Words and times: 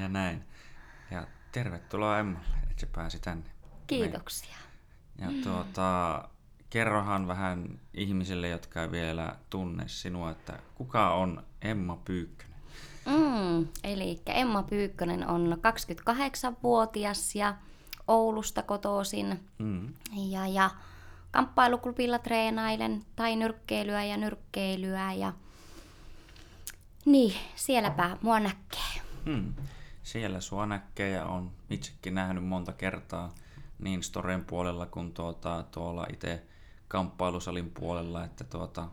Ja 0.00 0.08
näin. 0.08 0.44
Ja 1.10 1.26
tervetuloa 1.52 2.18
Emmalle, 2.18 2.46
että 2.62 2.80
se 2.80 2.86
pääsi 2.86 3.18
tänne. 3.18 3.50
Kiitoksia. 3.86 4.56
Ja 5.18 5.28
tuota, 5.42 6.28
kerrohan 6.70 7.28
vähän 7.28 7.80
ihmisille, 7.94 8.48
jotka 8.48 8.82
ei 8.82 8.90
vielä 8.90 9.36
tunne 9.50 9.84
sinua, 9.86 10.30
että 10.30 10.58
kuka 10.74 11.14
on 11.14 11.44
Emma 11.62 11.96
Pyykkönen? 12.04 12.56
Mm, 13.06 13.68
eli 13.84 14.20
Emma 14.26 14.62
Pyykkönen 14.62 15.28
on 15.28 15.58
28-vuotias 15.58 17.34
ja 17.34 17.54
Oulusta 18.08 18.62
kotoisin. 18.62 19.40
Mm. 19.58 19.94
Ja, 20.30 20.46
ja 20.46 20.70
kamppailuklubilla 21.30 22.18
treenailen 22.18 23.04
tai 23.16 23.36
nyrkkeilyä 23.36 24.04
ja 24.04 24.16
nyrkkeilyä 24.16 25.12
ja 25.12 25.32
niin, 27.04 27.34
sielläpä 27.56 28.16
mua 28.22 28.40
näkee. 28.40 29.02
Hmm. 29.24 29.54
Siellä 30.06 30.40
sua 30.40 30.66
näkee 30.66 31.10
ja 31.10 31.24
on 31.24 31.52
itsekin 31.70 32.14
nähnyt 32.14 32.44
monta 32.44 32.72
kertaa 32.72 33.34
niin 33.78 34.02
storen 34.02 34.44
puolella 34.44 34.86
kuin 34.86 35.12
tuota, 35.12 35.64
tuolla 35.70 36.06
itse 36.12 36.42
kamppailusalin 36.88 37.70
puolella, 37.70 38.24
että 38.24 38.44
tuota, 38.44 38.88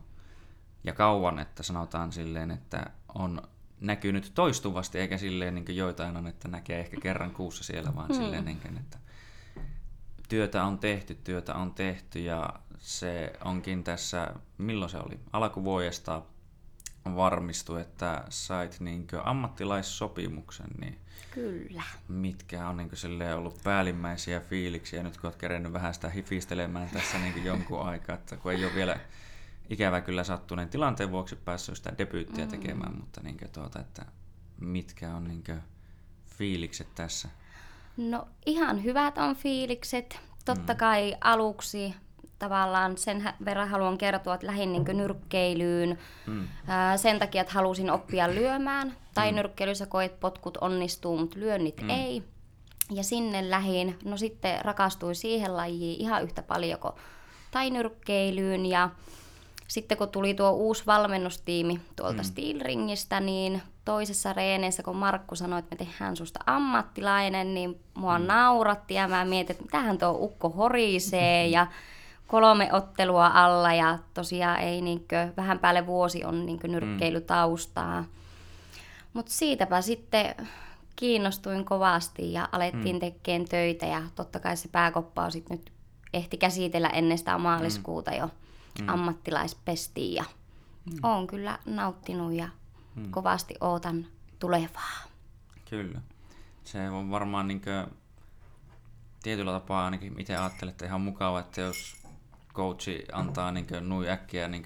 ja 0.84 0.94
kauan, 0.94 1.40
että 1.40 1.64
sanotaan 1.64 2.12
silleen, 2.12 2.52
että 2.52 2.86
on 3.16 3.42
näkynyt 3.82 4.32
toistuvasti, 4.36 5.00
eikä 5.00 5.18
silleen 5.18 5.56
niin 5.56 5.76
joitain 5.76 6.18
on, 6.18 6.28
että 6.28 6.48
näkee 6.48 6.80
ehkä 6.80 6.98
kerran 7.02 7.32
kuussa 7.32 7.64
siellä, 7.64 7.96
vaan 7.96 8.08
hmm. 8.08 8.16
silleen, 8.16 8.46
niin 8.46 8.60
kuin, 8.60 8.78
että 8.78 8.98
työtä 10.30 10.64
on 10.64 10.80
tehty, 10.80 11.16
työtä 11.16 11.56
on 11.56 11.74
tehty 11.74 12.20
ja 12.20 12.50
se 12.78 13.34
onkin 13.46 13.84
tässä, 13.84 14.34
milloin 14.58 14.92
se 14.92 14.98
oli, 14.98 15.20
alkuvuodesta 15.34 16.22
varmistui, 17.06 17.82
että 17.82 18.24
sait 18.30 18.80
niin 18.80 19.08
ammattilaissopimuksen, 19.24 20.70
niin 20.82 21.00
Kyllä. 21.32 21.84
mitkä 22.08 22.68
on 22.68 22.78
niin 22.78 23.34
ollut 23.36 23.60
päällimmäisiä 23.64 24.40
fiiliksiä, 24.40 25.04
nyt 25.04 25.18
kun 25.18 25.28
olet 25.28 25.36
kerennyt 25.36 25.74
vähän 25.74 25.94
sitä 25.94 26.10
hifistelemään 26.10 26.90
tässä 26.90 27.18
niin 27.18 27.46
jonkun 27.46 27.82
aikaa, 27.82 28.16
että 28.16 28.38
kun 28.38 28.52
ei 28.52 28.66
ole 28.66 28.76
vielä 28.76 29.00
ikävä 29.70 30.02
kyllä 30.02 30.24
sattuneen 30.24 30.70
tilanteen 30.70 31.12
vuoksi 31.12 31.36
päässyt 31.36 31.78
sitä 31.78 31.94
debyyttiä 31.98 32.46
mm. 32.46 32.52
tekemään, 32.52 32.96
mutta 32.96 33.22
niin 33.24 33.38
tuota, 33.54 33.80
että 33.80 34.06
mitkä 34.62 35.16
on 35.16 35.24
niin 35.24 35.44
fiilikset 36.26 36.96
tässä? 36.96 37.30
No 37.98 38.28
ihan 38.46 38.84
hyvät 38.84 39.18
on 39.18 39.36
fiilikset. 39.36 40.20
Totta 40.46 40.74
mm. 40.74 40.78
kai 40.78 41.16
aluksi 41.22 41.96
tavallaan 42.40 42.98
sen 42.98 43.30
verran 43.46 43.70
haluan 43.70 43.98
kertoa, 43.98 44.34
että 44.34 44.48
lähdin 44.48 44.72
niin 44.72 44.86
nyrkkeilyyn 44.94 45.98
mm. 46.28 46.48
ää, 46.68 46.98
sen 46.98 47.20
takia, 47.20 47.42
että 47.42 47.54
halusin 47.54 47.92
oppia 47.92 48.30
lyömään. 48.30 48.94
Tai 49.14 49.32
mm. 49.32 49.36
nyrkkeilyssä 49.36 49.86
koet 49.86 50.20
potkut 50.20 50.58
onnistuu, 50.58 51.18
mutta 51.18 51.40
lyönnit 51.40 51.82
mm. 51.82 51.90
ei. 51.90 52.24
Ja 52.92 53.04
sinne 53.04 53.50
lähin, 53.50 53.98
no 54.06 54.18
sitten 54.18 54.66
rakastuin 54.66 55.16
siihen 55.16 55.58
lajiin 55.58 56.02
ihan 56.02 56.24
yhtä 56.24 56.42
paljon 56.42 56.80
kuin 56.80 56.94
tai 57.52 57.70
nyrkkeilyyn. 57.70 58.66
Ja 58.66 58.90
sitten 59.68 59.98
kun 59.98 60.10
tuli 60.10 60.34
tuo 60.34 60.52
uusi 60.52 60.86
valmennustiimi 60.86 61.80
tuolta 61.96 62.18
mm. 62.18 62.24
Steelringistä, 62.24 63.20
niin 63.20 63.62
toisessa 63.86 64.34
reeneissä, 64.34 64.84
kun 64.84 64.96
Markku 64.96 65.36
sanoi, 65.36 65.60
että 65.60 65.76
me 65.76 65.86
tehdään 65.86 66.16
susta 66.16 66.40
ammattilainen, 66.46 67.54
niin 67.54 67.80
mua 67.94 68.20
mm. 68.20 68.26
nauratti 68.26 68.94
ja 68.94 69.08
mä 69.08 69.26
mietin, 69.26 69.54
että 69.54 69.64
mitähän 69.64 69.98
tuo 69.98 70.18
ukko 70.20 70.50
horisee 70.50 71.48
ja 71.48 71.68
kolme 72.34 72.70
ottelua 72.74 73.28
alla 73.28 73.74
ja 73.74 74.00
tosiaan 74.14 74.60
ei 74.60 74.82
niinkö, 74.82 75.34
vähän 75.38 75.60
päälle 75.60 75.86
vuosi 75.88 76.24
on 76.24 76.46
niinkö 76.46 76.68
nyrkkeilytaustaa. 76.68 78.02
Mm. 78.02 78.08
Mutta 79.14 79.32
siitäpä 79.32 79.82
sitten 79.82 80.36
kiinnostuin 80.96 81.66
kovasti 81.66 82.34
ja 82.34 82.50
alettiin 82.52 82.96
mm. 82.96 83.00
tekemään 83.00 83.50
töitä 83.50 83.86
ja 83.86 84.02
totta 84.16 84.40
kai 84.40 84.58
se 84.58 84.68
pääkoppa 84.68 85.30
sitten 85.30 85.58
nyt 85.58 85.72
ehti 86.14 86.38
käsitellä 86.38 86.90
ennen 86.90 87.18
sitä 87.18 87.38
maaliskuuta 87.38 88.12
jo 88.12 88.30
mm. 88.82 88.90
ammattilaispestiin 88.90 90.16
ja 90.16 90.24
mm. 90.86 90.98
olen 91.04 91.28
kyllä 91.28 91.60
nauttinut 91.66 92.34
ja 92.34 92.50
mm. 92.96 93.12
kovasti 93.12 93.56
ootan 93.62 94.06
tulevaa. 94.40 95.00
Kyllä. 95.70 96.02
Se 96.64 96.90
on 96.90 97.12
varmaan 97.12 97.48
niin 97.48 97.62
tietyllä 99.24 99.52
tapaa 99.52 99.86
ainakin 99.86 100.20
itse 100.20 100.38
ajattelen, 100.38 100.72
että 100.72 100.86
ihan 100.86 101.02
mukava, 101.02 101.40
että 101.40 101.62
jos 101.62 102.03
coachi 102.54 103.06
antaa 103.12 103.52
niin 103.52 103.68
nui 103.82 104.10
äkkiä 104.10 104.48
niin 104.48 104.64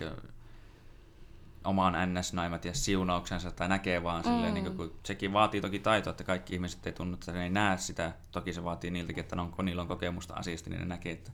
omaan 1.63 2.13
ns 2.13 2.33
ja 2.65 2.73
siunauksensa 2.73 3.51
tai 3.51 3.69
näkee 3.69 4.03
vaan 4.03 4.23
mm. 4.25 4.31
silleen, 4.31 4.53
niin 4.53 4.63
kuin, 4.63 4.77
kun 4.77 4.99
sekin 5.03 5.33
vaatii 5.33 5.61
toki 5.61 5.79
taitoa, 5.79 6.11
että 6.11 6.23
kaikki 6.23 6.53
ihmiset 6.53 6.87
ei 6.87 6.93
tunnu, 6.93 7.13
että 7.13 7.31
ne 7.31 7.43
ei 7.43 7.49
näe 7.49 7.77
sitä. 7.77 8.13
Toki 8.31 8.53
se 8.53 8.63
vaatii 8.63 8.91
niiltäkin, 8.91 9.21
että 9.21 9.41
on, 9.41 9.51
kun 9.51 9.65
niillä 9.65 9.81
on 9.81 9.87
kokemusta 9.87 10.33
asiasta, 10.33 10.69
niin 10.69 10.79
ne 10.79 10.85
näkee, 10.85 11.11
että 11.11 11.31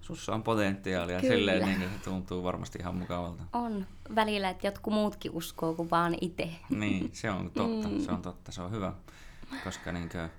sussa 0.00 0.34
on 0.34 0.42
potentiaalia. 0.42 1.20
Kyllä. 1.20 1.34
Silleen 1.34 1.64
niin 1.64 1.80
se 1.80 2.04
tuntuu 2.04 2.42
varmasti 2.42 2.78
ihan 2.78 2.94
mukavalta. 2.94 3.42
On 3.52 3.86
välillä, 4.14 4.50
että 4.50 4.66
jotkut 4.66 4.94
muutkin 4.94 5.32
uskoo 5.32 5.74
kuin 5.74 5.90
vaan 5.90 6.16
itse. 6.20 6.50
Niin, 6.70 7.10
se 7.12 7.30
on 7.30 7.50
totta, 7.50 7.88
mm. 7.88 8.00
se 8.00 8.12
on 8.12 8.22
totta, 8.22 8.52
se 8.52 8.62
on 8.62 8.70
hyvä. 8.70 8.92
Koska 9.64 9.92
niin 9.92 10.08
kuin, 10.08 10.30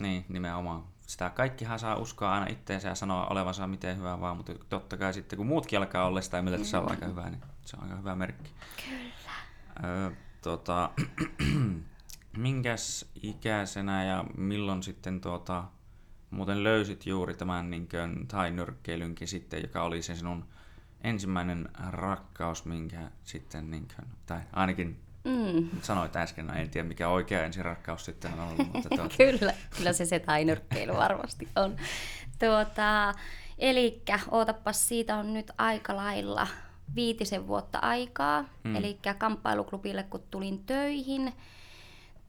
niin, 0.00 0.24
nimenomaan 0.28 0.84
sitä 1.06 1.30
kaikkihan 1.30 1.78
saa 1.78 1.96
uskoa 1.96 2.32
aina 2.32 2.46
itteensä 2.46 2.88
ja 2.88 2.94
sanoa 2.94 3.26
olevansa 3.26 3.66
miten 3.66 3.96
hyvä 3.96 4.20
vaan, 4.20 4.36
mutta 4.36 4.52
totta 4.68 4.96
kai 4.96 5.14
sitten 5.14 5.36
kun 5.36 5.46
muutkin 5.46 5.78
alkaa 5.78 6.06
olla 6.06 6.20
sitä 6.20 6.42
mieltä, 6.42 6.56
että 6.56 6.68
se 6.68 6.76
on 6.76 6.90
aika 6.90 7.06
hyvä, 7.06 7.30
niin 7.30 7.42
se 7.62 7.76
on 7.76 7.82
aika 7.82 7.96
hyvä 7.96 8.14
merkki. 8.14 8.50
Kyllä. 8.88 9.32
Öö, 9.84 10.10
tota, 10.42 10.90
minkäs 12.36 13.10
ikäisenä 13.22 14.04
ja 14.04 14.24
milloin 14.36 14.82
sitten 14.82 15.20
tuota, 15.20 15.64
muuten 16.30 16.64
löysit 16.64 17.06
juuri 17.06 17.34
tämän 17.34 17.70
niin 17.70 17.88
tai-nyrkkeilynkin 18.28 19.28
sitten, 19.28 19.62
joka 19.62 19.82
oli 19.82 20.02
se 20.02 20.14
sinun 20.14 20.44
ensimmäinen 21.04 21.68
rakkaus, 21.90 22.64
minkä 22.64 23.10
sitten, 23.24 23.70
niin 23.70 23.88
kuin, 23.96 24.08
tai 24.26 24.40
ainakin 24.52 25.03
Mm. 25.24 25.68
Sanoit 25.82 26.16
äsken, 26.16 26.46
no 26.46 26.54
en 26.54 26.70
tiedä 26.70 26.88
mikä 26.88 27.08
oikea 27.08 27.44
ensirakkaus 27.44 28.04
sitten 28.04 28.32
on 28.32 28.40
ollut. 28.40 28.72
Mutta 28.72 28.88
tuota... 28.96 29.16
kyllä, 29.16 29.54
kyllä 29.76 29.92
se 29.92 30.04
se 30.04 30.18
tainyrkkeily 30.18 30.92
varmasti 30.92 31.48
on. 31.56 31.76
Tuota, 32.38 33.14
Eli 33.58 34.02
ootapas, 34.30 34.88
siitä 34.88 35.16
on 35.16 35.34
nyt 35.34 35.50
aika 35.58 35.96
lailla 35.96 36.46
viitisen 36.94 37.46
vuotta 37.46 37.78
aikaa. 37.78 38.44
Mm. 38.64 38.76
Eli 38.76 38.98
kamppailuklubille 39.18 40.02
kun 40.02 40.22
tulin 40.30 40.64
töihin, 40.64 41.32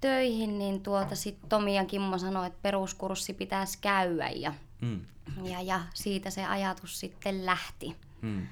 töihin 0.01 0.57
niin 0.57 0.81
tuota 0.81 1.15
sitten 1.15 1.49
Tomi 1.49 1.75
ja 1.75 1.85
Kimmo 1.85 2.17
sanoi, 2.17 2.47
että 2.47 2.59
peruskurssi 2.61 3.33
pitäisi 3.33 3.77
käydä 3.81 4.29
ja, 4.29 4.53
mm. 4.81 5.01
ja, 5.43 5.61
ja 5.61 5.81
siitä 5.93 6.29
se 6.29 6.45
ajatus 6.45 6.99
sitten 6.99 7.45
lähti. 7.45 7.95
Mm. 8.21 8.47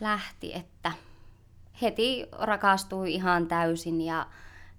Lähti, 0.00 0.54
että 0.54 0.92
heti 1.82 2.26
rakastui 2.32 3.14
ihan 3.14 3.46
täysin 3.48 4.00
ja 4.00 4.26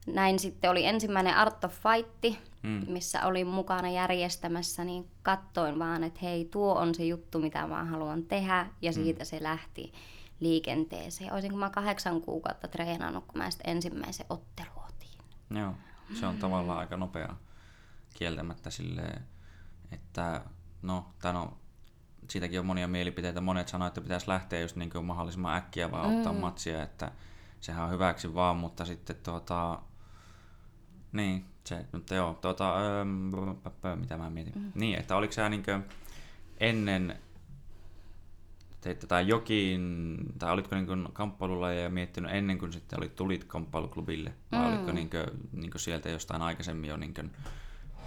näin 0.08 0.40
sitten 0.40 0.72
oli 0.72 0.86
ensimmäinen 0.86 1.36
Art 1.36 1.64
of 1.64 1.74
Fight, 1.74 2.40
mm. 2.64 2.86
missä 2.88 3.26
olin 3.26 3.48
mukana 3.48 3.90
järjestämässä, 3.90 4.84
niin 4.84 5.08
kattoin 5.24 5.80
vaan, 5.80 6.04
että 6.04 6.20
hei, 6.22 6.46
tuo 6.46 6.74
on 6.74 6.96
se 6.96 7.06
juttu, 7.06 7.40
mitä 7.40 7.68
mä 7.68 7.84
haluan 7.84 8.24
tehdä, 8.24 8.68
ja 8.82 8.92
mm. 8.92 8.94
siitä 8.94 9.24
mm. 9.24 9.26
se 9.26 9.44
lähti 9.44 9.94
liikenteeseen. 10.40 11.34
Olisinko 11.34 11.58
mä 11.58 11.70
kahdeksan 11.70 12.22
kuukautta 12.22 12.68
treenannut, 12.68 13.26
kun 13.26 13.38
mä 13.38 13.52
sitten 13.52 13.72
ensimmäisen 13.72 14.26
ottelu 14.30 14.70
otin. 14.88 15.60
Joo, 15.60 15.74
se 16.20 16.26
on 16.26 16.38
tavallaan 16.38 16.80
aika 16.80 16.98
nopea 16.98 17.36
kieltämättä 18.14 18.70
silleen, 18.70 19.22
että 19.92 20.42
no, 20.82 21.06
tai 21.22 21.34
no, 21.34 21.58
siitäkin 22.32 22.60
on 22.60 22.66
monia 22.66 22.88
mielipiteitä. 22.88 23.42
Monet 23.42 23.68
sanoo, 23.68 23.88
että 23.88 24.02
pitäisi 24.02 24.28
lähteä 24.28 24.62
just 24.62 24.76
niin 24.76 24.90
kuin 24.90 25.06
mahdollisimman 25.06 25.56
äkkiä 25.56 25.92
vaan 25.92 26.16
ottaa 26.18 26.34
mm. 26.34 26.40
matsia, 26.40 26.84
että 26.84 27.12
sehän 27.62 27.86
on 27.86 27.92
hyväksi 27.92 28.34
vaan, 28.34 28.58
mutta 28.58 28.86
sitten 28.86 29.16
tuota, 29.24 29.80
niin, 31.12 31.46
se, 31.64 31.86
mutta 31.92 32.16
joo, 32.16 32.38
tuota, 32.42 32.78
öö, 32.80 33.06
mitä 33.96 34.18
mä 34.18 34.30
mietin. 34.30 34.54
Mm. 34.56 34.72
Niin, 34.76 35.00
että 35.00 35.16
oliko 35.16 35.34
se 35.34 35.50
niin 35.50 35.64
ennen 36.60 37.20
teitte 38.82 39.08
tai 39.08 39.28
jokin, 39.28 40.18
tai 40.40 40.52
olitko 40.52 40.76
niin 40.76 41.14
kamppailulla 41.14 41.74
ja 41.74 41.90
miettinyt 41.90 42.32
ennen 42.34 42.58
kuin 42.58 42.74
sitten 42.74 43.00
olit, 43.00 43.16
tulit 43.16 43.44
kamppailuklubille, 43.44 44.34
vai 44.52 44.60
mm. 44.60 44.68
olitko 44.68 44.92
niin 44.92 45.10
kuin, 45.10 45.26
niin 45.52 45.72
kuin 45.72 45.82
sieltä 45.82 46.10
jostain 46.10 46.42
aikaisemmin 46.42 46.90
jo 46.90 46.98
niin 46.98 47.14
kuin 47.14 47.32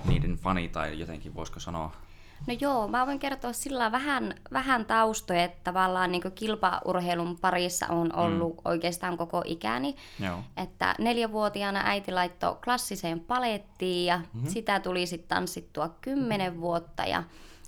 niiden 0.05 0.37
fani 0.37 0.69
tai 0.69 0.99
jotenkin 0.99 1.35
voisiko 1.35 1.61
sanoa? 1.61 2.04
No 2.47 2.55
joo, 2.61 2.89
mä 2.89 3.07
voin 3.07 3.19
kertoa 3.19 3.53
sillä 3.53 3.93
vähän, 3.93 4.35
vähän 4.53 4.87
taustoja, 4.87 5.45
että 5.45 5.61
tavallaan 5.65 6.13
niin 6.13 6.33
kilpaurheilun 6.35 7.39
parissa 7.39 7.87
on 7.87 8.17
ollut 8.17 8.57
mm. 8.57 8.63
oikeastaan 8.65 9.17
koko 9.17 9.43
ikäni. 9.45 9.97
Joo. 10.21 10.39
Että 10.57 10.95
neljävuotiaana 10.99 11.81
äiti 11.85 12.13
laittoi 12.13 12.57
klassiseen 12.65 13.21
palettiin 13.21 14.07
ja 14.07 14.17
mm-hmm. 14.17 14.49
sitä 14.51 14.81
tuli 14.81 15.07
sitten 15.07 15.29
tanssittua 15.29 15.89
kymmenen 16.01 16.61
vuotta 16.61 17.05
ja 17.05 17.23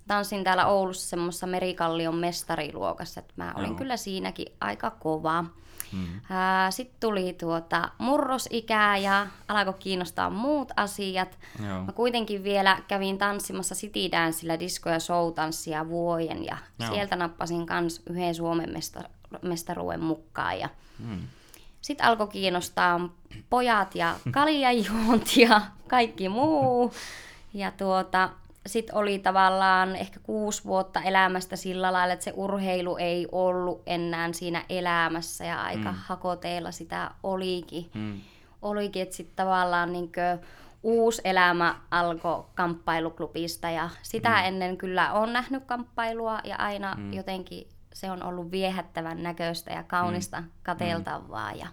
tanssin 0.09 0.45
täällä 0.45 0.67
Oulussa 0.67 1.09
semmoisessa 1.09 1.47
Merikallion 1.47 2.15
mestariluokassa, 2.15 3.21
että 3.21 3.35
mä 3.37 3.53
olin 3.57 3.69
Joo. 3.69 3.77
kyllä 3.77 3.97
siinäkin 3.97 4.53
aika 4.61 4.91
kova. 4.91 5.45
Mm. 5.93 6.21
Sitten 6.71 6.97
tuli 7.01 7.33
tuota 7.33 7.89
murrosikää 7.99 8.97
ja 8.97 9.27
alkoi 9.49 9.75
kiinnostaa 9.79 10.31
muut 10.31 10.73
asiat. 10.77 11.39
Joo. 11.69 11.83
Mä 11.85 11.93
kuitenkin 11.93 12.45
vielä 12.45 12.79
kävin 12.89 13.19
tanssimassa 13.19 13.75
City 13.75 14.11
Dancella 14.13 14.55
disco- 14.55 14.91
ja 14.91 14.99
show-tanssia 15.01 15.89
vuoden 15.89 16.45
ja 16.45 16.57
Joo. 16.81 16.91
sieltä 16.93 17.17
nappasin 17.17 17.67
kans 17.67 18.03
yhden 18.11 18.35
Suomen 18.35 18.71
mesta- 18.71 19.09
mestaruuden 19.43 20.03
mukaan. 20.03 20.61
Ja 20.61 20.69
mm. 20.99 21.19
Sitten 21.81 22.07
alkoi 22.07 22.29
kiinnostaa 22.29 23.09
pojat 23.51 23.95
ja 23.95 24.15
kaljajuonti 24.31 25.41
ja 25.41 25.61
kaikki 25.89 26.29
muu. 26.29 26.95
Ja 27.55 27.71
tuota, 27.71 28.31
sitten 28.67 28.97
oli 28.97 29.19
tavallaan 29.19 29.97
ehkä 29.97 30.21
kuusi 30.23 30.65
vuotta 30.65 31.03
elämästä 31.03 31.57
sillä 31.57 31.93
lailla, 31.93 32.13
että 32.13 32.25
se 32.25 32.33
urheilu 32.37 32.97
ei 32.97 33.29
ollut 33.33 33.83
enää 33.87 34.33
siinä 34.33 34.65
elämässä 34.69 35.45
ja 35.45 35.63
aika 35.63 35.93
mm. 35.93 35.99
hakoteilla 35.99 36.71
sitä 36.71 37.11
olikin. 37.23 37.91
Mm. 37.95 38.21
Olikin, 38.63 39.03
että 39.03 39.17
sitten 39.17 39.37
tavallaan 39.37 39.93
niin 39.93 40.13
uusi 40.83 41.23
elämä 41.25 41.75
alkoi 41.91 42.45
kamppailuklubista 42.55 43.71
ja 43.71 43.91
sitä 44.03 44.31
mm. 44.31 44.45
ennen 44.45 44.77
kyllä 44.77 45.13
on 45.13 45.33
nähnyt 45.33 45.65
kamppailua 45.65 46.41
ja 46.45 46.57
aina 46.57 46.95
mm. 46.95 47.13
jotenkin 47.13 47.69
se 47.93 48.11
on 48.11 48.23
ollut 48.23 48.51
viehättävän 48.51 49.23
näköistä 49.23 49.73
ja 49.73 49.83
kaunista 49.83 50.41
mm. 50.41 50.47
kateltavaa. 50.63 51.53
Ja, 51.53 51.67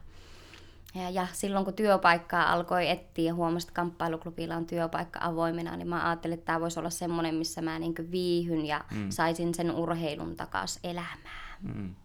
ja, 0.96 1.10
ja 1.10 1.28
silloin 1.34 1.66
kun 1.66 1.74
työpaikkaa 1.74 2.52
alkoi 2.52 2.90
etsiä 2.90 3.26
ja 3.26 3.34
huomasin, 3.34 3.68
että 3.68 3.76
kamppailuklubilla 3.76 4.56
on 4.56 4.66
työpaikka 4.66 5.20
avoimena, 5.22 5.78
niin 5.78 5.88
mä 5.88 6.08
ajattelin, 6.08 6.34
että 6.34 6.46
tämä 6.46 6.60
voisi 6.60 6.80
olla 6.80 6.90
semmoinen, 6.90 7.36
missä 7.36 7.62
mä 7.62 7.80
niin 7.80 8.12
viihyn 8.12 8.66
ja 8.66 8.86
mm. 8.92 9.10
saisin 9.10 9.56
sen 9.56 9.72
urheilun 9.72 10.36
takaisin 10.36 10.82
elämään. 10.84 11.58
Mm. 11.62 11.96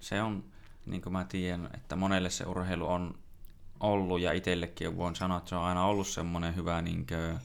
Se 0.00 0.22
on, 0.22 0.44
niin 0.86 1.02
kuin 1.02 1.12
mä 1.12 1.24
tiedän, 1.24 1.70
että 1.74 1.96
monelle 1.96 2.30
se 2.30 2.44
urheilu 2.44 2.86
on 2.86 3.14
ollut 3.80 4.20
ja 4.20 4.32
itsellekin 4.32 4.96
voin 4.96 5.16
sanoa, 5.16 5.38
että 5.38 5.48
se 5.48 5.56
on 5.56 5.64
aina 5.64 5.84
ollut 5.84 6.08
semmoinen 6.08 6.56
hyvä 6.56 6.82
niin 6.82 7.06
kuin, 7.06 7.38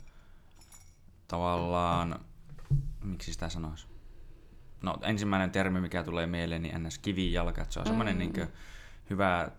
tavallaan, 1.27 2.19
miksi 3.03 3.33
sitä 3.33 3.49
sanoisi? 3.49 3.87
No 4.81 4.97
ensimmäinen 5.01 5.51
termi, 5.51 5.81
mikä 5.81 6.03
tulee 6.03 6.27
mieleen, 6.27 6.61
niin 6.61 6.83
ns. 6.83 6.97
kivijalka, 6.97 7.61
että 7.61 7.73
se 7.73 7.79
on 7.79 7.85
semmoinen 7.85 8.15
mm. 8.15 8.19
niin 8.19 8.33
kuin, 8.33 8.47
hyvä 9.09 9.51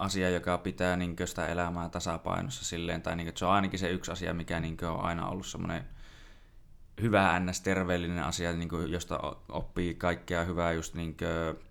asia, 0.00 0.30
joka 0.30 0.58
pitää 0.58 0.96
niin 0.96 1.16
sitä 1.24 1.46
elämää 1.46 1.88
tasapainossa 1.88 2.64
silleen, 2.64 3.02
tai 3.02 3.16
niin 3.16 3.26
kuin, 3.26 3.36
se 3.36 3.44
on 3.44 3.52
ainakin 3.52 3.78
se 3.78 3.90
yksi 3.90 4.12
asia, 4.12 4.34
mikä 4.34 4.60
niin 4.60 4.76
kuin, 4.76 4.88
on 4.88 5.00
aina 5.00 5.28
ollut 5.28 5.46
semmoinen 5.46 5.84
hyvä 7.00 7.40
ns. 7.40 7.60
terveellinen 7.60 8.24
asia, 8.24 8.52
niin 8.52 8.68
kuin, 8.68 8.92
josta 8.92 9.20
oppii 9.48 9.94
kaikkea 9.94 10.44
hyvää 10.44 10.72
just 10.72 10.94
niin 10.94 11.16
kuin, 11.16 11.64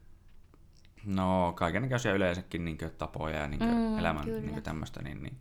no 1.05 1.53
kaikenlaisia 1.55 2.13
yleensäkin 2.13 2.65
niin 2.65 2.77
kuin, 2.77 2.91
tapoja 2.97 3.39
ja 3.39 3.47
niin 3.47 3.59
kuin, 3.59 3.71
mm, 3.71 3.97
elämän 3.97 4.25
niin 4.25 4.49
kuin, 4.49 4.63
tämmöistä, 4.63 5.01
niin, 5.01 5.23
niin, 5.23 5.37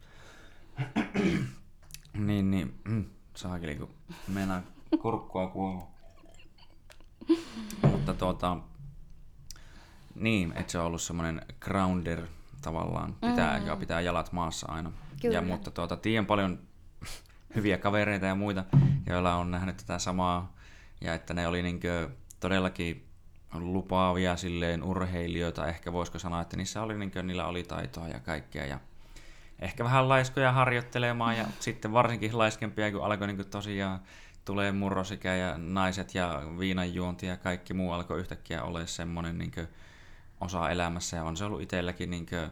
niin, 2.27 2.51
niin 2.51 2.81
mm, 2.85 3.05
saakeli, 3.35 3.75
kun 3.75 3.91
meinaa 4.29 4.63
kurkkua 5.03 5.49
kuuluu. 5.49 5.89
Mutta 7.83 8.15
tuota, 8.15 8.57
niin, 10.15 10.53
että 10.57 10.73
se 10.73 10.79
on 10.79 10.87
ollut 10.87 11.03
semmoinen 11.03 11.43
grounder 11.61 12.27
tavallaan, 12.63 13.15
pitää, 13.15 13.61
mm. 13.61 13.79
pitää 13.79 14.01
jalat 14.01 14.33
maassa 14.33 14.73
aina. 14.73 14.93
Kyllä. 15.23 15.35
Ja, 15.35 15.43
mutta 15.43 15.71
tuota, 15.71 15.97
tiedän 15.97 16.27
paljon 16.27 16.59
hyviä 17.57 17.79
kavereita 17.79 18.27
ja 18.27 18.35
muita, 18.35 18.65
joilla 19.07 19.35
on 19.35 19.51
nähnyt 19.51 19.77
tätä 19.77 19.99
samaa, 19.99 20.57
ja 21.01 21.15
että 21.15 21.35
ne 21.35 21.47
oli 21.47 21.63
niinkö 21.63 22.11
todellakin 22.41 23.09
lupaavia 23.55 24.37
silleen 24.37 24.83
urheilijoita, 24.83 25.67
ehkä 25.67 25.93
voisiko 25.93 26.19
sanoa, 26.19 26.41
että 26.41 26.57
niissä 26.57 26.83
oli, 26.83 26.99
niinkö, 26.99 27.23
niillä 27.23 27.47
oli 27.47 27.63
taitoa 27.63 28.09
ja 28.09 28.21
kaikkea, 28.21 28.67
ja 28.67 28.81
ehkä 29.59 29.85
vähän 29.85 30.09
laiskoja 30.09 30.53
harjoittelemaan, 30.53 31.37
ja 31.37 31.45
sitten 31.61 31.93
varsinkin 31.93 32.39
laiskempia, 32.39 32.93
kun 32.93 33.05
alkoi 33.05 33.27
niinkö 33.27 33.45
tosiaan 33.45 34.01
tulee 34.45 34.73
murrosikä 34.73 35.35
ja 35.35 35.59
naiset 35.59 36.15
ja 36.15 36.43
viinanjuonti 36.59 37.27
ja 37.27 37.37
kaikki 37.37 37.75
muu 37.75 37.93
alkoi 37.93 38.21
yhtäkkiä 38.21 38.63
olla 38.63 38.87
semmoinen 38.87 39.39
niin 39.39 39.53
osa 40.41 40.71
elämässä 40.71 41.17
ja 41.17 41.25
on 41.25 41.37
se 41.37 41.45
ollut 41.45 41.63
itselläkin 41.63 42.11
niin 42.11 42.27
kuin, 42.27 42.51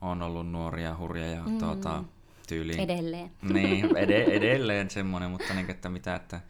on 0.00 0.22
ollut 0.22 0.50
nuoria 0.50 0.96
hurja 0.96 1.26
ja 1.26 1.42
mm. 1.42 1.58
tuota, 1.58 2.04
tyyliin. 2.48 2.80
Edelleen. 2.80 3.30
Niin, 3.42 3.84
ed- 3.96 4.30
edelleen 4.30 4.90
semmoinen, 4.90 5.30
mutta 5.30 5.54
niin, 5.54 5.70
että 5.70 5.88
mitä, 5.88 6.14
että 6.14 6.40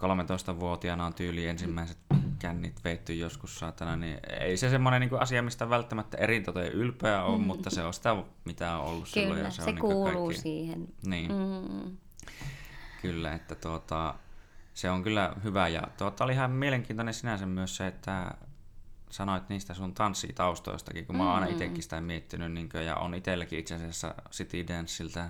13-vuotiaana 0.00 1.06
on 1.06 1.14
tyyli 1.14 1.46
ensimmäiset 1.46 1.98
kännit 2.38 2.84
veitty 2.84 3.14
joskus 3.14 3.58
saatana, 3.58 3.96
niin 3.96 4.18
ei 4.40 4.56
se 4.56 4.70
semmoinen 4.70 5.00
niin 5.00 5.20
asia, 5.20 5.42
mistä 5.42 5.70
välttämättä 5.70 6.16
eritoten 6.16 6.72
ylpeä 6.72 7.24
on, 7.24 7.40
mm. 7.40 7.46
mutta 7.46 7.70
se 7.70 7.82
on 7.82 7.94
sitä, 7.94 8.16
mitä 8.44 8.76
on 8.76 8.84
ollut 8.84 9.08
Kyllä, 9.14 9.26
silloin. 9.26 9.44
Ja 9.44 9.50
se, 9.50 9.62
se 9.62 9.70
on 9.70 9.78
kuuluu 9.78 10.04
niin 10.04 10.16
kaikki... 10.16 10.42
siihen. 10.42 10.88
Niin. 11.06 11.32
Mm. 11.32 11.96
Kyllä, 13.02 13.34
että 13.34 13.54
tuota, 13.54 14.14
se 14.74 14.90
on 14.90 15.02
kyllä 15.02 15.36
hyvä. 15.44 15.68
Ja 15.68 15.82
tuota, 15.98 16.24
oli 16.24 16.32
ihan 16.32 16.50
mielenkiintoinen 16.50 17.14
sinänsä 17.14 17.46
myös 17.46 17.76
se, 17.76 17.86
että 17.86 18.34
sanoit 19.10 19.48
niistä 19.48 19.74
sun 19.74 19.94
tanssitaustoistakin, 19.94 21.06
kun 21.06 21.16
mä 21.16 21.24
oon 21.24 21.34
aina 21.34 21.46
mm. 21.46 21.52
itsekin 21.52 21.82
sitä 21.82 22.00
miettinyt, 22.00 22.52
niin 22.52 22.68
kuin, 22.68 22.86
ja 22.86 22.96
on 22.96 23.14
itselläkin 23.14 23.58
itse 23.58 23.74
asiassa 23.74 24.14
City 24.30 24.68
Danceilta, 24.68 25.28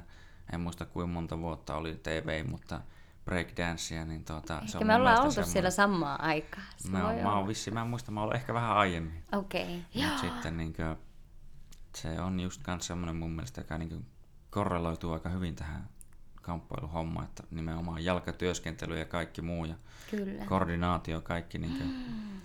en 0.52 0.60
muista 0.60 0.86
kuinka 0.86 1.12
monta 1.12 1.38
vuotta 1.38 1.76
oli 1.76 2.00
TV, 2.02 2.44
mutta 2.48 2.80
breakdancea, 3.24 4.04
niin 4.04 4.24
tuota, 4.24 4.54
ehkä 4.54 4.66
se 4.66 4.78
on 4.78 4.86
me 4.86 4.94
ollaan 4.94 5.20
oltu 5.20 5.32
semmoinen... 5.32 5.52
siellä 5.52 5.70
samaan 5.70 6.20
aikaan. 6.20 6.66
Mä, 6.90 7.06
oon, 7.06 7.16
mä 7.22 7.36
oon 7.36 7.48
vissi, 7.48 7.70
mä 7.70 7.80
en 7.80 7.86
muista, 7.86 8.10
mä 8.10 8.22
oon 8.22 8.36
ehkä 8.36 8.54
vähän 8.54 8.76
aiemmin. 8.76 9.22
Okei, 9.32 9.62
okay. 9.62 10.08
Mutta 10.08 10.20
sitten 10.20 10.56
niin 10.56 10.72
kuin, 10.72 10.96
se 11.96 12.20
on 12.20 12.40
just 12.40 12.62
kans 12.62 12.86
semmoinen 12.86 13.16
mun 13.16 13.30
mielestä, 13.30 13.60
joka 13.60 13.78
niin 13.78 13.88
kuin, 13.88 14.06
korreloituu 14.50 15.12
aika 15.12 15.28
hyvin 15.28 15.56
tähän 15.56 15.88
kamppailuhomma, 16.42 17.24
että 17.24 17.42
nimenomaan 17.50 18.04
jalkatyöskentely 18.04 18.98
ja 18.98 19.04
kaikki 19.04 19.42
muu 19.42 19.64
ja 19.64 19.74
Kyllä. 20.10 20.44
koordinaatio, 20.44 21.20
kaikki 21.20 21.58
niin 21.58 21.76
kuin, 21.76 21.90
mm. 21.90 22.40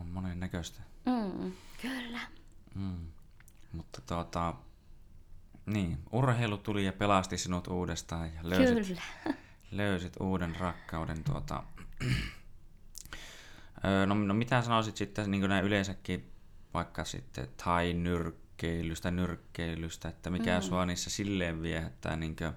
On 0.00 0.06
monen 0.06 0.40
näköistä. 0.40 0.82
Mm. 1.06 1.52
Kyllä. 1.82 2.20
Mm. 2.74 3.06
Mutta 3.72 4.00
tuota, 4.00 4.54
niin, 5.66 5.98
urheilu 6.12 6.58
tuli 6.58 6.84
ja 6.84 6.92
pelasti 6.92 7.38
sinut 7.38 7.66
uudestaan 7.66 8.34
ja 8.34 8.40
löysit, 8.42 8.86
Kyllä. 8.86 9.02
löysit 9.70 10.16
uuden 10.20 10.56
rakkauden. 10.56 11.24
Tuota, 11.24 11.62
no, 14.06 14.14
no 14.14 14.34
mitä 14.34 14.62
sanoisit 14.62 14.96
sitten 14.96 15.30
niin 15.30 15.48
näin 15.48 15.64
yleensäkin 15.64 16.32
vaikka 16.74 17.04
sitten 17.04 17.48
tai 17.64 17.92
nyrkkeilystä, 17.92 19.10
nyrkkeilystä, 19.10 20.08
että 20.08 20.30
mikä 20.30 20.58
mm. 20.58 20.62
sua 20.62 20.86
niissä 20.86 21.10
silleen 21.10 21.62
viehättää 21.62 22.16
niin 22.16 22.36
kuin, 22.36 22.52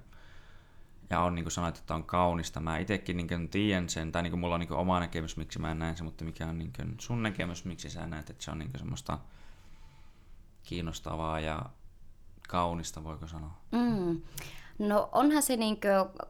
ja 1.12 1.20
on 1.20 1.36
niin 1.36 1.46
kuin 1.46 1.68
että 1.68 1.96
on 1.96 2.04
kaunista. 2.04 2.60
Mä 2.60 2.78
itsekin 2.78 3.18
niin 3.18 3.50
tiedän 3.50 3.90
sen, 3.90 4.12
tai 4.12 4.24
niin 4.24 4.32
kuin 4.32 4.40
mulla 4.40 4.56
on 4.56 4.60
niin 4.60 4.74
oma 4.74 5.00
näkemys, 5.00 5.38
miksi 5.38 5.60
mä 5.60 5.74
näen 5.74 5.98
sen, 5.98 6.06
mutta 6.06 6.26
mikä 6.26 6.48
on 6.48 6.60
niin 6.60 6.74
sun 7.00 7.24
näkemys, 7.24 7.66
miksi 7.66 7.90
sä 7.90 8.08
näet, 8.08 8.30
että 8.30 8.44
se 8.44 8.52
on 8.52 8.60
niin 8.60 8.72
semmoista 8.78 9.20
kiinnostavaa 10.64 11.40
ja 11.40 11.66
kaunista, 12.50 13.04
voiko 13.04 13.28
sanoa? 13.28 13.58
Mm. 13.72 14.22
No 14.82 15.10
onhan 15.12 15.44
se 15.44 15.56
niin 15.56 15.78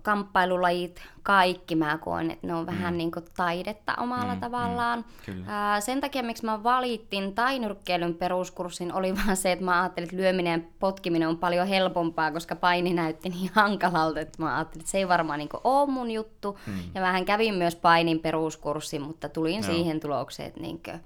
kamppailulajit 0.02 1.02
kaikki, 1.24 1.76
mä 1.76 1.98
koen, 1.98 2.32
että 2.32 2.48
ne 2.48 2.56
on 2.56 2.66
vähän 2.66 2.94
mm. 2.94 2.98
niin 2.98 3.12
taidetta 3.38 3.94
omalla 3.98 4.34
mm, 4.36 4.40
tavallaan. 4.40 5.06
Mm, 5.28 5.44
Ää, 5.48 5.82
sen 5.82 6.02
takia, 6.02 6.24
miksi 6.24 6.46
mä 6.46 6.64
valittin 6.64 7.36
tainyrkkeilyn 7.36 8.16
peruskurssin, 8.16 8.94
oli 8.94 9.16
vaan 9.26 9.38
se, 9.38 9.52
että 9.52 9.66
mä 9.66 9.82
ajattelin, 9.82 10.08
että 10.08 10.18
lyöminen 10.18 10.62
ja 10.62 10.68
potkiminen 10.80 11.28
on 11.28 11.38
paljon 11.38 11.68
helpompaa, 11.68 12.32
koska 12.32 12.56
paini 12.56 12.94
näytti 12.94 13.30
niin 13.30 13.52
hankalalta, 13.56 14.20
että 14.20 14.44
mä 14.44 14.56
ajattelin, 14.56 14.82
että 14.82 14.92
se 14.92 14.98
ei 14.98 15.08
varmaan 15.08 15.40
niin 15.40 15.50
ole 15.64 15.92
mun 15.92 16.12
juttu. 16.12 16.60
Mm. 16.68 16.74
Ja 16.96 17.02
vähän 17.02 17.26
kävin 17.26 17.54
myös 17.54 17.76
painin 17.76 18.20
peruskurssin, 18.20 19.02
mutta 19.02 19.30
tulin 19.30 19.54
joo. 19.54 19.64
siihen 19.64 20.00
tulokseen, 20.00 20.48
että 20.48 20.62
niin 20.62 20.82
kuin, 20.84 21.00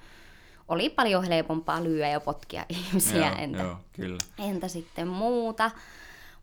oli 0.67 0.89
paljon 0.89 1.23
helpompaa 1.23 1.83
lyöä 1.83 2.09
ja 2.09 2.19
potkia 2.19 2.65
ihmisiä. 2.79 3.27
Joo, 3.27 3.35
entä, 3.37 3.63
joo, 3.63 3.75
kyllä. 3.93 4.17
entä 4.39 4.67
sitten 4.67 5.07
muuta. 5.07 5.71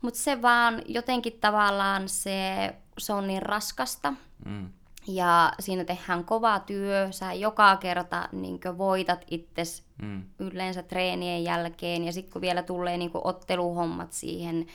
Mutta 0.03 0.21
se 0.21 0.43
vaan 0.43 0.83
jotenkin 0.87 1.39
tavallaan 1.41 2.09
se, 2.09 2.75
se 2.99 3.13
on 3.13 3.27
niin 3.27 3.43
raskasta. 3.43 4.15
Mm. 4.45 4.71
Ja 5.07 5.53
siinä 5.61 5.85
tehdään 5.85 6.25
kova 6.25 6.59
työ, 6.61 7.09
sä 7.11 7.33
joka 7.33 7.77
kerta 7.77 8.29
niin 8.33 8.61
voitat 8.79 9.25
itses 9.31 9.85
mm. 10.03 10.23
yleensä 10.39 10.83
treenien 10.83 11.45
jälkeen. 11.45 12.05
Ja 12.05 12.13
sitten 12.13 12.33
kun 12.33 12.43
vielä 12.43 12.63
tulee 12.63 12.97
niin 12.97 13.11
otteluhommat 13.15 14.13
siihen 14.13 14.67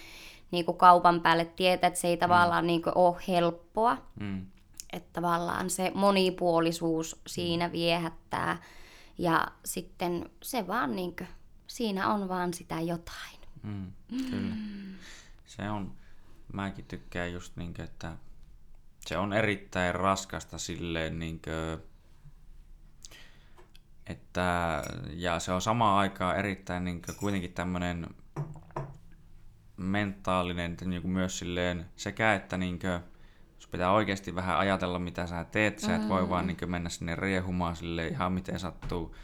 niin 0.52 0.66
kaupan 0.78 1.22
päälle, 1.22 1.46
tietää, 1.46 1.88
että 1.88 2.00
se 2.00 2.08
ei 2.08 2.16
mm. 2.16 2.20
tavallaan 2.20 2.68
niin 2.68 2.82
ole 2.96 3.16
helppoa. 3.28 3.98
Mm. 4.20 4.46
Että 4.94 5.10
tavallaan 5.14 5.70
se 5.70 5.92
monipuolisuus 5.96 7.22
siinä 7.28 7.72
viehättää. 7.72 8.58
Ja 9.18 9.48
sitten 9.66 10.30
se 10.44 10.68
vaan 10.68 10.96
niin 10.96 11.16
kuin, 11.16 11.28
siinä 11.68 12.14
on 12.14 12.30
vaan 12.30 12.54
sitä 12.54 12.82
jotain. 12.82 13.38
Mm, 13.64 13.92
kyllä. 14.30 14.56
Se 15.48 15.70
on, 15.70 15.94
mäkin 16.54 16.86
tykkään 16.86 17.34
just 17.34 17.56
niin 17.56 17.74
kuin, 17.74 17.86
että 17.86 18.18
se 19.00 19.18
on 19.18 19.34
erittäin 19.34 19.96
raskasta 19.96 20.58
silleen 20.58 21.20
niin 21.20 21.42
kuin, 21.42 21.84
että, 24.08 24.82
ja 25.10 25.40
se 25.40 25.52
on 25.52 25.62
samaan 25.62 26.00
aikaan 26.00 26.38
erittäin 26.38 26.84
niin 26.84 27.02
kuin, 27.02 27.16
kuitenkin 27.16 27.54
tämmöinen 27.54 28.08
mentaalinen 29.78 30.78
niin 30.86 31.02
kuin 31.02 31.12
myös 31.12 31.40
silleen 31.40 31.86
sekä, 31.96 32.34
että 32.34 32.58
niin 32.58 32.80
kuin, 32.80 33.00
jos 33.56 33.68
pitää 33.68 33.92
oikeasti 33.92 34.36
vähän 34.36 34.58
ajatella, 34.58 35.00
mitä 35.00 35.28
sä 35.28 35.44
teet, 35.44 35.80
sä 35.80 35.96
et 35.96 36.10
voi 36.10 36.24
mm. 36.24 36.30
vaan 36.30 36.48
niin 36.48 36.58
kuin, 36.58 36.72
mennä 36.72 36.90
sinne 36.90 37.16
riehumaan 37.16 37.76
sille 37.76 38.08
ihan 38.08 38.34
miten 38.34 38.60
sattuu. 38.60 39.16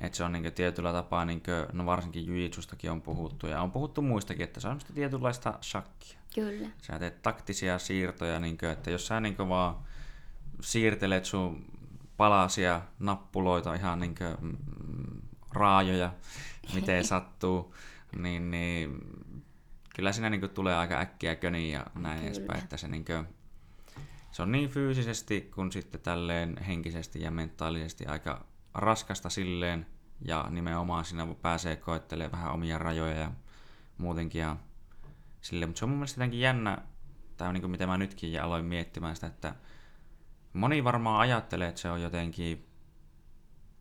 Että 0.00 0.16
se 0.16 0.24
on 0.24 0.32
niin 0.32 0.52
tietyllä 0.52 0.92
tapaa, 0.92 1.24
niin 1.24 1.42
kuin, 1.42 1.66
no 1.72 1.86
varsinkin 1.86 2.26
jujitsustakin 2.26 2.90
on 2.90 3.02
puhuttu 3.02 3.46
ja 3.46 3.62
on 3.62 3.70
puhuttu 3.70 4.02
muistakin, 4.02 4.44
että 4.44 4.60
se 4.60 4.68
on 4.68 4.80
tietynlaista 4.94 5.58
shakkia. 5.62 6.18
Kyllä. 6.34 6.68
Sä 6.82 6.98
teet 6.98 7.22
taktisia 7.22 7.78
siirtoja, 7.78 8.40
niin 8.40 8.58
kuin, 8.58 8.70
että 8.70 8.90
jos 8.90 9.06
sä 9.06 9.20
niin 9.20 9.36
vaan 9.38 9.76
siirtelet 10.60 11.24
sun 11.24 11.64
palasia, 12.16 12.80
nappuloita, 12.98 13.74
ihan 13.74 14.00
niin 14.00 14.14
kuin, 14.14 14.36
mm, 14.40 15.20
raajoja, 15.52 16.12
miten 16.74 17.04
sattuu, 17.14 17.74
niin, 18.18 18.50
niin 18.50 18.98
kyllä 19.96 20.12
siinä 20.12 20.30
niin 20.30 20.50
tulee 20.50 20.76
aika 20.76 21.00
äkkiä 21.00 21.36
köni 21.36 21.72
ja 21.72 21.86
näin 21.94 22.18
kyllä. 22.18 22.30
edespäin, 22.30 22.62
että 22.62 22.76
se, 22.76 22.88
niin 22.88 23.04
kuin, 23.04 23.26
se 24.32 24.42
on 24.42 24.52
niin 24.52 24.70
fyysisesti 24.70 25.40
kuin 25.54 25.72
sitten 25.72 26.00
tälleen 26.00 26.56
henkisesti 26.62 27.22
ja 27.22 27.30
mentaalisesti 27.30 28.06
aika 28.06 28.49
raskasta 28.74 29.30
silleen, 29.30 29.86
ja 30.24 30.46
nimenomaan 30.50 31.04
siinä 31.04 31.26
pääsee 31.42 31.76
koettelemaan 31.76 32.32
vähän 32.32 32.54
omia 32.54 32.78
rajoja 32.78 33.18
ja 33.18 33.30
muutenkin 33.98 34.40
ja 34.40 34.56
sille, 35.40 35.66
mutta 35.66 35.78
se 35.78 35.84
on 35.84 35.88
mun 35.88 35.98
mielestä 35.98 36.18
jotenkin 36.18 36.40
jännä, 36.40 36.78
tai 37.36 37.52
niin 37.52 37.60
kuin 37.60 37.70
mitä 37.70 37.86
mä 37.86 37.98
nytkin 37.98 38.42
aloin 38.42 38.64
miettimään 38.64 39.14
sitä, 39.14 39.26
että 39.26 39.54
moni 40.52 40.84
varmaan 40.84 41.20
ajattelee, 41.20 41.68
että 41.68 41.80
se 41.80 41.90
on 41.90 42.02
jotenkin, 42.02 42.66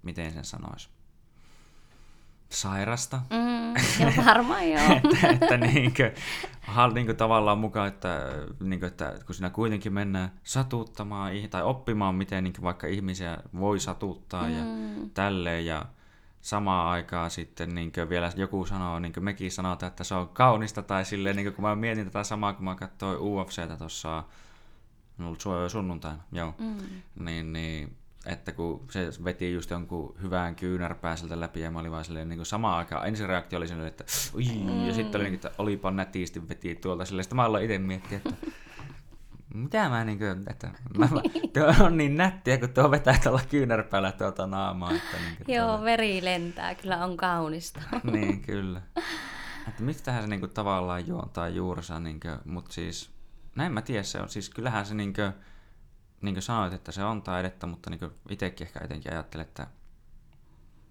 miten 0.01 0.31
sen 0.31 0.45
sanoisi, 0.45 0.89
sairasta. 2.49 3.21
Mm, 3.29 4.05
jo 4.05 4.25
varmaan 4.25 4.69
joo. 4.71 4.81
että, 4.91 5.27
että 5.27 5.57
niinkö, 5.57 6.13
niinkö 6.93 7.13
tavallaan 7.13 7.57
mukaan, 7.57 7.87
että, 7.87 8.19
niinkö, 8.59 8.87
että 8.87 9.15
kun 9.25 9.35
siinä 9.35 9.49
kuitenkin 9.49 9.93
mennään 9.93 10.31
satuttamaan 10.43 11.31
tai 11.49 11.63
oppimaan, 11.63 12.15
miten 12.15 12.43
niinkö 12.43 12.61
vaikka 12.61 12.87
ihmisiä 12.87 13.37
voi 13.59 13.79
satuttaa 13.79 14.43
mm. 14.43 14.57
ja 14.57 14.63
tälleen 15.13 15.65
ja 15.65 15.85
samaan 16.41 16.89
aikaan 16.89 17.31
sitten 17.31 17.75
niin 17.75 17.91
vielä 18.09 18.31
joku 18.35 18.65
sanoo, 18.65 18.99
niin 18.99 19.13
kuin 19.13 19.23
mekin 19.23 19.51
sanotaan, 19.51 19.87
että 19.87 20.03
se 20.03 20.15
on 20.15 20.29
kaunista, 20.29 20.81
tai 20.81 21.05
silleen, 21.05 21.35
niin 21.35 21.53
kun 21.53 21.63
mä 21.63 21.75
mietin 21.75 22.05
tätä 22.05 22.23
samaa, 22.23 22.53
kun 22.53 22.65
mä 22.65 22.75
katsoin 22.75 23.19
UFCtä 23.19 23.77
tuossa, 23.77 24.23
sunnuntaina, 25.67 26.23
joo, 26.31 26.53
mm. 26.59 26.77
niin, 27.25 27.53
niin 27.53 27.97
että 28.25 28.51
kun 28.51 28.87
se 28.91 29.09
veti 29.23 29.53
just 29.53 29.69
jonkun 29.69 30.15
hyvän 30.21 30.55
kyynärpää 30.55 31.15
sieltä 31.15 31.39
läpi 31.39 31.59
ja 31.59 31.71
mä 31.71 31.79
olin 31.79 31.91
vaan 31.91 32.05
silleen 32.05 32.29
niin 32.29 32.37
kuin 32.37 32.45
samaan 32.45 32.77
aikaan, 32.77 33.07
ensireaktio 33.07 33.57
oli 33.57 33.67
silleen, 33.67 33.87
että 33.87 34.03
ui, 34.35 34.43
mm. 34.43 34.87
ja 34.87 34.93
sitten 34.93 35.21
oli, 35.21 35.33
että 35.33 35.51
olipa 35.57 35.91
nätisti 35.91 36.49
veti 36.49 36.75
tuolta 36.75 37.05
silleen, 37.05 37.23
sitten 37.23 37.35
mä 37.35 37.43
aloin 37.43 37.63
itse 37.63 37.79
miettiä, 37.79 38.17
että 38.17 38.33
mitä 39.53 39.89
mä 39.89 40.03
niinku, 40.03 40.23
että 40.49 40.69
mä, 40.97 41.09
tuo 41.53 41.85
on 41.85 41.97
niin 41.97 42.15
nättiä, 42.15 42.57
kun 42.57 42.69
tuo 42.69 42.91
vetää 42.91 43.19
tuolla 43.23 43.41
kyynärpäällä 43.49 44.11
tuota 44.11 44.47
naamaa. 44.47 44.91
Että 44.91 45.17
niinku 45.17 45.51
Joo, 45.51 45.67
tuolla... 45.67 45.83
veri 45.83 46.23
lentää, 46.23 46.75
kyllä 46.75 47.05
on 47.05 47.17
kaunista. 47.17 47.81
niin, 48.11 48.41
kyllä. 48.41 48.81
Että 49.67 49.83
mistähän 49.83 50.21
se 50.21 50.27
niinku 50.27 50.47
tavallaan 50.47 51.07
juontaa 51.07 51.49
juurensa, 51.49 51.99
niinku, 51.99 52.27
mutta 52.45 52.73
siis, 52.73 53.11
näin 53.55 53.71
mä 53.71 53.81
tiedä, 53.81 54.03
se 54.03 54.19
on, 54.21 54.29
siis 54.29 54.49
kyllähän 54.49 54.85
se 54.85 54.95
niinku, 54.95 55.21
niin 56.21 56.35
kuin 56.35 56.43
sanoit, 56.43 56.73
että 56.73 56.91
se 56.91 57.03
on 57.03 57.21
taidetta, 57.21 57.67
mutta 57.67 57.89
niin 57.89 58.11
itsekin 58.29 58.67
ehkä 58.67 58.79
etenkin 58.83 59.11
ajattelen, 59.11 59.47
että 59.47 59.67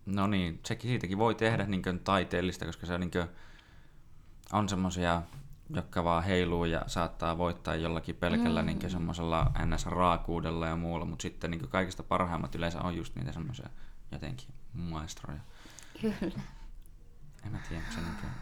no 0.06 0.26
niin, 0.26 0.60
sekin 0.66 0.90
siitäkin 0.90 1.18
voi 1.18 1.34
tehdä 1.34 1.66
niin 1.66 2.00
taiteellista, 2.04 2.66
koska 2.66 2.86
se 2.86 2.98
niin 2.98 3.10
on 4.52 4.68
semmoisia 4.68 5.22
jotka 5.70 6.04
vaan 6.04 6.24
heiluu 6.24 6.64
ja 6.64 6.82
saattaa 6.86 7.38
voittaa 7.38 7.74
jollakin 7.74 8.16
pelkällä 8.16 8.62
mm. 8.62 8.66
niin 8.66 8.90
semmoisella 8.90 9.52
NS-raakuudella 9.64 10.66
ja 10.66 10.76
muulla, 10.76 11.04
mutta 11.04 11.22
sitten 11.22 11.50
niin 11.50 11.68
kaikista 11.68 12.02
parhaimmat 12.02 12.54
yleensä 12.54 12.80
on 12.80 12.96
just 12.96 13.16
niitä 13.16 13.32
semmoisia 13.32 13.68
jotenkin 14.12 14.48
maestroja. 14.72 15.40
Kyllä. 16.00 16.40
En 17.46 17.52
mä 17.52 17.58
tiedä, 17.68 17.82
se 17.94 18.00
niin 18.00 18.32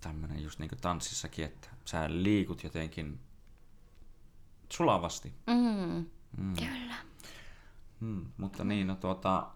tämmöinen 0.00 0.42
just 0.42 0.58
niin 0.58 0.70
tanssissakin, 0.80 1.44
että 1.44 1.68
sä 1.84 2.04
liikut 2.08 2.64
jotenkin 2.64 3.20
sulavasti. 4.72 5.34
Mm. 5.46 6.06
Mm. 6.36 6.54
Kyllä. 6.56 6.94
Mm, 8.00 8.26
mutta 8.36 8.64
niin, 8.64 8.86
no 8.86 8.94
tuota... 8.94 9.46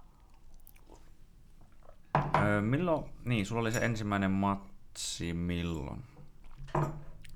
Öö, 2.43 2.61
milloin, 2.61 3.05
niin, 3.25 3.47
sulla 3.47 3.61
oli 3.61 3.73
se 3.73 3.79
ensimmäinen 3.79 4.31
matsi 4.31 5.35
milloin? 5.35 6.05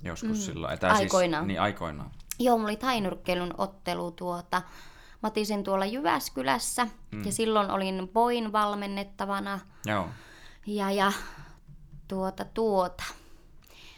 Joskus 0.04 0.30
mm. 0.30 0.34
silloin. 0.34 0.74
Etä 0.74 0.92
aikoinaan. 0.92 1.42
Siis, 1.42 1.48
niin, 1.48 1.60
aikoinaan. 1.60 2.10
Joo, 2.38 2.56
mulla 2.56 2.68
oli 2.68 2.76
tainurkkeilun 2.76 3.54
ottelu 3.58 4.10
tuota. 4.10 4.62
Mä 5.22 5.26
otin 5.26 5.46
sen 5.46 5.64
tuolla 5.64 5.86
Jyväskylässä 5.86 6.86
mm. 7.10 7.24
ja 7.24 7.32
silloin 7.32 7.70
olin 7.70 8.08
Boin 8.12 8.52
valmennettavana. 8.52 9.60
Joo. 9.86 10.08
Ja, 10.66 10.90
ja 10.90 11.12
tuota, 12.08 12.44
tuota. 12.44 13.04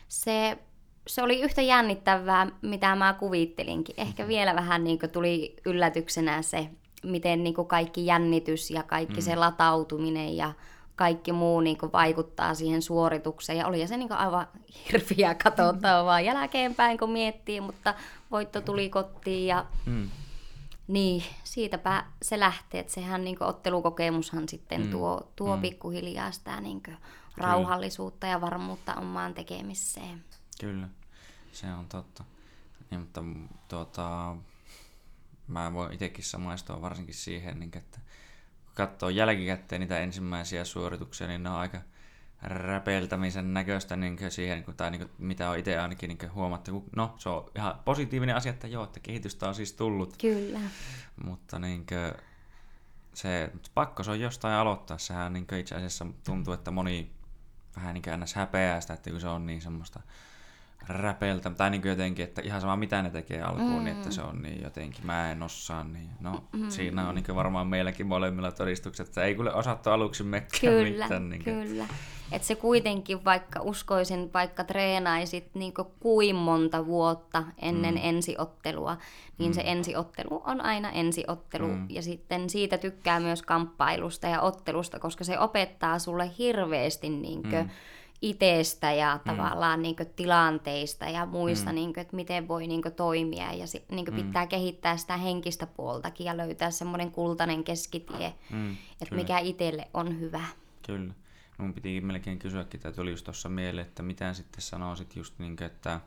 Se, 0.09 0.59
se 1.07 1.23
oli 1.23 1.41
yhtä 1.41 1.63
jännittävää, 1.63 2.47
mitä 2.63 2.95
mä 2.95 3.13
kuvittelinkin. 3.13 3.95
Ehkä 3.99 4.23
mm-hmm. 4.23 4.29
vielä 4.29 4.55
vähän 4.55 4.85
niin 4.85 4.99
tuli 5.13 5.57
yllätyksenä 5.65 6.43
se, 6.43 6.69
miten 7.03 7.45
niin 7.45 7.55
kaikki 7.67 8.07
jännitys 8.07 8.71
ja 8.71 8.83
kaikki 8.83 9.15
mm. 9.15 9.23
se 9.23 9.37
latautuminen 9.37 10.37
ja 10.37 10.53
kaikki 10.97 11.33
muu 11.33 11.61
niin 11.61 11.79
kuin 11.79 11.93
vaikuttaa 11.93 12.55
siihen 12.55 12.83
suoritukseen. 12.83 13.59
Ja 13.59 13.67
oli 13.67 13.87
se 13.87 13.97
niin 13.97 14.09
kuin 14.09 14.19
aivan 14.19 14.47
hirviä 14.93 15.35
katsottavaa 15.35 16.19
mm. 16.19 16.25
jälkeenpäin, 16.25 16.99
kun 16.99 17.11
miettii, 17.11 17.61
mutta 17.61 17.95
voitto 18.31 18.61
tuli 18.61 18.89
kotiin 18.89 19.47
ja 19.47 19.65
mm. 19.87 20.11
niin, 20.89 21.23
siitäpä 21.45 22.05
se 22.23 22.41
lähtee. 22.41 22.81
Että 22.81 22.93
sehän 22.93 23.25
niin 23.25 23.39
kuin, 23.39 23.49
ottelukokemushan 23.49 24.49
sitten 24.49 24.81
mm. 24.85 24.91
tuo, 24.91 25.33
tuo 25.37 25.57
mm. 25.57 25.63
pikkuhiljaa 25.63 26.33
sitä 26.33 26.61
niin 26.61 26.83
kuin, 26.83 26.97
rauhallisuutta 27.37 28.27
ja 28.27 28.41
varmuutta 28.41 28.95
omaan 28.95 29.35
tekemiseen. 29.35 30.25
Kyllä, 30.65 30.89
se 31.53 31.73
on 31.73 31.87
totta. 31.89 32.25
Niin, 32.91 33.01
mutta 33.01 33.23
tuota, 33.69 34.37
mä 35.49 35.73
voin 35.73 35.93
itsekin 35.93 36.25
samaistua 36.25 36.81
varsinkin 36.81 37.15
siihen, 37.15 37.61
niin, 37.61 37.71
että 37.79 38.01
katsoo 38.75 39.09
jälkikäteen 39.09 39.81
niitä 39.81 39.99
ensimmäisiä 39.99 40.65
suorituksia, 40.65 41.27
niin 41.27 41.43
ne 41.43 41.51
on 41.51 41.57
aika 41.57 41.81
räpeltämisen 42.43 43.55
näköistä 43.55 43.97
niin 43.97 44.19
siihen, 44.29 44.65
tai 44.77 44.91
niin 44.91 44.99
kuin, 44.99 45.11
mitä 45.19 45.51
on 45.51 45.59
itse 45.59 45.79
ainakin 45.79 46.09
niin 46.09 46.33
huomattu. 46.35 46.85
No, 46.97 47.15
se 47.19 47.29
on 47.29 47.51
ihan 47.57 47.81
positiivinen 47.85 48.37
asia, 48.37 48.53
että 48.53 48.67
joo, 48.67 48.85
että 48.85 49.01
kehitystä 49.01 49.49
on 49.49 49.55
siis 49.55 49.73
tullut. 49.73 50.17
Kyllä. 50.17 50.61
Mutta 51.25 51.59
niin 51.59 51.87
kuin, 51.87 52.23
se 53.15 53.51
pakko 53.75 54.03
se 54.03 54.11
on 54.11 54.21
jostain 54.21 54.55
aloittaa. 54.55 54.99
Sehän 54.99 55.33
niin 55.33 55.47
itse 55.59 55.75
asiassa 55.75 56.07
tuntuu, 56.25 56.55
että 56.55 56.71
moni 56.71 57.11
vähän 57.77 57.95
niin 57.95 58.03
kuin 58.03 58.27
häpeää 58.35 58.81
sitä, 58.81 58.95
että 58.95 59.11
kun 59.11 59.21
se 59.21 59.29
on 59.29 59.47
niin 59.47 59.63
semmoista 59.63 60.01
räpeltä, 60.89 61.51
tai 61.51 61.71
niin 61.71 61.83
jotenkin, 61.85 62.25
että 62.25 62.43
ihan 62.45 62.61
sama 62.61 62.77
mitä 62.77 63.03
ne 63.03 63.11
tekee 63.11 63.43
alkuun, 63.43 63.79
mm. 63.79 63.85
niin 63.85 63.97
että 63.97 64.11
se 64.11 64.23
on 64.23 64.43
niin 64.43 64.63
jotenkin, 64.63 65.07
mä 65.07 65.31
en 65.33 65.43
osaa, 65.43 65.85
niin 65.85 66.09
no 66.21 66.45
mm. 66.53 66.71
siinä 66.71 67.09
on 67.09 67.15
niin 67.15 67.35
varmaan 67.35 67.67
meilläkin 67.67 68.07
molemmilla 68.07 68.53
todistukset, 68.53 69.07
että 69.09 69.23
ei 69.23 69.35
kuule 69.35 69.55
osattu 69.55 69.91
aluksi 69.91 70.23
mekkää 70.23 70.61
kyllä, 70.61 71.05
mitään. 71.05 71.31
Niin 71.31 71.45
kyllä, 71.45 71.87
että 72.33 72.49
se 72.49 72.55
kuitenkin 72.55 73.25
vaikka 73.25 73.61
uskoisin, 73.63 74.33
vaikka 74.33 74.65
treenaisit 74.65 75.55
niin 75.55 75.75
kuin 75.75 76.37
monta 76.37 76.87
vuotta 76.87 77.45
ennen 77.63 77.95
mm. 77.95 78.01
ensiottelua, 78.03 78.97
niin 79.39 79.51
mm. 79.51 79.55
se 79.55 79.63
ensiottelu 79.65 80.43
on 80.45 80.61
aina 80.61 80.91
ensiottelu, 80.91 81.69
mm. 81.69 81.87
ja 81.89 82.03
sitten 82.03 82.51
siitä 82.51 82.79
tykkää 82.79 83.21
myös 83.21 83.43
kamppailusta 83.43 84.27
ja 84.27 84.41
ottelusta, 84.41 84.99
koska 84.99 85.25
se 85.25 85.39
opettaa 85.39 85.99
sulle 85.99 86.31
hirveästi 86.39 87.09
niin 87.09 87.43
kuin, 87.43 87.63
mm 87.63 87.71
itsestä 88.29 88.93
ja 88.93 89.15
mm. 89.15 89.31
tavallaan 89.31 89.83
niin 89.83 89.97
kuin, 89.97 90.09
tilanteista 90.17 91.05
ja 91.05 91.27
muista, 91.27 91.71
mm. 91.71 91.75
niin 91.75 91.95
kuin, 91.95 92.03
että 92.03 92.17
miten 92.17 92.49
voi 92.49 92.67
niin 92.67 92.83
kuin, 92.83 92.95
toimia. 92.95 93.53
Ja 93.53 93.65
niin 93.91 94.05
kuin, 94.05 94.15
mm. 94.15 94.27
pitää 94.27 94.47
kehittää 94.47 94.97
sitä 94.97 95.17
henkistä 95.17 95.67
puoltakin 95.67 96.27
ja 96.27 96.37
löytää 96.37 96.71
semmoinen 96.71 97.11
kultainen 97.11 97.65
keskitie, 97.65 98.35
mm, 98.51 98.71
että 98.73 99.07
kyllä. 99.09 99.23
mikä 99.23 99.39
itselle 99.39 99.89
on 99.95 100.21
hyvä. 100.21 100.45
Kyllä. 100.87 101.15
Mun 101.59 101.75
piti 101.75 102.01
melkein 102.01 102.39
kysyäkin, 102.39 102.79
että 102.79 102.93
tuli 102.93 103.11
just 103.11 103.25
tuossa 103.25 103.49
mieleen, 103.49 103.87
että 103.87 104.03
mitä 104.03 104.33
sitten 104.33 104.63
sanoisit 104.63 105.17
just 105.17 105.39
niin 105.39 105.57
kuin, 105.57 105.67
että 105.67 106.01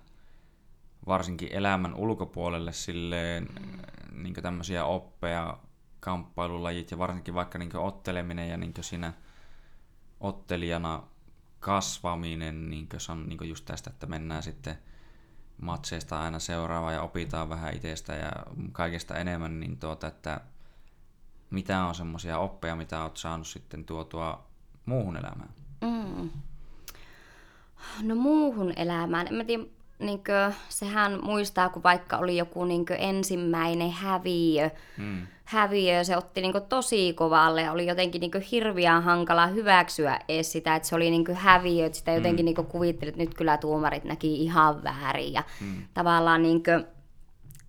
varsinkin 1.08 1.50
elämän 1.52 1.96
ulkopuolelle 1.96 2.74
silleen 2.74 3.44
mm. 3.44 4.24
niin 4.24 4.34
tämmöisiä 4.34 4.86
oppeja, 4.86 5.58
kamppailulajit 6.00 6.92
ja 6.92 6.98
varsinkin 6.98 7.34
vaikka 7.34 7.58
niin 7.58 7.76
otteleminen 7.76 8.50
ja 8.50 8.58
niin 8.58 8.74
siinä 8.82 9.14
ottelijana 10.20 11.04
kasvaminen, 11.68 12.70
niin 12.70 12.88
se 12.98 13.12
on 13.12 13.30
niin 13.30 13.50
just 13.50 13.66
tästä, 13.66 13.90
että 13.90 14.06
mennään 14.06 14.44
sitten 14.44 14.78
matseista 15.62 16.22
aina 16.22 16.40
seuraavaan 16.40 16.94
ja 16.94 17.02
opitaan 17.02 17.50
vähän 17.50 17.76
itsestä 17.76 18.14
ja 18.16 18.32
kaikesta 18.72 19.16
enemmän, 19.16 19.60
niin 19.60 19.78
tuota, 19.78 20.08
että 20.08 20.42
mitä 21.50 21.84
on 21.84 21.96
semmoisia 21.96 22.38
oppeja, 22.38 22.76
mitä 22.76 23.04
oot 23.04 23.18
saanut 23.18 23.48
sitten 23.48 23.86
tuotua 23.86 24.48
muuhun 24.86 25.18
elämään? 25.18 25.50
Mm. 25.82 26.30
No 28.02 28.16
muuhun 28.16 28.74
elämään. 28.76 29.28
En 29.28 29.34
mä 29.34 29.44
tiedä, 29.44 29.64
niinkö, 30.00 30.52
sehän 30.70 31.20
muistaa, 31.24 31.70
kun 31.70 31.84
vaikka 31.84 32.18
oli 32.18 32.38
joku 32.38 32.66
niinkö 32.66 32.96
ensimmäinen 32.96 33.92
häviö, 33.92 34.70
mm. 34.98 35.28
Häviö, 35.48 36.04
se 36.04 36.18
otti 36.18 36.42
niinkö 36.42 36.60
tosi 36.60 37.14
kovalle 37.14 37.62
ja 37.62 37.72
oli 37.72 37.88
jotenkin 37.88 38.20
niinkö 38.20 38.42
hirviän 38.52 39.04
hankala 39.04 39.48
hyväksyä 39.48 40.20
edes 40.28 40.52
sitä, 40.52 40.76
että 40.76 40.88
se 40.88 40.96
oli 40.96 41.10
niinkö 41.10 41.36
häviö, 41.36 41.86
että 41.86 41.98
sitä 41.98 42.12
jotenkin 42.12 42.44
mm. 42.44 42.46
niinkö 42.46 42.64
kuvitteli, 42.64 43.10
että 43.10 43.22
nyt 43.22 43.34
kyllä 43.34 43.58
tuomarit 43.58 44.04
näki 44.04 44.44
ihan 44.44 44.84
väärin 44.84 45.34
ja 45.34 45.44
mm. 45.62 45.84
tavallaan 45.94 46.44
niinkö, 46.44 46.84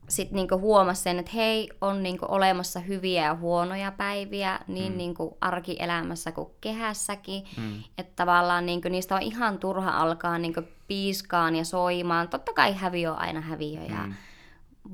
sitten 0.09 0.37
niinku 0.37 0.59
huomasi 0.59 1.03
sen, 1.03 1.19
että 1.19 1.31
hei, 1.35 1.69
on 1.81 2.03
niinku 2.03 2.27
olemassa 2.29 2.81
hyviä 2.81 3.25
ja 3.25 3.35
huonoja 3.35 3.93
päiviä 3.93 4.61
niin 4.67 4.93
mm. 4.93 4.99
niinku 4.99 5.39
arkielämässä 5.41 6.33
kuin 6.33 6.51
kehässäkin. 6.61 7.45
Mm. 7.57 7.83
Että 7.99 8.13
tavallaan 8.17 8.67
niinku 8.67 8.89
niistä 8.89 9.15
on 9.15 9.23
ihan 9.23 9.59
turha 9.59 9.91
alkaa 9.91 10.39
niinku 10.39 10.63
piiskaan 10.89 11.57
ja 11.57 11.65
soimaan. 11.65 12.29
Totta 12.29 12.53
kai 12.53 12.75
häviö 12.75 13.13
on 13.13 13.19
aina 13.19 13.41
häviö 13.41 13.81
ja 13.81 14.07
mm. 14.07 14.15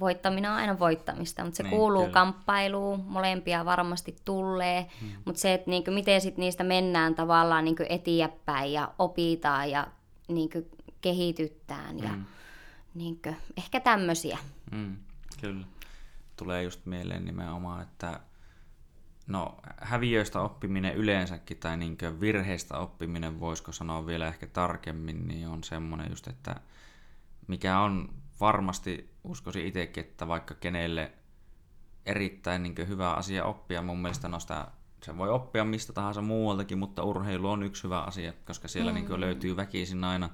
Voittaminen 0.00 0.50
on 0.50 0.56
aina 0.56 0.78
voittamista, 0.78 1.44
mutta 1.44 1.56
se 1.56 1.62
niin, 1.62 1.70
kuuluu 1.70 2.02
kyllä. 2.02 2.12
kamppailuun. 2.12 3.04
Molempia 3.06 3.64
varmasti 3.64 4.16
tulee. 4.24 4.86
Mm. 5.02 5.08
Mutta 5.24 5.40
se, 5.40 5.54
että 5.54 5.70
niinku 5.70 5.90
miten 5.90 6.20
sit 6.20 6.36
niistä 6.36 6.64
mennään 6.64 7.14
tavallaan 7.14 7.64
niinku 7.64 7.84
eteenpäin 7.88 8.72
ja 8.72 8.94
opitaan 8.98 9.70
ja 9.70 9.86
niinku 10.28 10.68
kehityttään 11.00 11.98
ja 11.98 12.08
mm. 12.08 12.24
niinku, 12.94 13.34
ehkä 13.56 13.80
tämmöisiä. 13.80 14.38
Mm, 14.70 14.96
kyllä. 15.40 15.66
Tulee 16.36 16.62
just 16.62 16.86
mieleen 16.86 17.24
nimenomaan, 17.24 17.82
että 17.82 18.20
no, 19.26 19.56
häviöistä 19.80 20.40
oppiminen 20.40 20.94
yleensäkin 20.94 21.56
tai 21.56 21.76
niin 21.76 21.98
virheistä 22.20 22.78
oppiminen, 22.78 23.40
voisiko 23.40 23.72
sanoa 23.72 24.06
vielä 24.06 24.28
ehkä 24.28 24.46
tarkemmin, 24.46 25.28
niin 25.28 25.48
on 25.48 25.64
semmoinen 25.64 26.10
just, 26.10 26.26
että 26.26 26.56
mikä 27.46 27.78
on 27.78 28.08
varmasti, 28.40 29.10
uskoisin 29.24 29.66
itsekin, 29.66 30.04
että 30.04 30.28
vaikka 30.28 30.54
kenelle 30.54 31.12
erittäin 32.06 32.62
niin 32.62 32.74
hyvä 32.88 33.12
asia 33.12 33.44
oppia, 33.44 33.82
mun 33.82 34.02
mielestä 34.02 34.28
no 34.28 34.40
sitä, 34.40 34.66
se 35.02 35.16
voi 35.16 35.30
oppia 35.30 35.64
mistä 35.64 35.92
tahansa 35.92 36.22
muualtakin, 36.22 36.78
mutta 36.78 37.02
urheilu 37.02 37.50
on 37.50 37.62
yksi 37.62 37.82
hyvä 37.82 38.00
asia, 38.00 38.32
koska 38.46 38.68
siellä 38.68 38.92
mm. 38.92 38.94
niin 38.94 39.20
löytyy 39.20 39.56
väkisin 39.56 40.04
aina 40.04 40.30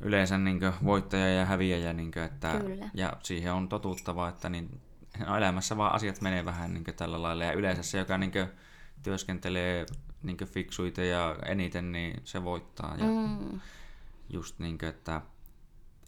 yleensä 0.00 0.38
niin 0.38 0.60
voittaja 0.84 1.28
ja 1.28 1.44
häviäjä, 1.44 1.92
niin 1.92 2.12
kuin, 2.12 2.22
että, 2.22 2.60
Kyllä. 2.60 2.90
ja 2.94 3.12
siihen 3.22 3.52
on 3.52 3.68
totuttava, 3.68 4.28
että 4.28 4.48
niin, 4.48 4.80
no, 5.26 5.36
elämässä 5.36 5.76
vaan 5.76 5.94
asiat 5.94 6.20
menee 6.20 6.44
vähän 6.44 6.74
niin 6.74 6.84
tällä 6.96 7.22
lailla, 7.22 7.44
ja 7.44 7.52
yleensä 7.52 7.82
se, 7.82 7.98
joka 7.98 8.18
niin 8.18 8.32
kuin, 8.32 8.48
työskentelee 9.02 9.86
niin 10.22 10.36
fiksuita 10.46 11.02
ja 11.02 11.36
eniten, 11.46 11.92
niin 11.92 12.20
se 12.24 12.44
voittaa. 12.44 12.96
Ja 12.98 13.04
mm. 13.04 13.60
Just 14.28 14.58
niin 14.58 14.78
kuin, 14.78 14.88
että 14.88 15.20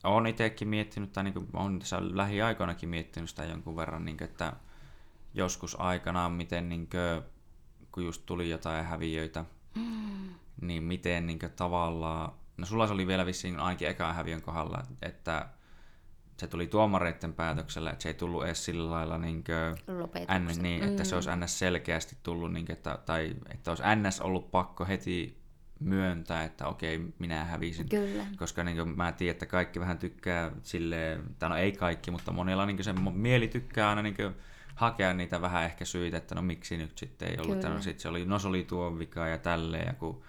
olen 0.05 0.27
itsekin 0.27 0.69
miettinyt, 0.69 1.13
tai 1.13 1.25
niin 1.25 1.49
olen 1.53 1.79
tässä 1.79 1.99
lähiaikoinakin 2.01 2.89
miettinyt 2.89 3.31
sitä 3.31 3.45
jonkun 3.45 3.77
verran, 3.77 4.05
niin 4.05 4.17
kuin, 4.17 4.29
että 4.29 4.53
joskus 5.35 5.81
aikanaan, 5.81 6.33
miten 6.33 6.69
niin 6.69 6.89
kuin, 6.91 7.23
kun 7.93 8.05
just 8.05 8.23
tuli 8.27 8.51
jotain 8.51 8.85
häviöitä, 8.85 9.45
mm. 9.75 10.35
niin 10.61 10.83
miten 10.83 11.27
niin 11.27 11.39
kuin, 11.39 11.53
tavallaan 11.53 12.33
No 12.59 12.67
sulla 12.67 12.87
se 12.87 12.93
oli 12.93 13.07
vielä 13.07 13.27
vissiin 13.27 13.59
ainakin 13.59 13.89
ekaan 13.89 14.15
häviön 14.15 14.43
kohdalla, 14.43 14.83
että 15.03 15.49
se 16.37 16.47
tuli 16.47 16.67
tuomareiden 16.67 17.33
päätöksellä, 17.33 17.91
että 17.91 18.03
se 18.03 18.09
ei 18.09 18.15
tullut 18.15 18.45
edes 18.45 18.65
sillä 18.65 18.91
lailla 18.91 19.19
niin 19.19 19.45
kuin, 19.45 19.77
niin, 20.63 20.83
että 20.83 21.03
mm. 21.03 21.07
se 21.07 21.15
olisi 21.15 21.31
NS 21.37 21.59
selkeästi 21.59 22.17
tullut, 22.23 22.53
niin 22.53 22.67
kuin, 22.67 22.77
että, 22.77 22.99
tai 23.07 23.35
että 23.51 23.71
olisi 23.71 23.83
NS 23.97 24.21
ollut 24.21 24.51
pakko 24.51 24.87
heti 24.87 25.38
myöntää, 25.81 26.45
että 26.45 26.67
okei, 26.67 27.01
minä 27.19 27.45
hävisin. 27.45 27.89
Kyllä. 27.89 28.27
Koska 28.37 28.65
niin 28.65 28.77
kuin, 28.77 28.97
mä 28.97 29.13
tiedän, 29.13 29.31
että 29.31 29.47
kaikki 29.47 29.81
vähän 29.81 29.99
tykkää 29.99 30.51
sille, 30.63 31.21
tai 31.39 31.49
no 31.49 31.57
ei 31.57 31.73
kaikki, 31.73 32.11
mutta 32.11 32.33
monilla 32.33 32.67
niin 32.67 32.77
kuin, 32.77 32.85
se 32.85 32.93
mieli 33.13 33.49
tykkää 33.49 33.89
aina 33.89 34.03
niin 34.03 34.17
kuin, 34.17 34.35
hakea 34.75 35.15
niitä 35.15 35.41
vähän 35.41 35.65
ehkä 35.65 35.85
syitä, 35.85 36.17
että 36.17 36.35
no 36.35 36.43
miksi 36.43 36.77
nyt 36.77 36.99
sitten 36.99 37.29
ei 37.29 37.37
ollut. 37.39 37.63
No, 37.63 37.81
sit 37.81 38.01
se 38.01 38.09
oli, 38.09 38.25
no 38.25 38.39
se 38.39 38.49
oli 38.49 38.65
tuo 38.65 38.99
vika 38.99 39.27
ja 39.27 39.39
tälleen, 39.39 39.87
ja 39.87 39.93
kun 39.93 40.23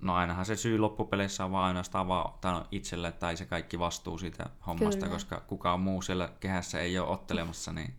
No 0.00 0.14
ainahan 0.14 0.46
se 0.46 0.56
syy 0.56 0.78
loppupeleissä 0.78 1.44
on 1.44 1.52
vaan 1.52 1.66
ainoastaan 1.66 2.08
vaan 2.08 2.66
itselle 2.70 3.12
tai 3.12 3.36
se 3.36 3.46
kaikki 3.46 3.78
vastuu 3.78 4.18
siitä 4.18 4.46
hommasta, 4.66 5.00
Kyllä. 5.00 5.12
koska 5.12 5.40
kukaan 5.40 5.80
muu 5.80 6.02
siellä 6.02 6.32
kehässä 6.40 6.80
ei 6.80 6.98
ole 6.98 7.08
ottelemassa, 7.08 7.72
niin 7.72 7.94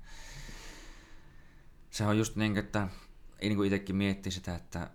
se 1.89 2.05
on 2.05 2.17
just 2.17 2.35
niin, 2.35 2.57
että 2.57 2.87
niin 3.41 3.55
kuin 3.55 3.67
itsekin 3.67 3.95
mietti 3.95 4.31
sitä, 4.31 4.55
että 4.55 4.89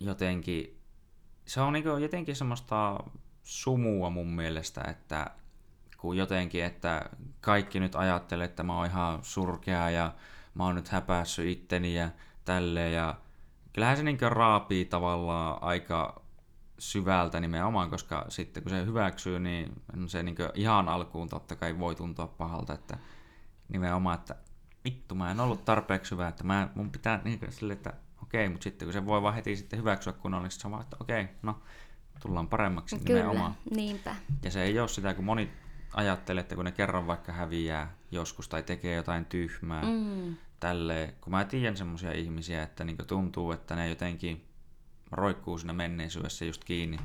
jotenkin 0.00 0.81
se 1.46 1.60
on 1.60 1.72
niin 1.72 1.84
jotenkin 1.84 2.36
semmoista 2.36 3.04
sumua 3.42 4.10
mun 4.10 4.30
mielestä, 4.30 4.80
että 4.90 5.30
kun 5.98 6.16
jotenkin, 6.16 6.64
että 6.64 7.10
kaikki 7.40 7.80
nyt 7.80 7.94
ajattelee, 7.94 8.44
että 8.44 8.62
mä 8.62 8.76
oon 8.76 8.86
ihan 8.86 9.18
surkea 9.22 9.90
ja 9.90 10.12
mä 10.54 10.64
oon 10.64 10.74
nyt 10.74 10.88
häpässyt 10.88 11.46
itteni 11.46 11.94
ja 11.94 12.10
tälleen 12.44 12.92
ja 12.92 13.14
kyllähän 13.72 13.96
se 13.96 14.02
niin 14.02 14.18
raapii 14.20 14.84
tavallaan 14.84 15.62
aika 15.62 16.22
syvältä 16.78 17.40
nimenomaan, 17.40 17.90
koska 17.90 18.26
sitten 18.28 18.62
kun 18.62 18.70
se 18.70 18.86
hyväksyy, 18.86 19.38
niin 19.38 19.72
se 20.06 20.22
niin 20.22 20.36
ihan 20.54 20.88
alkuun 20.88 21.28
totta 21.28 21.56
kai 21.56 21.78
voi 21.78 21.94
tuntua 21.94 22.26
pahalta, 22.26 22.74
että 22.74 22.98
nimenomaan, 23.68 24.18
että 24.18 24.36
vittu, 24.84 25.14
mä 25.14 25.30
en 25.30 25.40
ollut 25.40 25.64
tarpeeksi 25.64 26.10
hyvä, 26.10 26.28
että 26.28 26.44
mä, 26.44 26.68
mun 26.74 26.90
pitää 26.90 27.20
niin 27.24 27.40
sille, 27.50 27.72
että 27.72 27.92
okei, 28.32 28.48
mutta 28.48 28.64
sitten 28.64 28.86
kun 28.86 28.92
se 28.92 29.06
voi 29.06 29.22
vaan 29.22 29.34
heti 29.34 29.56
sitten 29.56 29.78
hyväksyä 29.78 30.12
kunnollisesti, 30.12 30.62
se 30.62 30.66
on 30.66 30.72
vaan, 30.72 30.82
että 30.82 30.96
okei, 31.00 31.28
no 31.42 31.62
tullaan 32.22 32.48
paremmaksi 32.48 32.98
Kyllä, 32.98 33.20
nimenomaan. 33.20 33.54
niinpä. 33.70 34.16
Ja 34.42 34.50
se 34.50 34.62
ei 34.62 34.78
ole 34.80 34.88
sitä, 34.88 35.14
kun 35.14 35.24
moni 35.24 35.50
ajattelee, 35.94 36.40
että 36.40 36.54
kun 36.54 36.64
ne 36.64 36.72
kerran 36.72 37.06
vaikka 37.06 37.32
häviää 37.32 37.94
joskus 38.10 38.48
tai 38.48 38.62
tekee 38.62 38.96
jotain 38.96 39.24
tyhmää, 39.24 39.82
mm. 39.82 40.36
tälleen, 40.60 41.12
kun 41.20 41.30
mä 41.30 41.44
tiedän 41.44 41.76
semmoisia 41.76 42.12
ihmisiä, 42.12 42.62
että 42.62 42.84
niin 42.84 42.96
tuntuu, 43.06 43.52
että 43.52 43.76
ne 43.76 43.88
jotenkin 43.88 44.44
roikkuu 45.10 45.58
siinä 45.58 45.72
menneisyydessä 45.72 46.44
just 46.44 46.64
kiinni, 46.64 46.98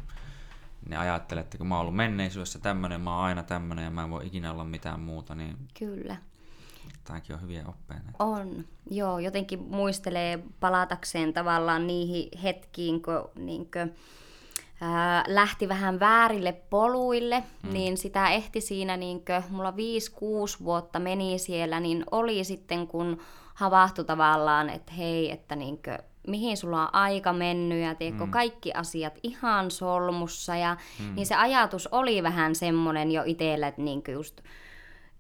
niin 0.90 1.00
ajattelee, 1.00 1.42
että 1.42 1.58
kun 1.58 1.68
mä 1.68 1.76
oon 1.76 1.82
ollut 1.82 1.96
menneisyydessä 1.96 2.60
tämmöinen, 2.60 3.02
mä 3.02 3.16
oon 3.16 3.26
aina 3.26 3.44
tämmöinen 3.44 3.86
ja 3.86 3.92
mä 3.92 4.04
en 4.04 4.10
voi 4.10 4.28
ikinä 4.28 4.52
olla 4.52 4.64
mitään 4.64 5.00
muuta, 5.00 5.36
niin... 5.36 5.58
Kyllä. 5.80 6.18
Tämäkin 7.08 7.36
on 7.36 7.42
hyviä 7.42 7.64
oppeja. 7.68 8.00
On, 8.20 8.66
joo. 8.90 9.20
Jotenkin 9.20 9.60
muistelee 9.62 10.40
palatakseen 10.60 11.34
tavallaan 11.34 11.88
niihin 11.88 12.40
hetkiin, 12.44 13.02
kun 13.02 13.30
niin 13.36 13.72
kuin, 13.72 13.96
ää, 14.82 15.24
lähti 15.28 15.70
vähän 15.70 16.00
väärille 16.00 16.52
poluille, 16.52 17.44
mm. 17.64 17.74
niin 17.74 17.98
sitä 17.98 18.30
ehti 18.30 18.62
siinä, 18.62 18.98
niin 18.98 19.26
kuin, 19.26 19.44
mulla 19.50 19.72
5-6 19.72 20.64
vuotta 20.64 21.00
meni 21.00 21.40
siellä, 21.40 21.80
niin 21.80 22.04
oli 22.12 22.44
sitten 22.44 22.88
kun 22.88 23.22
havahtui 23.54 24.06
tavallaan, 24.06 24.70
että 24.70 24.94
hei, 24.94 25.32
että 25.32 25.56
niin 25.56 25.82
kuin, 25.84 25.98
mihin 26.28 26.58
sulla 26.58 26.82
on 26.82 26.96
aika 26.96 27.34
mennyt 27.34 27.84
ja 27.84 27.96
tiedätkö, 27.96 28.26
mm. 28.26 28.32
kaikki 28.32 28.74
asiat 28.74 29.14
ihan 29.24 29.72
solmussa. 29.72 30.56
Ja, 30.56 30.78
mm. 31.00 31.16
Niin 31.16 31.26
se 31.26 31.36
ajatus 31.36 31.88
oli 31.88 32.24
vähän 32.24 32.56
semmoinen 32.56 33.12
jo 33.12 33.24
itselle, 33.26 33.68
että 33.68 33.82
niinku 33.82 34.12
just, 34.12 34.42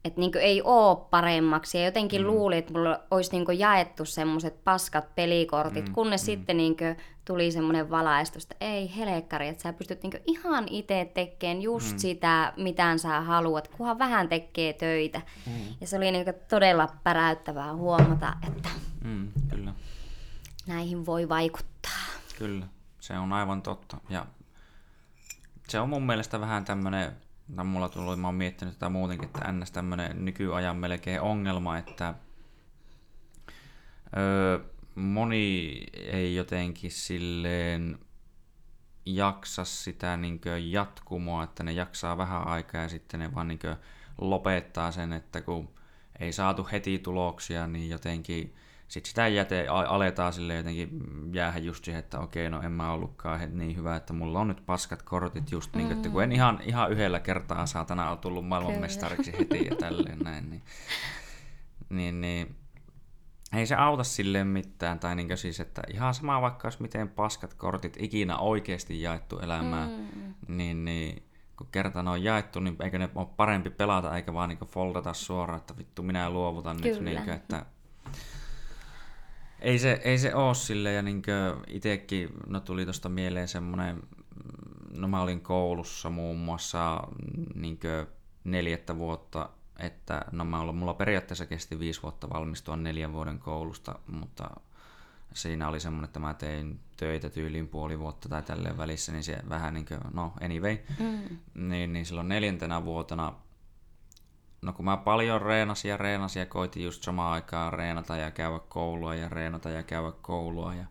että 0.07 0.19
niinku 0.19 0.37
ei 0.37 0.61
ole 0.61 1.07
paremmaksi. 1.09 1.77
Ja 1.77 1.85
jotenkin 1.85 2.21
mm. 2.21 2.27
luulin, 2.27 2.57
että 2.57 2.73
mulla 2.73 2.99
olisi 3.11 3.31
niinku 3.31 3.51
jaettu 3.51 4.05
semmoiset 4.05 4.63
paskat 4.63 5.15
pelikortit, 5.15 5.87
mm. 5.87 5.93
kunnes 5.93 6.21
mm. 6.21 6.25
sitten 6.25 6.57
niinku 6.57 6.83
tuli 7.25 7.51
semmoinen 7.51 7.89
valaistus, 7.89 8.43
että 8.43 8.55
ei 8.61 8.95
helkkari, 8.95 9.47
että 9.47 9.63
sä 9.63 9.73
pystyt 9.73 10.03
niinku 10.03 10.17
ihan 10.25 10.67
itse 10.69 11.11
tekemään 11.13 11.61
just 11.61 11.91
mm. 11.91 11.97
sitä, 11.97 12.53
mitä 12.57 12.97
sä 12.97 13.21
haluat, 13.21 13.67
kunhan 13.67 13.99
vähän 13.99 14.29
tekee 14.29 14.73
töitä. 14.73 15.21
Mm. 15.45 15.53
Ja 15.81 15.87
se 15.87 15.97
oli 15.97 16.11
niinku 16.11 16.33
todella 16.49 16.87
päräyttävää 17.03 17.75
huomata, 17.75 18.33
että... 18.47 18.69
Mm, 19.03 19.31
kyllä 19.49 19.73
näihin 20.67 21.05
voi 21.05 21.29
vaikuttaa. 21.29 21.91
Kyllä, 22.37 22.65
se 22.99 23.17
on 23.17 23.33
aivan 23.33 23.61
totta. 23.61 23.97
Ja 24.09 24.25
se 25.67 25.79
on 25.79 25.89
mun 25.89 26.05
mielestä 26.05 26.39
vähän 26.39 26.65
tämmöinen, 26.65 27.11
tai 27.55 27.65
mulla 27.65 27.89
tuli, 27.89 28.15
mä 28.15 28.27
oon 28.27 28.35
miettinyt 28.35 28.73
tätä 28.73 28.89
muutenkin, 28.89 29.27
että 29.27 29.51
ns. 29.51 29.71
tämmöinen 29.71 30.25
nykyajan 30.25 30.77
melkein 30.77 31.21
ongelma, 31.21 31.77
että 31.77 32.13
öö, 34.17 34.59
moni 34.95 35.83
ei 35.93 36.35
jotenkin 36.35 36.91
silleen 36.91 37.99
jaksa 39.05 39.65
sitä 39.65 40.17
niin 40.17 40.41
jatkumoa, 40.71 41.43
että 41.43 41.63
ne 41.63 41.71
jaksaa 41.71 42.17
vähän 42.17 42.47
aikaa 42.47 42.81
ja 42.81 42.89
sitten 42.89 43.19
ne 43.19 43.35
vaan 43.35 43.47
niin 43.47 43.59
lopettaa 44.21 44.91
sen, 44.91 45.13
että 45.13 45.41
kun 45.41 45.69
ei 46.19 46.33
saatu 46.33 46.67
heti 46.71 46.99
tuloksia, 46.99 47.67
niin 47.67 47.89
jotenkin 47.89 48.55
sitten 48.87 49.09
sitä 49.09 49.27
jäte 49.27 49.67
aletaan 49.67 50.33
sille 50.33 50.55
jotenkin 50.55 51.01
jäädä 51.33 51.57
just 51.57 51.85
siihen, 51.85 51.99
että 51.99 52.19
okei, 52.19 52.49
no 52.49 52.61
en 52.61 52.71
mä 52.71 52.91
ollutkaan 52.91 53.57
niin 53.57 53.77
hyvä, 53.77 53.95
että 53.95 54.13
mulla 54.13 54.39
on 54.39 54.47
nyt 54.47 54.65
paskat 54.65 55.01
kortit 55.01 55.51
just 55.51 55.75
niin, 55.75 55.91
että 55.91 56.09
kun 56.09 56.23
en 56.23 56.31
ihan, 56.31 56.59
ihan 56.63 56.91
yhdellä 56.91 57.19
kertaa 57.19 57.65
saatana 57.65 58.09
ole 58.09 58.17
tullut 58.17 58.47
maailmanmestariksi 58.47 59.37
heti 59.39 59.67
ja 59.69 59.75
tälleen 59.75 60.19
näin, 60.19 60.49
niin, 60.49 60.61
niin, 61.89 62.21
niin 62.21 62.55
ei 63.53 63.65
se 63.65 63.75
auta 63.75 64.03
silleen 64.03 64.47
mitään, 64.47 64.99
tai 64.99 65.15
niin 65.15 65.37
siis, 65.37 65.59
että 65.59 65.81
ihan 65.93 66.13
sama 66.13 66.41
vaikka 66.41 66.65
olisi 66.65 66.81
miten 66.81 67.09
paskat 67.09 67.53
kortit 67.53 67.97
ikinä 67.99 68.37
oikeasti 68.37 69.01
jaettu 69.01 69.39
elämään, 69.39 69.89
mm. 69.89 70.33
niin, 70.57 70.85
niin 70.85 71.23
kun 71.57 71.67
kerta 71.71 72.03
ne 72.03 72.09
on 72.09 72.23
jaettu, 72.23 72.59
niin 72.59 72.75
eikö 72.83 72.97
ne 72.97 73.09
ole 73.15 73.27
parempi 73.37 73.69
pelata, 73.69 74.15
eikä 74.15 74.33
vaan 74.33 74.49
niin 74.49 74.59
foldata 74.59 75.13
suoraan, 75.13 75.59
että 75.59 75.77
vittu 75.77 76.03
minä 76.03 76.29
luovutan 76.29 76.77
Kyllä. 76.77 76.95
nyt, 76.95 77.03
niin 77.03 77.29
että 77.29 77.65
ei 79.59 79.79
se, 79.79 80.01
ei 80.03 80.17
se 80.17 80.35
ole 80.35 80.55
sille 80.55 80.93
ja 80.93 81.01
niin 81.01 81.21
itsekin, 81.67 82.29
no 82.47 82.59
tuli 82.59 82.83
tuosta 82.83 83.09
mieleen 83.09 83.47
semmoinen, 83.47 84.03
no 84.93 85.07
mä 85.07 85.21
olin 85.21 85.41
koulussa 85.41 86.09
muun 86.09 86.37
muassa 86.37 87.03
niin 87.55 87.79
neljättä 88.43 88.97
vuotta 88.97 89.49
että 89.79 90.25
no 90.31 90.45
mä 90.45 90.59
ollut, 90.61 90.77
mulla 90.77 90.93
periaatteessa 90.93 91.45
kesti 91.45 91.79
viisi 91.79 92.01
vuotta 92.03 92.29
valmistua 92.29 92.75
neljän 92.75 93.13
vuoden 93.13 93.39
koulusta, 93.39 93.99
mutta 94.07 94.49
siinä 95.33 95.67
oli 95.67 95.79
semmoinen, 95.79 96.05
että 96.05 96.19
mä 96.19 96.33
tein 96.33 96.79
töitä 96.97 97.29
tyyliin 97.29 97.67
puoli 97.67 97.99
vuotta 97.99 98.29
tai 98.29 98.43
tälleen 98.43 98.77
välissä, 98.77 99.11
niin 99.11 99.23
se 99.23 99.37
vähän 99.49 99.73
niin 99.73 99.85
kuin, 99.85 99.99
no 100.13 100.33
anyway, 100.41 100.77
mm. 100.99 101.37
niin, 101.69 101.93
niin 101.93 102.05
silloin 102.05 102.27
neljäntenä 102.27 102.85
vuotena, 102.85 103.33
no 104.61 104.73
kun 104.73 104.85
mä 104.85 104.97
paljon 104.97 105.41
reenasin 105.41 105.89
ja 105.89 105.97
reenasin 105.97 106.39
ja 106.39 106.45
koitin 106.45 106.83
just 106.83 107.03
samaan 107.03 107.33
aikaan 107.33 107.73
reenata 107.73 108.17
ja 108.17 108.31
käydä 108.31 108.59
koulua 108.59 109.15
ja 109.15 109.29
reenata 109.29 109.69
ja 109.69 109.83
käydä 109.83 110.11
koulua 110.21 110.73
ja 110.73 110.85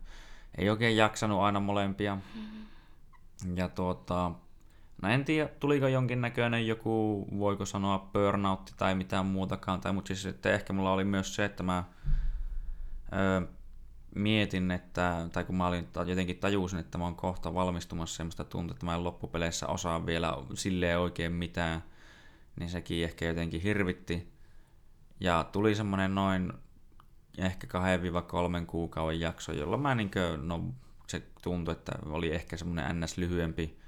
ei 0.59 0.71
oikein 0.71 0.97
jaksanut 0.97 1.41
aina 1.41 1.61
molempia. 1.61 2.15
Mm. 2.15 3.57
Ja 3.57 3.69
tuota, 3.69 4.33
No 5.03 5.09
en 5.09 5.25
tiedä, 5.25 5.49
tuliko 5.61 5.89
jonkinnäköinen 5.89 6.67
joku, 6.67 7.27
voiko 7.39 7.67
sanoa 7.67 7.99
burnout 8.13 8.75
tai 8.77 8.95
mitään 8.95 9.27
muutakaan, 9.27 9.81
tai, 9.81 9.93
mutta 9.93 10.09
siis 10.09 10.27
että 10.27 10.53
ehkä 10.53 10.73
mulla 10.73 10.93
oli 10.93 11.05
myös 11.05 11.35
se, 11.35 11.45
että 11.45 11.63
mä 11.63 11.85
öö, 13.13 13.41
mietin, 14.15 14.71
että, 14.71 15.29
tai 15.33 15.45
kun 15.45 15.57
mä 15.57 15.67
olin 15.67 15.89
jotenkin 16.07 16.39
tajusin, 16.39 16.79
että 16.79 16.99
mä 16.99 17.05
oon 17.05 17.17
kohta 17.17 17.55
valmistumassa 17.55 18.17
semmoista 18.17 18.45
tuntuu, 18.45 18.75
että 18.75 18.87
mä 18.87 18.95
en 18.95 19.05
loppupeleissä 19.05 19.67
osaa 19.67 20.07
vielä 20.07 20.35
silleen 20.55 20.99
oikein 20.99 21.33
mitään, 21.33 21.83
niin 22.57 22.71
sekin 22.71 23.05
ehkä 23.05 23.25
jotenkin 23.25 23.61
hirvitti. 23.61 24.33
Ja 25.21 25.45
tuli 25.53 25.75
semmoinen 25.75 26.15
noin 26.15 26.53
ehkä 27.39 27.67
2-3 28.63 28.67
kuukauden 28.67 29.21
jakso, 29.21 29.53
jolloin 29.53 29.83
mä 29.83 29.95
niinkö, 29.95 30.37
no 30.43 30.65
se 31.07 31.23
tuntui, 31.43 31.73
että 31.73 31.93
oli 32.07 32.35
ehkä 32.35 32.57
semmoinen 32.57 33.01
ns. 33.01 33.19
lyhyempi 33.19 33.79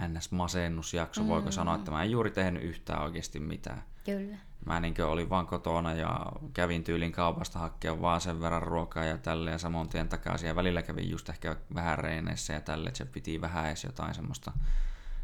NS-masennusjakso, 0.00 1.22
mm. 1.22 1.28
voiko 1.28 1.50
sanoa, 1.50 1.74
että 1.74 1.90
mä 1.90 2.02
en 2.02 2.10
juuri 2.10 2.30
tehnyt 2.30 2.62
yhtään 2.62 3.02
oikeasti 3.02 3.40
mitään. 3.40 3.82
Kyllä. 4.04 4.36
Mä 4.66 4.80
niin 4.80 5.04
olin 5.04 5.30
vaan 5.30 5.46
kotona 5.46 5.94
ja 5.94 6.26
kävin 6.52 6.84
tyylin 6.84 7.12
kaupasta 7.12 7.58
hakea 7.58 8.00
vaan 8.00 8.20
sen 8.20 8.40
verran 8.40 8.62
ruokaa 8.62 9.04
ja 9.04 9.18
tälleen 9.18 9.54
ja 9.54 9.58
samoin 9.58 9.88
tien 9.88 10.08
takaisin. 10.08 10.48
Ja 10.48 10.56
välillä 10.56 10.82
kävin 10.82 11.10
just 11.10 11.28
ehkä 11.28 11.56
vähän 11.74 11.98
reineissä 11.98 12.52
ja 12.52 12.60
tälle, 12.60 12.88
että 12.88 12.98
se 12.98 13.04
piti 13.04 13.40
vähän 13.40 13.66
edes 13.66 13.84
jotain 13.84 14.14
semmoista. 14.14 14.52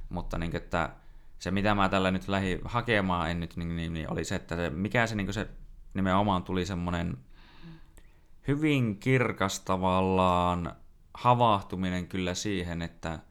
Mutta 0.09 0.38
niin, 0.38 0.57
että 0.57 0.90
se 1.38 1.51
mitä 1.51 1.75
mä 1.75 1.88
tällä 1.88 2.11
nyt 2.11 2.29
lähdin 2.29 2.61
hakemaan 2.64 3.31
en 3.31 3.40
nyt, 3.40 3.57
niin, 3.57 3.77
niin, 3.77 3.94
niin 3.94 4.12
oli 4.12 4.25
se, 4.25 4.35
että 4.35 4.57
se, 4.57 4.70
mikä 4.70 5.07
se, 5.07 5.14
niin 5.14 5.33
se 5.33 5.49
nimenomaan 5.94 6.42
tuli 6.42 6.66
semmoinen 6.66 7.18
hyvin 8.49 8.99
kirkas 8.99 9.61
tavallaan 9.61 10.72
havahtuminen 11.14 12.09
kyllä 12.09 12.35
siihen, 12.35 12.83
että– 12.83 13.18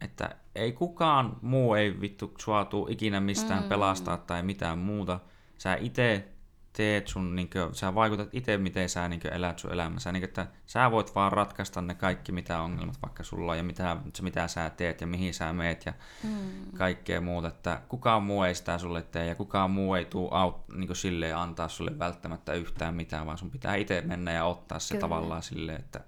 että 0.00 0.36
ei 0.54 0.72
kukaan 0.72 1.36
muu 1.42 1.74
ei 1.74 2.00
vittu 2.00 2.34
sua 2.38 2.64
tuu 2.64 2.88
ikinä 2.90 3.20
mistään 3.20 3.62
mm. 3.62 3.68
pelastaa 3.68 4.16
tai 4.16 4.42
mitään 4.42 4.78
muuta. 4.78 5.20
Sä 5.58 5.74
itse 5.74 6.28
teet 6.76 7.08
sun, 7.08 7.36
niin 7.36 7.50
kuin, 7.50 7.74
sä 7.74 7.94
vaikutat 7.94 8.28
itse, 8.32 8.56
miten 8.56 8.88
sä 8.88 9.08
niin 9.08 9.20
kuin, 9.20 9.32
elät 9.32 9.58
sun 9.58 9.72
elämässä. 9.72 10.12
Niin 10.12 10.20
kuin, 10.20 10.28
että 10.28 10.46
sä 10.66 10.90
voit 10.90 11.14
vaan 11.14 11.32
ratkaista 11.32 11.82
ne 11.82 11.94
kaikki, 11.94 12.32
mitä 12.32 12.60
ongelmat 12.60 13.02
vaikka 13.02 13.22
sulla 13.22 13.52
on 13.52 13.58
ja 13.58 13.64
mitä, 13.64 13.96
mitä 14.22 14.48
sä 14.48 14.70
teet 14.70 15.00
ja 15.00 15.06
mihin 15.06 15.34
sä 15.34 15.52
meet 15.52 15.86
ja 15.86 15.92
mm. 16.22 16.30
kaikkea 16.78 17.20
muuta. 17.20 17.48
Että 17.48 17.80
kukaan 17.88 18.22
muu 18.22 18.42
ei 18.42 18.54
sitä 18.54 18.78
sulle 18.78 19.02
tee 19.02 19.26
ja 19.26 19.34
kukaan 19.34 19.70
muu 19.70 19.94
ei 19.94 20.04
tuu 20.04 20.34
aut, 20.34 20.68
niin 20.68 20.86
kuin, 20.86 20.96
silleen 20.96 21.36
antaa 21.36 21.68
sulle 21.68 21.98
välttämättä 21.98 22.52
yhtään 22.52 22.94
mitään, 22.94 23.26
vaan 23.26 23.38
sun 23.38 23.50
pitää 23.50 23.74
itse 23.74 24.00
mennä 24.00 24.32
ja 24.32 24.44
ottaa 24.44 24.78
se 24.78 24.94
Kyllä. 24.94 25.00
tavallaan 25.00 25.42
silleen, 25.42 25.80
että 25.80 26.00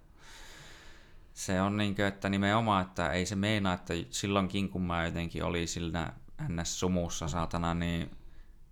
se 1.35 1.61
on 1.61 1.77
niin 1.77 1.95
kuin, 1.95 2.07
että 2.07 2.29
nimenomaan, 2.29 2.87
että 2.87 3.13
ei 3.13 3.27
se 3.27 3.37
meinaa, 3.37 3.75
että 3.75 3.95
silloinkin 4.11 4.69
kun 4.69 4.83
mä 4.83 5.05
jotenkin 5.05 5.45
oli 5.45 5.67
sillä 5.67 6.13
NS-sumussa 6.43 7.29
saatana, 7.29 7.75
niin 7.75 8.11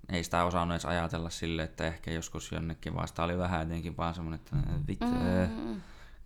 ei 0.09 0.25
sitä 0.25 0.45
osannut 0.45 0.75
edes 0.75 0.85
ajatella 0.85 1.31
sille, 1.31 1.63
että 1.63 1.87
ehkä 1.87 2.11
joskus 2.11 2.53
jonnekin 2.53 2.95
vaan 2.95 3.09
sitä 3.09 3.23
oli 3.25 3.39
vähän 3.39 3.61
jotenkin 3.61 3.97
vaan 3.97 4.15
semmoinen, 4.15 4.41
että 4.41 4.57
vittu, 4.89 5.07
mm. 5.07 5.27
öö, 5.27 5.47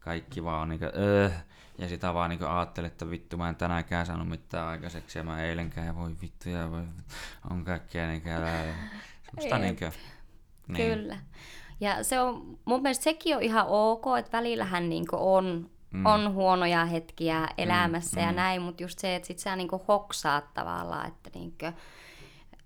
kaikki 0.01 0.45
vaan 0.45 0.69
niin 0.69 0.79
kuin, 0.79 0.91
öö, 0.97 1.31
ja 1.79 1.89
sitä 1.89 2.15
vaan 2.15 2.31
niin 2.31 2.45
ajattelin, 2.45 2.87
että 2.87 3.11
vittu 3.11 3.37
mä 3.37 3.49
en 3.49 3.57
tänäänkään 3.57 4.07
saanut 4.07 4.29
mitään 4.29 4.69
aikaiseksi 4.69 5.19
ja 5.19 5.25
mä 5.25 5.43
eilenkään 5.43 5.87
ja 5.87 5.97
voi 5.97 6.17
vittu 6.23 6.49
ja 6.49 6.71
voi, 6.71 6.83
on 7.51 7.65
kaikkea 7.65 8.09
niin 8.09 8.23
kuin, 8.23 8.35
semmoista 9.25 9.59
niin 9.59 9.77
kuin, 9.77 9.93
niin. 10.69 10.99
Kyllä. 10.99 11.19
Ja 11.81 12.05
se 12.05 12.21
on, 12.21 12.59
mun 12.65 12.83
mielestä 12.83 13.05
sekin 13.05 13.37
on 13.37 13.43
ihan 13.43 13.67
ok, 13.69 14.05
että 14.19 14.37
välillähän 14.37 14.89
niin 14.89 15.05
on 15.13 15.71
mm. 15.91 16.07
on 16.07 16.33
huonoja 16.33 16.85
hetkiä 16.85 17.49
elämässä 17.59 18.21
mm, 18.21 18.27
ja 18.27 18.33
mm. 18.33 18.37
näin, 18.37 18.63
mutta 18.63 18.83
just 18.83 18.99
se, 18.99 19.17
että 19.17 19.27
sit 19.27 19.39
sä 19.39 19.57
niinku 19.57 19.83
hoksaat 19.89 20.55
tavallaan, 20.55 21.09
että 21.09 21.31
niinku, 21.35 21.67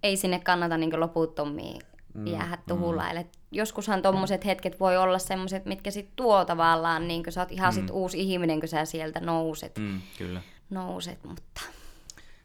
ei 0.05 0.17
sinne 0.17 0.39
kannata 0.39 0.77
niinku 0.77 1.01
loputtomiin 1.01 1.83
mm, 2.15 2.27
jäädä 2.27 2.59
tuhulaille. 2.69 3.23
Mm. 3.23 3.29
Joskushan 3.53 4.03
tommoset 4.03 4.45
hetket 4.45 4.81
voi 4.81 4.97
olla 4.97 5.19
semmoiset, 5.19 5.67
mitkä 5.67 5.91
sit 5.91 6.11
tuo 6.17 6.45
tavallaan, 6.45 7.09
niin 7.09 7.25
sä 7.29 7.41
oot 7.41 7.53
ihan 7.53 7.75
mm. 7.75 7.81
sit 7.81 7.91
uusi 7.91 8.21
ihminen, 8.21 8.61
kun 8.61 8.69
sä 8.69 8.85
sieltä 8.85 9.21
nouset. 9.21 9.79
Mm, 9.79 10.01
kyllä. 10.19 10.41
Nouset, 10.71 11.25
mutta... 11.25 11.61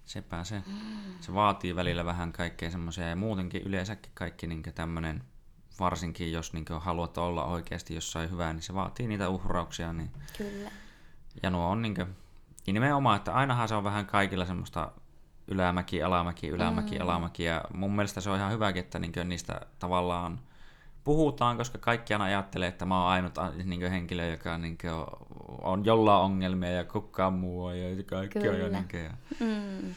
Sepä 0.06 0.43
se. 0.43 0.63
Mm. 0.65 0.74
Se 1.22 1.34
vaatii 1.34 1.76
välillä 1.76 2.06
vähän 2.06 2.32
kaikkea 2.32 2.72
semmoisia 2.72 3.08
ja 3.10 3.15
muutenkin 3.15 3.62
yleensäkin 3.62 4.12
kaikki 4.13 4.48
niin 4.48 4.63
tämmöinen 4.76 5.24
varsinkin 5.80 6.32
jos 6.32 6.54
niin 6.54 6.65
haluat 6.80 7.17
olla 7.17 7.45
oikeasti 7.45 7.95
jossain 7.95 8.32
hyvää, 8.32 8.54
niin 8.54 8.63
se 8.63 8.74
vaatii 8.74 9.08
niitä 9.08 9.30
uhrauksia. 9.30 9.93
Niin... 9.93 10.12
Kyllä. 10.38 10.72
Ja 11.43 11.50
nuo 11.50 11.69
on 11.69 11.82
niin 11.82 11.95
kuin, 11.95 12.15
niin 12.65 12.74
nimenomaan, 12.74 13.17
että 13.17 13.34
ainahan 13.34 13.67
se 13.67 13.76
on 13.76 13.84
vähän 13.84 14.06
kaikilla 14.06 14.45
semmoista 14.45 14.91
ylämäki, 15.49 16.03
alamäki, 16.03 16.47
ylämäki, 16.47 16.95
mm. 16.95 17.01
alamäki. 17.01 17.43
Ja 17.43 17.62
mun 17.73 17.95
mielestä 17.95 18.21
se 18.21 18.29
on 18.29 18.38
ihan 18.38 18.51
hyväkin, 18.51 18.79
että 18.79 18.99
niin 18.99 19.13
niistä 19.25 19.62
tavallaan 19.79 20.39
puhutaan, 21.03 21.57
koska 21.57 21.77
kaikki 21.77 22.13
aina 22.13 22.25
ajattelee, 22.25 22.67
että 22.67 22.85
mä 22.85 23.01
oon 23.01 23.12
ainut 23.12 23.33
niin 23.63 23.91
henkilö, 23.91 24.31
joka 24.31 24.57
niin 24.57 24.77
on, 24.91 25.07
on 25.62 25.85
jollain 25.85 26.23
ongelmia 26.23 26.71
ja 26.71 26.83
kukaan 26.83 27.33
muu 27.33 27.69
ja 27.69 28.03
kaikki 28.03 28.39
Kyllä. 28.39 28.53
on 28.53 28.59
jo 28.59 28.69
niin 28.69 29.03
ja... 29.03 29.12
mm. 29.39 29.95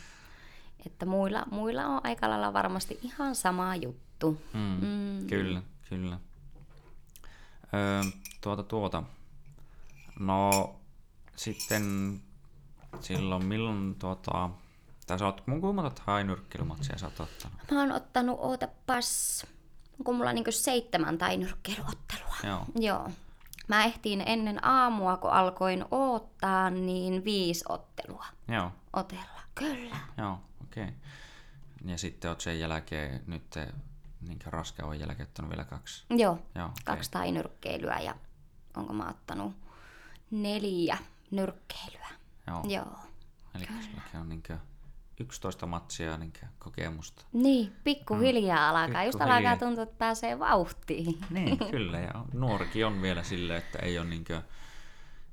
Että 0.86 1.06
muilla, 1.06 1.46
muilla 1.50 1.86
on 1.86 2.00
aika 2.04 2.30
lailla 2.30 2.52
varmasti 2.52 2.98
ihan 3.02 3.34
sama 3.34 3.76
juttu. 3.76 4.42
Mm. 4.52 4.86
Mm. 4.86 5.26
Kyllä. 5.26 5.62
Kyllä. 5.88 6.18
Öö, 7.74 8.02
tuota 8.40 8.62
tuota. 8.62 9.02
No 10.18 10.74
sitten 11.36 11.82
silloin 13.00 13.44
milloin 13.44 13.94
tuota... 13.94 14.50
Tai 15.06 15.18
sä 15.18 15.26
oot, 15.26 15.46
mun 15.46 15.60
kuinka 15.60 15.82
monta 15.82 16.02
tainyrkkeilymatsia 16.06 16.98
sä 16.98 17.06
oot 17.06 17.20
ottanut? 17.20 17.58
Mä 17.70 17.80
oon 17.80 17.92
ottanut, 17.92 18.38
ootapas, 18.40 19.46
onko 19.98 20.12
mulla 20.12 20.32
niinku 20.32 20.52
seitsemän 20.52 21.18
tainyrkkeilyottelua. 21.18 22.36
Joo. 22.44 22.66
Joo. 22.80 23.10
Mä 23.68 23.84
ehtiin 23.84 24.22
ennen 24.26 24.64
aamua, 24.64 25.16
kun 25.16 25.30
alkoin 25.30 25.84
oottaa, 25.90 26.70
niin 26.70 27.24
viisi 27.24 27.64
ottelua. 27.68 28.26
Joo. 28.48 28.72
Otella, 28.92 29.40
kyllä. 29.54 29.96
Joo, 30.18 30.38
okei. 30.62 30.84
Okay. 30.84 30.94
Ja 31.84 31.98
sitten 31.98 32.28
oot 32.28 32.40
sen 32.40 32.60
jälkeen 32.60 33.22
nyt 33.26 33.54
niin 34.20 34.38
raskauden 34.46 35.00
jälkeen 35.00 35.28
ottanut 35.28 35.50
vielä 35.50 35.64
kaksi? 35.64 36.04
Joo, 36.10 36.38
Joo 36.54 36.66
okay. 36.66 36.76
kaksi 36.84 37.10
tai 37.10 37.32
nyrkkeilyä 37.32 37.98
ja 37.98 38.14
onko 38.76 38.92
mä 38.92 39.08
ottanut 39.08 39.52
neljä 40.30 40.98
nyrkkeilyä. 41.30 42.08
Joo. 42.46 42.64
Joo. 42.68 42.98
Eli 43.54 43.68
on 44.20 44.28
niin 44.28 44.42
11 45.22 45.66
matsia 45.66 46.16
niin 46.16 46.32
kokemusta. 46.58 47.24
Niin, 47.32 47.72
pikkuhiljaa 47.84 48.72
mm. 48.72 48.76
alkaa. 48.76 49.02
Pikku 49.02 49.18
Just 49.18 49.20
alkaa 49.20 49.56
tuntua, 49.56 49.82
että 49.82 49.98
pääsee 49.98 50.38
vauhtiin. 50.38 51.18
Niin, 51.30 51.58
kyllä. 51.70 51.98
Ja 51.98 52.24
nuorikin 52.32 52.86
on 52.86 53.02
vielä 53.02 53.22
silleen, 53.22 53.58
että 53.58 53.78
ei 53.78 53.98
ole 53.98 54.06
niin 54.06 54.24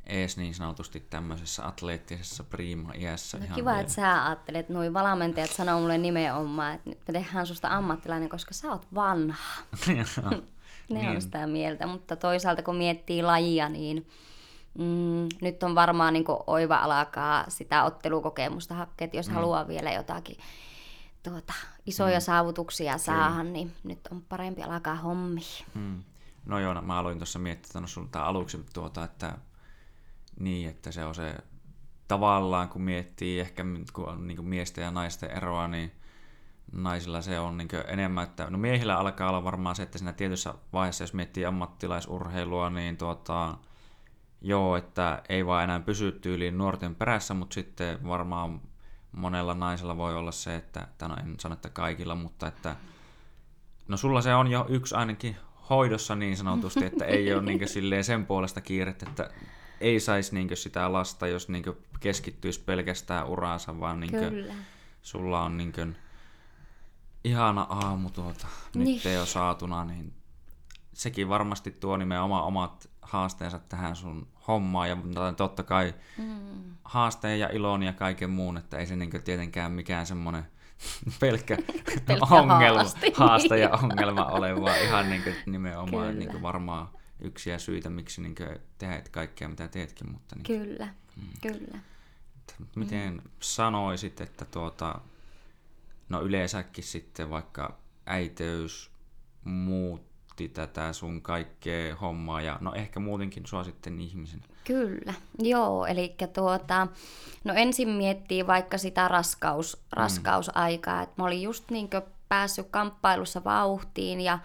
ees 0.05 0.37
niin 0.37 0.53
sanotusti 0.53 0.99
tämmöisessä 0.99 1.67
atleettisessa 1.67 2.43
prima-iässä. 2.43 3.37
No 3.37 3.43
ihan 3.45 3.55
kiva, 3.55 3.69
vielä. 3.69 3.81
että 3.81 3.93
sä 3.93 4.25
ajattelet, 4.25 4.69
noin 4.69 4.93
valmentajat 4.93 5.49
sanoo 5.49 5.79
mulle 5.79 5.97
nimenomaan, 5.97 6.75
että 6.75 6.89
nyt 6.89 6.99
me 7.07 7.13
tehdään 7.13 7.47
susta 7.47 7.67
ammattilainen, 7.67 8.29
koska 8.29 8.53
sä 8.53 8.71
oot 8.71 8.87
vanha. 8.95 9.63
ne 10.89 10.99
niin. 10.99 11.09
on 11.09 11.21
sitä 11.21 11.47
mieltä, 11.47 11.87
mutta 11.87 12.15
toisaalta 12.15 12.63
kun 12.63 12.75
miettii 12.75 13.23
lajia, 13.23 13.69
niin 13.69 14.07
mm, 14.77 15.27
nyt 15.41 15.63
on 15.63 15.75
varmaan 15.75 16.13
niin 16.13 16.25
oiva 16.47 16.75
alkaa 16.75 17.45
sitä 17.47 17.83
ottelukokemusta 17.83 18.75
hakea, 18.75 19.05
että 19.05 19.17
jos 19.17 19.27
mm. 19.29 19.33
haluaa 19.33 19.67
vielä 19.67 19.91
jotakin 19.91 20.37
tuota, 21.23 21.53
isoja 21.85 22.17
mm. 22.17 22.21
saavutuksia 22.21 22.97
saada, 22.97 23.43
niin 23.43 23.75
nyt 23.83 24.07
on 24.11 24.21
parempi 24.21 24.63
alkaa 24.63 24.95
hommi. 24.95 25.41
Mm. 25.73 26.03
No 26.45 26.59
joo, 26.59 26.81
mä 26.81 26.99
aloin 26.99 27.17
tuossa 27.17 27.39
miettiä, 27.39 27.67
että 27.67 27.81
no 27.81 27.87
sulta 27.87 28.23
aluksi 28.23 28.65
tuota, 28.73 29.03
että 29.03 29.37
niin, 30.39 30.69
että 30.69 30.91
se 30.91 31.05
on 31.05 31.15
se 31.15 31.35
tavallaan, 32.07 32.69
kun 32.69 32.81
miettii 32.81 33.39
ehkä 33.39 33.65
kun 33.93 34.09
on 34.09 34.27
niin 34.27 34.45
miesten 34.45 34.83
ja 34.83 34.91
naisten 34.91 35.31
eroa, 35.31 35.67
niin 35.67 35.91
naisilla 36.71 37.21
se 37.21 37.39
on 37.39 37.57
niin 37.57 37.69
enemmän, 37.87 38.23
että 38.23 38.49
no 38.49 38.57
miehillä 38.57 38.97
alkaa 38.97 39.29
olla 39.29 39.43
varmaan 39.43 39.75
se, 39.75 39.83
että 39.83 39.97
siinä 39.97 40.13
tietyssä 40.13 40.53
vaiheessa, 40.73 41.03
jos 41.03 41.13
miettii 41.13 41.45
ammattilaisurheilua, 41.45 42.69
niin 42.69 42.97
tuota, 42.97 43.57
joo, 44.41 44.75
että 44.75 45.21
ei 45.29 45.45
vaan 45.45 45.63
enää 45.63 45.79
pysy 45.79 46.11
tyyliin 46.11 46.57
nuorten 46.57 46.95
perässä, 46.95 47.33
mutta 47.33 47.53
sitten 47.53 48.07
varmaan 48.07 48.61
monella 49.11 49.53
naisella 49.53 49.97
voi 49.97 50.15
olla 50.15 50.31
se, 50.31 50.55
että, 50.55 50.87
tai 50.97 51.09
no 51.09 51.15
en 51.15 51.39
sano, 51.39 51.53
että 51.53 51.69
kaikilla, 51.69 52.15
mutta 52.15 52.47
että 52.47 52.75
no 53.87 53.97
sulla 53.97 54.21
se 54.21 54.35
on 54.35 54.47
jo 54.51 54.65
yksi 54.69 54.95
ainakin 54.95 55.35
hoidossa 55.69 56.15
niin 56.15 56.37
sanotusti, 56.37 56.85
että 56.85 57.05
ei 57.05 57.33
ole 57.33 57.41
niin 57.41 57.67
silleen 57.77 58.03
sen 58.03 58.25
puolesta 58.25 58.61
kiirettä, 58.61 59.05
että 59.09 59.29
ei 59.81 59.99
saisi 59.99 60.35
niin 60.35 60.57
sitä 60.57 60.93
lasta, 60.93 61.27
jos 61.27 61.49
niin 61.49 61.63
keskittyisi 61.99 62.59
pelkästään 62.59 63.27
uraansa, 63.27 63.79
vaan 63.79 63.99
niin 63.99 64.11
sulla 65.01 65.43
on 65.43 65.57
niin 65.57 65.95
ihana 67.23 67.61
aamu 67.61 68.09
tuota, 68.09 68.47
niin. 68.75 68.95
nyt 68.95 69.05
ei 69.05 69.17
ole 69.17 69.25
saatuna, 69.25 69.85
niin 69.85 70.13
sekin 70.93 71.29
varmasti 71.29 71.71
tuo 71.71 71.97
nimenomaan 71.97 72.43
omat 72.43 72.89
haasteensa 73.09 73.59
tähän 73.59 73.95
sun 73.95 74.27
hommaan 74.47 74.89
ja 74.89 74.97
totta 75.37 75.63
kai 75.63 75.93
mm. 76.17 76.75
haasteen 76.83 77.39
ja 77.39 77.49
ilon 77.49 77.83
ja 77.83 77.93
kaiken 77.93 78.29
muun, 78.29 78.57
että 78.57 78.77
ei 78.77 78.87
se 78.87 78.95
niin 78.95 79.23
tietenkään 79.23 79.71
mikään 79.71 80.05
semmoinen 80.05 80.43
pelkkä, 81.19 81.57
pelkkä 82.05 82.35
ongelma, 82.35 82.79
haaste, 82.79 83.11
haaste 83.15 83.57
ja 83.57 83.69
ongelma 83.69 84.25
ole, 84.25 84.61
vaan 84.61 84.81
ihan 84.81 85.09
niin 85.09 85.23
nimenomaan 85.45 86.19
niin 86.19 86.41
varmaan 86.41 86.87
yksiä 87.19 87.57
syitä, 87.57 87.89
miksi 87.89 88.21
niin 88.21 88.35
teet 88.77 89.09
kaikkea, 89.09 89.47
mitä 89.47 89.67
teetkin. 89.67 90.11
Mutta 90.11 90.35
niin, 90.35 90.43
kyllä, 90.43 90.85
mm. 91.15 91.27
kyllä. 91.41 91.79
Miten 92.75 93.13
mm. 93.13 93.21
sanoisit, 93.39 94.21
että 94.21 94.45
tuota, 94.45 94.99
no 96.09 96.21
yleensäkin 96.21 96.83
sitten 96.83 97.29
vaikka 97.29 97.77
äiteys 98.05 98.91
muutti 100.39 100.61
tätä 100.61 100.93
sun 100.93 101.21
kaikkea 101.21 101.95
hommaa 101.95 102.41
ja 102.41 102.57
no 102.61 102.73
ehkä 102.73 102.99
muutenkin 102.99 103.45
sua 103.45 103.63
sitten 103.63 104.01
ihmisen. 104.01 104.43
Kyllä, 104.63 105.13
joo, 105.39 105.85
eli 105.85 106.15
tuota, 106.33 106.87
no 107.43 107.53
ensin 107.53 107.89
miettii 107.89 108.47
vaikka 108.47 108.77
sitä 108.77 109.07
raskaus, 109.07 109.77
mm. 109.77 109.81
raskausaikaa, 109.91 111.01
että 111.01 111.15
mä 111.17 111.25
olin 111.25 111.41
just 111.41 111.71
niin 111.71 111.89
päässyt 112.29 112.67
kamppailussa 112.71 113.43
vauhtiin 113.43 114.21
ja 114.21 114.39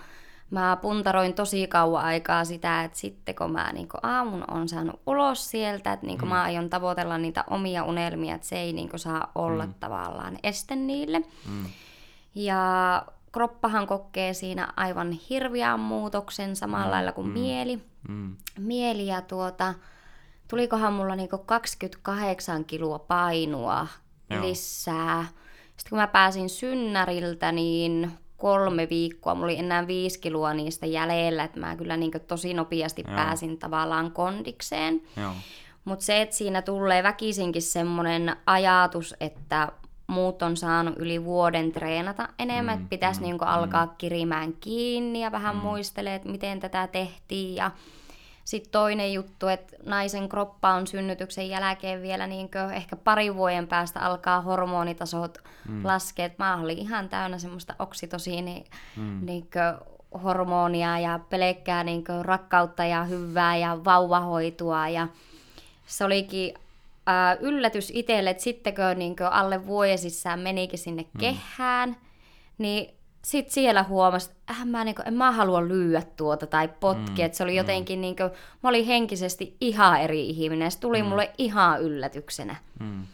mä 0.51 0.79
puntaroin 0.83 1.35
tosi 1.35 1.67
kauan 1.67 2.05
aikaa 2.05 2.45
sitä, 2.45 2.85
että 2.85 2.99
sitten 2.99 3.35
kun 3.35 3.53
mä 3.53 3.73
niin 3.73 3.89
aamun 4.03 4.45
on 4.51 4.69
saanut 4.69 5.01
ulos 5.07 5.51
sieltä, 5.51 5.93
että 5.93 6.07
niin 6.07 6.21
mm. 6.21 6.29
mä 6.29 6.43
aion 6.43 6.71
tavoitella 6.71 7.19
niitä 7.19 7.45
omia 7.51 7.85
unelmia, 7.85 8.35
että 8.35 8.47
se 8.47 8.57
ei 8.57 8.73
niin 8.73 8.91
saa 8.97 9.33
olla 9.35 9.67
mm. 9.67 9.75
tavallaan 9.81 10.39
este 10.43 10.77
niille. 10.77 11.19
Mm. 11.19 11.65
Ja 12.35 13.05
kroppahan 13.35 13.87
kokee 13.87 14.35
siinä 14.35 14.69
aivan 14.77 15.13
hirviän 15.13 15.81
muutoksen 15.81 16.57
samalla 16.57 16.85
mm. 16.87 16.91
lailla 16.91 17.13
kuin 17.13 17.27
mm. 17.27 17.33
mieli. 17.33 17.81
Mm. 18.09 18.37
Mieli 18.59 19.07
ja 19.07 19.21
tuota, 19.21 19.75
tulikohan 20.49 20.93
mulla 20.93 21.17
niinku 21.17 21.39
28 21.39 22.65
kiloa 22.65 22.99
painoa 22.99 23.87
Joo. 24.31 24.43
lisää. 24.43 25.25
Sitten 25.77 25.91
kun 25.91 25.99
mä 25.99 26.07
pääsin 26.07 26.49
synnäriltä, 26.49 27.53
niin 27.53 28.11
kolme 28.37 28.89
viikkoa, 28.89 29.35
mulla 29.35 29.47
oli 29.47 29.59
enää 29.59 29.87
viisi 29.87 30.21
kiloa 30.21 30.55
niistä 30.55 30.87
jäljellä, 30.87 31.45
että 31.45 31.61
mä 31.61 31.77
kyllä 31.77 31.97
niin 31.97 32.13
tosi 32.29 32.55
nopeasti 32.55 33.05
Joo. 33.07 33.17
pääsin 33.17 33.59
tavallaan 33.59 34.13
kondikseen. 34.13 35.03
Mutta 35.85 36.05
se, 36.05 36.23
että 36.23 36.37
siinä 36.37 36.63
tulee 36.63 37.03
väkisinkin 37.03 37.63
semmoinen 37.63 38.37
ajatus, 38.47 39.15
että 39.21 39.73
muut 40.07 40.43
on 40.43 40.57
saanut 40.57 40.95
yli 40.97 41.25
vuoden 41.25 41.73
treenata 41.73 42.29
enemmän, 42.39 42.75
mm, 42.75 42.83
että 42.83 42.91
pitäisi 42.91 43.21
mm, 43.21 43.27
niin 43.27 43.43
alkaa 43.43 43.87
mm. 43.87 43.93
kirimään 43.99 44.53
kiinni 44.53 45.23
ja 45.23 45.33
vähän 45.33 45.57
mm. 45.57 45.63
muistelee, 45.63 46.15
että 46.15 46.29
miten 46.29 46.61
tätä 46.61 46.87
tehtiin 46.87 47.55
ja 47.55 47.71
sitten 48.45 48.73
toinen 48.73 49.13
juttu, 49.13 49.49
että 49.49 49.77
naisen 49.87 50.29
kroppa 50.29 50.75
on 50.75 50.87
synnytyksen 50.87 51.49
jälkeen 51.49 52.03
vielä 52.03 52.27
niin 52.27 52.51
ehkä 52.75 52.97
pari 52.97 53.35
vuoden 53.35 53.67
päästä 53.67 54.01
alkaa 54.01 54.41
hormonitasot 54.41 55.39
mm. 55.69 55.85
laskea. 55.85 56.31
Mä 56.39 56.57
olin 56.57 56.79
ihan 56.79 57.09
täynnä 57.09 57.39
semmoista 57.39 57.75
oksitosiini 57.79 58.65
mm. 58.97 59.27
niin 59.27 59.49
hormonia 60.23 60.99
ja 60.99 61.21
pelkkää 61.31 61.85
niin 61.85 62.05
rakkautta 62.23 62.85
ja 62.85 63.05
hyvää 63.05 63.57
ja 63.57 63.85
vauvahoitoa. 63.85 64.89
Ja 64.89 65.09
se 65.87 66.05
olikin 66.05 66.55
äh, 67.09 67.39
yllätys 67.41 67.93
itselle, 67.95 68.31
että 68.31 68.43
sittenkö 68.43 68.95
niin 68.95 69.17
alle 69.31 69.67
vuosissaan 69.67 70.41
menikin 70.41 70.79
sinne 70.79 71.03
mm. 71.03 71.21
kehään, 71.21 71.97
niin 72.59 72.95
sitten 73.25 73.55
siellä 73.55 73.83
huomasi, 73.83 74.31
että 74.31 74.53
äh, 74.53 74.67
mä, 74.67 74.85
niin 74.85 74.95
kuin, 74.95 75.09
en 75.09 75.15
mä 75.15 75.33
halua 75.33 75.69
lyödä 75.69 76.03
tuota 76.17 76.47
tai 76.47 76.69
potkia. 76.69 77.29
Mm, 77.29 77.33
se 77.33 77.43
oli 77.43 77.53
mm. 77.53 77.57
jotenkin, 77.57 78.01
niin 78.01 78.17
kuin, 78.17 78.31
mä 78.63 78.69
olin 78.69 78.87
henkisesti 78.87 79.57
ihan 79.61 80.01
eri 80.01 80.29
ihminen. 80.29 80.71
Se 80.71 80.81
tuli 80.81 81.03
mm. 81.03 81.09
mulle 81.09 81.33
ihan 81.39 81.83
yllätyksenä. 81.83 82.57
Mm. 82.81 83.07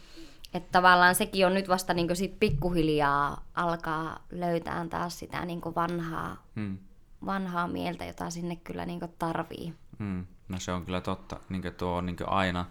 Että 0.53 0.69
tavallaan 0.71 1.15
sekin 1.15 1.45
on 1.45 1.53
nyt 1.53 1.69
vasta 1.69 1.93
niin 1.93 2.15
sit 2.15 2.39
pikkuhiljaa 2.39 3.45
alkaa 3.53 4.19
löytää 4.31 4.85
taas 4.89 5.19
sitä 5.19 5.45
niin 5.45 5.61
vanhaa, 5.75 6.43
mm. 6.55 6.77
vanhaa 7.25 7.67
mieltä, 7.67 8.05
jota 8.05 8.29
sinne 8.29 8.55
kyllä 8.55 8.85
niin 8.85 8.99
tarvii. 9.19 9.73
Mm. 9.99 10.25
No 10.49 10.59
se 10.59 10.71
on 10.71 10.85
kyllä 10.85 11.01
totta. 11.01 11.39
Niin 11.49 11.63
tuo 11.77 11.91
on 11.91 12.05
niin 12.05 12.17
aina. 12.27 12.65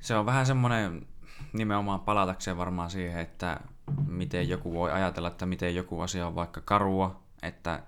Se 0.00 0.16
on 0.16 0.26
vähän 0.26 0.46
semmoinen 0.46 1.06
nimenomaan 1.52 2.00
palatakseen 2.00 2.56
varmaan 2.56 2.90
siihen, 2.90 3.20
että 3.20 3.60
miten 4.06 4.48
joku 4.48 4.72
voi 4.72 4.92
ajatella, 4.92 5.28
että 5.28 5.46
miten 5.46 5.74
joku 5.74 6.00
asia 6.00 6.26
on 6.26 6.34
vaikka 6.34 6.60
karua, 6.60 7.22
että 7.42 7.82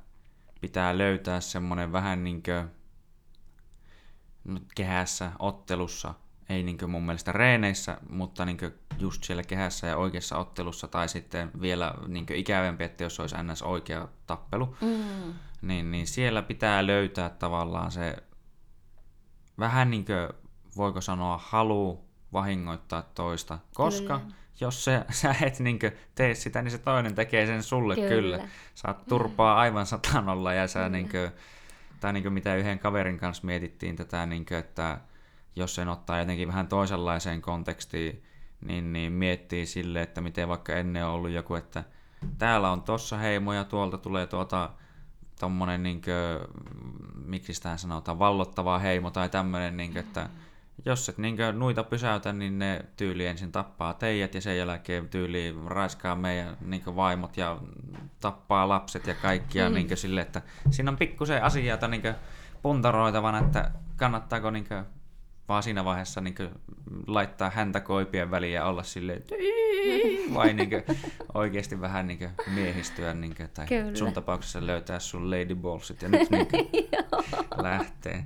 pitää 0.61 0.99
löytää 0.99 1.41
semmoinen 1.41 1.93
vähän 1.93 2.25
niin 2.25 2.43
kuin 2.43 2.69
kehässä, 4.75 5.33
ottelussa, 5.39 6.15
ei 6.49 6.63
niin 6.63 6.91
mun 6.91 7.03
mielestä 7.07 7.33
reeneissä, 7.33 7.99
mutta 8.11 8.45
niin 8.45 8.59
just 8.99 9.25
siellä 9.25 9.43
kehässä 9.43 9.87
ja 9.87 9.97
oikeassa 9.97 10.39
ottelussa, 10.39 10.89
tai 10.89 11.09
sitten 11.09 11.51
vielä 11.61 11.95
niin 12.07 12.27
ikävempi, 12.35 12.85
että 12.85 13.05
jos 13.05 13.21
olisi 13.21 13.37
ns. 13.43 13.63
oikea 13.63 14.09
tappelu, 14.27 14.77
mm. 14.81 15.35
niin, 15.63 15.91
niin 15.91 16.07
siellä 16.07 16.43
pitää 16.43 16.87
löytää 16.87 17.31
tavallaan 17.31 17.91
se 17.91 18.17
vähän 19.59 19.91
niin 19.91 20.05
kuin, 20.05 20.48
voiko 20.79 21.01
sanoa, 21.01 21.41
halu 21.43 22.05
vahingoittaa 22.33 23.03
toista, 23.03 23.59
koska 23.75 24.19
Kyllä 24.19 24.35
jos 24.61 24.85
se, 24.85 25.05
sä 25.11 25.35
et 25.43 25.59
niin 25.59 25.79
tee 26.15 26.35
sitä, 26.35 26.63
niin 26.63 26.71
se 26.71 26.79
toinen 26.79 27.15
tekee 27.15 27.47
sen 27.47 27.63
sulle 27.63 27.95
kyllä. 27.95 28.09
kyllä. 28.09 28.49
Saat 28.75 29.07
turpaa 29.07 29.59
aivan 29.59 29.87
satanolla 29.87 30.53
ja 30.53 30.67
sä 30.67 30.89
niin 30.89 31.09
kuin, 31.09 31.31
tai 32.01 32.13
niin 32.13 32.33
mitä 32.33 32.57
yhden 32.57 32.79
kaverin 32.79 33.19
kanssa 33.19 33.47
mietittiin 33.47 33.97
tätä, 33.97 34.27
niin 34.27 34.47
kuin, 34.47 34.59
että 34.59 34.99
jos 35.57 35.75
sen 35.75 35.89
ottaa 35.89 36.19
jotenkin 36.19 36.49
vähän 36.49 36.69
toisenlaiseen 36.69 37.43
kontekstiin, 37.43 38.23
niin, 38.61 38.93
niin 38.93 39.13
miettii 39.13 39.67
sille, 39.67 40.03
että 40.03 40.21
miten 40.21 40.49
vaikka 40.49 40.75
ennen 40.75 41.07
on 41.07 41.13
ollut 41.13 41.31
joku, 41.31 41.55
että 41.55 41.85
täällä 42.39 42.71
on 42.71 42.83
tossa 42.83 43.17
heimo 43.17 43.53
ja 43.53 43.65
tuolta 43.65 43.99
tulee 43.99 44.27
tuota 44.27 44.71
tommonen, 45.41 45.83
niin 45.83 46.03
kuin, 46.03 46.15
miksi 47.25 47.55
sitä 47.55 47.77
sanotaan, 47.77 48.19
vallottava 48.19 48.79
heimo 48.79 49.11
tai 49.11 49.29
tämmöinen, 49.29 49.77
niin 49.77 49.93
kuin, 49.93 50.01
että 50.07 50.29
jos 50.89 51.09
et 51.09 51.19
niinkö 51.19 51.53
nuita 51.53 51.85
pysäytä, 51.85 52.33
niin 52.33 52.59
ne 52.59 52.85
tyyli 52.97 53.27
ensin 53.27 53.53
tappaa 53.53 53.95
teidät 53.95 54.35
ja 54.35 54.41
sen 54.41 54.59
jälkeen 54.59 55.09
tyyli 55.09 55.55
raiskaa 55.67 56.15
meidän 56.15 56.57
niinkö 56.61 56.97
vaimot 56.97 57.37
ja 57.37 57.59
tappaa 58.21 58.69
lapset 58.69 59.07
ja 59.07 59.15
kaikkia 59.15 59.69
mm. 59.69 59.75
niinkö 59.75 59.97
sille, 59.97 60.21
että 60.21 60.43
siinä 60.71 60.91
on 60.91 60.97
pikkusen 60.97 61.45
asioita 61.45 61.89
niinkö 61.89 62.15
puntaroitavan, 62.63 63.45
että 63.45 63.71
kannattaako 63.97 64.51
niinkö 64.51 64.85
vaan 65.49 65.63
siinä 65.63 65.85
vaiheessa 65.85 66.21
niin 66.21 66.35
laittaa 67.07 67.51
häntä 67.51 67.81
koipien 67.81 68.31
väliin 68.31 68.53
ja 68.53 68.65
olla 68.65 68.83
silleen, 68.83 69.23
vai 70.35 70.53
niin 70.53 70.71
oikeasti 71.35 71.81
vähän 71.81 72.07
niin 72.07 72.31
miehistyä, 72.55 73.15
niin 73.15 73.35
kuin, 73.35 73.49
tai 73.49 73.67
Kyllä. 73.67 73.97
sun 73.97 74.13
tapauksessa 74.13 74.67
löytää 74.67 74.99
sun 74.99 75.31
lady 75.31 75.55
ballsit 75.55 76.03
ja 76.03 76.09
nyt 76.09 76.31
niin 76.31 76.49
lähtee. 77.57 78.25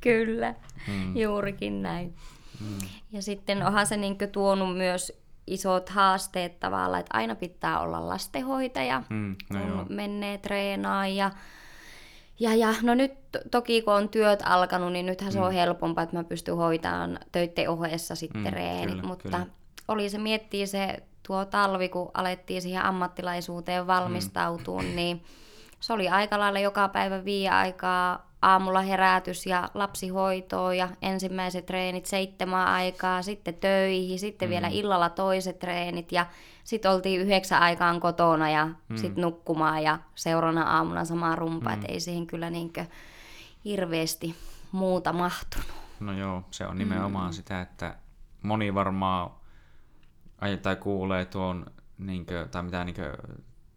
Kyllä, 0.00 0.54
hmm. 0.86 1.16
juurikin 1.16 1.82
näin. 1.82 2.14
Hmm. 2.58 2.88
Ja 3.12 3.22
sitten 3.22 3.66
onhan 3.66 3.86
se 3.86 3.96
niin 3.96 4.18
tuonut 4.32 4.76
myös 4.76 5.12
isot 5.46 5.88
haasteet 5.88 6.60
tavallaan, 6.60 7.00
että 7.00 7.16
aina 7.16 7.34
pitää 7.34 7.80
olla 7.80 8.08
lastenhoitaja, 8.08 9.02
hmm. 9.10 9.36
no 9.52 9.60
kun 9.60 9.68
joo. 9.68 9.86
menee 9.88 10.38
treenaan 10.38 11.16
ja 11.16 11.30
ja, 12.40 12.54
ja 12.54 12.74
no 12.82 12.94
nyt 12.94 13.12
toki 13.50 13.82
kun 13.82 13.94
on 13.94 14.08
työt 14.08 14.42
alkanut, 14.44 14.92
niin 14.92 15.06
nythän 15.06 15.32
se 15.32 15.38
mm. 15.38 15.44
on 15.44 15.52
helpompaa, 15.52 16.04
että 16.04 16.16
mä 16.16 16.24
pystyn 16.24 16.56
hoitamaan 16.56 17.18
töiden 17.32 17.70
ohessa 17.70 18.14
sitten 18.14 18.44
mm, 18.44 18.50
reenit, 18.50 18.90
kyllä, 18.90 19.02
mutta 19.02 19.22
kyllä. 19.22 19.46
oli 19.88 20.08
se 20.08 20.18
miettii 20.18 20.66
se 20.66 21.02
tuo 21.26 21.44
talvi, 21.44 21.88
kun 21.88 22.10
alettiin 22.14 22.62
siihen 22.62 22.82
ammattilaisuuteen 22.82 23.86
valmistautua, 23.86 24.82
mm. 24.82 24.96
niin 24.96 25.22
se 25.80 25.92
oli 25.92 26.08
aika 26.08 26.38
lailla 26.38 26.58
joka 26.58 26.88
päivä 26.88 27.24
viiden 27.24 27.52
aikaa 27.52 28.30
aamulla 28.42 28.80
herätys 28.80 29.46
ja 29.46 29.68
lapsihoitoa 29.74 30.74
ja 30.74 30.88
ensimmäiset 31.02 31.66
treenit 31.66 32.06
seitsemän 32.06 32.66
aikaa, 32.66 33.22
sitten 33.22 33.54
töihin, 33.54 34.18
sitten 34.18 34.48
mm. 34.48 34.50
vielä 34.50 34.68
illalla 34.68 35.08
toiset 35.08 35.58
treenit 35.58 36.12
ja 36.12 36.26
sitten 36.66 36.90
oltiin 36.90 37.20
yhdeksän 37.20 37.62
aikaan 37.62 38.00
kotona 38.00 38.50
ja 38.50 38.66
mm. 38.66 38.96
sitten 38.96 39.22
nukkumaan 39.22 39.82
ja 39.82 39.98
seuraavana 40.14 40.62
aamuna 40.62 41.04
sama 41.04 41.36
rumpa, 41.36 41.70
mm. 41.70 41.74
että 41.74 41.92
ei 41.92 42.00
siihen 42.00 42.26
kyllä 42.26 42.50
niinkö 42.50 42.84
hirveästi 43.64 44.34
muuta 44.72 45.12
mahtunut. 45.12 45.68
No 46.00 46.12
joo, 46.12 46.42
se 46.50 46.66
on 46.66 46.78
nimenomaan 46.78 47.30
mm. 47.30 47.32
sitä, 47.32 47.60
että 47.60 47.96
moni 48.42 48.74
varmaan 48.74 49.30
tai 50.62 50.76
kuulee 50.76 51.24
tuon, 51.24 51.66
niinkö, 51.98 52.48
tai 52.50 52.62
mitä 52.62 52.84
niinkö, 52.84 53.16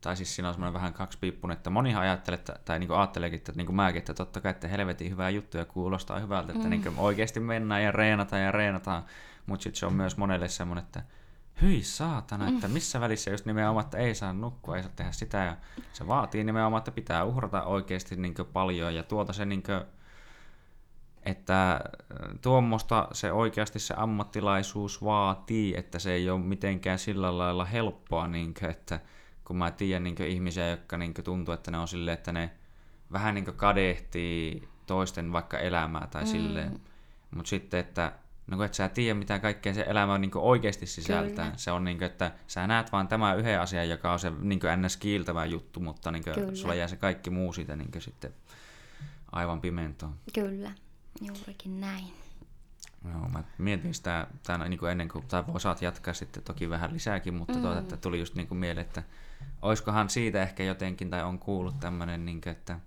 tai 0.02 0.17
siis 0.17 0.36
siinä 0.36 0.47
on 0.47 0.54
semmoinen 0.54 0.73
vähän 0.73 0.93
kaksipiippunen, 0.93 1.58
että 1.58 1.69
monihan 1.69 2.04
ajattelee, 2.04 2.39
tai 2.65 2.80
niin 2.80 2.91
ajatteleekin, 2.91 3.38
että 3.38 3.52
niin 3.56 3.65
kuin 3.65 3.75
mäkin, 3.75 3.99
että 3.99 4.13
totta 4.13 4.41
kai, 4.41 4.52
että 4.52 4.67
helvetin 4.67 5.12
hyvää 5.12 5.30
juttuja 5.30 5.65
kuulostaa 5.65 6.19
hyvältä, 6.19 6.52
että 6.52 6.63
mm. 6.63 6.69
niin 6.69 6.93
oikeasti 6.97 7.39
mennään 7.39 7.84
ja 7.84 7.91
reenataan 7.91 8.41
ja 8.41 8.52
reenataan, 8.52 9.06
mutta 9.45 9.63
sitten 9.63 9.80
se 9.80 9.86
on 9.86 9.93
myös 9.93 10.17
monelle 10.17 10.47
semmoinen, 10.47 10.84
että 10.84 11.04
hyi 11.62 11.84
saatana, 11.84 12.48
että 12.48 12.67
missä 12.67 13.02
välissä 13.02 13.32
just 13.32 13.45
nimenomaan, 13.45 13.84
että 13.84 13.98
ei 13.98 14.15
saa 14.15 14.34
nukkua, 14.34 14.78
ei 14.78 14.84
saa 14.84 14.91
tehdä 14.95 15.12
sitä, 15.12 15.38
ja 15.38 15.58
se 15.93 16.08
vaatii 16.08 16.43
nimenomaan, 16.43 16.80
että 16.80 16.91
pitää 16.91 17.24
uhrata 17.24 17.63
oikeasti 17.63 18.15
niin 18.15 18.36
paljon, 18.54 18.95
ja 18.95 19.04
tuota 19.04 19.34
se 19.34 19.45
niin 19.45 19.63
kuin, 19.63 19.82
että 21.24 21.72
äh, 21.72 21.82
tuommoista 22.41 23.08
se 23.12 23.32
oikeasti 23.32 23.80
se 23.80 23.93
ammattilaisuus 23.98 25.04
vaatii, 25.04 25.78
että 25.78 26.00
se 26.00 26.13
ei 26.13 26.30
ole 26.30 26.39
mitenkään 26.39 27.00
sillä 27.00 27.38
lailla 27.38 27.65
helppoa, 27.65 28.28
niin 28.28 28.54
kuin, 28.54 28.69
että 28.69 29.00
kun 29.45 29.58
mä 29.58 29.72
tiedän 29.72 30.04
niin 30.04 30.22
ihmisiä, 30.22 30.69
jotka 30.69 30.98
niin 30.98 31.13
tuntuu, 31.24 31.54
että 31.54 31.72
ne 31.72 31.78
on 31.78 31.88
silleen, 31.88 32.13
että 32.13 32.32
ne 32.32 32.52
vähän 33.12 33.36
niin 33.36 33.45
kadehtii 33.45 34.67
toisten 34.86 35.32
vaikka 35.32 35.60
elämää 35.60 36.08
tai 36.12 36.24
mm. 36.24 36.28
silleen. 36.28 36.82
Mutta 37.36 37.50
sitten, 37.50 37.80
että 37.80 38.12
no 38.50 38.58
kun 38.58 38.66
et 38.66 38.74
sä 38.74 38.90
tiedä, 38.90 39.20
mitä 39.20 39.40
kaikkea 39.40 39.74
se 39.74 39.86
elämä 39.88 40.18
niin 40.18 40.32
oikeasti 40.36 40.86
sisältää. 40.86 41.46
Kyllä. 41.46 41.58
Se 41.58 41.72
on 41.72 41.84
niin 41.84 41.98
kuin, 41.98 42.06
että 42.06 42.32
sä 42.48 42.68
näet 42.68 42.92
vaan 42.92 43.08
tämä 43.08 43.34
yhden 43.34 43.62
asian, 43.62 43.90
joka 43.90 44.14
on 44.14 44.20
se 44.20 44.32
niin 44.40 44.60
ns. 44.78 44.98
kiiltävä 44.98 45.46
juttu, 45.46 45.80
mutta 45.80 46.12
niin 46.12 46.24
kuin, 46.24 46.58
sulla 46.58 46.76
jää 46.76 46.88
se 46.88 46.96
kaikki 46.96 47.30
muu 47.30 47.54
siitä 47.54 47.76
niin 47.76 47.92
sitten 48.00 48.34
aivan 49.32 49.62
pimentoon. 49.62 50.16
Kyllä, 50.34 50.72
juurikin 51.22 51.80
näin. 51.82 52.06
Joo, 53.06 53.30
mä 53.30 53.44
mietin 53.58 53.94
sitä 53.94 54.28
tämän, 54.44 54.70
niin 54.70 54.80
kuin 54.80 54.92
ennen 54.92 55.10
kuin, 55.10 55.26
tai 55.28 55.44
saat 55.58 55.82
jatkaa 55.82 56.14
sitten 56.14 56.44
toki 56.44 56.70
vähän 56.70 56.94
lisääkin, 56.94 57.34
mutta 57.34 57.54
mm. 57.54 57.62
tuota, 57.62 57.80
että 57.80 57.98
tuli 57.98 58.20
just 58.20 58.36
niin 58.36 58.48
kuin 58.48 58.58
mieleen, 58.58 58.86
että 58.86 59.04
olisikohan 59.62 60.10
siitä 60.10 60.42
ehkä 60.42 60.64
jotenkin, 60.64 61.10
tai 61.10 61.24
on 61.24 61.40
kuullut 61.40 61.80
tämmöinen, 61.80 62.26
niin 62.26 62.42
kuin, 62.42 62.52
että 62.52 62.80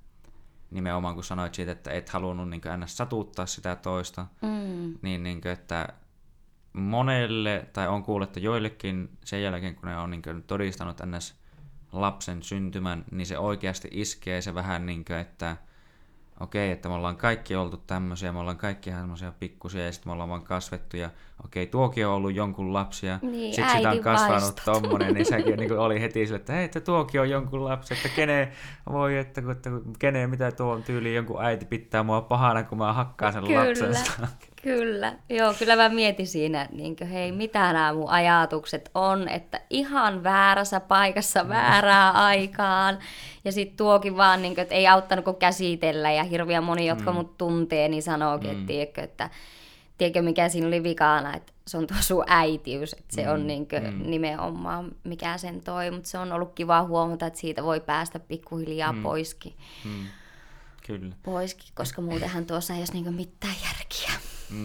nimenomaan 0.73 1.15
kun 1.15 1.25
sanoit 1.25 1.55
siitä, 1.55 1.73
että 1.73 1.91
et 1.91 2.09
halunnut 2.09 2.51
niin 2.51 2.61
kuin 2.61 2.81
ns. 2.81 2.97
satuttaa 2.97 3.47
sitä 3.47 3.77
toista, 3.77 4.27
mm. 4.43 4.99
niin, 5.03 5.23
niin 5.23 5.41
kuin, 5.41 5.53
että 5.53 5.89
monelle, 6.73 7.67
tai 7.73 7.89
on 7.89 8.03
kuullut, 8.03 8.29
että 8.29 8.41
joillekin 8.41 9.19
sen 9.25 9.43
jälkeen, 9.43 9.75
kun 9.75 9.89
ne 9.89 9.97
on 9.97 10.11
niin 10.11 10.23
kuin 10.23 10.43
todistanut 10.43 11.01
ns. 11.07 11.35
lapsen 11.93 12.43
syntymän, 12.43 13.05
niin 13.11 13.27
se 13.27 13.39
oikeasti 13.39 13.89
iskee 13.91 14.41
se 14.41 14.55
vähän 14.55 14.87
niin 14.87 15.05
kuin, 15.05 15.19
että 15.19 15.57
okei, 16.41 16.71
että 16.71 16.89
me 16.89 16.95
ollaan 16.95 17.17
kaikki 17.17 17.57
oltu 17.57 17.77
tämmöisiä, 17.77 18.33
me 18.33 18.39
ollaan 18.39 18.57
kaikki 18.57 18.91
ihan 18.91 19.03
semmoisia 19.03 19.33
pikkusia 19.33 19.87
ja 19.87 19.93
sitten 19.93 20.09
me 20.09 20.13
ollaan 20.13 20.29
vaan 20.29 20.45
kasvettu 20.45 20.97
ja 20.97 21.11
okei, 21.45 21.67
tuokin 21.67 22.07
on 22.07 22.13
ollut 22.13 22.35
jonkun 22.35 22.73
lapsia, 22.73 23.19
niin, 23.23 23.55
sitten 23.55 23.77
sitä 23.77 23.91
on 23.91 24.01
kasvanut 24.01 24.43
vaistot. 24.43 24.65
tommonen, 24.65 25.15
niin 25.15 25.27
sekin 25.27 25.57
niin 25.61 25.79
oli 25.79 26.01
heti 26.01 26.27
sille, 26.27 26.37
että 26.37 26.53
hei, 26.53 26.65
että 26.65 26.81
tuokin 26.81 27.21
on 27.21 27.31
jonkun 27.31 27.65
lapsi, 27.65 27.95
että 27.95 28.09
kene, 28.09 28.53
voi, 28.93 29.19
että, 29.19 29.43
että 29.53 29.71
kene, 29.99 30.27
mitä 30.27 30.53
tuo 30.53 30.73
on 30.73 30.83
tyyli, 30.83 31.15
jonkun 31.15 31.45
äiti 31.45 31.65
pitää 31.65 32.03
mua 32.03 32.21
pahana, 32.21 32.63
kun 32.63 32.79
mä 32.79 32.93
hakkaan 32.93 33.33
sen 33.33 33.45
Kyllä. 33.45 33.69
lapsensa. 33.69 34.29
Kyllä, 34.63 35.15
joo, 35.29 35.55
kyllä 35.59 35.77
mä 35.77 35.89
mietin 35.89 36.27
siinä, 36.27 36.69
niin 36.73 36.97
kuin, 36.97 37.11
hei, 37.11 37.33
mitä 37.33 37.73
nämä 37.73 37.93
mun 37.93 38.11
ajatukset 38.11 38.91
on, 38.95 39.29
että 39.29 39.61
ihan 39.71 40.23
väärässä 40.23 40.81
paikassa 40.81 41.49
väärää 41.49 42.11
aikaan. 42.11 42.99
Ja 43.45 43.53
sitten 43.53 43.77
tuokin 43.77 44.17
vaan, 44.17 44.43
niin 44.43 44.55
kuin, 44.55 44.63
että 44.63 44.75
ei 44.75 44.89
auttanut 44.89 45.25
kuin 45.25 45.37
käsitellä, 45.37 46.13
ja 46.13 46.25
hirveän 46.25 46.65
moni, 46.65 46.87
jotka 46.87 47.11
mm. 47.11 47.17
mut 47.17 47.39
tuntee, 47.39 47.89
niin 47.89 48.03
sanookin, 48.03 48.51
mm. 48.51 48.55
että, 48.55 48.67
tiedätkö, 48.67 49.03
että 49.03 49.31
tiedätkö, 49.99 50.23
mikä 50.23 50.49
siinä 50.49 50.67
oli 50.67 50.83
vikana, 50.83 51.35
että 51.35 51.53
se 51.67 51.79
on 51.79 51.87
tuo 51.87 51.97
sun 52.01 52.25
äitiys, 52.27 52.93
että 52.93 53.15
se 53.15 53.25
mm. 53.25 53.33
on 53.33 53.47
niin 53.47 53.69
kuin, 53.69 53.95
mm. 53.95 54.11
nimenomaan 54.11 54.93
mikä 55.05 55.39
sen 55.39 55.61
toi, 55.61 55.91
mutta 55.91 56.09
se 56.09 56.19
on 56.19 56.33
ollut 56.33 56.55
kiva 56.55 56.83
huomata, 56.83 57.27
että 57.27 57.41
siitä 57.41 57.63
voi 57.63 57.81
päästä 57.81 58.19
pikkuhiljaa 58.19 58.93
mm. 58.93 59.03
poiskin. 59.03 59.53
Mm. 59.85 60.07
Kyllä. 60.87 61.15
Poiskin, 61.23 61.73
koska 61.75 62.03
muutenhan 62.03 62.47
tuossa 62.47 62.75
ei 62.75 62.79
olisi 62.79 62.93
niin 62.93 63.15
mitään 63.15 63.55
järkiä. 63.65 64.11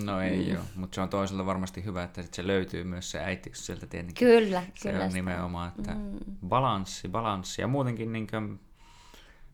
No 0.05 0.21
ei 0.21 0.49
mm. 0.49 0.51
ole, 0.51 0.65
mutta 0.75 0.95
se 0.95 1.01
on 1.01 1.09
toisella 1.09 1.45
varmasti 1.45 1.85
hyvä, 1.85 2.03
että 2.03 2.21
sit 2.21 2.33
se 2.33 2.47
löytyy 2.47 2.83
myös 2.83 3.11
se 3.11 3.19
äiti 3.19 3.51
sieltä 3.53 3.87
tietenkin. 3.87 4.27
Kyllä, 4.27 4.63
se 4.73 4.91
kyllä. 4.91 5.05
on 5.05 5.13
nimenomaan, 5.13 5.71
että 5.77 5.93
mm. 5.93 6.19
balanssi, 6.47 7.07
balanssi. 7.07 7.61
Ja 7.61 7.67
muutenkin, 7.67 8.13
niin 8.13 8.27
kuin, 8.27 8.59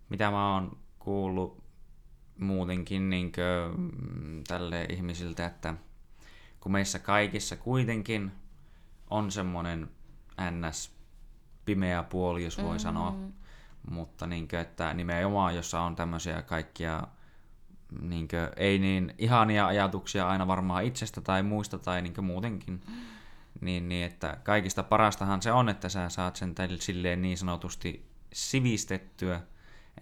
mitä 0.10 0.32
mä 0.32 0.54
oon 0.54 0.78
kuullut 1.00 1.62
muutenkin 2.39 3.10
niin 3.10 3.32
kuin, 3.32 4.43
tälle 4.48 4.86
ihmisiltä, 4.89 5.46
että 5.46 5.74
kun 6.60 6.72
meissä 6.72 7.00
kaikissa 7.00 7.58
kuitenkin 7.58 8.32
on 9.10 9.32
semmoinen 9.32 9.89
ns. 10.52 10.96
pimeä 11.65 12.04
puoli, 12.04 12.43
jos 12.43 12.58
voi 12.58 12.65
mm-hmm. 12.65 12.80
sanoa, 12.80 13.15
mutta 13.89 14.28
niin 14.28 14.48
kuin, 14.48 14.60
että 14.60 14.93
nimenomaan, 14.93 15.56
jossa 15.56 15.82
on 15.82 15.96
tämmöisiä 15.96 16.41
kaikkia 16.41 17.08
niin 18.02 18.28
kuin, 18.28 18.50
ei 18.56 18.80
niin 18.80 19.15
ihania 19.17 19.67
ajatuksia 19.67 20.28
aina 20.30 20.48
varmaan 20.48 20.84
itsestä 20.84 21.22
tai 21.22 21.43
muista 21.43 21.78
tai 21.78 22.02
niin 22.02 22.13
kuin 22.13 22.26
muutenkin. 22.26 22.82
Niin, 23.62 23.89
niin, 23.89 24.06
että 24.06 24.38
kaikista 24.43 24.84
parastahan 24.84 25.41
se 25.41 25.52
on, 25.52 25.69
että 25.69 25.89
sä 25.89 26.10
saat 26.10 26.36
sen 26.36 26.56
silleen 26.80 27.22
niin 27.22 27.38
sanotusti 27.38 28.06
sivistettyä, 28.34 29.41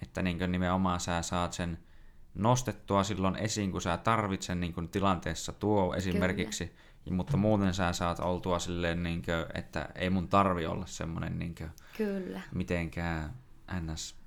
että 0.02 0.22
niin 0.22 0.38
kuin 0.38 0.52
nimenomaan 0.52 1.00
sä 1.00 1.22
saat 1.22 1.54
sen 1.54 1.78
nostettua 2.36 3.04
silloin 3.04 3.36
esiin, 3.36 3.72
kun 3.72 3.82
sä 3.82 3.98
tarvitsen 3.98 4.60
niin 4.60 4.74
kuin 4.74 4.90
tilanteessa 4.90 5.52
tuo 5.52 5.96
esimerkiksi, 5.96 6.66
Kyllä. 6.66 7.16
mutta 7.16 7.38
muuten 7.38 7.74
sä 7.74 7.94
saat 7.94 8.20
oltua 8.20 8.60
silleen, 8.60 9.04
niin 9.04 9.22
kuin, 9.22 9.46
että 9.54 9.90
ei 9.96 10.10
mun 10.10 10.28
tarvi 10.28 10.66
olla 10.66 10.86
semmoinen 10.86 11.40
niin 11.40 11.56
kuin, 11.56 11.70
Kyllä. 11.98 12.42
mitenkään 12.54 13.34
ns 13.82 14.22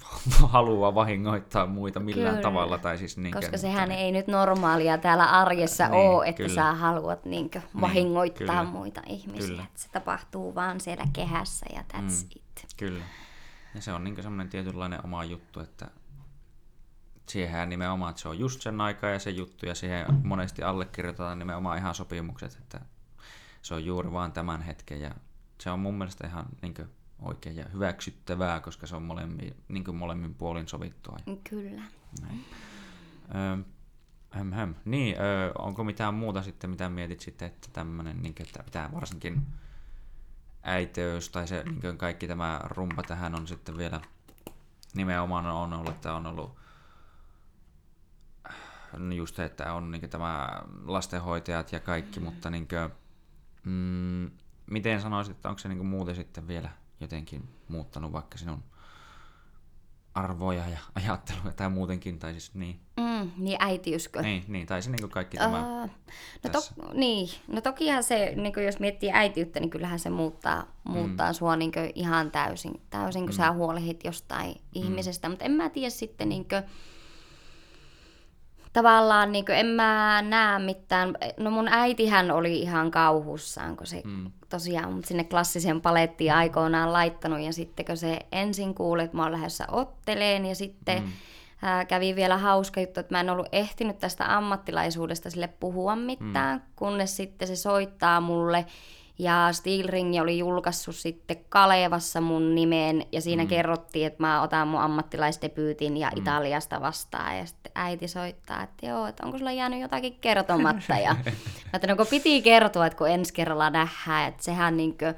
halua 0.52 0.94
vahingoittaa 0.94 1.66
muita 1.66 2.00
millään 2.00 2.34
kyllä. 2.34 2.42
tavalla. 2.42 2.78
Tai 2.78 2.98
siis 2.98 3.16
niin 3.16 3.34
Koska 3.34 3.58
sehän 3.58 3.92
ei 3.92 4.12
nyt 4.12 4.26
normaalia 4.26 4.98
täällä 4.98 5.24
arjessa 5.24 5.88
niin, 5.88 6.10
ole, 6.10 6.28
että 6.28 6.42
kyllä. 6.42 6.54
sä 6.54 6.72
haluat 6.72 7.24
niin 7.24 7.50
kuin, 7.50 7.62
vahingoittaa 7.80 8.62
niin, 8.62 8.72
muita 8.72 9.02
ihmisiä. 9.06 9.48
Kyllä. 9.48 9.62
Että 9.62 9.80
se 9.80 9.88
tapahtuu 9.88 10.54
vaan 10.54 10.80
siellä 10.80 11.04
kehässä 11.12 11.66
ja 11.74 11.84
that's 11.92 12.24
mm, 12.24 12.28
it. 12.36 12.66
Kyllä. 12.76 13.04
Ja 13.74 13.80
se 13.80 13.92
on 13.92 14.04
niin 14.04 14.22
semmoinen 14.22 14.48
tietynlainen 14.48 15.04
oma 15.04 15.24
juttu, 15.24 15.60
että 15.60 15.90
siihen 17.28 17.68
nimenomaan, 17.68 18.10
että 18.10 18.22
se 18.22 18.28
on 18.28 18.38
just 18.38 18.62
sen 18.62 18.80
aika 18.80 19.06
ja 19.06 19.18
se 19.18 19.30
juttu, 19.30 19.66
ja 19.66 19.74
siihen 19.74 20.06
monesti 20.24 20.62
allekirjoitetaan 20.62 21.38
nimenomaan 21.38 21.78
ihan 21.78 21.94
sopimukset, 21.94 22.58
että 22.60 22.80
se 23.62 23.74
on 23.74 23.84
juuri 23.84 24.12
vaan 24.12 24.32
tämän 24.32 24.62
hetken, 24.62 25.00
ja 25.00 25.14
se 25.60 25.70
on 25.70 25.80
mun 25.80 25.94
mielestä 25.94 26.26
ihan 26.26 26.46
niin 26.62 26.74
kuin, 26.74 26.88
oikein 27.22 27.56
ja 27.56 27.64
hyväksyttävää, 27.72 28.60
koska 28.60 28.86
se 28.86 28.96
on 28.96 29.02
molemmin, 29.02 29.56
niin 29.68 29.84
kuin 29.84 29.96
molemmin 29.96 30.34
puolin 30.34 30.68
sovittua. 30.68 31.16
Kyllä. 31.50 31.82
Näin. 32.22 32.44
Öö, 33.34 33.56
hem, 34.34 34.52
hem. 34.52 34.74
Niin, 34.84 35.20
öö, 35.20 35.52
onko 35.58 35.84
mitään 35.84 36.14
muuta 36.14 36.42
sitten, 36.42 36.70
mitä 36.70 36.88
mietit 36.88 37.20
sitten, 37.20 37.46
että 37.46 37.68
tämmöinen, 37.72 38.22
niin 38.22 38.34
että 38.40 38.62
pitää 38.62 38.92
varsinkin 38.92 39.46
äiteys 40.62 41.28
tai 41.28 41.48
se 41.48 41.62
niin 41.64 41.80
kuin 41.80 41.98
kaikki 41.98 42.28
tämä 42.28 42.60
rumpa 42.64 43.02
tähän 43.02 43.34
on 43.34 43.46
sitten 43.46 43.78
vielä 43.78 44.00
nimenomaan 44.94 45.46
on 45.46 45.72
ollut, 45.72 45.94
että 45.94 46.14
on 46.14 46.26
ollut 46.26 46.61
just 49.16 49.36
se, 49.36 49.44
että 49.44 49.72
on 49.72 49.90
niin 49.90 50.10
tämä 50.10 50.62
lastenhoitajat 50.84 51.72
ja 51.72 51.80
kaikki, 51.80 52.20
mutta 52.20 52.50
niin 52.50 52.68
kuin, 52.68 52.90
mm, 53.64 54.30
miten 54.70 55.00
sanoisit, 55.00 55.36
että 55.36 55.48
onko 55.48 55.58
se 55.58 55.68
niin 55.68 55.86
muuten 55.86 56.14
sitten 56.14 56.48
vielä 56.48 56.68
jotenkin 57.00 57.48
muuttanut 57.68 58.12
vaikka 58.12 58.38
sinun 58.38 58.62
arvoja 60.14 60.68
ja 60.68 60.78
ajattelua 61.04 61.52
tai 61.56 61.68
muutenkin, 61.68 62.18
tai 62.18 62.32
siis 62.32 62.54
niin. 62.54 62.80
Mm, 62.96 63.30
niin 63.36 63.56
äitiyskö? 63.60 64.22
Niin, 64.22 64.44
niin 64.48 64.66
tai 64.66 64.82
se 64.82 64.90
niin 64.90 65.10
kaikki 65.10 65.36
tämä 65.36 65.82
uh, 65.82 65.90
no, 66.44 66.50
to, 66.50 66.58
niin, 66.94 67.28
no 67.48 67.60
tokihan 67.60 68.04
se, 68.04 68.32
niin 68.36 68.64
jos 68.64 68.78
miettii 68.78 69.10
äitiyttä, 69.12 69.60
niin 69.60 69.70
kyllähän 69.70 69.98
se 69.98 70.10
muuttaa, 70.10 70.66
muuttaa 70.84 71.30
mm. 71.30 71.34
sua 71.34 71.56
niin 71.56 71.72
ihan 71.94 72.30
täysin, 72.30 72.80
täysin 72.90 73.22
kun 73.22 73.34
mm. 73.34 73.36
sä 73.36 73.52
huolehit 73.52 74.04
jostain 74.04 74.54
mm. 74.54 74.60
ihmisestä, 74.74 75.28
mutta 75.28 75.44
en 75.44 75.52
mä 75.52 75.68
tiedä 75.68 75.90
sitten 75.90 76.28
niin 76.28 76.48
kuin, 76.48 76.62
tavallaan 78.72 79.32
niin 79.32 79.44
en 79.48 79.66
mä 79.66 80.22
näe 80.28 80.58
mitään. 80.58 81.14
No 81.36 81.50
mun 81.50 81.68
äitihän 81.68 82.30
oli 82.30 82.60
ihan 82.60 82.90
kauhussaan, 82.90 83.76
kun 83.76 83.86
se 83.86 84.02
mm. 84.04 84.30
tosiaan 84.48 84.92
mut 84.92 85.04
sinne 85.04 85.24
klassisen 85.24 85.80
palettiin 85.80 86.34
aikoinaan 86.34 86.92
laittanut. 86.92 87.40
Ja 87.40 87.52
sitten 87.52 87.86
kun 87.86 87.96
se 87.96 88.18
ensin 88.32 88.74
kuuli, 88.74 89.02
että 89.02 89.16
mä 89.16 89.22
oon 89.22 89.32
lähdössä 89.32 89.64
otteleen 89.70 90.46
ja 90.46 90.54
sitten 90.54 91.02
mm. 91.02 91.08
ää, 91.62 91.84
kävi 91.84 92.16
vielä 92.16 92.38
hauska 92.38 92.80
juttu, 92.80 93.00
että 93.00 93.14
mä 93.14 93.20
en 93.20 93.30
ollut 93.30 93.48
ehtinyt 93.52 93.98
tästä 93.98 94.36
ammattilaisuudesta 94.36 95.30
sille 95.30 95.48
puhua 95.48 95.96
mitään, 95.96 96.58
mm. 96.58 96.64
kunnes 96.76 97.16
sitten 97.16 97.48
se 97.48 97.56
soittaa 97.56 98.20
mulle 98.20 98.66
ja 99.22 99.48
Steel 99.52 99.88
Ring 99.88 100.20
oli 100.20 100.38
julkaissut 100.38 100.96
sitten 100.96 101.36
Kalevassa 101.48 102.20
mun 102.20 102.54
nimeen 102.54 103.06
ja 103.12 103.20
siinä 103.20 103.42
mm. 103.42 103.48
kerrottiin, 103.48 104.06
että 104.06 104.22
mä 104.22 104.42
otan 104.42 104.68
mun 104.68 104.80
ammattilaisdebyytin 104.80 105.96
ja 105.96 106.10
mm. 106.10 106.22
Italiasta 106.22 106.80
vastaan. 106.80 107.38
Ja 107.38 107.46
sitten 107.46 107.72
äiti 107.74 108.08
soittaa, 108.08 108.62
että 108.62 108.86
joo, 108.86 109.06
että 109.06 109.26
onko 109.26 109.38
sulla 109.38 109.52
jäänyt 109.52 109.80
jotakin 109.80 110.18
kertomatta. 110.20 110.94
Ja 110.94 111.14
mä 111.24 111.32
että 111.74 111.86
no, 111.86 111.96
kun 111.96 112.06
piti 112.06 112.42
kertoa, 112.42 112.86
että 112.86 112.96
kun 112.96 113.10
ensi 113.10 113.34
kerralla 113.34 113.70
nähdään, 113.70 114.28
että 114.28 114.42
sehän 114.42 114.76
niin 114.76 114.98
kuin, 114.98 115.14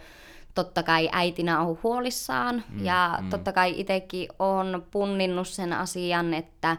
totta 0.55 0.83
kai 0.83 1.09
äitinä 1.13 1.61
on 1.61 1.79
huolissaan 1.83 2.65
mm, 2.69 2.85
ja 2.85 3.19
mm. 3.21 3.31
totta 3.31 3.53
kai 3.53 3.81
itsekin 3.81 4.29
on 4.39 4.87
punninnut 4.91 5.49
sen 5.49 5.73
asian, 5.73 6.35
että 6.35 6.77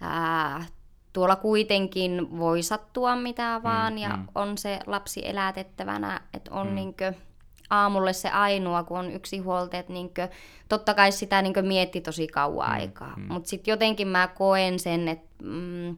ää, 0.00 0.64
tuolla 1.18 1.36
kuitenkin 1.36 2.38
voi 2.38 2.62
sattua 2.62 3.16
mitä 3.16 3.60
vaan 3.62 3.92
mm, 3.92 3.98
ja 3.98 4.16
mm. 4.16 4.28
on 4.34 4.58
se 4.58 4.78
lapsi 4.86 5.28
elätettävänä, 5.28 6.20
että 6.34 6.54
on 6.54 6.66
mm. 6.66 6.74
niinkö 6.74 7.12
aamulle 7.70 8.12
se 8.12 8.28
ainoa, 8.28 8.82
kun 8.82 8.98
on 8.98 9.12
yksi 9.12 9.38
huolte, 9.38 9.78
että 9.78 9.92
niinkö, 9.92 10.28
totta 10.68 10.94
kai 10.94 11.12
sitä 11.12 11.42
niinkö 11.42 11.62
mietti 11.62 12.00
tosi 12.00 12.26
kauan 12.26 12.68
mm, 12.68 12.74
aikaa. 12.74 13.14
Mm. 13.16 13.32
Mutta 13.32 13.48
sitten 13.48 13.72
jotenkin 13.72 14.08
mä 14.08 14.28
koen 14.28 14.78
sen, 14.78 15.08
että 15.08 15.44
mm, 15.44 15.96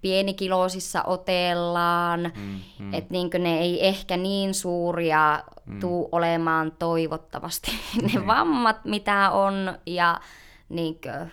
pienikiloisissa 0.00 1.02
otellaan, 1.02 2.32
mm, 2.36 2.60
mm. 2.78 2.94
että 2.94 3.12
niinkö 3.12 3.38
ne 3.38 3.58
ei 3.60 3.86
ehkä 3.86 4.16
niin 4.16 4.54
suuria 4.54 5.42
mm. 5.66 5.80
tuu 5.80 6.08
olemaan 6.12 6.72
toivottavasti 6.78 7.70
ne 8.12 8.20
mm. 8.20 8.26
vammat, 8.26 8.84
mitä 8.84 9.30
on, 9.30 9.78
ja 9.86 10.20
niinkö, 10.68 11.26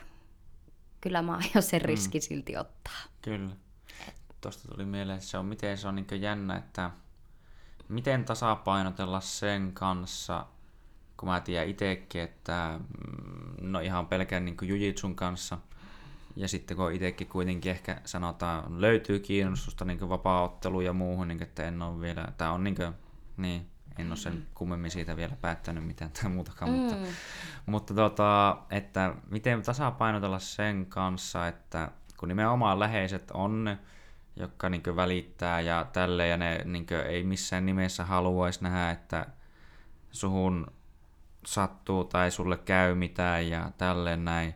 kyllä 1.02 1.22
mä 1.22 1.34
aion 1.34 1.64
sen 1.64 1.82
riski 1.82 2.18
mm. 2.18 2.22
silti 2.22 2.58
ottaa. 2.58 2.98
Kyllä. 3.22 3.56
Tuosta 4.42 4.68
tuli 4.68 4.86
mieleen, 4.86 5.18
että 5.18 5.30
se 5.30 5.38
on, 5.38 5.46
miten 5.46 5.78
se 5.78 5.88
on 5.88 5.96
niin 5.96 6.22
jännä, 6.22 6.56
että 6.56 6.92
miten 7.90 8.26
tasapainotella 8.26 9.20
sen 9.20 9.72
kanssa, 9.74 10.46
kun 11.18 11.30
mä 11.30 11.40
tiedän 11.40 11.70
itsekin, 11.70 12.22
että 12.22 12.80
mm, 12.80 13.72
no 13.72 13.80
ihan 13.80 14.08
pelkän 14.08 14.46
niin 14.46 14.58
jujitsun 14.62 15.16
kanssa, 15.16 15.58
ja 16.36 16.48
sitten 16.48 16.78
kun 16.78 16.94
itsekin 16.94 17.28
kuitenkin 17.28 17.72
ehkä 17.72 18.02
sanotaan, 18.06 18.82
löytyy 18.82 19.20
kiinnostusta 19.20 19.86
niin 19.86 20.10
vapaa 20.10 20.60
ja 20.86 20.94
muuhun, 20.94 21.28
niin 21.28 21.44
että 21.44 21.68
en 21.68 21.82
ole 21.82 22.02
vielä, 22.02 22.28
tämä 22.38 22.52
on 22.52 22.64
niin 22.64 22.76
kuin, 22.76 22.94
niin, 23.38 23.68
en 23.98 24.08
ole 24.08 24.16
sen 24.16 24.48
kummemmin 24.54 24.92
siitä 24.92 25.18
vielä 25.18 25.36
päättänyt 25.42 25.88
mitään 25.88 26.12
tai 26.12 26.30
muutakaan, 26.30 26.72
mm. 26.72 26.78
mutta, 26.78 26.96
mutta 27.66 27.94
tota, 27.94 28.58
että 28.70 29.16
miten 29.30 29.62
tasapainotella 29.62 30.40
sen 30.40 30.86
kanssa, 30.86 31.48
että 31.48 31.92
kun 32.18 32.30
nimenomaan 32.30 32.80
läheiset 32.80 33.32
on 33.32 33.64
ne, 33.64 33.78
jotka 34.36 34.70
niin 34.70 34.96
välittää 34.96 35.62
ja 35.62 35.86
tälle 35.94 36.28
ja 36.28 36.38
ne 36.38 36.62
niin 36.66 36.86
ei 37.08 37.24
missään 37.24 37.66
nimessä 37.66 38.06
haluaisi 38.06 38.64
nähdä, 38.64 38.92
että 38.92 39.26
suhun 40.12 40.68
sattuu 41.46 42.04
tai 42.04 42.32
sulle 42.32 42.58
käy 42.58 42.96
mitään 42.96 43.50
ja 43.50 43.72
tälleen 43.78 44.26
näin, 44.26 44.56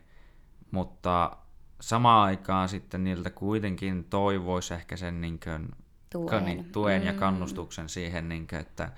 mutta 0.71 1.37
samaan 1.81 2.25
aikaan 2.25 2.69
sitten 2.69 3.03
niiltä 3.03 3.29
kuitenkin 3.29 4.03
toivoisi 4.03 4.73
ehkä 4.73 4.97
sen 4.97 5.21
niin 5.21 5.39
kuin, 5.39 5.69
tuen, 6.09 6.45
niin, 6.45 6.71
tuen 6.71 7.01
mm. 7.01 7.07
ja 7.07 7.13
kannustuksen 7.13 7.89
siihen, 7.89 8.29
niin 8.29 8.47
kuin, 8.47 8.59
että, 8.59 8.91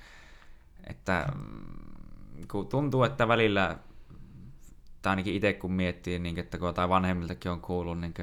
että 0.88 1.26
mm, 1.36 2.48
kun 2.52 2.68
tuntuu, 2.68 3.04
että 3.04 3.28
välillä, 3.28 3.78
tai 5.02 5.10
ainakin 5.10 5.36
itse 5.36 5.54
kun 5.54 5.72
miettii, 5.72 6.20
niin, 6.20 6.40
että 6.40 6.58
kun 6.58 6.74
tai 6.74 6.90
vanhemmiltakin 6.90 7.52
on 7.52 7.62
kuullut 7.62 8.00
niin 8.00 8.14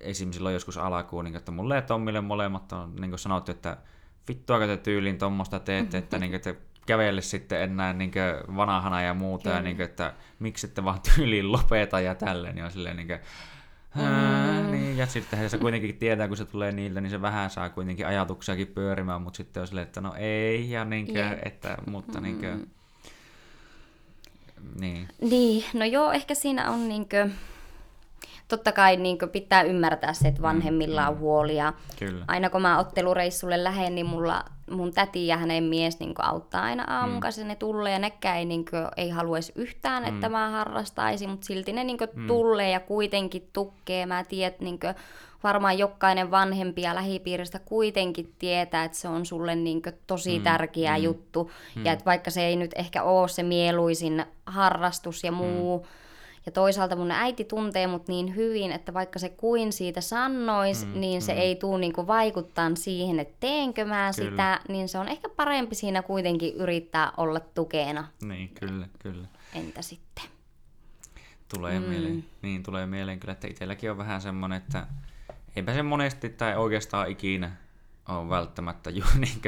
esim. 0.00 0.32
silloin 0.32 0.52
joskus 0.52 0.78
alakuun, 0.78 1.24
niin, 1.24 1.36
että 1.36 1.52
mulle 1.52 1.74
ja 1.74 1.82
Tommille 1.82 2.20
molemmat 2.20 2.72
on 2.72 2.96
niin 2.96 3.10
kuin 3.10 3.18
sanottu, 3.18 3.50
että 3.50 3.76
vittua 4.28 4.58
te 4.58 4.76
tyyliin 4.76 5.18
tuommoista 5.18 5.60
teette, 5.60 5.98
että, 5.98 6.18
niin, 6.18 6.34
että 6.34 6.54
kävelle 6.86 7.22
sitten 7.22 7.62
enää 7.62 7.92
niin 7.92 8.12
vanhana 8.56 9.02
ja 9.02 9.14
muuta, 9.14 9.42
Kyllä. 9.42 9.56
ja 9.56 9.62
niin 9.62 9.80
että 9.80 10.14
miksi 10.38 10.66
ette 10.66 10.84
vaan 10.84 11.00
tyyliin 11.14 11.52
lopeta 11.52 12.00
ja 12.00 12.14
tälleen, 12.14 12.54
niin 12.54 12.64
on 12.64 12.70
silleen 12.70 12.96
niin 12.96 13.08
kuin, 13.08 13.20
Mm. 13.94 14.67
Niin, 14.98 15.02
ja 15.02 15.06
sitten 15.06 15.50
se 15.50 15.58
kuitenkin 15.58 15.98
tietää, 15.98 16.28
kun 16.28 16.36
se 16.36 16.44
tulee 16.44 16.72
niiltä, 16.72 17.00
niin 17.00 17.10
se 17.10 17.22
vähän 17.22 17.50
saa 17.50 17.68
kuitenkin 17.68 18.06
ajatuksiakin 18.06 18.66
pyörimään, 18.66 19.22
mutta 19.22 19.36
sitten 19.36 19.60
on 19.60 19.66
silleen, 19.66 19.86
että 19.86 20.00
no 20.00 20.14
ei, 20.18 20.70
ja 20.70 20.84
niin 20.84 21.06
kuin, 21.06 21.16
yeah. 21.16 21.36
että, 21.44 21.78
mutta 21.86 22.20
niin 22.20 22.38
mm. 22.42 22.66
niin. 24.80 25.08
Niin, 25.20 25.64
no 25.72 25.84
joo, 25.84 26.12
ehkä 26.12 26.34
siinä 26.34 26.70
on 26.70 26.88
niin 26.88 27.08
kuin, 27.08 27.34
totta 28.48 28.72
kai 28.72 28.96
niin 28.96 29.18
pitää 29.32 29.62
ymmärtää 29.62 30.12
se, 30.12 30.28
että 30.28 30.42
vanhemmilla 30.42 31.08
on 31.08 31.14
mm, 31.14 31.18
mm. 31.18 31.20
huolia. 31.20 31.72
Kyllä. 31.98 32.24
Aina 32.28 32.50
kun 32.50 32.62
mä 32.62 32.78
ottelureissulle 32.78 33.64
lähden, 33.64 33.94
niin 33.94 34.06
mulla, 34.06 34.44
mun 34.70 34.92
täti 34.92 35.26
ja 35.26 35.36
hänen 35.36 35.64
mies 35.64 36.00
niin 36.00 36.14
auttaa 36.18 36.62
aina 36.62 36.84
aamukaisin. 36.84 37.44
Mm. 37.44 37.48
Ne 37.48 37.56
tulee 37.56 37.92
ja 37.92 37.98
nekään 37.98 38.38
ei, 38.38 38.44
niin 38.44 38.64
kuin, 38.70 38.86
ei 38.96 39.10
haluaisi 39.10 39.52
yhtään, 39.56 40.02
mm. 40.02 40.08
että 40.08 40.28
mä 40.28 40.50
harrastaisin, 40.50 41.30
mutta 41.30 41.46
silti 41.46 41.72
ne 41.72 41.84
niin 41.84 41.98
mm. 42.14 42.26
tulee 42.26 42.70
ja 42.70 42.80
kuitenkin 42.80 43.48
tukkee. 43.52 44.06
Mä 44.06 44.24
tiedän, 44.24 44.58
niin 44.60 44.80
kuin, 44.80 44.94
varmaan 45.42 45.78
jokainen 45.78 46.30
vanhempi 46.30 46.82
ja 46.82 46.94
lähipiiristä 46.94 47.58
kuitenkin 47.58 48.34
tietää, 48.38 48.84
että 48.84 48.98
se 48.98 49.08
on 49.08 49.26
sulle 49.26 49.54
niin 49.54 49.82
kuin, 49.82 49.94
tosi 50.06 50.38
mm. 50.38 50.44
tärkeä 50.44 50.96
mm. 50.96 51.02
juttu. 51.02 51.50
Mm. 51.76 51.84
Ja 51.84 51.92
että 51.92 52.04
vaikka 52.04 52.30
se 52.30 52.46
ei 52.46 52.56
nyt 52.56 52.70
ehkä 52.76 53.02
ole 53.02 53.28
se 53.28 53.42
mieluisin 53.42 54.24
harrastus 54.46 55.24
ja 55.24 55.32
muu, 55.32 55.78
mm 55.78 55.84
ja 56.48 56.52
toisaalta 56.52 56.96
mun 56.96 57.10
äiti 57.10 57.44
tuntee 57.44 57.86
mut 57.86 58.08
niin 58.08 58.36
hyvin, 58.36 58.72
että 58.72 58.94
vaikka 58.94 59.18
se 59.18 59.28
kuin 59.28 59.72
siitä 59.72 60.00
sanois, 60.00 60.86
mm, 60.86 61.00
niin 61.00 61.22
se 61.22 61.32
mm. 61.32 61.38
ei 61.38 61.56
tule 61.56 61.78
niinku 61.78 62.06
vaikuttaa 62.06 62.70
siihen, 62.74 63.20
että 63.20 63.36
teenkö 63.40 63.84
mä 63.84 64.10
kyllä. 64.16 64.30
sitä, 64.30 64.60
niin 64.68 64.88
se 64.88 64.98
on 64.98 65.08
ehkä 65.08 65.28
parempi 65.28 65.74
siinä 65.74 66.02
kuitenkin 66.02 66.54
yrittää 66.54 67.12
olla 67.16 67.40
tukena. 67.40 68.08
Niin, 68.22 68.48
kyllä, 68.48 68.88
kyllä. 68.98 69.28
Entä 69.54 69.82
sitten? 69.82 70.24
Tulee 71.54 71.80
mm. 71.80 71.86
mieleen, 71.86 72.24
niin 72.42 72.62
tulee 72.62 72.86
mieleen 72.86 73.20
kyllä, 73.20 73.32
että 73.32 73.48
itselläkin 73.48 73.90
on 73.90 73.98
vähän 73.98 74.20
semmoinen, 74.20 74.56
että 74.56 74.86
eipä 75.56 75.74
se 75.74 75.82
monesti 75.82 76.28
tai 76.28 76.56
oikeastaan 76.56 77.10
ikinä 77.10 77.52
on 78.08 78.30
välttämättä 78.30 78.90
ju, 78.90 79.04
niin 79.18 79.40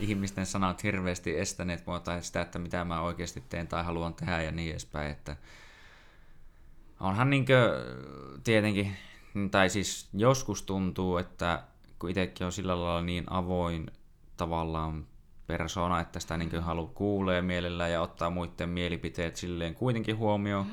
ihmisten 0.00 0.46
sanat 0.46 0.82
hirveästi 0.82 1.38
estäneet 1.38 1.86
mua 1.86 2.00
tai 2.00 2.22
sitä, 2.22 2.40
että 2.40 2.58
mitä 2.58 2.84
mä 2.84 3.00
oikeasti 3.00 3.42
teen 3.48 3.68
tai 3.68 3.84
haluan 3.84 4.14
tehdä 4.14 4.42
ja 4.42 4.52
niin 4.52 4.70
edespäin, 4.70 5.10
että 5.10 5.36
onhan 7.00 7.30
niinkö 7.30 7.84
tietenkin, 8.44 8.96
tai 9.50 9.70
siis 9.70 10.08
joskus 10.12 10.62
tuntuu, 10.62 11.16
että 11.16 11.62
kun 11.98 12.10
itsekin 12.10 12.44
on 12.44 12.52
sillä 12.52 12.72
lailla 12.72 13.02
niin 13.02 13.24
avoin 13.30 13.86
tavallaan 14.36 15.06
persona, 15.46 16.00
että 16.00 16.20
sitä 16.20 16.36
niin 16.36 16.62
haluaa 16.62 16.90
kuulee 16.94 17.42
mielellään 17.42 17.92
ja 17.92 18.00
ottaa 18.00 18.30
muiden 18.30 18.68
mielipiteet 18.68 19.36
silleen 19.36 19.74
kuitenkin 19.74 20.16
huomioon, 20.16 20.66
mm. 20.66 20.72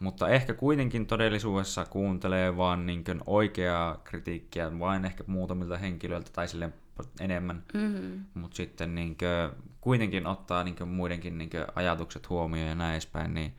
mutta 0.00 0.28
ehkä 0.28 0.54
kuitenkin 0.54 1.06
todellisuudessa 1.06 1.84
kuuntelee 1.84 2.56
vaan 2.56 2.86
niin 2.86 3.04
oikeaa 3.26 3.96
kritiikkiä 4.04 4.78
vain 4.78 5.04
ehkä 5.04 5.24
muutamilta 5.26 5.78
henkilöiltä 5.78 6.30
tai 6.32 6.48
silleen 6.48 6.74
enemmän, 7.20 7.64
mm-hmm. 7.74 8.24
mutta 8.34 8.56
sitten 8.56 8.94
niin 8.94 9.16
kuin, 9.18 9.62
kuitenkin 9.80 10.26
ottaa 10.26 10.64
niin 10.64 10.88
muidenkin 10.88 11.38
niin 11.38 11.50
ajatukset 11.74 12.28
huomioon 12.28 12.68
ja 12.68 12.74
näin 12.74 12.92
edespäin, 12.92 13.34
niin 13.34 13.54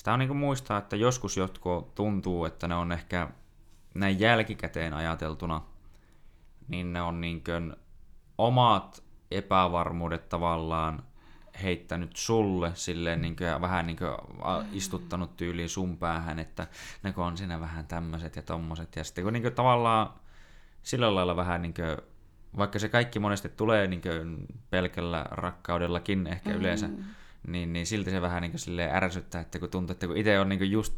sitä 0.00 0.12
on 0.12 0.18
niin 0.18 0.36
muistaa, 0.36 0.78
että 0.78 0.96
joskus 0.96 1.36
jotkut 1.36 1.94
tuntuu, 1.94 2.44
että 2.44 2.68
ne 2.68 2.74
on 2.74 2.92
ehkä 2.92 3.28
näin 3.94 4.20
jälkikäteen 4.20 4.94
ajateltuna, 4.94 5.62
niin 6.68 6.92
ne 6.92 7.02
on 7.02 7.20
niin 7.20 7.44
kuin 7.44 7.76
omat 8.38 9.04
epävarmuudet 9.30 10.28
tavallaan 10.28 11.02
heittänyt 11.62 12.16
sulle 12.16 12.72
silleen 12.74 13.22
niin 13.22 13.36
kuin, 13.36 13.60
vähän 13.60 13.86
niin 13.86 13.96
kuin 13.96 14.16
istuttanut 14.72 15.36
tyyliin 15.36 15.68
sun 15.68 15.98
päähän, 15.98 16.38
että 16.38 16.66
ne 17.02 17.14
on 17.16 17.36
siinä 17.36 17.60
vähän 17.60 17.86
tämmöiset 17.86 18.36
ja 18.36 18.42
tommoset. 18.42 18.96
Ja 18.96 19.04
sitten 19.04 19.24
kun 19.24 19.32
niin 19.32 19.42
kuin, 19.42 19.54
tavallaan 19.54 20.12
sillä 20.82 21.14
lailla 21.14 21.36
vähän 21.36 21.62
niin 21.62 21.74
kuin, 21.74 21.96
vaikka 22.56 22.78
se 22.78 22.88
kaikki 22.88 23.18
monesti 23.18 23.48
tulee 23.48 23.86
niin 23.86 24.02
kuin, 24.02 24.46
pelkällä 24.70 25.26
rakkaudellakin 25.30 26.26
ehkä 26.26 26.50
mm. 26.50 26.56
yleensä, 26.56 26.88
niin, 27.46 27.72
niin 27.72 27.86
silti 27.86 28.10
se 28.10 28.20
vähän 28.20 28.42
niin 28.42 28.52
kuin 28.52 28.80
ärsyttää, 28.80 29.40
että 29.40 29.58
kun 29.58 29.70
tuntuu, 29.70 29.92
että 29.92 30.06
kun 30.06 30.16
itse 30.16 30.40
on 30.40 30.48
niin 30.48 30.58
kuin 30.58 30.70
just 30.70 30.94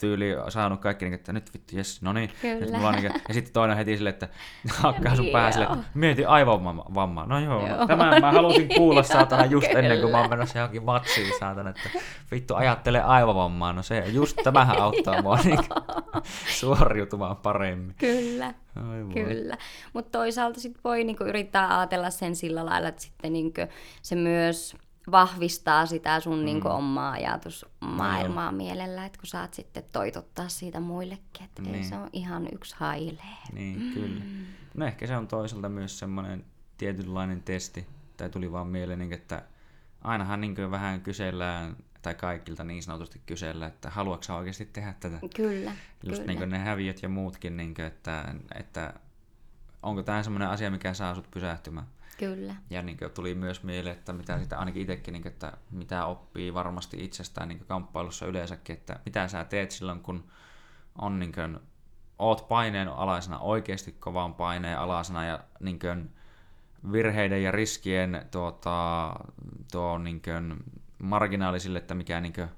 tyyli 0.00 0.34
saanut 0.48 0.80
kaikki, 0.80 1.04
niin, 1.04 1.14
että 1.14 1.32
nyt 1.32 1.54
vittu, 1.54 1.76
jes, 1.76 2.02
no 2.02 2.12
niin. 2.12 2.30
Kyllä. 2.40 2.76
Mulla 2.76 2.88
on, 2.88 2.94
niin, 2.94 3.12
ja 3.28 3.34
sitten 3.34 3.52
toinen 3.52 3.76
heti 3.76 3.96
silleen, 3.96 4.12
että 4.12 4.28
hakkaa 4.82 5.16
sun 5.16 5.24
Niin, 5.24 5.32
päähän 5.32 5.52
silleen, 5.52 5.70
joo. 5.70 5.80
että 5.80 5.90
mieti 5.94 6.24
aivovammaa. 6.24 7.26
No 7.26 7.38
joo, 7.40 7.68
Joo. 7.68 7.86
tämä 7.86 8.20
mä 8.20 8.32
halusin 8.32 8.68
kuulla 8.68 9.02
saatana 9.02 9.44
just 9.44 9.66
ennen 9.66 10.00
kuin 10.00 10.10
mä 10.10 10.16
oon 10.18 10.24
Kyllä. 10.26 10.36
menossa 10.36 10.58
johonkin 10.58 10.84
matsiin 10.84 11.38
saatana, 11.38 11.70
että 11.70 11.90
vittu 12.32 12.54
ajattele 12.54 13.02
aivovammaa. 13.02 13.72
No 13.72 13.82
se, 13.82 14.04
just 14.12 14.38
tämähän 14.44 14.78
auttaa 14.82 15.22
mua 15.22 15.38
niin, 15.44 15.58
suoriutumaan 16.48 17.36
paremmin. 17.36 17.94
Kyllä. 17.98 18.54
Kyllä, 19.14 19.56
mutta 19.92 20.18
toisaalta 20.18 20.60
sit 20.60 20.78
voi 20.84 21.04
niinku 21.04 21.24
yrittää 21.24 21.78
ajatella 21.78 22.10
sen 22.10 22.36
sillä 22.36 22.66
lailla, 22.66 22.88
että 22.88 23.02
sitten 23.02 23.32
niinku 23.32 23.60
se 24.02 24.14
myös 24.14 24.76
vahvistaa 25.10 25.86
sitä 25.86 26.20
sun 26.20 26.44
niinku 26.44 26.68
omaa 26.68 27.12
ajatusmaailmaa 27.12 28.52
mielellä, 28.52 29.06
että 29.06 29.18
kun 29.18 29.26
saat 29.26 29.54
sitten 29.54 29.84
toitottaa 29.92 30.48
siitä 30.48 30.80
muillekin, 30.80 31.44
että 31.44 31.62
ei 31.66 31.72
Niin. 31.72 31.84
se 31.84 31.94
on 31.96 32.08
ihan 32.12 32.48
yksi 32.52 32.74
hailee. 32.78 33.36
Niin, 33.52 33.90
kyllä. 33.94 34.24
No 34.74 34.86
ehkä 34.86 35.06
se 35.06 35.16
on 35.16 35.28
toisaalta 35.28 35.68
myös 35.68 35.98
semmoinen 35.98 36.44
tietynlainen 36.78 37.42
testi, 37.42 37.86
tai 38.16 38.30
tuli 38.30 38.52
vaan 38.52 38.66
mieleen, 38.66 38.98
niin, 38.98 39.12
että 39.12 39.42
ainahan 40.04 40.40
niin 40.40 40.70
vähän 40.70 41.00
kysellään, 41.00 41.76
tai 42.02 42.14
kaikilta 42.14 42.64
niin 42.64 42.82
sanotusti 42.82 43.20
kysellään, 43.26 43.72
että 43.72 43.90
haluatko 43.90 44.34
oikeasti 44.36 44.66
tehdä 44.66 44.94
tätä? 45.00 45.18
Kyllä, 45.36 45.72
Just 46.08 46.22
kyllä. 46.22 46.34
niin 46.40 46.50
ne 46.50 46.58
häviöt 46.58 47.02
ja 47.02 47.08
muutkin, 47.08 47.56
niin 47.56 47.74
kuin, 47.74 47.86
että, 47.86 48.34
että 48.54 48.94
onko 49.82 50.02
tämä 50.02 50.22
semmoinen 50.22 50.48
asia, 50.48 50.70
mikä 50.70 50.94
saa 50.94 51.14
sut 51.14 51.30
pysähtymään. 51.30 51.86
Kyllä, 52.22 52.54
Ja 52.70 52.82
niin 52.82 52.96
kuin, 52.96 53.10
tuli 53.10 53.34
myös 53.34 53.62
mieleen, 53.62 53.96
että 53.96 54.12
mitä 54.12 54.38
sitä 54.38 54.58
ainakin 54.58 54.82
itsekin, 54.82 55.12
niin 55.12 55.22
kuin, 55.22 55.32
että 55.32 55.52
mitä 55.70 56.06
oppii 56.06 56.54
varmasti 56.54 57.04
itsestään 57.04 57.48
niin 57.48 57.58
kuin 57.58 57.68
kamppailussa 57.68 58.26
yleensäkin, 58.26 58.76
että 58.76 59.00
mitä 59.04 59.28
sä 59.28 59.44
teet 59.44 59.70
silloin, 59.70 60.00
kun 60.00 60.24
on 60.98 61.18
niin 61.18 61.32
kuin, 61.32 61.58
oot 62.18 62.48
paineen 62.48 62.88
alaisena, 62.88 63.38
oikeasti 63.38 63.92
kovan 63.92 64.34
paineen 64.34 64.78
alaisena 64.78 65.24
ja 65.24 65.40
niin 65.60 65.78
kuin, 65.78 66.10
virheiden 66.92 67.42
ja 67.42 67.50
riskien 67.50 68.26
tuota, 68.30 69.14
tuo 69.72 69.98
niin 69.98 70.22
kuin, 70.22 70.56
marginaalisille, 70.98 71.78
että 71.78 71.94
mikä 71.94 72.20
niin 72.20 72.32
kuin, 72.32 72.48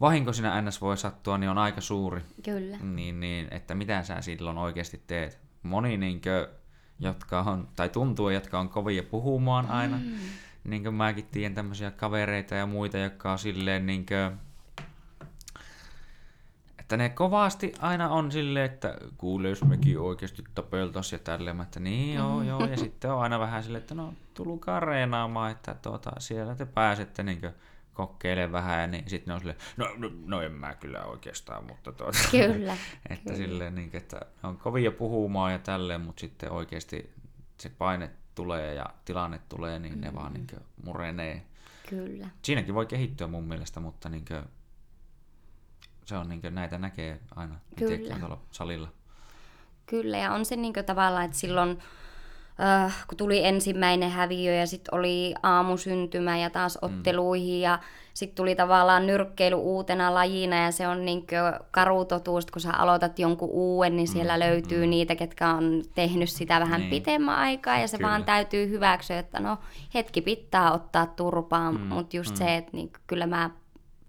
vahinko 0.00 0.32
sinä 0.32 0.62
ns 0.62 0.80
voi 0.80 0.96
sattua, 0.96 1.38
niin 1.38 1.50
on 1.50 1.58
aika 1.58 1.80
suuri 1.80 2.22
kyllä. 2.44 2.76
niin, 2.76 3.20
niin, 3.20 3.48
että 3.50 3.74
mitä 3.74 4.02
sä 4.02 4.20
silloin 4.20 4.58
oikeasti 4.58 5.02
teet. 5.06 5.38
Moni, 5.62 5.96
niinkö, 5.96 6.48
jotka 7.02 7.40
on, 7.40 7.68
tai 7.76 7.88
tuntuu, 7.88 8.30
jotka 8.30 8.60
on 8.60 8.68
kovia 8.68 9.02
puhumaan 9.02 9.70
aina, 9.70 9.96
mm. 9.96 10.12
niin 10.64 10.82
kuin 10.82 10.94
mäkin 10.94 11.26
tiedän 11.32 11.54
tämmöisiä 11.54 11.90
kavereita 11.90 12.54
ja 12.54 12.66
muita, 12.66 12.98
jotka 12.98 13.32
on 13.32 13.38
silleen 13.38 13.86
niinkö, 13.86 14.32
että 16.78 16.96
ne 16.96 17.08
kovasti 17.08 17.72
aina 17.80 18.08
on 18.08 18.32
silleen, 18.32 18.64
että 18.64 18.98
kuule, 19.18 19.48
jos 19.48 19.64
mekin 19.64 19.98
oikeasti 19.98 20.44
tapeltais 20.54 21.12
ja 21.12 21.18
tälleen, 21.18 21.60
että 21.60 21.80
niin 21.80 22.14
joo, 22.14 22.42
joo, 22.42 22.66
ja 22.66 22.76
sitten 22.84 23.12
on 23.12 23.22
aina 23.22 23.38
vähän 23.38 23.62
silleen, 23.62 23.82
että 23.82 23.94
no 23.94 24.14
tulkaa 24.34 24.80
reenaamaan, 24.80 25.50
että 25.50 25.74
tuota, 25.82 26.12
siellä 26.18 26.54
te 26.54 26.66
pääsette 26.66 27.22
niinkö 27.22 27.52
kokeilemaan 27.94 28.52
vähän, 28.52 28.80
ja 28.80 28.86
niin 28.86 29.10
sitten 29.10 29.26
ne 29.28 29.34
on 29.34 29.40
silleen, 29.40 29.58
no, 29.76 29.88
no, 29.96 30.10
no 30.24 30.42
en 30.42 30.52
mä 30.52 30.74
kyllä 30.74 31.04
oikeastaan, 31.04 31.64
mutta 31.64 31.92
tuota, 31.92 32.18
Kyllä, 32.30 32.76
että 33.10 33.24
kyllä. 33.32 33.36
silleen, 33.36 33.74
niin, 33.74 33.90
että 33.92 34.20
on 34.42 34.58
kovia 34.58 34.92
puhumaan 34.92 35.52
ja 35.52 35.58
tälleen, 35.58 36.00
mutta 36.00 36.20
sitten 36.20 36.52
oikeasti 36.52 37.12
se 37.58 37.68
paine 37.68 38.10
tulee 38.34 38.74
ja 38.74 38.86
tilanne 39.04 39.40
tulee, 39.48 39.78
niin 39.78 40.00
ne 40.00 40.14
vaan 40.14 40.32
niin 40.32 40.46
murenee. 40.84 41.46
Kyllä. 41.88 42.28
Siinäkin 42.42 42.74
voi 42.74 42.86
kehittyä 42.86 43.26
mun 43.26 43.44
mielestä, 43.44 43.80
mutta 43.80 44.08
niin 44.08 44.24
se 46.04 46.16
on 46.16 46.28
niin 46.28 46.40
näitä 46.50 46.78
näkee 46.78 47.20
aina 47.36 47.54
Kyllä. 47.76 47.94
itsekin 47.94 48.20
tuolla 48.20 48.40
salilla. 48.50 48.88
Kyllä, 49.86 50.18
ja 50.18 50.32
on 50.32 50.44
se 50.44 50.56
niin 50.56 50.72
tavallaan, 50.86 51.24
että 51.24 51.36
silloin 51.36 51.78
äh, 52.60 53.04
kun 53.08 53.18
tuli 53.18 53.44
ensimmäinen 53.44 54.10
häviö 54.10 54.54
ja 54.54 54.66
sitten 54.66 54.94
oli 54.94 55.34
aamusyntymä 55.42 56.38
ja 56.38 56.50
taas 56.50 56.78
otteluihin 56.82 57.60
ja 57.60 57.78
sitten 58.14 58.36
tuli 58.36 58.54
tavallaan 58.54 59.06
nyrkkeily 59.06 59.56
uutena 59.56 60.14
lajina 60.14 60.56
ja 60.56 60.72
se 60.72 60.88
on 60.88 61.04
niin 61.04 61.26
karu 61.70 62.04
totuus, 62.04 62.46
kun 62.46 62.62
sä 62.62 62.72
aloitat 62.72 63.18
jonkun 63.18 63.48
uuden, 63.52 63.96
niin 63.96 64.08
siellä 64.08 64.38
löytyy 64.38 64.86
niitä, 64.86 65.16
ketkä 65.16 65.48
on 65.48 65.82
tehnyt 65.94 66.30
sitä 66.30 66.60
vähän 66.60 66.80
Niin. 66.80 66.90
pitemmän 66.90 67.36
aikaa 67.36 67.78
ja 67.78 67.88
se 67.88 67.96
Kyllä. 67.96 68.10
vaan 68.10 68.24
täytyy 68.24 68.68
hyväksyä, 68.68 69.18
että 69.18 69.40
no 69.40 69.58
hetki 69.94 70.20
pitää 70.20 70.72
ottaa 70.72 71.06
turpaan, 71.06 71.74
mm, 71.74 71.80
mutta 71.80 72.16
just 72.16 72.30
mm. 72.30 72.36
se, 72.36 72.56
että 72.56 72.70
niin 72.72 72.90
kyllä 73.06 73.26
mä 73.26 73.50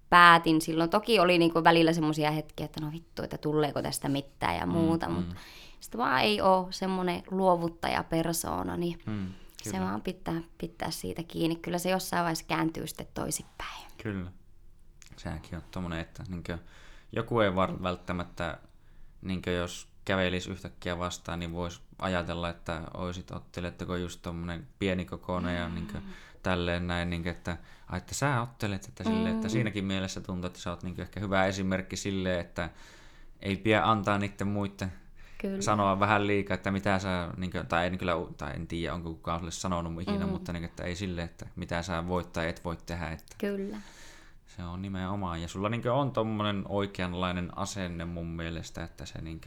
päätin 0.09 0.61
silloin. 0.61 0.89
Toki 0.89 1.19
oli 1.19 1.37
niin 1.37 1.63
välillä 1.63 1.93
semmoisia 1.93 2.31
hetkiä, 2.31 2.65
että 2.65 2.81
no 2.81 2.91
vittu, 2.91 3.23
että 3.23 3.37
tuleeko 3.37 3.81
tästä 3.81 4.09
mitään 4.09 4.55
ja 4.57 4.65
muuta, 4.65 5.07
mm, 5.07 5.13
mutta 5.13 5.35
sitten 5.83 5.99
vaan 5.99 6.21
ei 6.21 6.41
ole 6.41 6.67
semmoinen 6.69 7.23
luovuttajapersoona, 7.31 8.77
niin 8.77 8.99
Mm, 9.05 9.33
se 9.63 9.79
vaan 9.79 10.01
pitää, 10.01 10.41
pitää 10.57 10.91
siitä 10.91 11.23
kiinni. 11.23 11.55
Kyllä 11.55 11.77
se 11.77 11.89
jossain 11.89 12.21
vaiheessa 12.21 12.45
kääntyy 12.47 12.87
sitten 12.87 13.07
toisinpäin. 13.13 13.87
Kyllä. 14.03 14.31
Sehän 15.17 15.41
on 15.53 15.61
tommonen, 15.71 15.99
että 15.99 16.23
niin 16.29 16.43
joku 17.11 17.39
ei 17.39 17.55
var- 17.55 17.83
välttämättä, 17.83 18.57
niin 19.21 19.41
jos 19.57 19.87
kävelisi 20.05 20.51
yhtäkkiä 20.51 20.99
vastaan, 20.99 21.39
niin 21.39 21.53
voisi 21.53 21.81
ajatella, 21.99 22.49
että 22.49 22.81
oisit 22.93 23.31
otteletteko 23.31 23.95
just 23.95 24.21
tommonen 24.21 24.67
pienikokoinen 24.79 25.55
ja 25.55 25.69
niin 25.69 25.87
tälleen 26.43 26.87
näin, 26.87 27.09
niin 27.09 27.27
että, 27.27 27.57
ai, 27.87 27.97
että 27.97 28.15
sä 28.15 28.41
ottelet, 28.41 28.85
että, 28.85 29.03
sille, 29.03 29.29
että 29.29 29.49
siinäkin 29.49 29.85
mielessä 29.85 30.21
tuntuu, 30.21 30.47
että 30.47 30.59
sä 30.59 30.69
oot 30.69 30.83
niin 30.83 31.01
ehkä 31.01 31.19
hyvä 31.19 31.45
esimerkki 31.45 31.97
silleen, 31.97 32.39
että 32.39 32.69
ei 33.39 33.57
pidä 33.57 33.83
antaa 33.83 34.17
niiden 34.17 34.47
muiden 34.47 35.02
Kyllä. 35.43 35.61
sanoa 35.61 35.99
vähän 35.99 36.27
liikaa, 36.27 36.55
että 36.55 36.71
mitä 36.71 36.99
sä, 36.99 37.29
niin 37.37 37.51
kuin, 37.51 37.67
tai, 37.67 37.87
en 37.87 37.97
kyllä, 37.97 38.13
tai 38.37 38.55
en 38.55 38.67
tiedä, 38.67 38.93
onko 38.93 39.09
kukaan 39.09 39.39
sulle 39.39 39.51
sanonut 39.51 40.01
ikinä, 40.01 40.25
mm. 40.25 40.31
mutta 40.31 40.53
niin, 40.53 40.63
että 40.63 40.83
ei 40.83 40.95
sille, 40.95 41.23
että 41.23 41.45
mitä 41.55 41.81
sä 41.81 42.07
voit 42.07 42.33
tai 42.33 42.49
et 42.49 42.65
voi 42.65 42.77
tehdä, 42.85 43.09
että 43.09 43.35
Kyllä. 43.37 43.77
se 44.47 44.63
on 44.63 44.81
nimenomaan. 44.81 45.41
Ja 45.41 45.47
sulla 45.47 45.69
niin 45.69 45.91
on 45.91 46.11
tommonen 46.11 46.63
oikeanlainen 46.69 47.57
asenne 47.57 48.05
mun 48.05 48.27
mielestä, 48.27 48.83
että 48.83 49.05
se 49.05 49.21
niin 49.21 49.41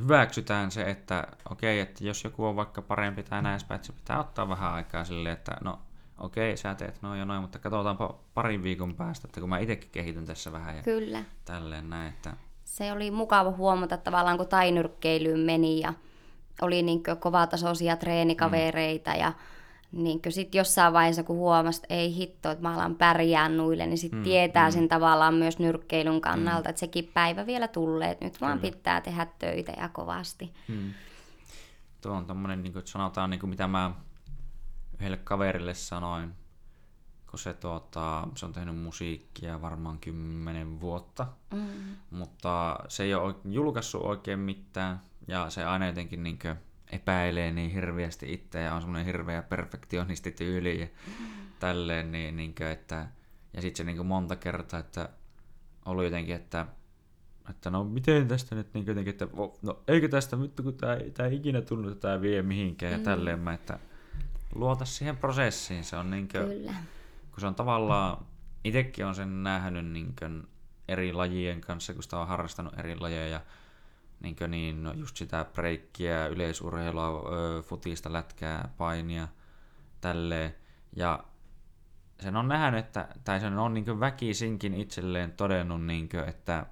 hyväksytään 0.00 0.70
se, 0.70 0.90
että 0.90 1.26
okei, 1.50 1.80
että 1.80 2.04
jos 2.04 2.24
joku 2.24 2.44
on 2.44 2.56
vaikka 2.56 2.82
parempi 2.82 3.22
tai 3.22 3.42
näin 3.42 3.60
että 3.74 3.86
se 3.86 3.92
pitää 3.92 4.20
ottaa 4.20 4.48
vähän 4.48 4.72
aikaa 4.72 5.04
silleen, 5.04 5.32
että 5.32 5.56
no 5.64 5.78
okei, 6.18 6.56
sä 6.56 6.74
teet 6.74 7.02
noin 7.02 7.18
ja 7.18 7.24
noin, 7.24 7.42
mutta 7.42 7.58
katsotaanpa 7.58 8.18
parin 8.34 8.62
viikon 8.62 8.94
päästä, 8.94 9.28
että 9.28 9.40
kun 9.40 9.48
mä 9.48 9.58
itsekin 9.58 9.90
kehityn 9.90 10.26
tässä 10.26 10.52
vähän 10.52 10.76
ja 10.76 10.82
Kyllä. 10.82 11.24
tälleen 11.44 11.90
näin, 11.90 12.08
että 12.08 12.36
Se 12.68 12.92
oli 12.92 13.10
mukava 13.10 13.50
huomata 13.50 13.96
tavallaan, 13.96 14.36
kun 14.36 14.48
tainyrkkeilyyn 14.48 15.40
meni 15.40 15.80
ja 15.80 15.94
oli 16.62 16.82
niin 16.82 17.02
kovatasoisia 17.20 17.96
treenikavereita 17.96 19.10
ja 19.10 19.32
niin 19.92 20.20
sitten 20.28 20.58
jossain 20.58 20.92
vaiheessa, 20.92 21.22
kun 21.22 21.36
huomasi, 21.36 21.80
että 21.82 21.94
ei 21.94 22.14
hitto, 22.14 22.50
että 22.50 22.62
mä 22.62 22.74
alan 22.74 22.94
pärjää 22.94 23.48
nuille, 23.48 23.86
niin 23.86 23.98
sitten 23.98 24.18
mm, 24.18 24.24
tietää 24.24 24.68
mm. 24.68 24.72
sen 24.72 24.88
tavallaan 24.88 25.34
myös 25.34 25.58
nyrkkeilyn 25.58 26.20
kannalta, 26.20 26.68
mm. 26.68 26.70
että 26.70 26.80
sekin 26.80 27.10
päivä 27.14 27.46
vielä 27.46 27.68
tulee, 27.68 28.10
että 28.10 28.24
nyt 28.24 28.40
vaan 28.40 28.58
pitää 28.58 29.00
tehdä 29.00 29.26
töitä 29.38 29.72
ja 29.80 29.88
kovasti. 29.88 30.52
Hmm. 30.68 30.92
Tuo 32.00 32.12
on 32.12 32.26
tommonen, 32.26 32.62
niin 32.62 32.72
kuin, 32.72 32.86
sanotaan, 32.86 33.30
niin 33.30 33.40
kuin, 33.40 33.50
mitä 33.50 33.68
mä 33.68 33.90
yhdelle 34.98 35.16
kaverille 35.16 35.74
sanoin, 35.74 36.34
kun 37.38 37.42
se, 37.42 37.54
tuota, 37.54 38.28
se 38.34 38.46
on 38.46 38.52
tehnyt 38.52 38.76
musiikkia 38.76 39.60
varmaan 39.62 39.98
kymmenen 39.98 40.80
vuotta, 40.80 41.26
Mm. 41.52 41.66
mutta 42.10 42.78
se 42.88 43.02
ei 43.02 43.14
ole 43.14 43.34
julkaissut 43.44 44.02
oikein 44.02 44.38
mitään, 44.38 45.00
ja 45.28 45.50
se 45.50 45.64
aina 45.64 45.86
jotenkin 45.86 46.22
niin 46.22 46.38
kuin, 46.38 46.56
epäilee 46.92 47.52
niin 47.52 47.70
hirveästi 47.70 48.32
itseä, 48.32 48.62
ja 48.62 48.74
on 48.74 48.80
semmoinen 48.80 49.06
hirveä 49.06 49.42
perfektionistityyli 49.42 50.80
ja 50.80 50.86
tälleen, 51.60 52.12
niin, 52.12 52.36
niin 52.36 52.54
kuin, 52.54 52.66
että, 52.68 53.06
ja 53.54 53.62
sitten 53.62 53.76
se 53.76 53.84
niin 53.84 53.96
kuin 53.96 54.06
monta 54.06 54.36
kertaa, 54.36 54.80
että 54.80 55.08
ollut 55.86 56.04
jotenkin, 56.04 56.34
että 56.34 56.66
että 57.50 57.70
no 57.70 57.84
miten 57.84 58.28
tästä 58.28 58.54
nyt 58.54 58.74
niin 58.74 58.86
jotenkin, 58.86 59.10
että 59.10 59.28
no 59.62 59.78
eikö 59.88 60.08
tästä 60.08 60.40
vittu, 60.40 60.62
kun 60.62 60.74
tää, 60.74 60.94
ei- 60.96 61.10
tää 61.10 61.26
ei 61.26 61.36
ikinä 61.36 61.62
tunnu, 61.62 61.88
että 61.88 62.00
tää 62.08 62.20
vie 62.20 62.42
mihinkään 62.42 62.92
ja 62.92 62.98
tälleen 62.98 63.38
mä, 63.38 63.54
että 63.54 63.78
luota 64.54 64.84
siihen 64.84 65.16
prosessiin, 65.16 65.84
se 65.84 65.96
on 65.96 66.10
niinkö, 66.10 66.46
Kyllä. 66.46 66.74
Kun 67.38 67.40
se 67.40 67.46
on 67.46 67.54
tavallaan, 67.54 68.26
itekin 68.64 69.06
on 69.06 69.14
sen 69.14 69.42
nähnyt 69.42 69.86
niinkö 69.86 70.30
eri 70.88 71.12
lajien 71.12 71.60
kanssa, 71.60 71.94
kun 71.94 72.02
sitä 72.02 72.18
on 72.18 72.28
harrastanut 72.28 72.78
eri 72.78 72.96
lajeja, 73.00 73.40
niinkö 74.20 74.48
niin, 74.48 74.82
no 74.82 74.92
just 74.92 75.16
sitä 75.16 75.46
breikkiä, 75.54 76.26
yleisurheilua, 76.26 77.22
futista, 77.62 78.12
lätkää, 78.12 78.68
painia, 78.78 79.28
tälleen, 80.00 80.54
ja 80.96 81.24
sen 82.20 82.36
on 82.36 82.48
nähnyt, 82.48 82.86
että, 82.86 83.08
tai 83.24 83.40
sen 83.40 83.58
on 83.58 83.74
niin 83.74 84.00
väkisinkin 84.00 84.74
itselleen 84.74 85.32
todennut, 85.32 85.84
niin 85.84 86.08
kuin, 86.08 86.28
että 86.28 86.66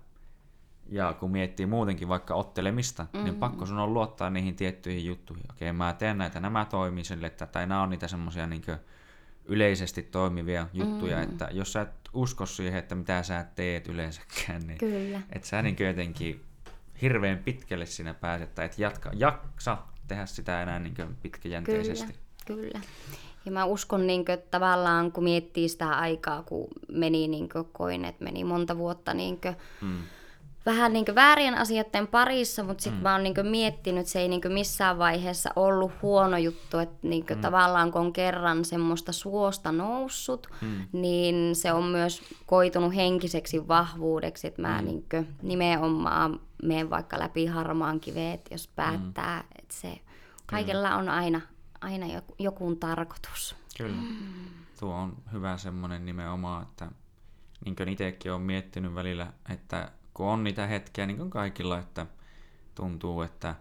ja 0.89 1.13
kun 1.13 1.31
miettii 1.31 1.67
muutenkin 1.67 2.09
vaikka 2.09 2.35
ottelemista, 2.35 3.03
mm-hmm. 3.03 3.25
niin 3.25 3.37
pakko 3.37 3.67
sun 3.67 3.79
on 3.79 3.95
luottaa 3.95 4.31
niihin 4.31 4.57
tiettyihin 4.57 5.07
juttuihin. 5.07 5.47
Okei, 5.51 5.73
mä 5.73 5.93
teen 5.93 6.19
näitä, 6.19 6.41
nämä 6.41 6.65
toimii 6.65 7.05
sille, 7.05 7.27
että, 7.27 7.47
tai 7.47 7.67
nämä 7.67 7.83
on 7.83 7.91
niitä 7.91 8.09
semmosia 8.09 8.47
niin 8.47 8.63
yleisesti 9.49 10.03
toimivia 10.03 10.67
juttuja, 10.73 11.17
mm. 11.17 11.23
että 11.23 11.49
jos 11.53 11.73
sä 11.73 11.81
et 11.81 11.89
usko 12.13 12.47
siihen, 12.47 12.79
että 12.79 12.95
mitä 12.95 13.23
sä 13.23 13.47
teet 13.55 13.89
yleensäkään, 13.89 14.67
niin 14.67 14.79
Kyllä. 14.79 15.21
et 15.33 15.45
sä 15.45 15.63
niin 15.63 15.77
jotenkin 15.87 16.45
hirveän 17.03 17.39
pitkälle 17.39 17.87
siinä 17.87 18.15
pääset, 18.15 18.55
tai 18.55 18.65
et 18.65 18.79
jatka, 18.79 19.11
jaksa 19.15 19.79
tehdä 20.09 20.27
sitä 20.27 20.63
enää 20.63 20.79
niin 20.79 20.95
pitkäjänteisesti. 21.23 22.15
Kyllä, 22.47 22.63
kyllä. 22.63 22.81
Ja 23.45 23.53
mä 23.53 23.65
uskon 23.65 24.07
niin 24.07 24.25
kuin, 24.25 24.35
että 24.35 24.51
tavallaan, 24.51 25.13
kun 25.13 25.25
miettii 25.25 25.69
sitä 25.69 25.89
aikaa, 25.89 26.43
kun 26.43 26.69
meni, 26.89 27.29
niin 27.29 27.49
kuin, 27.49 27.65
koin, 27.73 28.05
että 28.05 28.25
meni 28.25 28.45
monta 28.45 28.79
vuotta 28.79 29.15
niin 29.15 29.41
kuin, 29.41 29.57
mm. 29.81 29.99
Vähän 30.67 30.93
niin 30.93 31.05
kuin 31.05 31.15
väärien 31.15 31.59
asioiden 31.59 32.07
parissa, 32.07 32.63
mutta 32.63 32.83
sitten 32.83 33.01
mm. 33.01 33.03
mä 33.03 33.13
oon 33.13 33.23
niin 33.23 33.35
kuin, 33.35 33.47
miettinyt, 33.47 34.01
että 34.01 34.13
se 34.13 34.21
ei 34.21 34.29
niin 34.29 34.43
kuin, 34.43 34.53
missään 34.53 34.99
vaiheessa 34.99 35.51
ollut 35.57 35.93
huono 36.03 36.37
juttu, 36.37 36.79
että 36.79 36.97
niin 37.03 37.27
kuin, 37.27 37.39
mm. 37.39 37.43
tavallaan 37.43 37.93
kun 37.93 38.01
on 38.01 38.13
kerran 38.13 38.65
semmoista 38.65 39.13
suosta 39.13 39.73
noussut, 39.73 40.47
mm. 40.61 40.87
niin 40.93 41.57
se 41.57 41.73
on 41.73 41.85
myös 41.85 42.23
koitunut 42.47 42.95
henkiseksi 42.95 43.69
vahvuudeksi, 43.69 44.47
että 44.47 44.63
mä 44.63 44.79
mm. 44.79 44.85
niin 44.85 45.05
kuin, 45.11 45.29
nimenomaan 45.43 46.41
menen 46.63 46.91
vaikka 46.91 47.19
läpi 47.19 47.47
harmaan 47.47 48.01
kiveet, 48.01 48.49
jos 48.51 48.69
päättää, 48.69 49.37
mm. 49.41 49.49
että 49.59 49.75
se 49.75 50.01
kaikella 50.47 50.97
on 50.97 51.09
aina 51.09 51.41
aina 51.81 52.07
joku, 52.07 52.35
joku 52.39 52.75
tarkoitus. 52.75 53.57
Kyllä. 53.79 53.97
Tuo 54.81 54.95
on 54.95 55.17
hyvä 55.33 55.57
semmoinen 55.57 56.07
nimenomaan, 56.07 56.63
että 56.63 56.91
niin 57.65 57.77
kuin 57.77 57.89
itsekin 57.89 58.33
olen 58.33 58.43
miettinyt 58.43 58.95
välillä, 58.95 59.33
että 59.49 59.93
kun 60.17 60.27
on 60.27 60.45
niitä 60.45 60.67
hetkiä 60.67 61.07
niin 61.07 61.17
kuin 61.17 61.31
kaikilla, 61.31 61.79
että 61.79 62.07
tuntuu, 62.75 63.23
että 63.23 63.55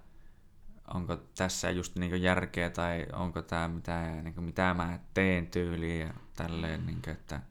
onko 0.94 1.18
tässä 1.38 1.72
just 1.72 1.96
niin 1.96 2.22
järkeä 2.22 2.70
tai 2.70 3.06
onko 3.14 3.42
tämä 3.42 3.68
mitä, 3.68 4.22
niin 4.22 4.44
mitä 4.44 4.74
mä 4.74 5.00
teen 5.14 5.48
tyyliin 5.48 6.02
ja 6.02 6.14
tälleen, 6.36 6.86
niin 6.86 7.02
kuin, 7.02 7.14
että 7.14 7.42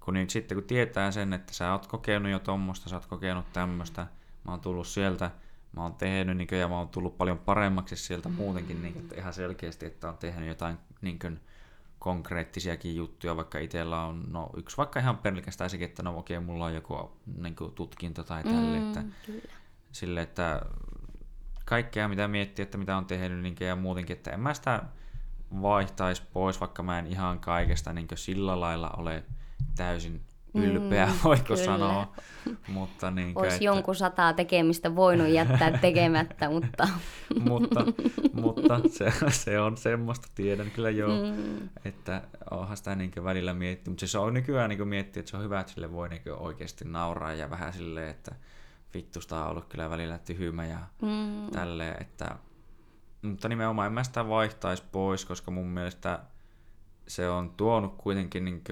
kun 0.00 0.14
niin 0.14 0.30
sitten 0.30 0.56
kun 0.56 0.66
tietää 0.66 1.10
sen, 1.10 1.32
että 1.32 1.54
sä 1.54 1.72
oot 1.72 1.86
kokenut 1.86 2.32
jo 2.32 2.38
tuommoista, 2.38 2.88
sä 2.88 2.96
oot 2.96 3.06
kokenut 3.06 3.52
tämmöistä, 3.52 4.06
mä 4.44 4.50
oon 4.52 4.60
tullut 4.60 4.86
sieltä 4.86 5.30
mä 5.76 5.82
oon 5.82 5.94
tehnyt 5.94 6.36
niin 6.36 6.48
kuin, 6.48 6.58
ja 6.58 6.68
mä 6.68 6.78
oon 6.78 6.88
tullut 6.88 7.18
paljon 7.18 7.38
paremmaksi 7.38 7.96
sieltä 7.96 8.28
muutenkin 8.28 8.82
niin 8.82 8.92
kuin, 8.92 9.02
että 9.02 9.16
ihan 9.16 9.32
selkeästi, 9.32 9.86
että 9.86 10.08
on 10.08 10.18
tehnyt 10.18 10.48
jotain 10.48 10.78
niin 11.00 11.18
kuin, 11.18 11.40
konkreettisiakin 12.04 12.96
juttuja, 12.96 13.36
vaikka 13.36 13.58
itsellä 13.58 14.02
on 14.02 14.24
no, 14.30 14.50
yksi 14.56 14.76
vaikka 14.76 15.00
ihan 15.00 15.18
pelkästään 15.18 15.70
sekin, 15.70 15.88
että 15.88 16.02
no 16.02 16.18
okei, 16.18 16.36
okay, 16.36 16.46
mulla 16.46 16.64
on 16.64 16.74
joku 16.74 17.12
niin 17.36 17.56
kuin, 17.56 17.72
tutkinto 17.72 18.24
tai 18.24 18.44
tälle, 18.44 18.78
mm, 18.78 18.86
että, 18.86 19.02
sille, 19.92 20.22
että 20.22 20.62
kaikkea 21.64 22.08
mitä 22.08 22.28
miettii, 22.28 22.62
että 22.62 22.78
mitä 22.78 22.96
on 22.96 23.06
tehnyt 23.06 23.42
niin 23.42 23.54
kuin, 23.56 23.68
ja 23.68 23.76
muutenkin, 23.76 24.16
että 24.16 24.30
en 24.30 24.40
mä 24.40 24.54
sitä 24.54 24.82
vaihtaisi 25.62 26.22
pois, 26.32 26.60
vaikka 26.60 26.82
mä 26.82 26.98
en 26.98 27.06
ihan 27.06 27.40
kaikesta 27.40 27.92
niin 27.92 28.08
kuin, 28.08 28.18
sillä 28.18 28.60
lailla 28.60 28.90
ole 28.90 29.24
täysin 29.76 30.20
ylpeä, 30.54 31.06
mm, 31.06 31.12
voiko 31.24 31.44
kyllä. 31.44 31.64
sanoa. 31.64 32.12
Mutta 32.68 33.10
niin 33.10 33.32
Olisi 33.34 33.54
että... 33.54 33.64
jonkun 33.64 33.94
sataa 33.94 34.32
tekemistä 34.32 34.96
voinut 34.96 35.28
jättää 35.28 35.78
tekemättä, 35.78 36.50
mutta... 36.50 36.88
mutta 37.50 37.84
mutta 38.32 38.80
se, 38.88 39.12
se, 39.30 39.60
on 39.60 39.76
semmoista, 39.76 40.28
tiedän 40.34 40.70
kyllä 40.70 40.90
jo, 40.90 41.08
mm. 41.08 41.68
että 41.84 42.22
onhan 42.50 42.76
sitä 42.76 42.94
niin 42.94 43.12
välillä 43.24 43.54
miettinyt. 43.54 43.92
Mutta 43.92 44.06
se 44.06 44.18
on 44.18 44.34
nykyään 44.34 44.70
niin 44.70 44.88
miettiä, 44.88 45.20
että 45.20 45.30
se 45.30 45.36
on 45.36 45.42
hyvä, 45.42 45.60
että 45.60 45.72
sille 45.72 45.92
voi 45.92 46.08
niin 46.08 46.22
oikeasti 46.36 46.84
nauraa 46.84 47.32
ja 47.32 47.50
vähän 47.50 47.72
silleen, 47.72 48.08
että 48.08 48.34
vittusta 48.94 49.44
on 49.44 49.50
ollut 49.50 49.64
kyllä 49.68 49.90
välillä 49.90 50.18
tyhmä 50.18 50.66
ja 50.66 50.78
mm. 51.02 51.50
tälleen, 51.52 51.96
että... 52.00 52.36
Mutta 53.22 53.48
nimenomaan 53.48 53.86
en 53.86 53.92
mä 53.92 54.04
sitä 54.04 54.28
vaihtaisi 54.28 54.82
pois, 54.92 55.24
koska 55.24 55.50
mun 55.50 55.66
mielestä 55.66 56.18
se 57.08 57.28
on 57.28 57.50
tuonut 57.50 57.94
kuitenkin 57.98 58.44
niin 58.44 58.62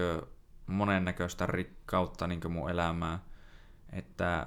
monennäköistä 0.66 1.46
rikkautta 1.46 2.26
niin 2.26 2.52
mun 2.52 2.70
elämää. 2.70 3.18
Että 3.92 4.46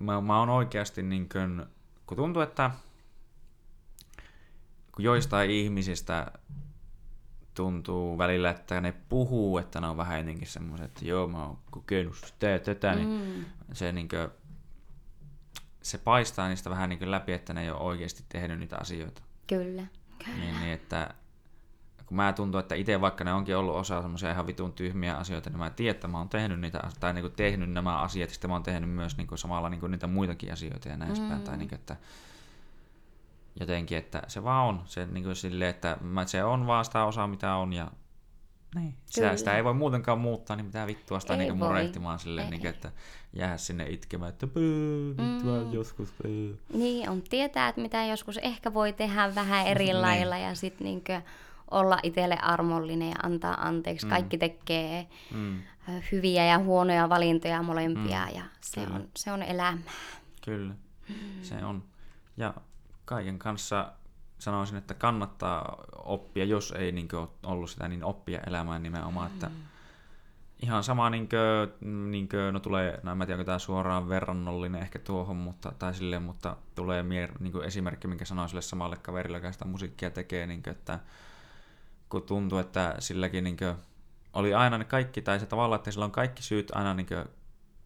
mä, 0.00 0.20
mä 0.20 0.38
oon 0.38 0.48
oikeasti 0.48 1.02
niin 1.02 1.28
kuin, 1.28 1.66
kun 2.06 2.16
tuntuu, 2.16 2.42
että 2.42 2.70
kun 4.94 5.04
joistain 5.04 5.50
ihmisistä 5.50 6.32
tuntuu 7.54 8.18
välillä, 8.18 8.50
että 8.50 8.80
ne 8.80 8.92
puhuu, 9.08 9.58
että 9.58 9.80
ne 9.80 9.86
on 9.86 9.96
vähän 9.96 10.18
jotenkin 10.18 10.48
semmoiset, 10.48 10.86
että 10.86 11.04
joo, 11.04 11.28
mä 11.28 11.46
oon 11.46 11.58
kokenut 11.70 12.16
sitä 12.16 12.46
ja 12.46 12.58
tätä, 12.58 12.94
niin 12.94 13.08
mm. 13.08 13.44
se, 13.72 13.92
niin 13.92 14.08
kuin, 14.08 14.28
se 15.82 15.98
paistaa 15.98 16.48
niistä 16.48 16.70
vähän 16.70 16.88
niin 16.88 17.10
läpi, 17.10 17.32
että 17.32 17.52
ne 17.52 17.62
ei 17.62 17.70
ole 17.70 17.80
oikeasti 17.80 18.24
tehnyt 18.28 18.58
niitä 18.58 18.76
asioita. 18.76 19.22
Kyllä. 19.46 19.86
Kyllä. 20.24 20.38
Niin, 20.38 20.60
niin 20.60 20.72
että 20.72 21.14
kun 22.06 22.16
mä 22.16 22.32
tuntuu, 22.32 22.60
että 22.60 22.74
itse 22.74 23.00
vaikka 23.00 23.24
ne 23.24 23.32
onkin 23.32 23.56
ollut 23.56 23.74
osa 23.74 24.02
semmoisia 24.02 24.30
ihan 24.30 24.46
vitun 24.46 24.72
tyhmiä 24.72 25.16
asioita, 25.16 25.50
niin 25.50 25.58
mä 25.58 25.70
tiedän, 25.70 25.94
että 25.94 26.08
mä 26.08 26.18
oon 26.18 26.28
tehnyt 26.28 26.60
niitä, 26.60 26.82
tai 27.00 27.14
niin 27.14 27.22
kuin 27.22 27.32
tehnyt 27.32 27.70
nämä 27.70 27.98
asiat, 27.98 28.30
ja 28.30 28.34
sitten 28.34 28.50
mä 28.50 28.54
oon 28.54 28.62
tehnyt 28.62 28.90
myös 28.90 29.16
niin 29.16 29.26
kuin 29.26 29.38
samalla 29.38 29.68
niin 29.68 29.80
kuin 29.80 29.92
niitä 29.92 30.06
muitakin 30.06 30.52
asioita 30.52 30.88
ja 30.88 30.96
näin 30.96 31.20
mm. 31.20 31.40
tai 31.40 31.56
niin 31.56 31.68
kuin, 31.68 31.78
että 31.78 31.96
jotenkin, 33.60 33.98
että 33.98 34.22
se 34.28 34.44
vaan 34.44 34.66
on, 34.66 34.82
se 34.84 35.06
niin 35.06 35.24
kuin 35.24 35.36
silleen, 35.36 35.70
että 35.70 35.96
mä, 36.00 36.26
se 36.26 36.44
on 36.44 36.66
vaan 36.66 36.84
sitä 36.84 37.04
osaa, 37.04 37.26
mitä 37.26 37.54
on, 37.54 37.72
ja 37.72 37.90
niin. 38.74 38.94
Sitä, 39.06 39.36
sitä 39.36 39.56
ei 39.56 39.64
voi 39.64 39.74
muutenkaan 39.74 40.18
muuttaa, 40.18 40.56
niin 40.56 40.66
mitä 40.66 40.86
vittua 40.86 41.20
sitä 41.20 41.36
niin 41.36 41.56
murehtimaan 41.56 42.18
silleen, 42.18 42.50
niin, 42.50 42.66
että 42.66 42.92
jää 43.32 43.58
sinne 43.58 43.88
itkemään, 43.88 44.28
että 44.28 44.46
pöö, 44.46 45.14
mm. 45.18 45.72
joskus 45.72 46.12
pöö. 46.22 46.54
Niin, 46.72 47.10
on 47.10 47.22
tietää, 47.22 47.68
että 47.68 47.80
mitä 47.80 48.04
joskus 48.04 48.38
ehkä 48.38 48.74
voi 48.74 48.92
tehdä 48.92 49.34
vähän 49.34 49.66
eri 49.66 49.84
niin. 49.84 50.02
lailla 50.02 50.36
ja 50.36 50.54
sitten 50.54 50.84
niin 50.84 51.02
olla 51.70 51.98
itselle 52.02 52.38
armollinen 52.42 53.10
ja 53.10 53.16
antaa 53.22 53.66
anteeksi. 53.66 54.06
Mm. 54.06 54.10
Kaikki 54.10 54.38
tekee 54.38 55.06
mm. 55.34 55.62
hyviä 56.12 56.44
ja 56.44 56.58
huonoja 56.58 57.08
valintoja 57.08 57.62
molempia 57.62 58.26
mm. 58.26 58.36
ja 58.36 58.42
se 58.60 58.80
on, 58.80 59.08
se 59.16 59.32
on 59.32 59.42
elämää. 59.42 59.92
Kyllä, 60.44 60.74
mm. 61.08 61.14
se 61.42 61.64
on. 61.64 61.82
Ja 62.36 62.54
kaiken 63.04 63.38
kanssa 63.38 63.92
sanoisin, 64.38 64.78
että 64.78 64.94
kannattaa 64.94 65.84
oppia, 66.04 66.44
jos 66.44 66.72
ei 66.72 66.92
niin 66.92 67.08
kuin, 67.08 67.28
ollut 67.42 67.70
sitä, 67.70 67.88
niin 67.88 68.04
oppia 68.04 68.40
elämään 68.46 68.82
nimenomaan. 68.82 69.30
Mm. 69.30 69.34
Että 69.34 69.50
ihan 70.62 70.84
sama, 70.84 71.10
niin 71.10 71.28
kuin, 71.28 72.10
niin 72.10 72.28
kuin, 72.28 72.54
no 72.54 72.60
tulee, 72.60 73.00
no 73.02 73.12
en 73.12 73.18
tiedä, 73.18 73.34
onko 73.34 73.44
tämä 73.44 73.58
suoraan 73.58 74.08
verrannollinen 74.08 74.82
ehkä 74.82 74.98
tuohon, 74.98 75.36
mutta, 75.36 75.72
tai 75.78 75.94
silleen, 75.94 76.22
mutta 76.22 76.56
tulee 76.74 77.02
mier, 77.02 77.32
niin 77.40 77.52
kuin 77.52 77.64
esimerkki, 77.64 78.08
minkä 78.08 78.24
sanoin 78.24 78.48
sille 78.48 78.62
samalle 78.62 78.96
kaverille, 78.96 79.38
joka 79.38 79.52
sitä 79.52 79.64
musiikkia 79.64 80.10
tekee, 80.10 80.46
niin 80.46 80.62
kuin, 80.62 80.72
että 80.72 80.98
kun 82.08 82.22
tuntui, 82.22 82.60
että 82.60 82.94
silläkin 82.98 83.44
niin 83.44 83.56
kuin, 83.56 83.74
oli 84.32 84.54
aina 84.54 84.78
ne 84.78 84.84
kaikki, 84.84 85.22
tai 85.22 85.40
se 85.40 85.46
tavallaan, 85.46 85.78
että 85.78 85.90
sillä 85.90 86.04
on 86.04 86.10
kaikki 86.10 86.42
syyt 86.42 86.70
aina 86.74 86.94
niin 86.94 87.06
kuin, 87.06 87.24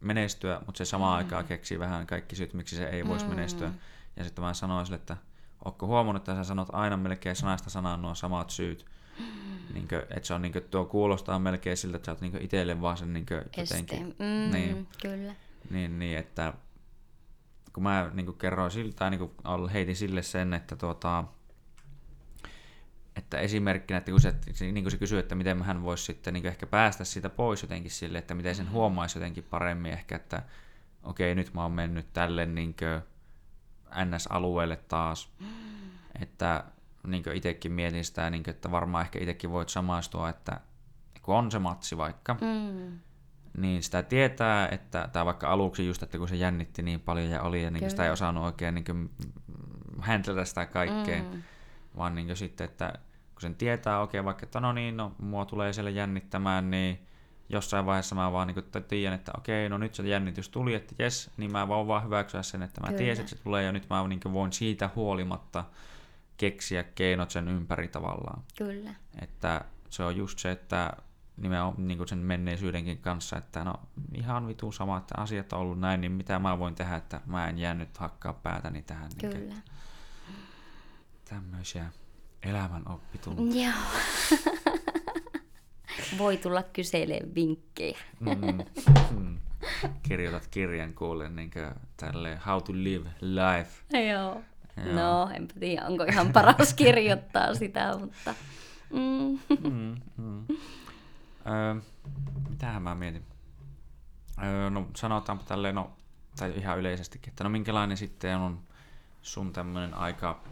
menestyä, 0.01 0.61
mutta 0.65 0.77
se 0.77 0.85
samaan 0.85 1.13
mm. 1.13 1.17
aikaan 1.25 1.45
keksii 1.45 1.79
vähän 1.79 2.07
kaikki 2.07 2.35
syyt, 2.35 2.53
miksi 2.53 2.75
se 2.75 2.85
ei 2.85 3.07
voisi 3.07 3.25
mm. 3.25 3.29
menestyä. 3.29 3.71
Ja 4.15 4.23
sitten 4.23 4.43
mä 4.43 4.53
sanoin 4.53 4.85
sille, 4.85 4.95
että 4.95 5.17
ootko 5.65 5.87
huomannut, 5.87 6.21
että 6.21 6.35
sä 6.35 6.43
sanot 6.43 6.67
aina 6.71 6.97
melkein 6.97 7.35
sanasta 7.35 7.69
sanaan 7.69 8.01
nuo 8.01 8.15
samat 8.15 8.49
syyt. 8.49 8.85
Niin 9.73 9.87
kuin, 9.87 10.01
että 10.01 10.27
se 10.27 10.33
on, 10.33 10.41
niin 10.41 10.51
kuin, 10.51 10.63
tuo 10.63 10.85
kuulostaa 10.85 11.39
melkein 11.39 11.77
siltä, 11.77 11.95
että 11.95 12.05
sä 12.05 12.11
oot 12.11 12.21
niin 12.21 12.41
itselle 12.41 12.81
vaan 12.81 12.97
sen 12.97 13.13
niin 13.13 13.25
kuin, 13.25 13.41
jotenkin. 13.57 14.15
Mm, 14.19 14.51
niin, 14.51 14.87
kyllä. 15.01 15.35
Niin, 15.69 15.99
niin, 15.99 16.17
että 16.17 16.53
kun 17.73 17.83
mä 17.83 18.11
niin 18.13 18.25
kuin 18.25 18.37
kerroin 18.37 18.71
siltä, 18.71 18.95
tai 18.95 19.09
niin 19.09 19.19
kuin 19.19 19.69
heitin 19.69 19.95
sille 19.95 20.21
sen, 20.21 20.53
että 20.53 20.75
tuota, 20.75 21.23
että 23.15 23.39
esimerkkinä, 23.39 23.97
että 23.97 24.11
kun 24.11 24.21
se, 24.21 24.35
niin 24.59 24.83
kuin 24.83 24.91
se 24.91 24.97
kysyy, 24.97 25.19
että 25.19 25.35
miten 25.35 25.63
hän 25.63 25.83
voisi 25.83 26.03
sitten 26.03 26.33
niin 26.33 26.47
ehkä 26.47 26.67
päästä 26.67 27.03
siitä 27.03 27.29
pois 27.29 27.61
jotenkin 27.61 27.91
sille, 27.91 28.17
että 28.17 28.35
miten 28.35 28.55
sen 28.55 28.65
mm. 28.65 28.71
huomaisi 28.71 29.17
jotenkin 29.17 29.43
paremmin 29.43 29.91
ehkä, 29.91 30.15
että 30.15 30.43
okei, 31.03 31.35
nyt 31.35 31.53
mä 31.53 31.61
oon 31.61 31.71
mennyt 31.71 32.13
tälle 32.13 32.45
niin 32.45 32.75
NS-alueelle 34.05 34.75
taas, 34.75 35.31
mm. 35.39 35.47
että 36.21 36.63
niin 37.07 37.23
itsekin 37.33 37.71
mietin 37.71 38.05
sitä, 38.05 38.29
niin 38.29 38.43
kuin, 38.43 38.55
että 38.55 38.71
varmaan 38.71 39.05
ehkä 39.05 39.19
itsekin 39.19 39.51
voit 39.51 39.69
samaistua, 39.69 40.29
että 40.29 40.59
kun 41.21 41.35
on 41.35 41.51
se 41.51 41.59
matsi 41.59 41.97
vaikka, 41.97 42.33
mm. 42.33 42.99
niin 43.57 43.83
sitä 43.83 44.03
tietää, 44.03 44.67
että, 44.67 45.09
tai 45.13 45.25
vaikka 45.25 45.47
aluksi 45.47 45.87
just, 45.87 46.03
että 46.03 46.17
kun 46.17 46.29
se 46.29 46.35
jännitti 46.35 46.81
niin 46.81 46.99
paljon 46.99 47.29
ja 47.29 47.41
oli, 47.41 47.63
ja 47.63 47.71
niin 47.71 47.89
sitä 47.89 48.05
ei 48.05 48.11
osannut 48.11 48.43
oikein 48.43 48.75
niin 48.75 49.09
hänteltä 49.99 50.45
sitä 50.45 50.65
kaikkea, 50.65 51.23
mm 51.23 51.41
vaan 51.97 52.15
niin 52.15 52.37
sitten, 52.37 52.65
että 52.65 52.93
kun 53.33 53.41
sen 53.41 53.55
tietää, 53.55 54.01
okei, 54.01 54.19
okay, 54.19 54.25
vaikka 54.25 54.43
että 54.43 54.59
no 54.59 54.73
niin, 54.73 54.97
no 54.97 55.15
mua 55.17 55.45
tulee 55.45 55.73
siellä 55.73 55.89
jännittämään, 55.89 56.71
niin 56.71 57.07
jossain 57.49 57.85
vaiheessa 57.85 58.15
mä 58.15 58.31
vaan 58.31 58.47
niin 58.47 58.83
tiedän, 58.87 59.19
että 59.19 59.31
okei, 59.37 59.69
no 59.69 59.77
nyt 59.77 59.95
se 59.95 60.07
jännitys 60.07 60.49
tuli, 60.49 60.73
että 60.73 60.95
jes, 60.99 61.31
niin 61.37 61.51
mä 61.51 61.67
voin 61.67 61.87
vaan 61.87 62.03
hyväksyä 62.03 62.43
sen, 62.43 62.61
että 62.61 62.81
mä 62.81 62.87
Kyllä. 62.87 62.97
tiesin, 62.97 63.23
että 63.23 63.35
se 63.35 63.43
tulee, 63.43 63.63
ja 63.63 63.71
nyt 63.71 63.89
mä 63.89 64.07
niin 64.07 64.33
voin 64.33 64.53
siitä 64.53 64.89
huolimatta 64.95 65.63
keksiä 66.37 66.83
keinot 66.83 67.31
sen 67.31 67.47
ympäri 67.47 67.87
tavallaan. 67.87 68.43
Kyllä. 68.57 68.95
Että 69.21 69.61
se 69.89 70.03
on 70.03 70.15
just 70.15 70.39
se, 70.39 70.51
että 70.51 70.93
nimenomaan 71.37 71.87
niin 71.87 72.07
sen 72.07 72.19
menneisyydenkin 72.19 72.97
kanssa, 72.97 73.37
että 73.37 73.63
no 73.63 73.73
ihan 74.13 74.47
vitu 74.47 74.71
sama, 74.71 74.97
että 74.97 75.15
asiat 75.17 75.53
on 75.53 75.59
ollut 75.59 75.79
näin, 75.79 76.01
niin 76.01 76.11
mitä 76.11 76.39
mä 76.39 76.59
voin 76.59 76.75
tehdä, 76.75 76.95
että 76.95 77.21
mä 77.25 77.47
en 77.47 77.57
jää 77.57 77.73
nyt 77.73 77.97
hakkaa 77.97 78.33
päätäni 78.33 78.81
tähän. 78.81 79.11
Kyllä. 79.21 79.37
Niin, 79.37 79.63
tämmöisiä 81.31 81.85
elämän 82.43 82.83
oppitunteja. 82.89 83.69
Joo. 83.69 84.39
voi 86.17 86.37
tulla 86.37 86.63
kyselemään 86.63 87.35
vinkkejä. 87.35 87.97
Mm, 88.19 88.29
mm. 89.17 89.37
Kirjoitat 90.03 90.47
kirjan 90.47 90.93
kuulle 90.93 91.29
niin 91.29 91.51
tälle 91.97 92.39
How 92.45 92.61
to 92.63 92.73
live 92.73 93.09
life. 93.21 94.03
Joo. 94.09 94.41
Joo. 94.85 94.95
No, 94.95 95.29
enpä 95.33 95.53
tiedä, 95.59 95.85
onko 95.87 96.03
ihan 96.03 96.33
paras 96.33 96.73
kirjoittaa 96.73 97.55
sitä, 97.55 97.97
mutta... 97.97 98.35
Mm. 98.93 99.39
Mm, 99.69 99.95
mm. 100.17 100.45
Öö, 101.47 101.75
mitähän 102.49 102.81
mä 102.81 102.95
mietin? 102.95 103.25
Öö, 104.43 104.69
no 104.69 104.87
sanotaanpa 104.95 105.43
tälleen, 105.43 105.75
no, 105.75 105.91
tai 106.39 106.53
ihan 106.55 106.79
yleisestikin, 106.79 107.29
että 107.29 107.43
no 107.43 107.49
minkälainen 107.49 107.97
sitten 107.97 108.37
on 108.37 108.59
sun 109.21 109.53
tämmöinen 109.53 109.93
aika 109.93 110.43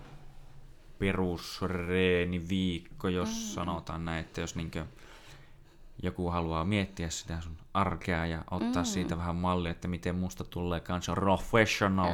perusreeni-viikko, 1.00 3.08
jos 3.08 3.30
mm. 3.30 3.36
sanotaan 3.36 4.06
näin, 4.06 4.26
että 4.26 4.41
jos 4.41 4.56
niinkö 4.56 4.86
joku 6.04 6.30
haluaa 6.30 6.66
miettiä 6.66 7.10
sitä 7.10 7.41
sun 7.41 7.58
arkea 7.74 8.26
ja 8.26 8.43
ottaa 8.52 8.82
mm. 8.82 8.86
siitä 8.86 9.18
vähän 9.18 9.36
mallia, 9.36 9.72
että 9.72 9.88
miten 9.88 10.16
musta 10.16 10.43
tulee 10.43 10.80
kanssa 10.80 11.14
professional 11.14 12.14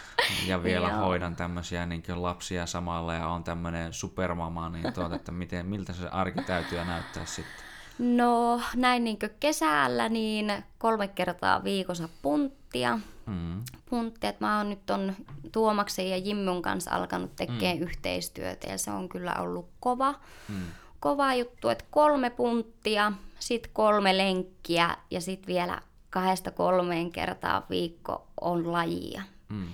ja 0.46 0.62
vielä 0.62 0.88
hoidan 0.88 1.36
tämmöisiä 1.36 1.86
niin 1.86 2.02
lapsia 2.16 2.66
samalla 2.66 3.14
ja 3.14 3.28
on 3.28 3.44
tämmöinen 3.44 3.92
supermama, 3.92 4.68
niin 4.68 4.92
tuota, 4.94 5.16
että 5.16 5.32
miten, 5.32 5.66
miltä 5.66 5.92
se 5.92 6.08
arki 6.08 6.42
täytyy 6.42 6.84
näyttää 6.84 7.24
sitten? 7.24 7.64
No 7.98 8.60
näin 8.76 9.04
niin 9.04 9.18
kesällä 9.40 10.08
niin 10.08 10.52
kolme 10.78 11.08
kertaa 11.08 11.64
viikossa 11.64 12.08
punttia. 12.22 12.98
Mm. 13.30 13.62
Punttia, 13.90 14.30
että 14.30 14.44
mä 14.44 14.58
oon 14.58 14.70
nyt 14.70 14.86
ton 14.86 15.16
Tuomaksen 15.52 16.10
ja 16.10 16.16
Jimmun 16.16 16.62
kanssa 16.62 16.90
alkanut 16.90 17.36
tekemään 17.36 17.76
mm. 17.76 17.82
yhteistyötä 17.82 18.70
ja 18.70 18.78
se 18.78 18.90
on 18.90 19.08
kyllä 19.08 19.34
ollut 19.34 19.70
kova. 19.80 20.14
Mm. 20.48 20.62
Kova 21.00 21.34
juttu, 21.34 21.68
että 21.68 21.84
kolme 21.90 22.30
punttia, 22.30 23.12
sitten 23.38 23.70
kolme 23.72 24.16
lenkkiä 24.16 24.96
ja 25.10 25.20
sitten 25.20 25.46
vielä 25.46 25.80
kahdesta 26.10 26.50
kolmeen 26.50 27.12
kertaa 27.12 27.66
viikko 27.70 28.28
on 28.40 28.72
lajia. 28.72 29.22
Mm. 29.48 29.68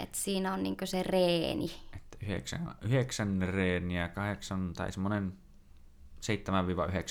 Et 0.00 0.14
siinä 0.14 0.54
on 0.54 0.62
niin 0.62 0.76
se 0.84 1.02
reeni. 1.02 1.70
Et 1.94 2.18
yhdeksän, 2.22 2.74
yhdeksän 2.82 3.42
reeniä, 3.42 4.08
kahdeksan 4.08 4.72
tai 4.72 4.92
semmoinen 4.92 5.32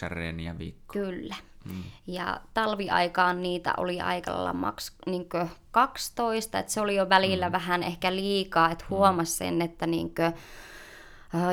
7-9 0.07 0.09
reeniä 0.09 0.57
viikko. 0.57 0.93
Kyllä. 0.93 1.35
Mm. 1.65 1.83
Ja 2.07 2.41
talviaikaan 2.53 3.41
niitä 3.41 3.73
oli 3.77 4.01
aika 4.01 4.31
lailla 4.31 4.53
maks 4.53 4.95
niin 5.05 5.29
12, 5.71 6.59
että 6.59 6.71
se 6.71 6.81
oli 6.81 6.95
jo 6.95 7.09
välillä 7.09 7.49
mm. 7.49 7.51
vähän 7.51 7.83
ehkä 7.83 8.15
liikaa, 8.15 8.71
että 8.71 8.85
mm. 8.85 8.89
huomasi 8.89 9.31
sen, 9.31 9.61
että 9.61 9.87
niin 9.87 10.15
kuin, 10.15 10.33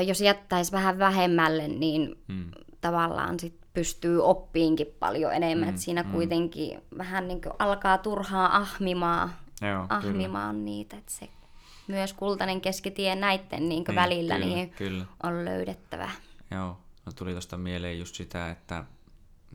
jos 0.07 0.21
jättäisi 0.21 0.71
vähän 0.71 0.99
vähemmälle, 0.99 1.67
niin 1.67 2.15
mm. 2.27 2.51
tavallaan 2.81 3.39
sit 3.39 3.61
pystyy 3.73 4.23
oppiinkin 4.23 4.87
paljon 4.99 5.33
enemmän, 5.33 5.67
mm. 5.67 5.69
että 5.69 5.81
siinä 5.81 6.03
mm. 6.03 6.11
kuitenkin 6.11 6.81
vähän 6.97 7.27
niin 7.27 7.41
alkaa 7.59 7.97
turhaa 7.97 8.57
ahmimaan, 8.57 9.33
Joo, 9.61 9.85
ahmimaan 9.89 10.55
kyllä. 10.55 10.65
niitä, 10.65 10.97
että 10.97 11.11
se 11.11 11.29
myös 11.87 12.13
kultainen 12.13 12.61
keskitie 12.61 13.15
näiden 13.15 13.69
niin 13.69 13.83
niin, 13.87 13.95
välillä 13.95 14.33
kyllä, 14.33 14.45
niin 14.45 14.69
kyllä. 14.69 15.05
on 15.23 15.45
löydettävä. 15.45 16.09
Joo, 16.51 16.77
no 17.05 17.11
tuli 17.11 17.31
tuosta 17.31 17.57
mieleen 17.57 17.99
just 17.99 18.15
sitä, 18.15 18.49
että 18.49 18.85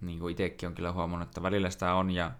niin 0.01 0.18
kuin 0.18 0.32
itsekin 0.32 0.66
on 0.66 0.74
kyllä 0.74 0.92
huomannut, 0.92 1.28
että 1.28 1.42
välillä 1.42 1.70
sitä 1.70 1.94
on 1.94 2.11
ja 2.11 2.30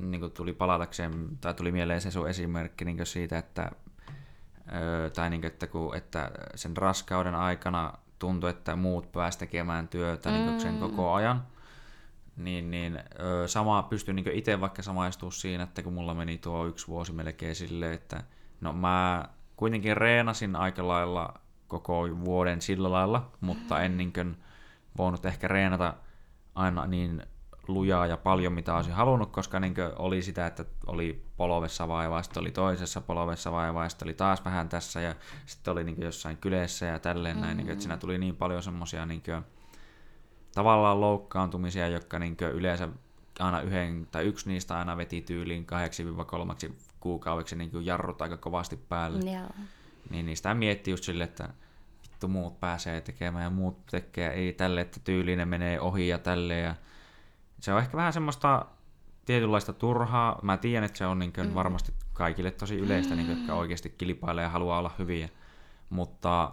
niin 0.00 0.20
kuin 0.20 0.32
tuli 0.32 0.52
palatakseen, 0.52 1.38
tai 1.40 1.54
tuli 1.54 1.72
mieleen 1.72 2.00
se 2.00 2.10
sun 2.10 2.28
esimerkki 2.28 2.84
niin 2.84 3.06
siitä, 3.06 3.38
että, 3.38 3.70
öö, 4.74 5.10
tai 5.10 5.30
niin 5.30 5.40
kuin, 5.40 5.52
että, 5.52 5.66
kun, 5.66 5.96
että 5.96 6.30
sen 6.54 6.76
raskauden 6.76 7.34
aikana 7.34 7.92
tuntui, 8.18 8.50
että 8.50 8.76
muut 8.76 9.12
pääsivät 9.12 9.38
tekemään 9.38 9.88
työtä 9.88 10.28
mm. 10.28 10.34
niin 10.34 10.60
sen 10.60 10.78
koko 10.78 11.12
ajan, 11.12 11.46
niin, 12.36 12.70
niin 12.70 13.00
öö, 13.20 13.48
samaa 13.48 13.82
pystyn 13.82 14.16
niin 14.16 14.32
itse 14.32 14.60
vaikka 14.60 14.82
samaistua 14.82 15.30
siinä, 15.30 15.62
että 15.62 15.82
kun 15.82 15.92
mulla 15.92 16.14
meni 16.14 16.38
tuo 16.38 16.66
yksi 16.66 16.88
vuosi 16.88 17.12
melkein 17.12 17.54
silleen, 17.54 17.92
että 17.92 18.24
no 18.60 18.72
mä 18.72 19.28
kuitenkin 19.56 19.96
reenasin 19.96 20.56
aika 20.56 20.88
lailla 20.88 21.34
koko 21.68 22.08
vuoden 22.24 22.62
sillä 22.62 22.90
lailla, 22.90 23.30
mutta 23.40 23.82
en 23.82 23.96
niin 23.96 24.12
kuin 24.12 24.36
voinut 24.98 25.26
ehkä 25.26 25.48
reenata 25.48 25.94
aina 26.56 26.86
niin 26.86 27.22
lujaa 27.68 28.06
ja 28.06 28.16
paljon, 28.16 28.52
mitä 28.52 28.76
olisin 28.76 28.92
halunnut, 28.92 29.32
koska 29.32 29.60
niin 29.60 29.74
oli 29.96 30.22
sitä, 30.22 30.46
että 30.46 30.64
oli 30.86 31.24
polovessa 31.36 31.88
vaivaa, 31.88 32.22
sitten 32.22 32.40
oli 32.40 32.50
toisessa 32.50 33.00
polovessa 33.00 33.52
vaivaa, 33.52 33.88
sitten 33.88 34.06
oli 34.06 34.14
taas 34.14 34.44
vähän 34.44 34.68
tässä, 34.68 35.00
ja 35.00 35.14
sitten 35.46 35.72
oli 35.72 35.84
niin 35.84 36.02
jossain 36.02 36.36
kyleessä 36.36 36.86
ja 36.86 36.98
tälleen 36.98 37.36
mm-hmm. 37.36 37.46
näin, 37.46 37.56
niin 37.56 37.66
kuin, 37.66 37.72
että 37.72 37.82
siinä 37.82 37.96
tuli 37.96 38.18
niin 38.18 38.36
paljon 38.36 38.62
semmoisia 38.62 39.06
niin 39.06 39.22
tavallaan 40.54 41.00
loukkaantumisia, 41.00 41.88
jotka 41.88 42.18
niin 42.18 42.36
yleensä 42.52 42.88
aina 43.38 43.60
yhden, 43.60 44.08
tai 44.10 44.24
yksi 44.24 44.48
niistä 44.48 44.78
aina 44.78 44.96
veti 44.96 45.20
tyyliin 45.20 45.66
8-3 46.68 46.72
kuukaudeksi 47.00 47.56
niin 47.56 47.70
jarrut 47.80 48.22
aika 48.22 48.36
kovasti 48.36 48.76
päälle. 48.76 49.30
Joo. 49.30 49.50
Niin 50.10 50.26
niistä 50.26 50.54
miettii 50.54 50.92
just 50.92 51.04
silleen, 51.04 51.28
että 51.28 51.48
vittu 52.16 52.28
muut 52.28 52.60
pääsee 52.60 53.00
tekemään 53.00 53.44
ja 53.44 53.50
muut 53.50 53.86
tekee, 53.86 54.30
ei 54.30 54.52
tälle, 54.52 54.80
että 54.80 55.00
tyylinen 55.00 55.48
menee 55.48 55.80
ohi 55.80 56.08
ja 56.08 56.18
tälleen. 56.18 56.64
Ja 56.64 56.74
se 57.60 57.72
on 57.72 57.80
ehkä 57.80 57.96
vähän 57.96 58.12
semmoista 58.12 58.66
tietynlaista 59.24 59.72
turhaa. 59.72 60.38
Mä 60.42 60.56
tiedän, 60.56 60.84
että 60.84 60.98
se 60.98 61.06
on 61.06 61.18
niin 61.18 61.32
mm. 61.36 61.54
varmasti 61.54 61.92
kaikille 62.12 62.50
tosi 62.50 62.76
yleistä, 62.76 63.14
mm. 63.14 63.18
niin, 63.18 63.30
jotka 63.30 63.54
oikeasti 63.54 63.94
kilpailee 63.98 64.42
ja 64.42 64.48
haluaa 64.48 64.78
olla 64.78 64.90
hyviä. 64.98 65.28
Mutta 65.90 66.52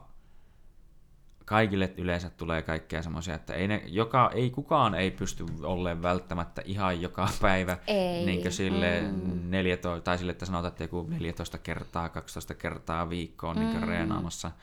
kaikille 1.45 1.93
yleensä 1.97 2.29
tulee 2.29 2.61
kaikkea 2.61 3.01
semmoisia, 3.01 3.35
että 3.35 3.53
ei, 3.53 3.67
ne, 3.67 3.83
joka, 3.85 4.31
ei 4.33 4.49
kukaan 4.49 4.95
ei 4.95 5.11
pysty 5.11 5.45
olleen 5.63 6.01
välttämättä 6.01 6.61
ihan 6.65 7.01
joka 7.01 7.29
päivä 7.41 7.77
ei. 7.87 8.25
Niin 8.25 8.51
sille 8.51 9.01
mm. 9.01 9.51
14, 9.51 10.03
tai 10.03 10.17
sille, 10.17 10.31
että 10.31 10.45
sanotaan, 10.45 10.71
että 10.71 10.83
joku 10.83 11.07
14 11.09 11.57
kertaa, 11.57 12.09
12 12.09 12.53
kertaa 12.53 13.09
viikkoon 13.09 13.55
niin 13.55 13.73
mm. 13.73 14.53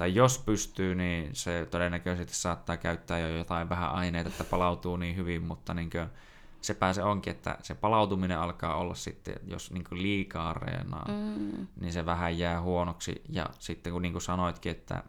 Tai 0.00 0.14
jos 0.14 0.38
pystyy, 0.38 0.94
niin 0.94 1.34
se 1.34 1.66
todennäköisesti 1.70 2.34
saattaa 2.34 2.76
käyttää 2.76 3.18
jo 3.18 3.28
jotain 3.28 3.68
vähän 3.68 3.90
aineita, 3.90 4.30
että 4.30 4.44
palautuu 4.44 4.96
niin 4.96 5.16
hyvin, 5.16 5.42
mutta 5.42 5.74
niin 5.74 5.90
kuin, 5.90 6.06
sepä 6.60 6.92
se 6.92 7.02
onkin, 7.02 7.30
että 7.30 7.58
se 7.62 7.74
palautuminen 7.74 8.38
alkaa 8.38 8.76
olla 8.76 8.94
sitten, 8.94 9.34
jos 9.44 9.70
niin 9.70 9.84
kuin 9.84 10.02
liikaa 10.02 10.52
reenaa, 10.52 11.04
mm. 11.08 11.66
niin 11.80 11.92
se 11.92 12.06
vähän 12.06 12.38
jää 12.38 12.60
huonoksi. 12.60 13.22
Ja 13.28 13.46
sitten 13.58 13.92
kun 13.92 14.02
niin 14.02 14.12
kuin 14.12 14.22
sanoitkin, 14.22 14.72
että 14.72 15.02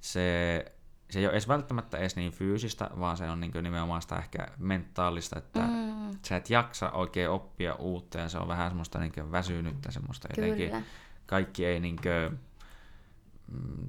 se, 0.00 0.64
se 1.10 1.18
ei 1.18 1.26
ole 1.26 1.32
edes 1.32 1.48
välttämättä 1.48 1.98
edes 1.98 2.16
niin 2.16 2.32
fyysistä, 2.32 2.90
vaan 3.00 3.16
se 3.16 3.30
on 3.30 3.40
niin 3.40 3.52
kuin 3.52 3.62
nimenomaan 3.62 4.02
sitä 4.02 4.16
ehkä 4.16 4.48
mentaalista, 4.58 5.38
että 5.38 5.60
mm. 5.60 6.18
sä 6.26 6.36
et 6.36 6.50
jaksa 6.50 6.90
oikein 6.90 7.30
oppia 7.30 7.74
uutta 7.74 8.18
ja 8.18 8.28
se 8.28 8.38
on 8.38 8.48
vähän 8.48 8.70
semmoista 8.70 8.98
niin 8.98 9.32
väsynyttä 9.32 9.90
semmoista 9.90 10.28
jotenkin. 10.36 10.70
Kyllä. 10.70 10.82
Kaikki 11.26 11.66
ei 11.66 11.80
niin 11.80 11.96
kuin, 11.96 12.47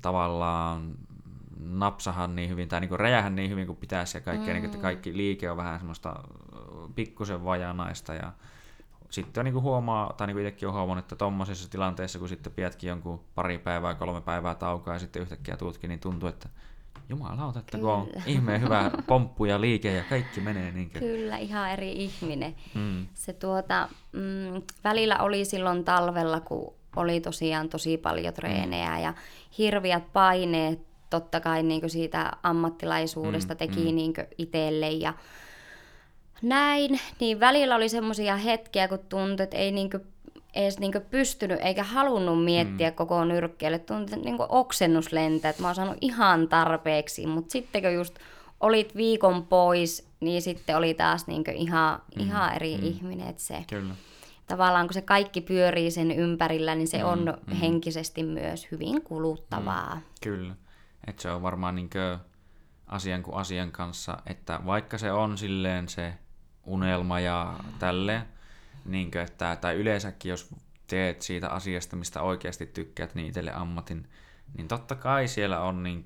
tavallaan 0.01 0.95
napsahan 1.59 2.35
niin 2.35 2.49
hyvin 2.49 2.67
tai 2.69 2.79
niin 2.79 2.99
räjähän 2.99 3.35
niin 3.35 3.49
hyvin 3.49 3.65
kuin 3.65 3.77
pitäisi 3.77 4.17
ja 4.17 4.21
kaikkea, 4.21 4.47
mm. 4.47 4.53
niin, 4.53 4.65
että 4.65 4.77
kaikki 4.77 5.17
liike 5.17 5.51
on 5.51 5.57
vähän 5.57 5.79
semmoista 5.79 6.23
pikkusen 6.95 7.45
vajanaista 7.45 8.13
ja 8.13 8.33
sitten 9.09 9.45
niin 9.45 9.53
kuin 9.53 9.63
huomaa, 9.63 10.13
tai 10.17 10.27
niin 10.27 10.35
kuin 10.35 10.47
itsekin 10.47 10.67
on 10.67 10.73
huomannut, 10.73 11.05
että 11.05 11.15
tuommoisessa 11.15 11.71
tilanteessa, 11.71 12.19
kun 12.19 12.29
sitten 12.29 12.53
pidätkin 12.53 12.87
jonkun 12.87 13.19
pari 13.35 13.57
päivää, 13.57 13.93
kolme 13.93 14.21
päivää 14.21 14.55
taukoa 14.55 14.93
ja 14.93 14.99
sitten 14.99 15.21
yhtäkkiä 15.21 15.57
tuutkin, 15.57 15.87
niin 15.87 15.99
tuntuu, 15.99 16.29
että 16.29 16.49
jumalauta, 17.09 17.59
että 17.59 17.77
kun 17.77 17.91
on 17.91 18.07
ihmeen 18.25 18.61
hyvä 18.61 18.91
pomppu 19.07 19.45
ja 19.45 19.61
liike 19.61 19.93
ja 19.93 20.03
kaikki 20.09 20.41
menee 20.41 20.71
niin 20.71 20.89
kuin. 20.89 20.99
Kyllä, 20.99 21.37
ihan 21.37 21.71
eri 21.71 21.91
ihminen. 21.91 22.55
Mm. 22.75 23.07
Se 23.13 23.33
tuota, 23.33 23.89
mm, 24.11 24.61
välillä 24.83 25.17
oli 25.17 25.45
silloin 25.45 25.83
talvella, 25.83 26.39
kun 26.39 26.78
oli 26.95 27.21
tosiaan 27.21 27.69
tosi 27.69 27.97
paljon 27.97 28.33
treenejä 28.33 28.95
mm. 28.95 29.03
ja 29.03 29.13
hirviät 29.57 30.13
paineet 30.13 30.79
totta 31.09 31.39
kai 31.39 31.63
niin 31.63 31.89
siitä 31.89 32.31
ammattilaisuudesta 32.43 33.53
mm, 33.53 33.57
teki 33.57 33.79
mm. 33.79 33.95
niin 33.95 34.13
itselle 34.37 34.89
ja 34.89 35.13
näin, 36.41 36.99
niin 37.19 37.39
välillä 37.39 37.75
oli 37.75 37.89
semmoisia 37.89 38.35
hetkiä, 38.35 38.87
kun 38.87 38.99
tuntui, 39.09 39.43
että 39.43 39.57
ei 39.57 39.71
niin 39.71 39.89
edes 40.55 40.79
niin 40.79 40.93
pystynyt 41.09 41.59
eikä 41.61 41.83
halunnut 41.83 42.43
miettiä 42.43 42.89
mm. 42.89 42.95
koko 42.95 43.25
nyrkkeelle. 43.25 43.79
Tuntui, 43.79 44.17
että 44.17 44.29
niin 44.29 44.37
oksennus 44.49 45.11
lentää, 45.11 45.49
että 45.49 45.61
mä 45.61 45.67
oon 45.67 45.75
saanut 45.75 45.97
ihan 46.01 46.47
tarpeeksi, 46.47 47.27
mutta 47.27 47.51
sitten 47.51 47.81
kun 47.81 47.93
just 47.93 48.15
olit 48.59 48.95
viikon 48.95 49.45
pois, 49.45 50.07
niin 50.19 50.41
sitten 50.41 50.77
oli 50.77 50.93
taas 50.93 51.27
niin 51.27 51.43
ihan, 51.55 52.01
mm. 52.15 52.21
ihan 52.21 52.55
eri 52.55 52.77
mm. 52.77 52.83
ihminen. 52.83 53.27
Että 53.27 53.41
se, 53.41 53.63
Kyllä 53.69 53.93
tavallaan 54.49 54.87
kun 54.87 54.93
se 54.93 55.01
kaikki 55.01 55.41
pyörii 55.41 55.91
sen 55.91 56.11
ympärillä, 56.11 56.75
niin 56.75 56.87
se 56.87 56.97
mm, 56.97 57.09
on 57.09 57.37
mm. 57.47 57.55
henkisesti 57.55 58.23
myös 58.23 58.67
hyvin 58.71 59.01
kuluttavaa. 59.01 59.95
Mm, 59.95 60.01
kyllä. 60.23 60.55
Et 61.07 61.19
se 61.19 61.31
on 61.31 61.41
varmaan 61.41 61.75
niin 61.75 61.89
asian 62.87 63.23
kuin 63.23 63.35
asian 63.35 63.71
kanssa, 63.71 64.17
että 64.25 64.59
vaikka 64.65 64.97
se 64.97 65.11
on 65.11 65.37
silleen 65.37 65.89
se 65.89 66.13
unelma 66.65 67.19
ja 67.19 67.59
tälleen, 67.79 68.21
niin 68.85 69.11
kuin, 69.11 69.21
että, 69.21 69.57
tai 69.61 69.75
yleensäkin 69.75 70.29
jos 70.29 70.55
teet 70.87 71.21
siitä 71.21 71.49
asiasta, 71.49 71.95
mistä 71.95 72.21
oikeasti 72.21 72.65
tykkäät, 72.65 73.15
niin 73.15 73.27
itselle 73.27 73.53
ammatin, 73.53 74.07
niin 74.57 74.67
totta 74.67 74.95
kai 74.95 75.27
siellä 75.27 75.61
on 75.61 75.83
niin 75.83 76.03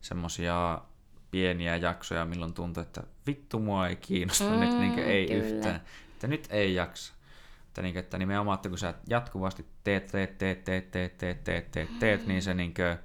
semmoisia 0.00 0.80
pieniä 1.30 1.76
jaksoja, 1.76 2.24
milloin 2.24 2.54
tuntuu, 2.54 2.82
että 2.82 3.02
vittu 3.26 3.58
mua 3.58 3.88
ei 3.88 3.96
kiinnosta 3.96 4.50
mm, 4.50 4.60
nyt, 4.60 4.78
niin 4.78 4.98
ei 4.98 5.26
kyllä. 5.26 5.44
yhtään. 5.44 5.82
Että 6.12 6.26
nyt 6.26 6.46
ei 6.50 6.74
jaksa. 6.74 7.14
Että, 7.70 7.82
niin, 7.82 7.98
että 7.98 8.18
nimenomaan, 8.18 8.54
että 8.54 8.68
kun 8.68 8.78
sä 8.78 8.94
jatkuvasti 9.08 9.66
teet, 9.84 10.06
teet, 10.06 10.38
teet, 10.38 10.64
teet, 10.64 10.90
teet, 10.90 11.18
teet, 11.18 11.44
teet, 11.44 11.70
teet, 11.70 11.98
teet 11.98 12.26
niin 12.26 12.42
se 12.42 12.54
niin 12.54 12.74
kuin, 12.74 12.98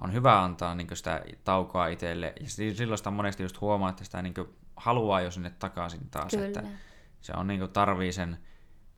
on 0.00 0.12
hyvä 0.12 0.42
antaa 0.42 0.74
niin 0.74 0.88
sitä 0.92 1.24
taukoa 1.44 1.86
itselle. 1.86 2.32
Ja 2.40 2.48
silloin 2.48 2.98
sitä 2.98 3.10
monesti 3.10 3.42
just 3.42 3.60
huomaa, 3.60 3.90
että 3.90 4.04
sitä 4.04 4.22
niin 4.22 4.34
haluaa 4.76 5.20
jo 5.20 5.30
sinne 5.30 5.50
takaisin 5.50 6.10
taas. 6.10 6.30
Kyllä. 6.30 6.46
Että 6.46 6.62
se 7.20 7.32
on 7.36 7.46
niin 7.46 7.70
tarvii 7.72 8.12
sen 8.12 8.38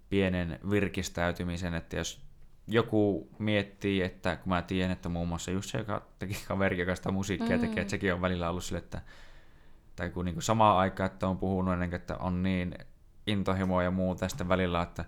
pienen 0.08 0.58
virkistäytymisen, 0.70 1.74
että 1.74 1.96
jos 1.96 2.20
joku 2.66 3.28
miettii, 3.38 4.02
että 4.02 4.36
kun 4.36 4.48
mä 4.48 4.62
tiedän, 4.62 4.90
että 4.90 5.08
muun 5.08 5.28
muassa 5.28 5.50
just 5.50 5.70
se, 5.70 5.78
joka 5.78 6.02
teki 6.18 6.44
kaveri, 6.48 6.78
joka 6.78 6.96
sitä 6.96 7.10
musiikkia 7.10 7.56
mm. 7.56 7.60
tekee, 7.60 7.80
että 7.80 7.90
sekin 7.90 8.14
on 8.14 8.20
välillä 8.20 8.50
ollut 8.50 8.64
sille, 8.64 8.78
että 8.78 9.00
tai 9.96 10.10
kun 10.10 10.24
niin 10.24 10.42
samaan 10.42 10.78
aikaan, 10.78 11.10
että 11.10 11.28
on 11.28 11.38
puhunut 11.38 11.74
ennen 11.74 11.94
että 11.94 12.16
on 12.16 12.42
niin 12.42 12.74
intohimoa 13.26 13.82
ja 13.82 13.90
muuta, 13.90 14.28
sitten 14.28 14.48
välillä, 14.48 14.82
että 14.82 15.04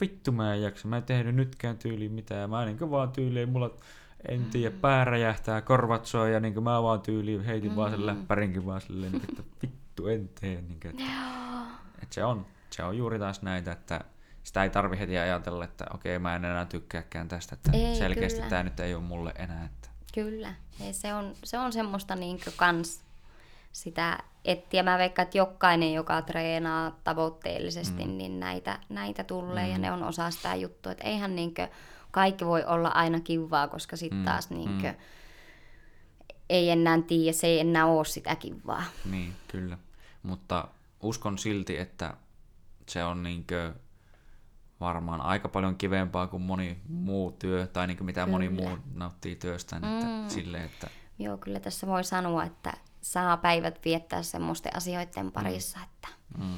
vittu 0.00 0.32
mä 0.32 0.54
en 0.54 0.62
jaksa, 0.62 0.88
mä 0.88 0.96
en 0.96 1.02
tehnyt 1.02 1.34
nytkään 1.34 1.78
tyyliin 1.78 2.12
mitään, 2.12 2.50
mä 2.50 2.64
niin 2.64 2.90
vaan 2.90 3.12
tyyliin, 3.12 3.48
mulla 3.48 3.70
en 4.28 4.44
tiedä, 4.44 4.76
pää 4.80 5.04
räjähtää, 5.04 5.60
korvat 5.60 6.06
soi 6.06 6.32
ja 6.32 6.40
niin 6.40 6.62
mä 6.62 6.82
vaan 6.82 7.00
tyyliin 7.00 7.44
heitin 7.44 7.70
mm. 7.70 7.76
vaan 7.76 7.90
sen 7.90 8.06
läppärinkin 8.06 8.66
vaan 8.66 8.80
silleen, 8.80 9.12
niin, 9.12 9.22
että 9.28 9.42
vittu 9.62 10.06
en 10.06 10.30
tee. 10.40 10.62
Niin 10.62 10.80
kuin, 10.80 10.90
että, 10.90 11.12
että 12.02 12.14
se, 12.14 12.24
on, 12.24 12.46
se 12.70 12.84
on 12.84 12.98
juuri 12.98 13.18
taas 13.18 13.42
näitä, 13.42 13.72
että 13.72 14.00
sitä 14.42 14.62
ei 14.62 14.70
tarvi 14.70 14.98
heti 14.98 15.18
ajatella, 15.18 15.64
että 15.64 15.84
okei 15.94 16.18
mä 16.18 16.36
en 16.36 16.44
enää 16.44 16.66
tykkääkään 16.66 17.28
tästä, 17.28 17.54
että 17.54 17.70
ei, 17.72 17.96
selkeästi 17.96 18.38
kyllä. 18.38 18.50
tämä 18.50 18.62
nyt 18.62 18.80
ei 18.80 18.94
ole 18.94 19.02
mulle 19.02 19.32
enää. 19.38 19.64
Että... 19.64 19.88
Kyllä, 20.14 20.54
ei, 20.80 20.92
se, 20.92 21.14
on, 21.14 21.34
se 21.44 21.58
on 21.58 21.72
semmoista 21.72 22.16
niin 22.16 22.40
kans 22.56 23.03
sitä 23.74 24.18
etsiä. 24.44 24.82
Mä 24.82 24.98
veikkaan, 24.98 25.24
että 25.24 25.38
jokainen, 25.38 25.92
joka 25.92 26.22
treenaa 26.22 26.98
tavoitteellisesti, 27.04 28.04
mm. 28.04 28.10
niin 28.10 28.40
näitä, 28.40 28.78
näitä 28.88 29.24
tulee 29.24 29.66
mm. 29.66 29.72
ja 29.72 29.78
ne 29.78 29.92
on 29.92 30.02
osa 30.02 30.30
sitä 30.30 30.54
juttua. 30.54 30.92
Että 30.92 31.04
eihän 31.04 31.36
niin 31.36 31.54
kuin, 31.54 31.68
kaikki 32.10 32.46
voi 32.46 32.64
olla 32.64 32.88
aina 32.88 33.20
kivaa, 33.20 33.68
koska 33.68 33.96
sitten 33.96 34.18
mm. 34.18 34.24
taas 34.24 34.50
niin 34.50 34.80
kuin, 34.80 34.92
mm. 34.92 34.98
ei 36.48 36.70
enää 36.70 37.02
tiedä, 37.02 37.32
se 37.32 37.46
ei 37.46 37.60
enää 37.60 37.86
ole 37.86 38.04
sitä 38.04 38.36
kivaa. 38.36 38.82
Niin, 39.10 39.32
kyllä. 39.48 39.78
Mutta 40.22 40.68
uskon 41.02 41.38
silti, 41.38 41.78
että 41.78 42.14
se 42.88 43.04
on 43.04 43.22
niin 43.22 43.46
kuin 43.46 43.74
varmaan 44.80 45.20
aika 45.20 45.48
paljon 45.48 45.76
kivempaa 45.76 46.26
kuin 46.26 46.42
moni 46.42 46.80
muu 46.88 47.32
työ, 47.32 47.66
tai 47.66 47.86
niin 47.86 47.96
kuin 47.96 48.06
mitä 48.06 48.20
kyllä. 48.20 48.32
moni 48.32 48.48
muu 48.48 48.78
nauttii 48.94 49.36
työstään. 49.36 49.82
Mm. 49.82 49.98
Että 49.98 50.34
sille, 50.34 50.64
että... 50.64 50.90
Joo, 51.18 51.36
kyllä 51.36 51.60
tässä 51.60 51.86
voi 51.86 52.04
sanoa, 52.04 52.44
että 52.44 52.72
saa 53.04 53.36
päivät 53.36 53.80
viettää 53.84 54.22
semmoisten 54.22 54.76
asioiden 54.76 55.32
parissa, 55.32 55.78
mm. 55.78 55.84
että 55.84 56.08
mm. 56.38 56.54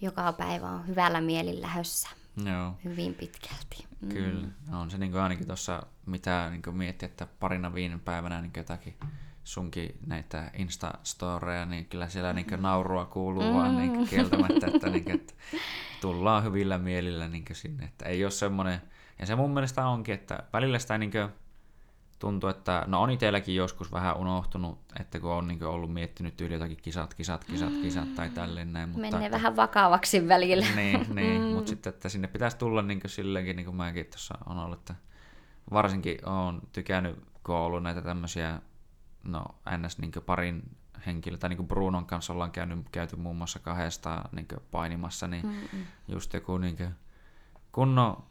joka 0.00 0.32
päivä 0.32 0.68
on 0.68 0.86
hyvällä 0.86 1.20
mielillä 1.20 1.66
hössä. 1.66 2.08
Joo. 2.44 2.74
Hyvin 2.84 3.14
pitkälti. 3.14 3.86
Mm. 4.00 4.08
Kyllä, 4.08 4.48
on 4.72 4.90
se 4.90 4.98
niin 4.98 5.12
kuin 5.12 5.20
ainakin 5.20 5.46
tuossa, 5.46 5.82
mitä 6.06 6.50
niin 6.50 6.76
miettii, 6.76 7.06
että 7.06 7.26
parina 7.40 7.74
viime 7.74 7.98
päivänä 7.98 8.40
niin 8.40 8.52
jotakin 8.56 8.96
sunkin 9.44 9.98
näitä 10.06 10.50
Insta-storeja, 10.54 11.66
niin 11.66 11.86
kyllä 11.86 12.08
siellä 12.08 12.32
niin 12.32 12.46
naurua 12.56 13.04
kuuluu 13.04 13.42
mm. 13.42 13.54
vaan 13.54 13.76
niin 13.76 14.08
kieltämättä, 14.08 14.66
että, 14.74 14.90
niin 14.90 15.04
kuin, 15.04 15.14
että 15.14 15.34
tullaan 16.00 16.44
hyvillä 16.44 16.78
mielillä 16.78 17.28
niin 17.28 17.44
sinne. 17.52 17.84
Että 17.84 18.04
ei 18.04 18.24
ole 18.24 18.30
semmoinen, 18.30 18.82
ja 19.18 19.26
se 19.26 19.34
mun 19.34 19.54
mielestä 19.54 19.86
onkin, 19.86 20.14
että 20.14 20.42
välillä 20.52 20.78
sitä 20.78 20.98
niin 20.98 21.12
tuntuu, 22.22 22.50
että 22.50 22.84
no 22.86 23.02
on 23.02 23.10
itselläkin 23.10 23.54
joskus 23.54 23.92
vähän 23.92 24.16
unohtunut, 24.16 24.78
että 25.00 25.20
kun 25.20 25.30
on 25.30 25.48
niin 25.48 25.64
ollut 25.64 25.92
miettinyt 25.92 26.40
yli 26.40 26.54
jotakin 26.54 26.76
kisat, 26.76 27.14
kisat, 27.14 27.44
kisat, 27.44 27.72
kisat 27.82 28.14
tai 28.14 28.30
tälleen 28.30 28.72
näin. 28.72 28.88
Mutta 28.88 29.00
Menee 29.00 29.26
että, 29.26 29.36
vähän 29.36 29.56
vakavaksi 29.56 30.28
välillä. 30.28 30.66
Niin, 30.76 31.06
niin 31.14 31.42
mm. 31.42 31.46
mutta 31.46 31.68
sitten, 31.68 31.90
että 31.90 32.08
sinne 32.08 32.28
pitäisi 32.28 32.56
tulla 32.56 32.82
niin 32.82 33.00
silleenkin, 33.06 33.56
niin 33.56 33.64
kuin 33.64 33.76
mäkin 33.76 34.06
tuossa 34.06 34.34
on 34.46 34.58
ollut, 34.58 34.78
että 34.78 34.94
varsinkin 35.72 36.28
on 36.28 36.62
tykännyt, 36.72 37.18
kun 37.44 37.54
on 37.54 37.62
ollut 37.62 37.82
näitä 37.82 38.02
tämmöisiä, 38.02 38.60
no 39.24 39.44
ns. 39.78 39.98
Niin 39.98 40.12
parin 40.26 40.62
henkilö, 41.06 41.36
tai 41.36 41.50
niin 41.50 41.68
Brunon 41.68 42.06
kanssa 42.06 42.32
ollaan 42.32 42.52
käynyt, 42.52 42.86
käyty 42.92 43.16
muun 43.16 43.36
muassa 43.36 43.58
kahdesta 43.58 44.24
niin 44.32 44.46
painimassa, 44.70 45.28
niin 45.28 45.46
Mm-mm. 45.46 45.84
just 46.08 46.34
joku 46.34 46.58
niin 46.58 46.76
kunnon 47.72 48.22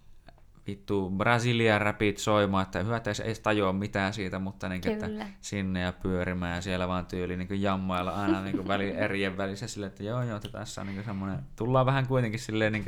vittu 0.72 1.10
Brasilia 1.10 1.80
räpit 1.80 2.18
soimaan, 2.18 2.64
että 2.64 2.84
hyvä, 2.84 2.98
että 2.98 3.12
ei 3.24 3.36
tajua 3.44 3.74
mitään 3.74 4.14
siitä, 4.14 4.40
mutta 4.40 4.70
niin, 4.70 4.88
että 4.88 5.10
sinne 5.42 5.82
ja 5.82 5.94
pyörimään 5.94 6.56
ja 6.56 6.62
siellä 6.62 6.88
vaan 6.88 7.06
tyyli 7.06 7.38
niin 7.38 7.62
jammailla 7.62 8.12
aina 8.12 8.42
niin 8.42 8.68
väli, 8.68 8.92
erien 9.06 9.38
välissä 9.38 9.68
silleen, 9.68 9.92
että 9.92 10.04
joo 10.04 10.24
joo, 10.24 10.36
että 10.36 10.50
tässä 10.50 10.82
on 10.82 10.88
niin 10.88 11.04
semmoinen, 11.04 11.40
tullaan 11.56 11.86
vähän 11.86 12.08
kuitenkin 12.08 12.40
silleen 12.40 12.74
niin 12.74 12.86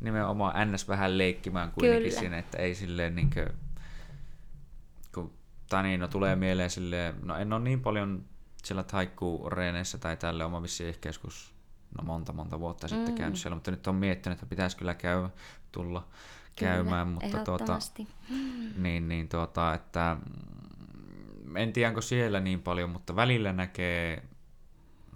nimenomaan 0.00 0.72
ns 0.72 0.88
vähän 0.88 1.18
leikkimään 1.18 1.70
kuitenkin 1.70 2.08
Kyllä. 2.08 2.20
sinne, 2.20 2.38
että 2.38 2.58
ei 2.58 2.74
silleen 2.74 3.14
niin 3.14 3.30
kuin, 3.30 3.48
kun 5.14 5.32
Tanino 5.68 6.08
tulee 6.08 6.36
mieleen 6.36 6.70
silleen, 6.70 7.14
no 7.22 7.36
en 7.36 7.52
ole 7.52 7.64
niin 7.64 7.80
paljon 7.80 8.24
siellä 8.64 8.82
taikkuu 8.82 9.50
reeneissä 9.50 9.98
tai 9.98 10.16
tälle 10.16 10.44
oma 10.44 10.62
vissi 10.62 10.84
ehkä 10.84 11.08
joskus 11.08 11.54
no 11.98 12.04
monta 12.04 12.32
monta 12.32 12.60
vuotta 12.60 12.86
mm. 12.86 12.88
sitten 12.88 13.14
käynyt 13.14 13.38
siellä, 13.38 13.54
mutta 13.54 13.70
nyt 13.70 13.86
on 13.86 13.94
miettinyt, 13.94 14.36
että 14.36 14.46
pitäisi 14.46 14.76
kyllä 14.76 14.94
käydä 14.94 15.30
tulla 15.72 16.08
käymään, 16.56 17.08
mutta 17.08 17.38
tuota, 17.38 17.78
niin, 18.76 19.08
niin 19.08 19.28
tuota, 19.28 19.74
että 19.74 20.16
mm, 21.44 21.56
en 21.56 21.72
tiedä 21.72 21.88
onko 21.88 22.00
siellä 22.00 22.40
niin 22.40 22.62
paljon, 22.62 22.90
mutta 22.90 23.16
välillä 23.16 23.52
näkee 23.52 24.22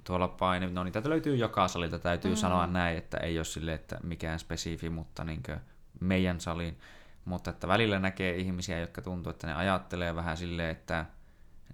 tuolla 0.05 0.28
paine, 0.28 0.66
no 0.70 0.84
niitä 0.84 1.03
löytyy 1.05 1.36
joka 1.36 1.68
salilta, 1.68 1.99
täytyy 1.99 2.30
mm. 2.30 2.36
sanoa 2.36 2.66
näin, 2.66 2.99
että 2.99 3.16
ei 3.16 3.39
ole 3.39 3.45
sille, 3.45 3.74
että 3.74 3.99
mikään 4.03 4.39
spesifi, 4.39 4.91
mutta 4.91 5.24
niin 5.24 5.43
meidän 6.01 6.41
saliin, 6.41 6.78
mutta 7.24 7.51
että 7.51 7.68
välillä 7.68 7.99
näkee 7.99 8.36
ihmisiä, 8.36 8.78
jotka 8.78 9.03
tuntuu, 9.03 9.30
että 9.30 9.47
ne 9.47 9.55
ajattelee 9.55 10.14
vähän 10.14 10.36
silleen, 10.36 10.70
että 10.70 11.07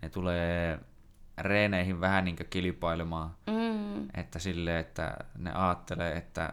ne 0.03 0.09
tulee 0.09 0.81
reeneihin 1.39 2.01
vähän 2.01 2.25
niin 2.25 2.37
kilpailemaan, 2.51 3.31
mm. 3.47 4.09
että 4.15 4.39
silleen, 4.39 4.81
että 4.81 5.17
ne 5.39 5.53
ajattelee, 5.53 6.17
että 6.17 6.53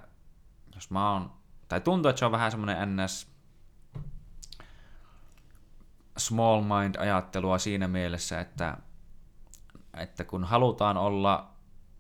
jos 0.76 0.89
mä 0.89 1.12
oon 1.14 1.32
tai 1.72 1.82
tuntuu, 1.82 2.10
että 2.10 2.20
se 2.20 2.26
on 2.26 2.32
vähän 2.32 2.52
semmoinen 2.52 2.96
ns 2.96 3.28
small 6.18 6.62
mind 6.62 6.96
ajattelua 7.00 7.58
siinä 7.58 7.88
mielessä, 7.88 8.40
että, 8.40 8.78
että 9.98 10.24
kun 10.24 10.44
halutaan 10.44 10.98
olla 10.98 11.52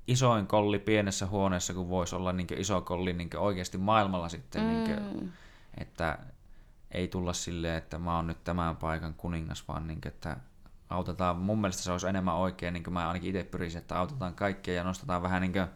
isoin 0.07 0.47
kolli 0.47 0.79
pienessä 0.79 1.27
huoneessa, 1.27 1.73
kun 1.73 1.89
voisi 1.89 2.15
olla 2.15 2.33
niin 2.33 2.47
iso 2.57 2.81
kolli 2.81 3.13
niin 3.13 3.29
oikeasti 3.37 3.77
maailmalla 3.77 4.29
sitten, 4.29 4.61
mm. 4.61 4.67
niin 4.67 4.83
kuin, 4.83 5.33
että 5.77 6.17
ei 6.91 7.07
tulla 7.07 7.33
silleen, 7.33 7.77
että 7.77 7.99
mä 7.99 8.15
oon 8.15 8.27
nyt 8.27 8.43
tämän 8.43 8.77
paikan 8.77 9.13
kuningas, 9.13 9.67
vaan 9.67 9.87
niin 9.87 10.01
kuin, 10.01 10.13
että 10.13 10.37
autetaan, 10.89 11.37
mun 11.37 11.61
mielestä 11.61 11.83
se 11.83 11.91
olisi 11.91 12.07
enemmän 12.07 12.35
oikein, 12.35 12.73
niin 12.73 12.83
kuin 12.83 12.93
mä 12.93 13.07
ainakin 13.07 13.29
itse 13.29 13.43
pyrisin, 13.43 13.81
että 13.81 13.99
autetaan 13.99 14.35
kaikkia 14.35 14.73
ja 14.73 14.83
nostetaan 14.83 15.21
vähän 15.21 15.41
niin 15.41 15.53
kuin 15.53 15.67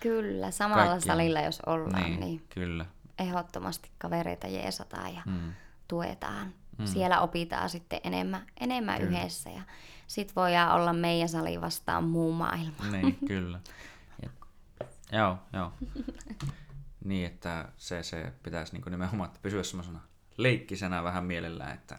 Kyllä, 0.00 0.50
samalla 0.50 0.86
kaikkia. 0.86 1.12
salilla 1.12 1.40
jos 1.40 1.60
ollaan. 1.66 2.02
Niin, 2.02 2.20
niin. 2.20 2.44
kyllä 2.48 2.86
ehdottomasti 3.18 3.90
kavereita 3.98 4.46
jeesataan 4.46 5.14
ja 5.14 5.22
mm. 5.26 5.52
tuetaan. 5.88 6.54
Mm. 6.78 6.86
Siellä 6.86 7.20
opitaan 7.20 7.70
sitten 7.70 8.00
enemmän, 8.04 8.46
enemmän 8.60 9.00
kyllä. 9.00 9.18
yhdessä 9.18 9.50
ja 9.50 9.62
sitten 10.06 10.34
voidaan 10.34 10.72
olla 10.72 10.92
meidän 10.92 11.28
sali 11.28 11.60
vastaan 11.60 12.04
muu 12.04 12.32
maailma. 12.32 12.86
Niin, 12.90 13.18
kyllä. 13.28 13.60
Ja, 14.22 14.30
joo, 15.18 15.38
joo. 15.52 15.72
niin, 17.04 17.26
että 17.26 17.68
se, 17.76 18.02
se 18.02 18.32
pitäisi 18.42 18.72
niin 18.72 18.90
nimenomaan 18.90 19.28
että 19.28 19.40
pysyä 19.42 19.62
semmoisena 19.62 20.00
leikkisenä 20.36 21.04
vähän 21.04 21.24
mielellään, 21.24 21.74
että 21.74 21.98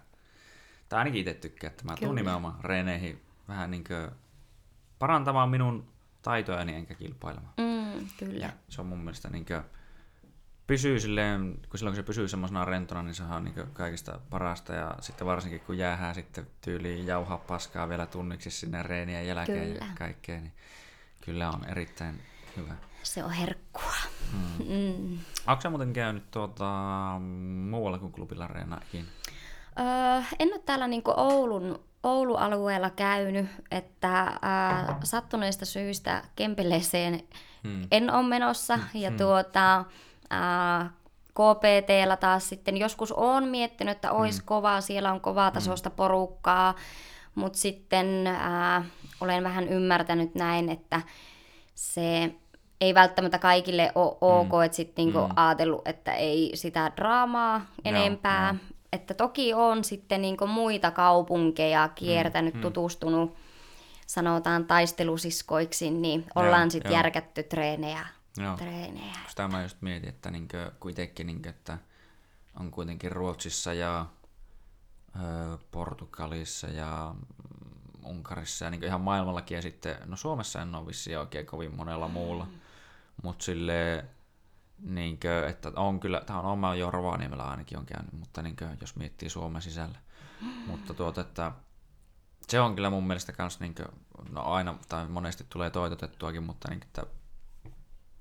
tai 0.90 1.00
ainakin 1.00 1.22
itse 1.22 1.34
tykkää, 1.34 1.68
että 1.68 1.86
mä 1.86 1.96
tuun 1.96 2.16
nimenomaan 2.16 2.64
reeneihin 2.64 3.22
vähän 3.48 3.72
niin 3.72 3.84
parantamaan 5.00 5.50
minun 5.50 5.88
taitojani 6.22 6.76
enkä 6.76 6.96
kilpailemaan. 6.96 7.54
Mm, 7.58 8.08
kyllä. 8.18 8.46
Ja 8.46 8.54
se 8.70 8.82
on 8.82 8.88
mun 8.88 9.00
mielestä 9.00 9.30
niin 9.30 9.46
kuin, 9.46 9.62
pysyy 10.68 11.00
silleen, 11.00 11.60
kun 11.70 11.80
silloin 11.80 11.96
kun 11.96 12.04
se 12.04 12.08
pysyy 12.08 12.28
semmoisena 12.28 12.66
rentona, 12.66 13.04
niin 13.04 13.16
se 13.16 13.24
on 13.24 13.44
niin 13.44 13.56
kaikista 13.74 14.20
parasta. 14.30 14.74
Ja 14.74 14.96
sitten 15.00 15.28
varsinkin 15.28 15.60
kun 15.60 15.78
jäähää 15.78 16.14
sitten 16.14 16.48
tyyliin 16.62 17.08
jauhaa 17.08 17.38
paskaa 17.38 17.90
vielä 17.90 18.06
tunniksi 18.06 18.52
sinne 18.52 18.84
reenien 18.84 19.28
jälkeen 19.28 19.74
kyllä. 19.74 19.86
ja 19.86 19.96
kaikkea, 19.98 20.40
niin 20.40 20.54
kyllä 21.22 21.50
on 21.50 21.66
erittäin 21.70 22.22
hyvä. 22.58 22.74
Se 23.04 23.24
on 23.24 23.32
herkkua. 23.32 23.94
Mm. 24.34 24.66
Mm. 24.68 25.20
Onko 25.48 25.70
muuten 25.70 25.94
käynyt 25.94 26.32
tuota, 26.32 26.70
muualla 27.70 27.98
kuin 27.98 28.12
klubilla 28.12 28.48
reenakin? 28.48 29.08
Öö, 29.80 30.22
en 30.40 30.50
ole 30.54 30.60
täällä 30.60 30.88
niin 30.88 31.04
Oulun, 31.06 31.80
Oulu-alueella 32.04 32.90
käynyt, 32.90 33.46
että 33.72 34.22
äh, 34.22 34.98
sattuneista 35.04 35.66
syistä 35.66 36.24
Kempeleeseen 36.36 37.24
hmm. 37.64 37.88
en 37.92 38.14
ole 38.14 38.28
menossa. 38.28 38.80
Ja 38.94 39.10
hmm. 39.10 39.18
KPTllä 41.34 42.18
taas 42.18 42.50
sitten 42.50 42.78
joskus 42.78 43.12
on 43.12 43.48
miettinyt, 43.48 43.92
että 43.92 44.12
olisi 44.12 44.40
mm. 44.40 44.46
kovaa, 44.46 44.82
siellä 44.82 45.12
on 45.12 45.22
kovaa 45.22 45.52
tasosta 45.52 45.90
mm. 45.90 45.96
porukkaa, 45.96 46.76
mutta 47.36 47.60
sitten 47.60 48.28
ää, 48.28 48.86
olen 49.22 49.44
vähän 49.44 49.68
ymmärtänyt 49.68 50.36
näin, 50.36 50.70
että 50.70 51.02
se 51.76 52.34
ei 52.82 52.94
välttämättä 52.94 53.40
kaikille 53.40 53.92
ole 53.96 54.18
ok, 54.22 54.52
mm. 54.52 54.62
että 54.64 54.76
sitten 54.76 55.06
niinku 55.06 55.20
mm. 55.20 55.34
ajatellut, 55.36 55.88
että 55.88 56.14
ei 56.14 56.52
sitä 56.54 56.92
draamaa 56.96 57.62
enempää. 57.86 58.48
Joo, 58.48 58.54
joo. 58.54 58.74
Että 58.94 59.14
toki 59.14 59.54
on 59.54 59.84
sitten 59.84 60.22
niinku 60.22 60.48
muita 60.48 60.92
kaupunkeja 60.92 61.90
kiertänyt, 61.96 62.54
mm. 62.54 62.62
tutustunut, 62.62 63.36
sanotaan 64.08 64.66
taistelusiskoiksi, 64.66 65.92
niin 65.92 66.26
ollaan 66.36 66.72
sitten 66.72 66.92
järkätty 66.92 67.44
treenejä. 67.44 68.06
Joo. 68.38 68.58
treenejä. 68.58 69.14
Sitä 69.28 69.48
mä 69.48 69.64
just 69.64 69.82
mietin, 69.82 70.10
että 70.10 70.32
niinku, 70.32 70.58
kuitenkin, 70.80 71.28
niinku, 71.28 71.50
että 71.50 71.78
on 72.60 72.72
kuitenkin 72.72 73.12
Ruotsissa 73.12 73.74
ja 73.74 74.06
ö, 75.16 75.58
Portugalissa 75.72 76.68
ja 76.68 77.16
Unkarissa 78.06 78.66
ja 78.66 78.72
niin 78.72 78.84
ihan 78.84 79.02
maailmallakin 79.02 79.56
ja 79.56 79.62
sitten, 79.62 79.98
no 80.06 80.16
Suomessa 80.16 80.62
en 80.62 80.76
ole 80.76 80.88
vissiin 80.88 81.20
oikein 81.20 81.46
kovin 81.46 81.76
monella 81.76 82.08
muulla, 82.08 82.46
mm. 82.46 82.52
mutta 83.24 83.46
sille 83.46 84.06
niin 84.80 85.20
kuin, 85.20 85.50
että 85.50 85.72
on 85.76 86.00
kyllä, 86.00 86.22
tämä 86.26 86.40
on 86.40 86.46
oma 86.46 86.76
jo 86.76 86.92
Rovaniemellä 86.92 87.44
ainakin 87.44 87.78
on 87.78 87.86
käynyt, 87.86 88.14
mutta 88.14 88.42
niin 88.42 88.56
kuin, 88.56 88.78
jos 88.82 88.96
miettii 88.96 89.30
Suomen 89.30 89.62
sisällä. 89.62 90.00
Mm. 90.42 90.48
Mutta 90.48 90.94
tuota, 90.94 91.22
että 91.22 91.52
se 92.48 92.60
on 92.60 92.76
kyllä 92.76 92.90
mun 92.90 93.08
mielestä 93.08 93.32
kans 93.32 93.60
niin 93.60 93.76
kuin, 93.76 93.88
no 94.30 94.42
aina, 94.42 94.76
tai 94.90 95.08
monesti 95.08 95.46
tulee 95.50 95.70
toitotettuakin, 95.70 96.44
mutta 96.44 96.70
niin 96.70 96.80
kuin, 96.80 96.88
että 96.88 97.06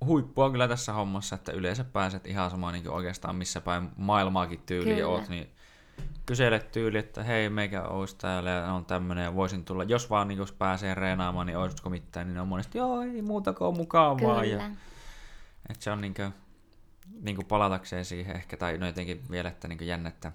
huippua 0.05 0.51
kyllä 0.51 0.69
tässä 0.69 0.93
hommassa, 0.93 1.37
että 1.37 1.53
yleensä 1.53 1.85
pääset 1.85 2.27
ihan 2.27 2.51
samaan 2.51 2.75
niin 2.75 2.91
oikeastaan 2.91 3.37
missä 3.37 3.61
päin 3.61 3.91
maailmaakin 3.97 4.63
tyyli 4.67 5.03
oot, 5.03 5.29
niin 5.29 5.51
kyselet 6.27 6.73
tyyli, 6.73 6.99
että 6.99 7.23
hei, 7.23 7.49
meikä 7.49 7.83
olisi 7.83 8.17
täällä 8.17 8.51
ja 8.51 8.73
on 8.73 8.85
tämmöinen 8.85 9.25
ja 9.25 9.35
voisin 9.35 9.65
tulla, 9.65 9.85
jos 9.85 10.11
vaan 10.11 10.29
niin 10.29 10.39
jos 10.39 10.53
pääsee 10.53 10.95
reenaamaan, 10.95 11.47
niin 11.47 11.57
olisiko 11.57 11.91
mitään, 11.91 12.27
niin 12.27 12.39
on 12.39 12.49
monesti, 12.49 12.79
joo, 12.79 13.03
ei 13.03 13.23
muuta 13.23 13.53
kuin 13.53 13.77
mukaan 13.77 14.17
Kyllä. 14.17 14.33
vaan. 14.33 14.51
Ja, 14.51 14.67
että 15.69 15.85
se 15.85 15.91
on 15.91 16.01
niin 16.01 16.15
kuin, 16.15 16.35
niin 17.21 17.37
kuin 17.37 17.47
palatakseen 17.47 18.05
siihen 18.05 18.37
ehkä, 18.37 18.57
tai 18.57 18.79
no 18.79 18.87
jotenkin 18.87 19.23
vielä, 19.31 19.49
että 19.49 19.69
niin 19.69 19.87
jännettä, 19.87 20.33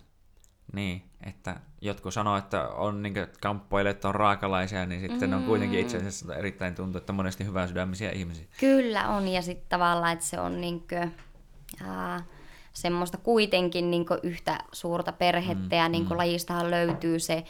niin, 0.74 1.04
että 1.26 1.56
jotkut 1.82 2.14
sanoo, 2.14 2.38
että 2.38 2.68
on 2.68 3.04
niin 3.04 3.14
kamppoilijat 3.42 4.06
on 4.06 4.16
raakalaisia, 4.16 4.86
niin 4.86 5.02
sitten 5.02 5.30
mm. 5.30 5.36
on 5.38 5.44
kuitenkin 5.44 5.80
itse 5.80 5.98
asiassa 5.98 6.36
erittäin 6.36 6.76
tuntuu, 6.76 6.98
että 6.98 7.14
monesti 7.14 7.46
hyvää 7.46 7.68
sydämisiä 7.68 8.12
ihmisiä. 8.12 8.46
Kyllä 8.60 9.10
on, 9.10 9.28
ja 9.28 9.42
sitten 9.42 9.70
tavallaan, 9.70 10.14
että 10.14 10.26
se 10.26 10.40
on 10.40 10.62
niin 10.62 10.88
kuin, 10.90 11.16
ää, 11.88 12.24
semmoista 12.74 13.18
kuitenkin 13.18 13.92
niin 13.92 14.06
yhtä 14.24 14.60
suurta 14.72 15.12
perhettä, 15.12 15.76
mm, 15.76 15.80
ja 15.80 15.90
niin 15.90 16.10
mm. 16.10 16.18
lajistahan 16.18 16.72
löytyy 16.72 17.20
se 17.20 17.44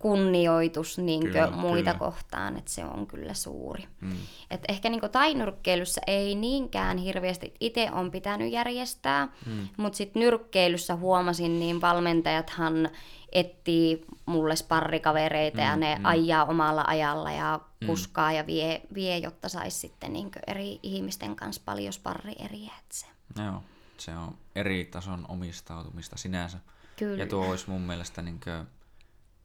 kunnioitus 0.00 0.98
niin 0.98 1.22
kyllä, 1.22 1.50
muita 1.50 1.92
kyllä. 1.92 1.98
kohtaan, 1.98 2.56
että 2.56 2.70
se 2.70 2.84
on 2.84 3.06
kyllä 3.06 3.34
suuri. 3.34 3.84
Mm. 4.00 4.16
Et 4.50 4.60
ehkä 4.68 4.88
niin 4.88 5.00
tainyrkkeilyssä 5.12 6.00
ei 6.06 6.34
niinkään 6.34 6.98
hirveästi 6.98 7.54
itse 7.60 7.90
on 7.92 8.10
pitänyt 8.10 8.52
järjestää, 8.52 9.28
mm. 9.46 9.68
mutta 9.76 9.96
sitten 9.96 10.20
nyrkkeilyssä 10.20 10.96
huomasin, 10.96 11.60
niin 11.60 11.80
valmentajathan 11.80 12.88
etsii 13.32 14.04
mulle 14.26 14.56
sparrikavereita 14.56 15.58
mm, 15.58 15.64
ja 15.64 15.76
ne 15.76 15.96
mm. 15.96 16.04
ajaa 16.04 16.44
omalla 16.44 16.84
ajalla 16.86 17.32
ja 17.32 17.60
mm. 17.80 17.86
kuskaa 17.86 18.30
mm. 18.30 18.36
ja 18.36 18.46
vie, 18.46 18.82
vie 18.94 19.18
jotta 19.18 19.48
saisi 19.48 19.78
sitten 19.78 20.12
niin 20.12 20.30
eri 20.46 20.80
ihmisten 20.82 21.36
kanssa 21.36 21.62
paljon 21.64 21.92
sparrieriä. 21.92 22.72
Se. 22.92 23.06
Joo, 23.44 23.62
se 23.98 24.16
on 24.16 24.34
eri 24.54 24.84
tason 24.84 25.26
omistautumista 25.28 26.16
sinänsä. 26.16 26.58
Kyllä. 26.96 27.22
Ja 27.22 27.26
tuo 27.26 27.46
olisi 27.50 27.70
mun 27.70 27.80
mielestä 27.80 28.22
niin 28.22 28.40
kuin 28.44 28.66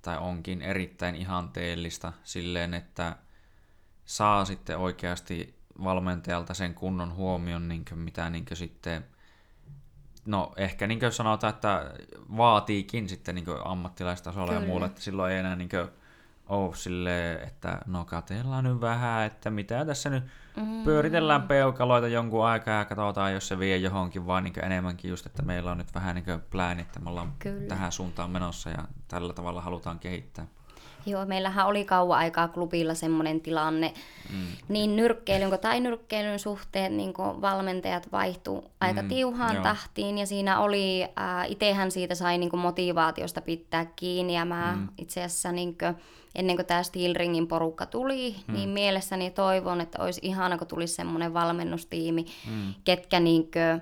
tai 0.06 0.18
onkin 0.18 0.62
erittäin 0.62 1.16
ihanteellista 1.16 2.14
silleen, 2.24 2.74
että 2.74 3.16
saa 4.06 4.46
sitten 4.46 4.78
oikeasti 4.78 5.60
valmentajalta 5.84 6.54
sen 6.54 6.74
kunnon 6.74 7.16
huomion, 7.16 7.68
niin 7.68 7.86
kuin 7.90 8.00
mitä 8.00 8.30
niin 8.30 8.46
kuin 8.46 8.58
sitten, 8.58 9.06
no 10.26 10.54
ehkä 10.58 10.88
niin 10.88 11.00
kuin 11.00 11.12
sanotaan, 11.12 11.54
että 11.54 11.94
vaatiikin 12.38 13.10
sitten 13.10 13.36
niin 13.36 13.46
ammattilaistasolla 13.66 14.48
Kyllä. 14.48 14.62
ja 14.62 14.68
muulla, 14.68 14.86
että 14.86 15.02
silloin 15.02 15.34
ei 15.34 15.40
enää 15.40 15.56
niin 15.56 15.70
kuin 15.70 15.90
ole 16.50 16.76
silleen, 16.76 17.48
että 17.48 17.80
no 17.86 18.06
katellaan 18.06 18.64
nyt 18.64 18.82
vähän, 18.82 19.26
että 19.26 19.50
mitä 19.50 19.86
tässä 19.86 20.10
nyt 20.10 20.24
mm. 20.58 20.84
pyöritellään 20.84 21.42
peukaloita 21.42 22.08
jonkun 22.08 22.46
aikaa 22.46 22.80
ja 22.80 22.86
katsotaan, 22.86 23.34
jos 23.34 23.48
se 23.48 23.60
vie 23.60 23.78
johonkin, 23.78 24.28
vaan 24.28 24.44
niin 24.44 24.66
enemmänkin 24.66 25.10
just, 25.10 25.26
että 25.26 25.42
meillä 25.42 25.72
on 25.72 25.78
nyt 25.78 25.96
vähän 25.96 26.16
niin 26.16 26.42
plääni, 26.50 26.82
että 26.82 27.00
me 27.00 27.10
ollaan 27.10 27.34
Kyllä. 27.40 27.68
tähän 27.68 27.92
suuntaan 27.92 28.30
menossa 28.30 28.70
ja 28.70 28.88
tällä 29.08 29.34
tavalla 29.34 29.62
halutaan 29.62 30.00
kehittää. 30.00 30.48
Joo, 31.06 31.26
meillähän 31.26 31.68
oli 31.68 31.86
kauan 31.86 32.20
aikaa 32.20 32.48
klubilla 32.48 32.94
semmoinen 32.94 33.42
tilanne, 33.42 33.94
mm. 34.34 34.46
niin 34.70 34.96
nyrkkeilyn 34.96 35.50
kuin 35.50 35.62
tai 35.62 35.80
nyrkkeilyn 35.80 36.40
suhteen 36.40 36.98
niin 36.98 37.14
valmentajat 37.18 38.12
vaihtuu 38.12 38.72
aika 38.82 39.02
mm, 39.02 39.08
tiuhaan 39.08 39.56
joo. 39.56 39.64
tahtiin 39.64 40.18
ja 40.18 40.26
siinä 40.26 40.60
oli, 40.60 41.04
äh, 41.04 41.52
itsehän 41.52 41.92
siitä 41.92 42.16
sai 42.16 42.38
niin 42.38 42.50
kuin 42.50 42.60
motivaatiosta 42.60 43.42
pitää 43.42 43.86
kiinni 43.96 44.36
ja 44.36 44.46
mä 44.46 44.74
mm. 44.76 44.88
itse 44.98 45.24
asiassa 45.24 45.52
niin 45.52 45.78
kuin, 45.78 45.96
ennen 46.36 46.56
kuin 46.56 46.66
tämä 46.66 46.84
Steelringin 46.84 47.48
porukka 47.48 47.86
tuli, 47.86 48.36
mm. 48.48 48.54
niin 48.54 48.70
mielessäni 48.70 49.32
toivon, 49.32 49.82
että 49.82 50.04
olisi 50.04 50.22
ihana, 50.24 50.58
kun 50.58 50.68
tulisi 50.68 50.96
semmoinen 50.96 51.34
valmennustiimi, 51.34 52.26
mm. 52.52 52.74
ketkä 52.84 53.20
niin 53.20 53.44
kuin, 53.44 53.82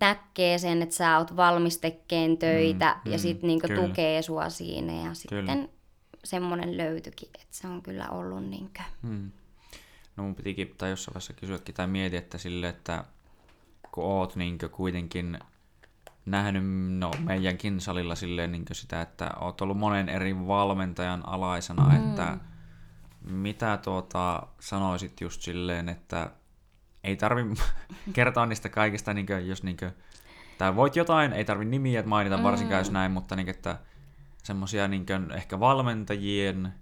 näkee 0.00 0.58
sen, 0.58 0.82
että 0.82 0.94
sä 0.94 1.18
oot 1.18 1.36
valmis 1.36 1.78
tekemään 1.78 2.38
töitä 2.38 2.96
mm, 3.04 3.12
ja 3.12 3.18
mm, 3.18 3.22
sitten 3.22 3.48
niin 3.48 3.60
tukee 3.74 4.22
sua 4.22 4.48
siinä 4.48 4.92
ja 4.92 5.14
sitten 5.14 5.46
kyllä 5.46 5.68
semmoinen 6.24 6.76
löytyikin, 6.76 7.28
että 7.34 7.56
se 7.56 7.68
on 7.68 7.82
kyllä 7.82 8.08
ollut 8.08 8.44
niinkö. 8.44 8.82
Hmm. 9.02 9.30
No 10.16 10.24
mun 10.24 10.34
pitikin 10.34 10.74
tai 10.78 10.90
jossain 10.90 11.14
vaiheessa 11.14 11.32
kysyäkin 11.32 11.74
tai 11.74 11.86
mietiä, 11.86 12.18
että 12.18 12.38
sille, 12.38 12.68
että 12.68 13.04
kun 13.92 14.04
oot 14.04 14.36
niinkö 14.36 14.68
kuitenkin 14.68 15.38
nähnyt 16.26 16.64
no, 16.98 17.10
meidänkin 17.18 17.80
salilla 17.80 18.14
silleen 18.14 18.52
niinkö 18.52 18.74
sitä, 18.74 19.00
että 19.00 19.30
oot 19.40 19.60
ollut 19.60 19.78
monen 19.78 20.08
eri 20.08 20.46
valmentajan 20.46 21.28
alaisena, 21.28 21.84
hmm. 21.84 21.96
että 21.96 22.38
mitä 23.24 23.76
tuota 23.76 24.46
sanoisit 24.60 25.20
just 25.20 25.42
silleen, 25.42 25.88
että 25.88 26.30
ei 27.04 27.16
tarvi 27.16 27.42
kertoa 28.12 28.46
niistä 28.46 28.68
kaikista, 28.68 29.14
niinkö, 29.14 29.40
jos 29.40 29.62
niinkö, 29.62 29.92
tai 30.58 30.76
voit 30.76 30.96
jotain, 30.96 31.32
ei 31.32 31.44
tarvi 31.44 31.64
nimiä 31.64 32.02
mainita 32.02 32.42
varsinkaan 32.42 32.78
mm. 32.78 32.80
jos 32.80 32.90
näin, 32.90 33.12
mutta 33.12 33.36
niinkö, 33.36 33.50
että 33.50 33.78
semmoisia 34.42 34.88
niin 34.88 35.06
ehkä 35.34 35.60
valmentajien 35.60 36.72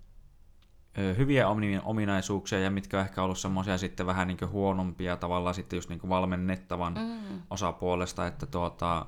hyviä 1.17 1.47
ominaisuuksia 1.85 2.61
ja 2.61 2.71
mitkä 2.71 2.99
on 2.99 3.05
ehkä 3.05 3.23
ollut 3.23 3.39
semmoisia 3.39 3.79
sitten 3.79 4.07
vähän 4.07 4.29
niin 4.29 4.39
huonompia 4.51 5.17
tavallaan 5.17 5.55
sitten 5.55 5.77
just 5.77 5.89
niin 5.89 6.01
valmennettavan 6.09 6.95
mm. 6.95 7.43
osapuolesta, 7.51 8.27
että, 8.27 8.47
tuota, 8.47 9.07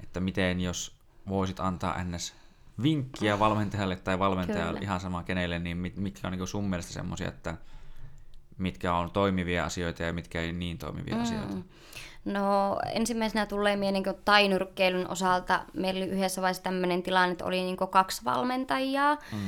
että 0.00 0.20
miten 0.20 0.60
jos 0.60 0.96
voisit 1.28 1.60
antaa 1.60 2.04
ns 2.04 2.34
vinkkiä 2.82 3.38
valmentajalle 3.38 3.96
tai 3.96 4.18
valmentajalle 4.18 4.72
Kyllä. 4.72 4.84
ihan 4.84 5.00
sama 5.00 5.22
kenelle, 5.22 5.58
niin 5.58 5.76
mit, 5.76 5.96
mitkä 5.96 6.28
on 6.28 6.32
niin 6.32 6.46
sun 6.46 6.64
mielestä 6.64 6.92
semmoisia, 6.92 7.28
että 7.28 7.56
mitkä 8.58 8.94
on 8.94 9.10
toimivia 9.10 9.64
asioita 9.64 10.02
ja 10.02 10.12
mitkä 10.12 10.40
ei 10.40 10.52
niin 10.52 10.78
toimivia 10.78 11.14
mm. 11.14 11.22
asioita? 11.22 11.56
No 12.24 12.78
ensimmäisenä 12.94 13.46
tulee 13.46 13.76
mieleen 13.76 14.02
niin 14.02 14.14
tainyrkkeilyn 14.24 15.10
osalta. 15.10 15.60
Meillä 15.74 15.98
oli 15.98 16.10
yhdessä 16.10 16.42
vaiheessa 16.42 16.62
tämmöinen 16.62 17.02
tilanne, 17.02 17.32
että 17.32 17.44
oli 17.44 17.62
niin 17.62 17.76
kaksi 17.76 18.24
valmentajaa. 18.24 19.14
Mm. 19.32 19.38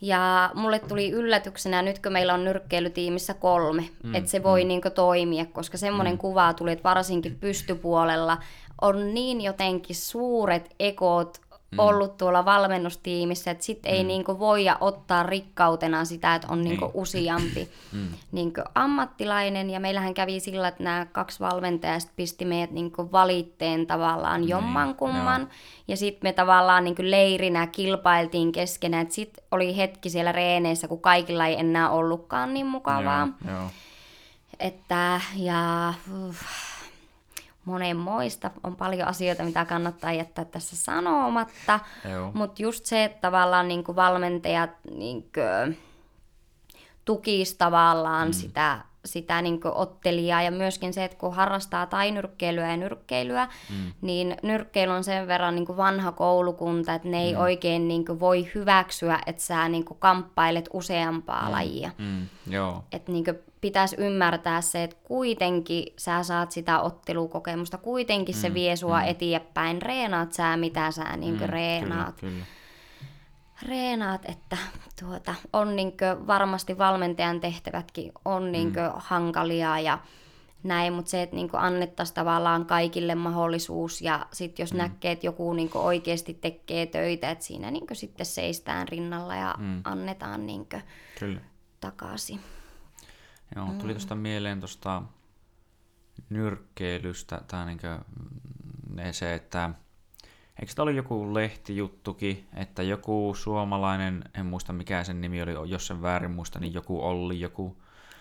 Ja 0.00 0.50
mulle 0.54 0.78
tuli 0.78 1.10
yllätyksenä, 1.10 1.82
nyt 1.82 1.98
kun 1.98 2.12
meillä 2.12 2.34
on 2.34 2.44
nyrkkeilytiimissä 2.44 3.34
kolme, 3.34 3.90
mm. 4.02 4.14
että 4.14 4.30
se 4.30 4.42
voi 4.42 4.64
mm. 4.64 4.68
niin 4.68 4.80
toimia, 4.94 5.46
koska 5.46 5.78
semmoinen 5.78 6.14
mm. 6.14 6.18
kuva 6.18 6.54
tuli, 6.54 6.72
että 6.72 6.88
varsinkin 6.88 7.38
pystypuolella 7.38 8.38
on 8.80 9.14
niin 9.14 9.40
jotenkin 9.40 9.96
suuret 9.96 10.74
ekot 10.78 11.40
mm. 11.70 11.78
ollut 11.78 12.16
tuolla 12.16 12.44
valmennustiimissä, 12.44 13.50
että 13.50 13.64
sitten 13.64 13.92
mm. 13.92 13.96
ei 13.96 14.04
niinku 14.04 14.38
voi 14.38 14.64
ottaa 14.80 15.22
rikkautena 15.22 16.04
sitä, 16.04 16.34
että 16.34 16.48
on 16.50 16.64
niinku 16.64 16.84
niin. 16.84 16.94
useampi 16.94 17.68
mm. 17.92 18.08
niinku 18.32 18.60
ammattilainen. 18.74 19.70
Ja 19.70 19.80
meillähän 19.80 20.14
kävi 20.14 20.40
sillä, 20.40 20.68
että 20.68 20.82
nämä 20.82 21.06
kaksi 21.12 21.40
valmentajaa 21.40 21.98
pisti 22.16 22.44
meidät 22.44 22.70
niinku 22.70 23.12
valitteen 23.12 23.86
tavallaan 23.86 24.40
niin. 24.40 24.48
jomman 24.48 24.94
kumman. 24.94 25.48
Ja 25.88 25.96
sitten 25.96 26.28
me 26.28 26.32
tavallaan 26.32 26.84
niinku 26.84 27.02
leirinä 27.04 27.66
kilpailtiin 27.66 28.52
keskenään. 28.52 29.10
Sitten 29.10 29.44
oli 29.50 29.76
hetki 29.76 30.10
siellä 30.10 30.32
reeneissä, 30.32 30.88
kun 30.88 31.00
kaikilla 31.00 31.46
ei 31.46 31.60
enää 31.60 31.90
ollutkaan 31.90 32.54
niin 32.54 32.66
mukavaa. 32.66 33.28
Joo, 33.46 33.56
joo. 33.56 33.70
Että, 34.58 35.20
ja... 35.36 35.94
Uff, 36.28 36.69
monenmoista. 37.64 38.50
On 38.64 38.76
paljon 38.76 39.08
asioita, 39.08 39.42
mitä 39.42 39.64
kannattaa 39.64 40.12
jättää 40.12 40.44
tässä 40.44 40.76
sanomatta. 40.76 41.80
Mutta 42.34 42.62
just 42.62 42.86
se, 42.86 43.04
että 43.04 43.20
tavallaan 43.20 43.68
niin 43.68 43.84
valmentajat 43.96 44.70
niin 44.94 45.22
kuin, 45.22 45.78
tukisi 47.04 47.58
tavallaan 47.58 48.28
mm. 48.28 48.32
sitä 48.32 48.80
sitä 49.04 49.42
niin 49.42 49.60
ottelijaa 49.64 50.42
ja 50.42 50.50
myöskin 50.50 50.92
se, 50.92 51.04
että 51.04 51.16
kun 51.16 51.34
harrastaa 51.34 51.86
tainyrkkeilyä 51.86 52.70
ja 52.70 52.76
nyrkkeilyä, 52.76 53.48
mm. 53.70 53.92
niin 54.00 54.36
nyrkkeily 54.42 54.92
on 54.92 55.04
sen 55.04 55.26
verran 55.26 55.54
niin 55.54 55.76
vanha 55.76 56.12
koulukunta, 56.12 56.94
että 56.94 57.08
ne 57.08 57.22
ei 57.22 57.32
mm. 57.32 57.40
oikein 57.40 57.88
niin 57.88 58.20
voi 58.20 58.50
hyväksyä, 58.54 59.18
että 59.26 59.42
sä 59.42 59.68
niin 59.68 59.84
kamppailet 59.98 60.68
useampaa 60.72 61.44
mm. 61.44 61.50
lajia. 61.50 61.90
Mm. 61.98 62.26
Joo. 62.46 62.84
Että 62.92 63.12
niin 63.12 63.24
pitäisi 63.60 63.96
ymmärtää 63.98 64.60
se, 64.60 64.84
että 64.84 64.96
kuitenkin 65.04 65.84
sä 65.98 66.22
saat 66.22 66.52
sitä 66.52 66.80
ottelukokemusta, 66.80 67.78
kuitenkin 67.78 68.34
mm. 68.34 68.40
se 68.40 68.54
vie 68.54 68.76
sua 68.76 69.00
mm. 69.00 69.08
eteenpäin, 69.08 69.82
reenaat 69.82 70.32
sä 70.32 70.56
mitä 70.56 70.90
sä 70.90 71.16
niin 71.16 71.40
mm. 71.40 71.46
reenaat. 71.46 72.20
Kyllä, 72.20 72.32
kyllä 72.32 72.44
reenaat, 73.68 74.24
että 74.28 74.56
tuota, 75.00 75.34
on 75.52 75.76
niinkö, 75.76 76.16
varmasti 76.26 76.78
valmentajan 76.78 77.40
tehtävätkin 77.40 78.12
on 78.24 78.52
niinkö 78.52 78.88
mm. 78.88 78.94
hankalia 78.96 79.78
ja 79.78 79.98
näin, 80.62 80.92
mutta 80.92 81.10
se, 81.10 81.22
että 81.22 81.36
niinku 81.36 81.56
annettaisiin 81.56 82.14
tavallaan 82.14 82.66
kaikille 82.66 83.14
mahdollisuus 83.14 84.02
ja 84.02 84.26
sitten 84.32 84.62
jos 84.62 84.72
mm. 84.72 84.78
näkee, 84.78 85.12
että 85.12 85.26
joku 85.26 85.52
niinku 85.52 85.78
oikeasti 85.78 86.34
tekee 86.34 86.86
töitä, 86.86 87.30
että 87.30 87.44
siinä 87.44 87.70
niinku 87.70 87.94
sitten 87.94 88.26
seistään 88.26 88.88
rinnalla 88.88 89.36
ja 89.36 89.54
mm. 89.58 89.80
annetaan 89.84 90.40
Kyllä. 91.18 91.40
takaisin. 91.80 92.40
Joo, 93.56 93.66
tuli 93.66 93.92
mm. 93.92 93.96
tuosta 93.96 94.14
mieleen 94.14 94.60
tuosta 94.60 95.02
nyrkkeilystä, 96.28 97.40
tai 97.46 97.66
niinku, 97.66 97.86
se, 99.12 99.34
että 99.34 99.70
Eikö 100.60 100.72
tämä 100.74 100.82
oli 100.82 100.96
joku 100.96 101.34
lehtijuttukin, 101.34 102.48
että 102.54 102.82
joku 102.82 103.34
suomalainen, 103.36 104.24
en 104.34 104.46
muista 104.46 104.72
mikä 104.72 105.04
sen 105.04 105.20
nimi 105.20 105.42
oli, 105.42 105.70
jos 105.70 105.86
sen 105.86 106.02
väärin 106.02 106.30
muista, 106.30 106.58
niin 106.58 106.74
joku 106.74 107.04
Olli, 107.04 107.40
joku... 107.40 107.76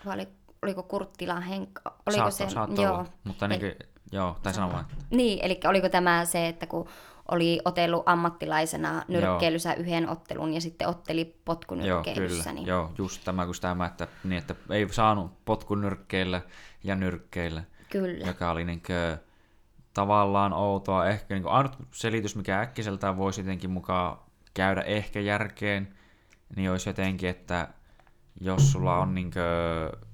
Vai 0.06 0.16
oli, 0.16 0.28
oliko 0.62 0.84
Kurttila 0.84 1.40
Henkka? 1.40 1.82
Oliko 2.06 2.32
Saatto, 2.32 2.32
se, 2.32 2.50
saattoi 2.50 2.86
joo. 2.86 2.94
Olla, 2.94 3.06
mutta 3.24 3.48
niin, 3.48 3.60
kuin, 3.60 3.76
joo, 4.12 4.38
tai 4.44 4.54
sano 4.54 4.72
vaan. 4.72 4.86
Niin, 5.10 5.40
eli 5.42 5.60
oliko 5.66 5.90
tämä 5.90 6.26
se, 6.26 6.48
että 6.48 6.68
kun 6.68 6.88
oli 7.32 7.60
otellut 7.66 8.04
ammattilaisena 8.06 9.04
nyrkkeilyssä 9.08 9.70
joo. 9.70 9.80
yhden 9.80 10.10
ottelun 10.10 10.54
ja 10.54 10.62
sitten 10.62 10.88
otteli 10.88 11.36
potkunyrkkeilyssä. 11.46 12.36
Joo, 12.36 12.44
kyllä. 12.44 12.54
Niin... 12.54 12.68
Joo, 12.68 12.92
just 12.98 13.22
tämä, 13.26 13.46
kun 13.46 13.56
tämä, 13.62 13.86
että, 13.86 14.08
niin, 14.24 14.38
että 14.38 14.56
ei 14.70 14.88
saanut 14.92 15.46
potkunyrkkeillä 15.46 16.42
ja 16.84 16.96
nyrkkeillä. 16.96 17.64
Kyllä. 17.90 18.28
Joka 18.28 18.52
oli 18.52 18.66
niin 18.66 18.82
kuin, 18.88 19.20
tavallaan 19.94 20.54
outoa. 20.54 21.06
Ehkä 21.06 21.34
niin 21.34 21.44
kuin 21.44 21.54
ainut 21.54 21.78
selitys, 21.92 22.36
mikä 22.36 22.60
äkkiseltään 22.60 23.18
voisi 23.18 23.42
jotenkin 23.42 23.70
mukaan 23.70 24.18
käydä 24.54 24.82
ehkä 24.82 25.20
järkeen, 25.20 25.96
niin 26.56 26.72
olisi 26.72 26.90
jotenkin, 26.90 27.30
että 27.30 27.68
jos 28.42 28.72
sulla 28.72 28.98
on 28.98 29.16
niin 29.16 29.32
kuin, 29.32 30.09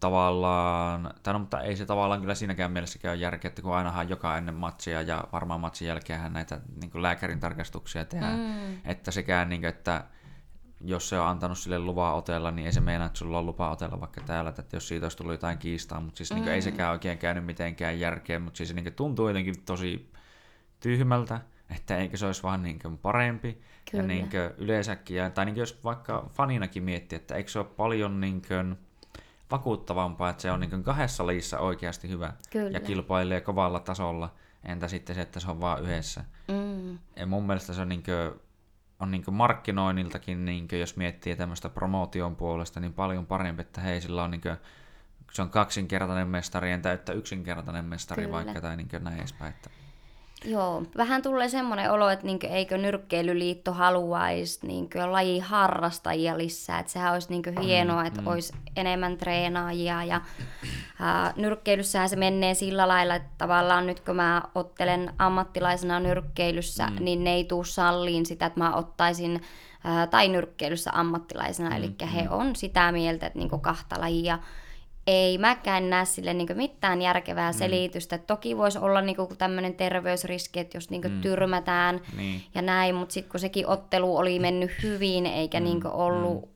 tavallaan, 0.00 1.10
tai 1.22 1.32
no, 1.32 1.38
mutta 1.38 1.60
ei 1.60 1.76
se 1.76 1.86
tavallaan 1.86 2.20
kyllä 2.20 2.34
siinäkään 2.34 2.72
mielessä 2.72 2.98
käy 2.98 3.16
järkeä, 3.16 3.48
että 3.48 3.62
kun 3.62 3.74
ainahan 3.74 4.08
joka 4.08 4.38
ennen 4.38 4.54
matsia 4.54 5.02
ja 5.02 5.24
varmaan 5.32 5.60
matsin 5.60 5.88
jälkeen 5.88 6.32
näitä 6.32 6.60
niin 6.80 7.02
lääkärin 7.02 7.40
tarkastuksia 7.40 8.04
tehdään, 8.04 8.38
mm. 8.38 8.78
että 8.84 9.10
sekään, 9.10 9.48
niin 9.48 9.60
kuin, 9.60 9.68
että 9.68 10.04
jos 10.80 11.08
se 11.08 11.18
on 11.18 11.28
antanut 11.28 11.58
sille 11.58 11.78
lupaa 11.78 12.14
otella, 12.14 12.50
niin 12.50 12.66
ei 12.66 12.72
se 12.72 12.80
meinaa, 12.80 13.06
että 13.06 13.18
sulla 13.18 13.38
on 13.38 13.46
lupa 13.46 13.70
otella 13.70 14.00
vaikka 14.00 14.20
täällä, 14.20 14.50
että 14.58 14.76
jos 14.76 14.88
siitä 14.88 15.04
olisi 15.04 15.16
tullut 15.16 15.32
jotain 15.32 15.58
kiistaa, 15.58 16.00
mutta 16.00 16.16
siis 16.16 16.30
mm. 16.30 16.34
niin 16.34 16.44
kuin, 16.44 16.54
ei 16.54 16.62
sekään 16.62 16.92
oikein 16.92 17.18
käynyt 17.18 17.44
mitenkään 17.44 18.00
järkeä, 18.00 18.38
mutta 18.38 18.56
siis 18.56 18.74
niin 18.74 18.84
kuin, 18.84 18.94
tuntuu 18.94 19.28
jotenkin 19.28 19.62
tosi 19.64 20.12
tyhmältä, 20.80 21.40
että 21.76 21.96
eikö 21.96 22.16
se 22.16 22.26
olisi 22.26 22.42
vaan 22.42 22.62
niin 22.62 22.78
kuin, 22.78 22.98
parempi. 22.98 23.60
Kyllä. 23.90 24.02
Ja 24.02 24.08
niin 24.08 24.30
kuin, 24.30 24.50
yleensäkin, 24.58 25.32
tai 25.34 25.44
niin 25.44 25.54
kuin, 25.54 25.60
jos 25.60 25.84
vaikka 25.84 26.30
faninakin 26.34 26.82
miettii, 26.82 27.16
että 27.16 27.34
eikö 27.34 27.50
se 27.50 27.58
ole 27.58 27.66
paljon 27.76 28.20
niin 28.20 28.42
kuin, 28.48 28.76
vakuuttavampaa, 29.50 30.30
että 30.30 30.42
se 30.42 30.50
on 30.50 30.60
niin 30.60 30.70
kuin, 30.70 30.82
kahdessa 30.82 31.26
lajissa 31.26 31.58
oikeasti 31.58 32.08
hyvä 32.08 32.32
Kyllä. 32.50 32.70
ja 32.70 32.80
kilpailee 32.80 33.40
kovalla 33.40 33.80
tasolla, 33.80 34.34
entä 34.64 34.88
sitten 34.88 35.14
se, 35.14 35.22
että 35.22 35.40
se 35.40 35.50
on 35.50 35.60
vaan 35.60 35.82
yhdessä. 35.82 36.24
Mm. 36.48 36.98
Ja 37.16 37.26
mun 37.26 37.46
mielestä 37.46 37.72
se 37.72 37.80
on 37.80 37.88
niin 37.88 38.02
kuin, 38.02 38.40
on 39.00 39.10
niin 39.10 39.24
markkinoinniltakin, 39.30 40.44
niin 40.44 40.68
jos 40.80 40.96
miettii 40.96 41.36
tämmöistä 41.36 41.68
promootion 41.68 42.36
puolesta, 42.36 42.80
niin 42.80 42.94
paljon 42.94 43.26
parempi, 43.26 43.60
että 43.60 43.80
hei, 43.80 44.00
sillä 44.00 44.24
on 44.24 44.30
niin 44.30 44.40
kuin, 44.40 44.56
se 45.32 45.42
on 45.42 45.50
kaksinkertainen 45.50 46.28
mestari, 46.28 46.70
entä 46.70 46.92
että 46.92 47.12
yksinkertainen 47.12 47.84
mestari 47.84 48.22
Kyllä. 48.22 48.36
vaikka 48.36 48.60
tai 48.60 48.76
niin 48.76 48.88
näin 49.00 49.18
edespäin. 49.18 49.54
Että... 49.54 49.70
Joo, 50.44 50.82
vähän 50.96 51.22
tulee 51.22 51.48
semmoinen 51.48 51.90
olo, 51.90 52.08
että 52.08 52.26
niinkö, 52.26 52.46
eikö 52.46 52.78
nyrkkeilyliitto 52.78 53.72
haluaisi 53.72 54.66
niinkö, 54.66 55.12
laji 55.12 55.38
harrastajia 55.38 56.38
lisää. 56.38 56.78
Että 56.78 56.92
sehän 56.92 57.12
olisi 57.12 57.30
niinkö, 57.30 57.52
hienoa, 57.60 58.06
että 58.06 58.20
mm. 58.20 58.26
olisi 58.26 58.52
enemmän 58.76 59.16
treenaajia. 59.16 60.04
Ja, 60.04 60.20
ää, 61.00 61.32
nyrkkeilyssähän 61.36 62.08
se 62.08 62.16
menee 62.16 62.54
sillä 62.54 62.88
lailla, 62.88 63.14
että 63.14 63.28
tavallaan 63.38 63.86
nyt 63.86 64.00
kun 64.00 64.16
mä 64.16 64.42
ottelen 64.54 65.12
ammattilaisena 65.18 66.00
nyrkkeilyssä, 66.00 66.86
mm. 66.86 66.96
niin 67.04 67.24
ne 67.24 67.34
ei 67.34 67.44
tuu 67.44 67.64
salliin 67.64 68.26
sitä, 68.26 68.46
että 68.46 68.60
mä 68.60 68.74
ottaisin 68.74 69.42
ää, 69.84 70.06
tai 70.06 70.28
nyrkkeilyssä 70.28 70.90
ammattilaisena. 70.94 71.70
Mm. 71.70 71.76
Eli 71.76 71.94
he 72.14 72.22
mm. 72.22 72.28
on 72.30 72.56
sitä 72.56 72.92
mieltä, 72.92 73.26
että 73.26 73.38
niinkö, 73.38 73.58
kahta 73.58 74.00
lajia 74.00 74.38
ei 75.06 75.38
mäkään 75.38 75.90
näe 75.90 76.04
sille 76.04 76.34
niin 76.34 76.48
mitään 76.54 77.02
järkevää 77.02 77.52
mm. 77.52 77.58
selitystä. 77.58 78.18
Toki 78.18 78.56
voisi 78.56 78.78
olla 78.78 79.00
niin 79.00 79.16
tämmöinen 79.38 79.74
terveysriski, 79.74 80.60
että 80.60 80.76
jos 80.76 80.90
niin 80.90 81.02
mm. 81.08 81.20
tyrmätään 81.20 82.00
niin. 82.16 82.42
ja 82.54 82.62
näin, 82.62 82.94
mutta 82.94 83.12
sitten 83.12 83.30
kun 83.30 83.40
sekin 83.40 83.66
ottelu 83.66 84.16
oli 84.16 84.38
mennyt 84.38 84.70
hyvin 84.82 85.26
eikä 85.26 85.60
mm. 85.60 85.64
niin 85.64 85.86
ollut 85.86 86.42
mm. 86.42 86.48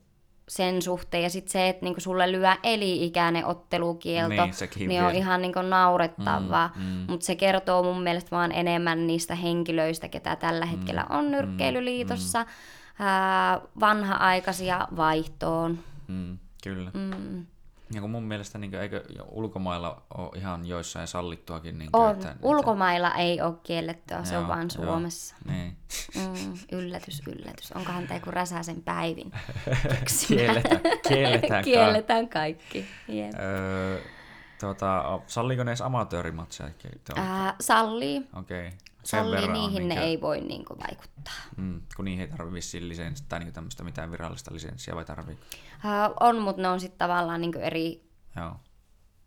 sen 0.49 0.81
suhteen, 0.81 1.23
ja 1.23 1.29
sitten 1.29 1.51
se, 1.51 1.69
että 1.69 1.85
niin 1.85 2.01
sulle 2.01 2.31
lyö 2.31 2.55
eli-ikäinen 2.63 3.45
ottelukielto, 3.45 4.45
niin, 4.75 4.89
niin 4.89 5.03
on 5.03 5.15
ihan 5.15 5.41
niin 5.41 5.53
naurettavaa. 5.69 6.69
Mm. 6.75 6.83
Mm. 6.83 7.05
Mutta 7.07 7.25
se 7.25 7.35
kertoo 7.35 7.83
mun 7.83 8.03
mielestä 8.03 8.31
vaan 8.31 8.51
enemmän 8.51 9.07
niistä 9.07 9.35
henkilöistä, 9.35 10.07
ketä 10.07 10.35
tällä 10.35 10.65
mm. 10.65 10.71
hetkellä 10.71 11.05
on 11.09 11.25
mm. 11.25 11.31
nyrkkeilyliitossa, 11.31 12.43
mm. 12.43 13.05
ää, 13.05 13.61
vanha-aikaisia 13.79 14.87
vaihtoon. 14.95 15.79
Mm. 16.07 16.37
Kyllä. 16.63 16.91
Mm. 16.93 17.45
Ja 17.93 18.01
kun 18.01 18.09
mun 18.09 18.23
mielestä 18.23 18.57
niin 18.57 18.71
kuin, 18.71 18.81
eikö 18.81 19.03
ulkomailla 19.31 20.01
ole 20.17 20.29
ihan 20.35 20.65
joissain 20.65 21.07
sallittuakin? 21.07 21.79
Niin 21.79 21.91
kuin, 21.91 22.03
on. 22.03 22.11
Että, 22.11 22.35
Ulkomailla 22.41 23.07
että... 23.07 23.19
ei 23.19 23.41
ole 23.41 23.53
kiellettyä, 23.63 24.23
se 24.23 24.33
joo, 24.33 24.41
on 24.41 24.47
vaan 24.47 24.71
Suomessa. 24.71 25.35
Joo, 25.45 25.55
niin. 25.55 25.77
mm, 26.15 26.53
yllätys, 26.71 27.21
yllätys. 27.27 27.71
Onkohan 27.71 28.07
tämä 28.07 28.17
joku 28.17 28.31
Räsäsen 28.31 28.83
päivin? 28.83 29.31
kielletään, 30.27 30.81
kielletään, 31.07 31.63
kielletään 31.63 32.29
kaikki. 32.29 32.85
Yep. 33.09 33.33
Öö, 33.39 33.99
tuota, 34.59 35.19
salliiko 35.27 35.63
ne 35.63 35.71
edes 35.71 35.81
amatöörimatseja? 35.81 36.69
Äh, 37.17 37.55
sallii. 37.59 38.27
Okei. 38.35 38.67
Okay. 38.67 38.77
Salli, 39.03 39.47
niihin 39.47 39.83
minkä... 39.83 39.95
ne 39.95 40.01
ei 40.01 40.21
voi 40.21 40.41
niin 40.41 40.65
kuin, 40.65 40.79
vaikuttaa. 40.79 41.33
Mm, 41.57 41.81
kun 41.95 42.05
niihin 42.05 42.21
ei 42.21 42.27
tarvitse 42.27 42.53
vissiin 42.53 42.89
lisenssiä 42.89 43.25
tai 43.29 43.39
niin 43.39 43.53
tämmöistä 43.53 43.83
mitään 43.83 44.11
virallista 44.11 44.53
lisenssiä 44.53 44.95
vai 44.95 45.05
tarvii? 45.05 45.37
Uh, 45.85 46.15
on, 46.19 46.41
mutta 46.41 46.61
ne 46.61 46.67
on 46.67 46.79
sitten 46.79 46.97
tavallaan 46.97 47.41
niin 47.41 47.57
eri, 47.57 48.03
Joo. 48.35 48.55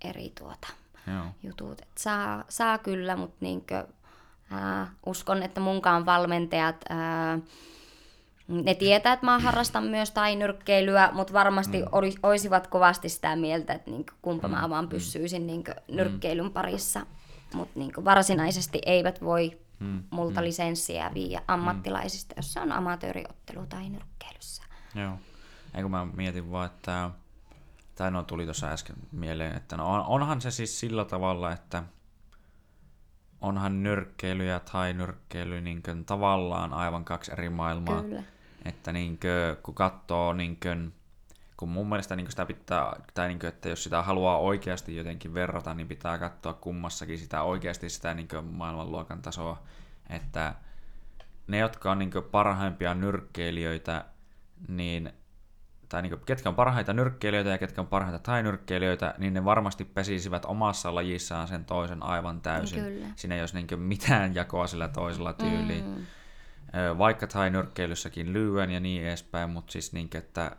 eri 0.05 0.32
tuota, 0.38 0.68
Joo. 1.07 1.24
jutut. 1.42 1.80
Et 1.80 1.98
saa, 1.98 2.44
saa 2.48 2.78
kyllä, 2.78 3.16
mutta 3.16 3.36
niin 3.40 3.66
kuin, 3.66 3.82
uh, 3.82 4.88
uskon, 5.07 5.42
että 5.42 5.61
munkaan 5.61 6.07
valmentajat... 6.07 6.84
Uh, 6.90 7.48
ne 8.48 8.74
tietää, 8.74 9.12
että 9.12 9.26
mä 9.26 9.38
harrastan 9.38 9.84
myös 9.84 10.11
tainyrkkeilyä, 10.11 11.11
mutta 11.12 11.32
varmasti 11.32 11.82
mm. 11.82 11.88
olisivat 12.22 12.66
kovasti 12.66 13.09
sitä 13.09 13.36
mieltä, 13.36 13.72
että 13.72 13.90
niin 13.90 14.07
kumpa 14.22 14.48
mm. 14.48 14.55
mä 14.55 14.70
vaan 14.70 14.84
mm. 14.84 14.88
pysyisin 14.88 15.46
niin 15.46 15.64
nyrkkeilyn 15.88 16.50
parissa 16.50 17.07
mutta 17.55 17.78
niin 17.78 17.92
varsinaisesti 18.05 18.80
eivät 18.86 19.20
voi 19.20 19.59
mm, 19.80 20.02
multa 20.11 20.40
mm. 20.40 20.44
lisenssiä 20.44 21.11
viiä 21.14 21.42
ammattilaisista, 21.48 22.34
mm. 22.34 22.38
jos 22.38 22.52
se 22.52 22.61
on 22.61 22.72
amatööriottelu 22.72 23.66
tai 23.66 23.88
nyrkkeilyssä. 23.88 24.62
Joo. 25.74 25.78
Eikö 25.78 25.88
mä 25.88 26.04
mietin 26.04 26.50
vaan, 26.50 26.66
että 26.66 27.10
tai 27.94 28.10
no 28.10 28.22
tuli 28.22 28.44
tuossa 28.44 28.66
äsken 28.66 28.96
mieleen, 29.12 29.56
että 29.56 29.76
no 29.76 30.04
onhan 30.06 30.40
se 30.40 30.50
siis 30.50 30.80
sillä 30.80 31.04
tavalla, 31.04 31.52
että 31.52 31.82
onhan 33.40 33.82
nyrkkeily 33.82 34.44
ja 34.46 34.60
tai 34.60 34.92
nyrkkeily 34.92 35.60
niin 35.60 35.82
kuin, 35.82 36.05
tavallaan 36.05 36.72
aivan 36.72 37.05
kaksi 37.05 37.32
eri 37.32 37.48
maailmaa. 37.48 38.02
Kyllä. 38.02 38.22
Että 38.64 38.92
niin 38.92 39.18
kuin, 39.18 39.62
kun 39.62 39.74
katsoo 39.74 40.32
niin 40.32 40.59
kuin, 40.62 40.94
kun 41.56 41.68
mun 41.68 41.88
mielestä 41.88 42.16
niin 42.16 42.30
sitä 42.30 42.46
pitää, 42.46 42.96
tai 43.14 43.28
niin 43.28 43.38
kuin, 43.38 43.48
että 43.48 43.68
jos 43.68 43.84
sitä 43.84 44.02
haluaa 44.02 44.38
oikeasti 44.38 44.96
jotenkin 44.96 45.34
verrata, 45.34 45.74
niin 45.74 45.88
pitää 45.88 46.18
katsoa 46.18 46.52
kummassakin 46.52 47.18
sitä 47.18 47.42
oikeasti 47.42 47.90
sitä 47.90 48.14
niin 48.14 48.28
maailmanluokan 48.51 49.22
tasoa, 49.22 49.62
että 50.10 50.55
ne, 51.46 51.59
jotka 51.59 51.90
on 51.90 51.98
niin 51.98 52.10
parhaimpia 52.30 52.94
nyrkkeilijöitä, 52.94 54.05
niin 54.68 55.12
tai 55.94 56.02
niin 56.02 56.10
kuin, 56.10 56.22
ketkä 56.26 56.48
on 56.48 56.54
parhaita 56.54 56.92
nyrkkeilijöitä 56.92 57.50
ja 57.50 57.58
ketkä 57.58 57.80
on 57.80 57.86
parhaita 57.86 58.18
tainyrkkeilijöitä, 58.18 59.14
niin 59.18 59.34
ne 59.34 59.44
varmasti 59.44 59.84
pesisivät 59.84 60.44
omassa 60.44 60.94
lajissaan 60.94 61.48
sen 61.48 61.64
toisen 61.64 62.02
aivan 62.02 62.40
täysin. 62.40 62.84
Kyllä. 62.84 63.06
Siinä 63.16 63.34
ei 63.34 63.40
olisi 63.40 63.56
niin 63.56 63.80
mitään 63.80 64.34
jakoa 64.34 64.66
sillä 64.66 64.88
toisella 64.88 65.32
tyyliin. 65.32 65.84
Mm. 65.84 66.06
Vaikka 66.98 67.26
tainyrkkeilyssäkin 67.26 68.32
lyön 68.32 68.70
ja 68.70 68.80
niin 68.80 69.02
edespäin, 69.02 69.50
mutta 69.50 69.72
siis 69.72 69.92
niin, 69.92 70.10
että 70.14 70.56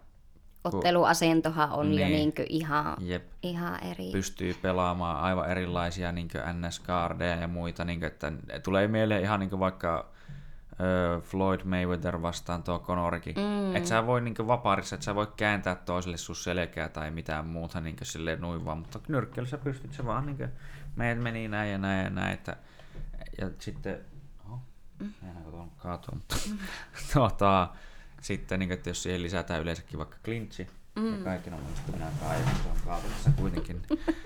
otteluasentohan 0.64 1.72
on 1.72 1.90
niin. 1.90 2.00
jo 2.00 2.06
Niin. 2.06 2.16
niin 2.16 2.34
kuin 2.34 2.48
ihan, 2.50 2.96
Jep. 3.00 3.28
ihan 3.44 3.84
eri. 3.84 4.12
pystyy 4.12 4.54
pelaamaan 4.62 5.20
aivan 5.20 5.50
erilaisia 5.50 6.12
niin 6.12 6.28
NS-kaardeja 6.54 7.36
ja 7.36 7.48
muita, 7.48 7.86
niin 7.86 8.00
kuin, 8.00 8.08
että 8.08 8.32
tulee 8.64 8.88
mieleen 8.88 9.24
ihan 9.24 9.40
niin 9.40 9.50
kuin 9.50 9.60
vaikka 9.60 10.15
Floyd 11.22 11.60
Mayweather 11.64 12.22
vastaan 12.22 12.64
tuo 12.64 12.80
Conorikin. 12.80 13.36
Mm. 13.36 13.76
Että 13.76 13.90
sä 13.90 14.06
voi 14.06 14.22
niin 14.22 14.36
vapaarissa, 14.48 14.96
että 14.96 15.06
sä 15.06 15.16
voi 15.16 15.28
kääntää 15.38 15.76
toiselle 15.76 16.18
sun 16.18 16.36
selkää 16.36 16.90
tai 16.90 17.12
mitään 17.12 17.48
muuta 17.48 17.82
niin 17.82 17.96
silleen 18.04 18.42
noin 18.42 18.66
vaan, 18.66 18.78
mutta 18.78 19.00
nyrkkeilyssä 19.08 19.58
sä 19.58 19.64
pystyt 19.64 19.94
se 19.94 20.06
vaan 20.06 20.26
niin 20.26 20.38
kuin, 20.38 20.50
meidät 20.96 21.24
meni 21.24 21.48
näin 21.48 21.72
ja 21.72 21.78
näin 21.78 22.04
ja 22.04 22.10
näin, 22.10 22.34
että, 22.34 22.58
ja 23.42 23.50
sitten, 23.60 24.00
oho, 24.46 24.60
tuon 25.52 25.72
kaatua, 25.78 26.16
mutta 26.18 26.36
tuota, 27.14 27.70
sitten 28.22 28.60
niin 28.60 28.70
kuin, 28.70 28.78
että 28.78 28.90
jos 28.90 29.04
siihen 29.04 29.24
lisätään 29.24 29.62
yleensäkin 29.62 29.98
vaikka 29.98 30.18
klintsi, 30.26 30.68
mm. 30.96 31.18
ja 31.18 31.24
kaikki 31.24 31.50
on 31.50 31.60
mun 31.60 31.94
minä 31.94 32.08
kaivan, 32.20 32.56
se 32.56 32.70
on 32.70 32.78
kaatumassa 32.86 33.30
kuitenkin, 33.36 33.82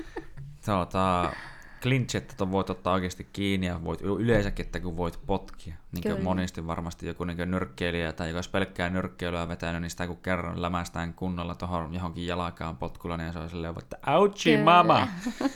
tuota, 0.66 1.34
clinch, 1.82 2.16
että 2.16 2.36
ton 2.38 2.52
voit 2.52 2.70
ottaa 2.70 2.94
oikeasti 2.94 3.30
kiinni 3.34 3.68
ja 3.68 3.84
voit 3.84 4.02
yleensäkin, 4.02 4.66
että 4.66 4.80
kun 4.80 4.98
voit 4.98 5.20
potkia. 5.26 5.76
Niin 5.92 6.04
kuin 6.04 6.24
monesti 6.24 6.68
varmasti 6.68 7.08
joku 7.08 7.24
niin 7.24 7.52
nyrkkeilijä 7.52 8.14
tai 8.14 8.28
joka 8.30 8.38
olisi 8.38 8.50
pelkkää 8.50 8.90
nyrkkeilyä 8.90 9.48
vetänyt, 9.48 9.82
niin 9.82 9.90
sitä 9.90 10.08
kun 10.08 10.18
kerran 10.18 10.62
lämästään 10.62 11.14
kunnolla 11.14 11.56
tuohon 11.56 11.94
johonkin 11.94 12.28
jalkaan 12.28 12.78
potkulla, 12.78 13.18
niin 13.18 13.34
se 13.34 13.40
on 13.40 13.50
silleen, 13.50 13.76
että 13.80 13.98
ouchi 14.08 14.58
mama! 14.58 15.08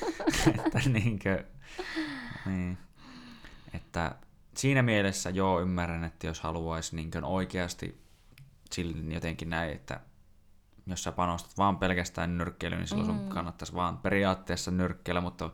että 0.65 0.89
niin 0.89 1.19
kuin, 1.19 1.43
niin. 2.45 2.77
Että 3.73 4.15
siinä 4.57 4.81
mielessä 4.81 5.29
joo 5.29 5.61
ymmärrän, 5.61 6.03
että 6.03 6.27
jos 6.27 6.39
haluaisi 6.39 6.95
niin 6.95 7.23
oikeasti 7.23 8.03
sillä 8.71 9.13
jotenkin 9.13 9.49
näin, 9.49 9.71
että 9.71 9.99
jos 10.87 11.03
sä 11.03 11.11
panostat 11.11 11.57
vaan 11.57 11.77
pelkästään 11.77 12.37
nyrkkeilyyn, 12.37 12.79
niin 12.79 12.87
silloin 12.87 13.09
mm. 13.09 13.17
sun 13.17 13.29
kannattaisi 13.29 13.73
vaan 13.73 13.97
periaatteessa 13.97 14.71
nyrkkeillä, 14.71 15.21
mutta 15.21 15.49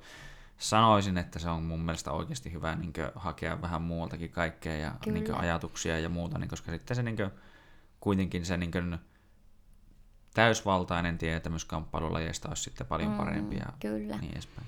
sanoisin, 0.59 1.17
että 1.17 1.39
se 1.39 1.49
on 1.49 1.63
mun 1.63 1.79
mielestä 1.79 2.11
oikeasti 2.11 2.53
hyvä 2.53 2.75
niin 2.75 2.93
hakea 3.15 3.61
vähän 3.61 3.81
muualtakin 3.81 4.31
kaikkea 4.31 4.75
ja 4.75 4.91
Kyllä. 5.03 5.19
niin 5.19 5.35
ajatuksia 5.35 5.99
ja 5.99 6.09
muuta, 6.09 6.37
niin 6.37 6.49
koska 6.49 6.71
sitten 6.71 6.95
se 6.95 7.03
niin 7.03 7.17
kuitenkin 7.99 8.45
se 8.45 8.57
niin 8.57 8.99
täysvaltainen 10.33 11.17
tietämys 11.17 11.65
kamppailulajeista 11.65 12.49
olisi 12.49 12.63
sitten 12.63 12.87
paljon 12.87 13.11
parempi 13.11 13.55
ja 13.55 13.65
kyllä. 13.79 14.17
niin 14.17 14.31
edespäin. 14.31 14.67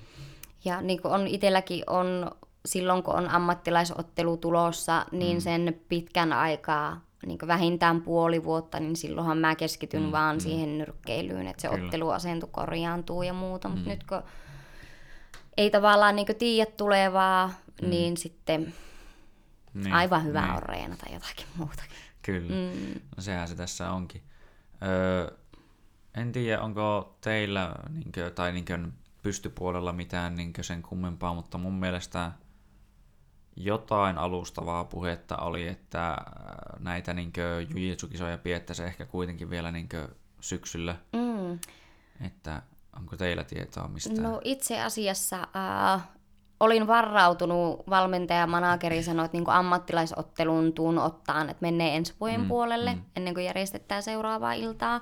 Ja 0.64 0.80
niin 0.80 1.02
kuin 1.02 1.14
on 1.14 1.26
itselläkin 1.26 1.84
on, 1.86 2.30
silloin 2.66 3.02
kun 3.02 3.14
on 3.14 3.30
ammattilaisottelu 3.30 4.36
tulossa, 4.36 5.06
niin 5.12 5.36
mm. 5.36 5.40
sen 5.40 5.80
pitkän 5.88 6.32
aikaa, 6.32 7.00
niin 7.26 7.38
kuin 7.38 7.46
vähintään 7.46 8.02
puoli 8.02 8.44
vuotta, 8.44 8.80
niin 8.80 8.96
silloinhan 8.96 9.38
mä 9.38 9.54
keskityn 9.54 10.02
mm, 10.02 10.12
vaan 10.12 10.36
mm. 10.36 10.40
siihen 10.40 10.78
nyrkkeilyyn, 10.78 11.46
että 11.46 11.62
se 11.62 11.68
Kyllä. 11.68 11.84
otteluasentu 11.84 12.46
korjaantuu 12.46 13.22
ja 13.22 13.32
muuta. 13.32 13.68
Mutta 13.68 13.88
nyt 13.88 14.04
kun 14.04 14.22
ei 15.56 15.70
tavallaan 15.70 16.16
niin 16.16 16.26
tiedä 16.38 16.70
tulevaa, 16.76 17.46
mm. 17.82 17.90
niin 17.90 18.16
sitten 18.16 18.74
Niin, 19.74 19.92
aivan 19.94 20.24
hyvä 20.24 20.42
niin. 20.42 20.56
on 20.56 20.62
reenata 20.62 21.06
jotakin 21.12 21.46
muutakin. 21.56 21.96
Kyllä, 22.22 22.54
mm. 22.54 23.00
no 23.16 23.22
sehän 23.22 23.48
se 23.48 23.54
tässä 23.54 23.90
onkin. 23.90 24.22
Öö, 24.82 25.36
en 26.14 26.32
tiedä, 26.32 26.60
onko 26.60 27.16
teillä 27.20 27.74
niinkö, 27.88 28.30
tai 28.30 28.52
niinkö 28.52 28.78
pystypuolella 29.22 29.92
mitään 29.92 30.34
niinkö 30.34 30.62
sen 30.62 30.82
kummempaa, 30.82 31.34
mutta 31.34 31.58
mun 31.58 31.74
mielestä 31.74 32.32
jotain 33.56 34.18
alustavaa 34.18 34.84
puhetta 34.84 35.36
oli, 35.36 35.68
että 35.68 36.10
äh, 36.10 36.18
näitä 36.78 37.14
niinkö 37.14 37.66
jujitsukisoja 37.70 38.38
piettäisi 38.38 38.82
ehkä 38.82 39.06
kuitenkin 39.06 39.50
vielä 39.50 39.72
niinkö 39.72 40.08
syksyllä, 40.40 40.96
Mm. 41.12 41.58
että 42.26 42.62
onko 42.96 43.16
teillä 43.16 43.44
tietoa 43.44 43.88
mistään? 43.88 44.22
No 44.22 44.40
itse 44.44 44.82
asiassa 44.82 45.36
äh, 45.96 46.08
olin 46.60 46.86
varautunut, 46.86 47.82
valmentaja 47.90 48.40
ja 48.40 48.46
manageri 48.46 49.02
sanoi, 49.02 49.24
että 49.24 49.38
niin 49.38 49.48
ammattilaisottelun 49.48 50.72
tuun 50.72 50.98
ottaan, 50.98 51.50
että 51.50 51.60
menee 51.60 51.96
ensi 51.96 52.14
vuoden 52.20 52.40
mm, 52.40 52.48
puolelle, 52.48 52.94
mm. 52.94 53.02
ennen 53.16 53.34
kuin 53.34 53.46
järjestetään 53.46 54.02
seuraavaa 54.02 54.52
iltaa. 54.52 55.00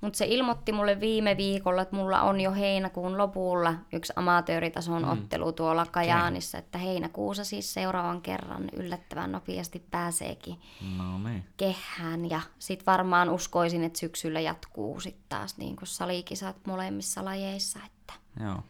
Mutta 0.00 0.16
se 0.16 0.26
ilmoitti 0.28 0.72
mulle 0.72 1.00
viime 1.00 1.36
viikolla, 1.36 1.82
että 1.82 1.96
mulla 1.96 2.22
on 2.22 2.40
jo 2.40 2.52
heinäkuun 2.52 3.18
lopulla 3.18 3.74
yksi 3.92 4.12
amatööritason 4.16 5.02
mm. 5.02 5.08
ottelu 5.08 5.52
tuolla 5.52 5.86
Kajaanissa, 5.86 6.58
että 6.58 6.78
heinäkuussa 6.78 7.44
siis 7.44 7.74
seuraavan 7.74 8.22
kerran 8.22 8.68
yllättävän 8.72 9.32
nopeasti 9.32 9.84
pääseekin 9.90 10.60
No 10.96 11.18
niin. 11.18 11.44
kehään. 11.56 12.30
Ja 12.30 12.40
sit 12.58 12.86
varmaan 12.86 13.30
uskoisin, 13.30 13.84
että 13.84 13.98
syksyllä 13.98 14.40
jatkuu 14.40 15.00
sitten 15.00 15.24
taas 15.28 15.58
niin 15.58 15.76
kuin 15.76 15.86
salikisat 15.86 16.56
molemmissa 16.66 17.24
lajeissa. 17.24 17.78
Että 17.86 18.14
Joo. 18.44 18.62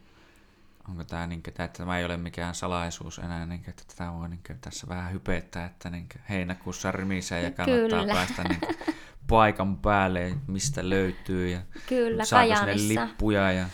Onko 0.89 1.05
tämä, 1.05 1.27
niin 1.27 1.43
että 1.47 1.69
tämä 1.69 1.99
ei 1.99 2.05
ole 2.05 2.17
mikään 2.17 2.55
salaisuus 2.55 3.19
enää, 3.19 3.47
niin 3.47 3.65
että 3.69 3.83
tätä 3.89 4.13
voi 4.13 4.29
niin 4.29 4.41
tässä 4.61 4.89
vähän 4.89 5.13
hypettää, 5.13 5.67
että 5.67 5.91
niin 5.91 6.09
heinäkuussa 6.29 6.93
rimisee 6.93 7.43
ja 7.43 7.51
kannattaa 7.51 8.01
Kyllä. 8.01 8.15
päästä 8.15 8.45
niin 8.45 8.61
paikan 9.29 9.77
päälle, 9.77 10.35
mistä 10.47 10.89
löytyy 10.89 11.49
ja 11.49 11.61
Kyllä, 11.87 12.25
saako 12.25 12.45
sinne 12.47 12.61
Kajaanissa. 12.61 13.07
lippuja. 13.07 13.53
Ja, 13.53 13.67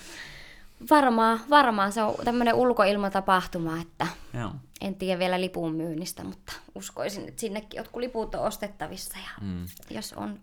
Varmaan, 0.90 1.40
varmaan 1.50 1.92
se 1.92 2.02
on 2.02 2.14
tämmöinen 2.24 2.54
ulkoilmatapahtuma, 2.54 3.80
että 3.80 4.06
joo. 4.34 4.52
en 4.80 4.94
tiedä 4.94 5.18
vielä 5.18 5.40
lipun 5.40 5.74
myynnistä, 5.74 6.24
mutta 6.24 6.52
uskoisin, 6.74 7.28
että 7.28 7.40
sinnekin 7.40 7.76
jotkut 7.76 8.00
liput 8.00 8.34
on 8.34 8.40
ostettavissa 8.40 9.18
ja 9.18 9.46
mm. 9.46 9.66
jos 9.90 10.12
on. 10.12 10.40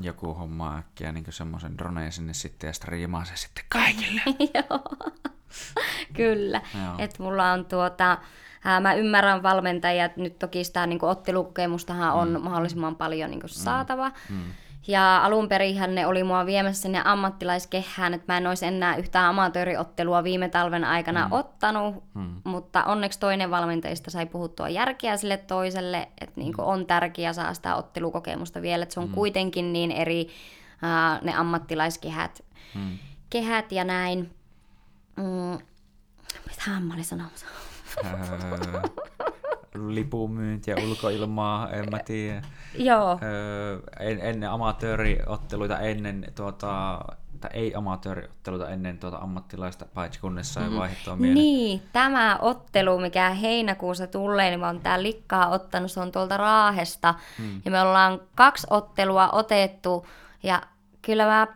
Joku 0.00 0.34
homma 0.34 0.78
äkkiä 0.78 1.12
niin 1.12 1.24
semmoisen 1.30 1.78
droneen 1.78 2.12
sinne 2.12 2.34
sitten 2.34 2.68
ja 2.68 2.72
striimaa 2.72 3.24
se 3.24 3.36
sitten 3.36 3.64
kaikille. 3.68 4.20
Joo, 4.54 5.10
kyllä. 6.16 6.60
Että 6.98 7.22
mulla 7.22 7.52
on 7.52 7.64
tuota, 7.64 8.18
ää, 8.64 8.80
mä 8.80 8.94
ymmärrän 8.94 9.42
valmentajia, 9.42 10.04
että 10.04 10.20
nyt 10.20 10.38
toki 10.38 10.64
sitä 10.64 10.86
niin 10.86 11.04
ottelukokemustahan 11.04 12.12
on 12.14 12.28
Mm. 12.28 12.40
mahdollisimman 12.42 12.96
paljon 12.96 13.30
niin 13.30 13.40
saatava. 13.46 14.10
Ja 14.88 15.24
alun 15.24 15.48
perinhän 15.48 15.94
ne 15.94 16.06
oli 16.06 16.24
mua 16.24 16.46
viemässä 16.46 16.82
sinne 16.82 17.02
ammattilaiskehään, 17.04 18.14
että 18.14 18.32
mä 18.32 18.36
en 18.36 18.46
olisi 18.46 18.66
enää 18.66 18.96
yhtään 18.96 19.26
amatööriottelua 19.26 20.24
viime 20.24 20.48
talven 20.48 20.84
aikana 20.84 21.26
mm. 21.26 21.32
ottanut, 21.32 22.04
mm. 22.14 22.34
mutta 22.44 22.84
onneksi 22.84 23.20
toinen 23.20 23.50
valmentajista 23.50 24.10
sai 24.10 24.26
puhuttua 24.26 24.68
järkeä 24.68 25.16
sille 25.16 25.36
toiselle, 25.36 26.08
että 26.20 26.40
niin 26.40 26.54
on 26.58 26.86
tärkeää 26.86 27.32
saa 27.32 27.54
sitä 27.54 27.74
ottelukokemusta 27.76 28.62
vielä, 28.62 28.82
että 28.82 28.92
se 28.94 29.00
on 29.00 29.08
mm. 29.08 29.14
kuitenkin 29.14 29.72
niin 29.72 29.92
eri 29.92 30.28
ää, 30.82 31.18
ne 31.22 31.34
ammattilaiskehät 31.34 32.42
Mm. 32.74 32.98
kehät 33.30 33.72
ja 33.72 33.84
näin. 33.84 34.30
Mm, 35.16 35.58
mitähän 36.48 36.82
mä 36.82 36.94
olin 36.94 37.04
sanomassa? 37.04 37.46
Öö, 38.04 38.80
lipumyynti 39.74 40.70
ja 40.70 40.76
ulkoilmaa, 40.88 41.70
en 41.70 41.90
mä 41.90 41.98
tiedä. 41.98 42.42
Joo, 42.74 43.18
Öö, 43.22 43.78
en, 44.00 44.20
ennen 44.20 44.50
amatööriotteluita, 44.50 45.78
ennen 45.78 46.32
tuota, 46.34 47.00
tai 47.40 47.50
ei 47.54 47.74
amatööriotteluita 47.74 48.68
ennen 48.68 48.98
tuota 48.98 49.16
ammattilaista, 49.16 49.86
paitsi 49.94 50.20
kunnes 50.20 50.54
sai 50.54 50.76
vaihdettua 50.76 51.16
mieleen. 51.16 51.34
niin, 51.34 51.82
tämä 51.92 52.38
ottelu, 52.40 52.98
mikä 52.98 53.30
heinäkuussa 53.30 54.06
tulee, 54.06 54.50
niin 54.50 54.60
mä 54.60 54.66
oon 54.66 54.80
tää 54.80 55.02
likkaa 55.02 55.48
ottanut, 55.48 55.90
se 55.92 56.00
on 56.00 56.12
tuolta 56.12 56.36
Raahesta. 56.36 57.14
Mm. 57.38 57.62
Ja 57.64 57.70
me 57.70 57.80
ollaan 57.80 58.20
kaksi 58.34 58.66
ottelua 58.70 59.28
otettu, 59.28 60.06
ja 60.42 60.62
kyllä 61.02 61.26
mä 61.26 61.46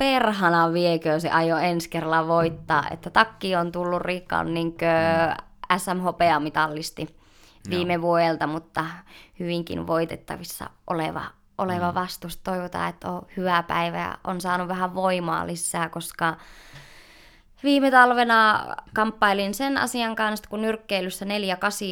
perhana 0.00 0.72
viekö 0.72 1.20
se 1.20 1.30
aio 1.30 1.56
ensi 1.56 1.88
kerralla 1.88 2.28
voittaa, 2.28 2.84
että 2.90 3.10
takki 3.10 3.56
on 3.56 3.72
tullut 3.72 4.02
Rikan 4.02 4.54
niin 4.54 4.66
mm. 4.66 5.78
SMHP-mitallisti 5.78 7.16
viime 7.70 8.02
vuodelta, 8.02 8.46
mutta 8.46 8.84
hyvinkin 9.38 9.86
voitettavissa 9.86 10.70
oleva, 10.86 11.24
oleva 11.58 11.88
mm. 11.90 11.94
vastus. 11.94 12.36
Toivotaan, 12.36 12.88
että 12.88 13.10
on 13.10 13.22
hyvä 13.36 13.62
päivä 13.62 13.98
ja 13.98 14.18
on 14.24 14.40
saanut 14.40 14.68
vähän 14.68 14.94
voimaa 14.94 15.46
lisää, 15.46 15.88
koska 15.88 16.36
viime 17.62 17.90
talvena 17.90 18.66
kamppailin 18.94 19.54
sen 19.54 19.78
asian 19.78 20.16
kanssa, 20.16 20.50
kun 20.50 20.62
nyrkkeilyssä 20.62 21.24
4-8 21.24 21.28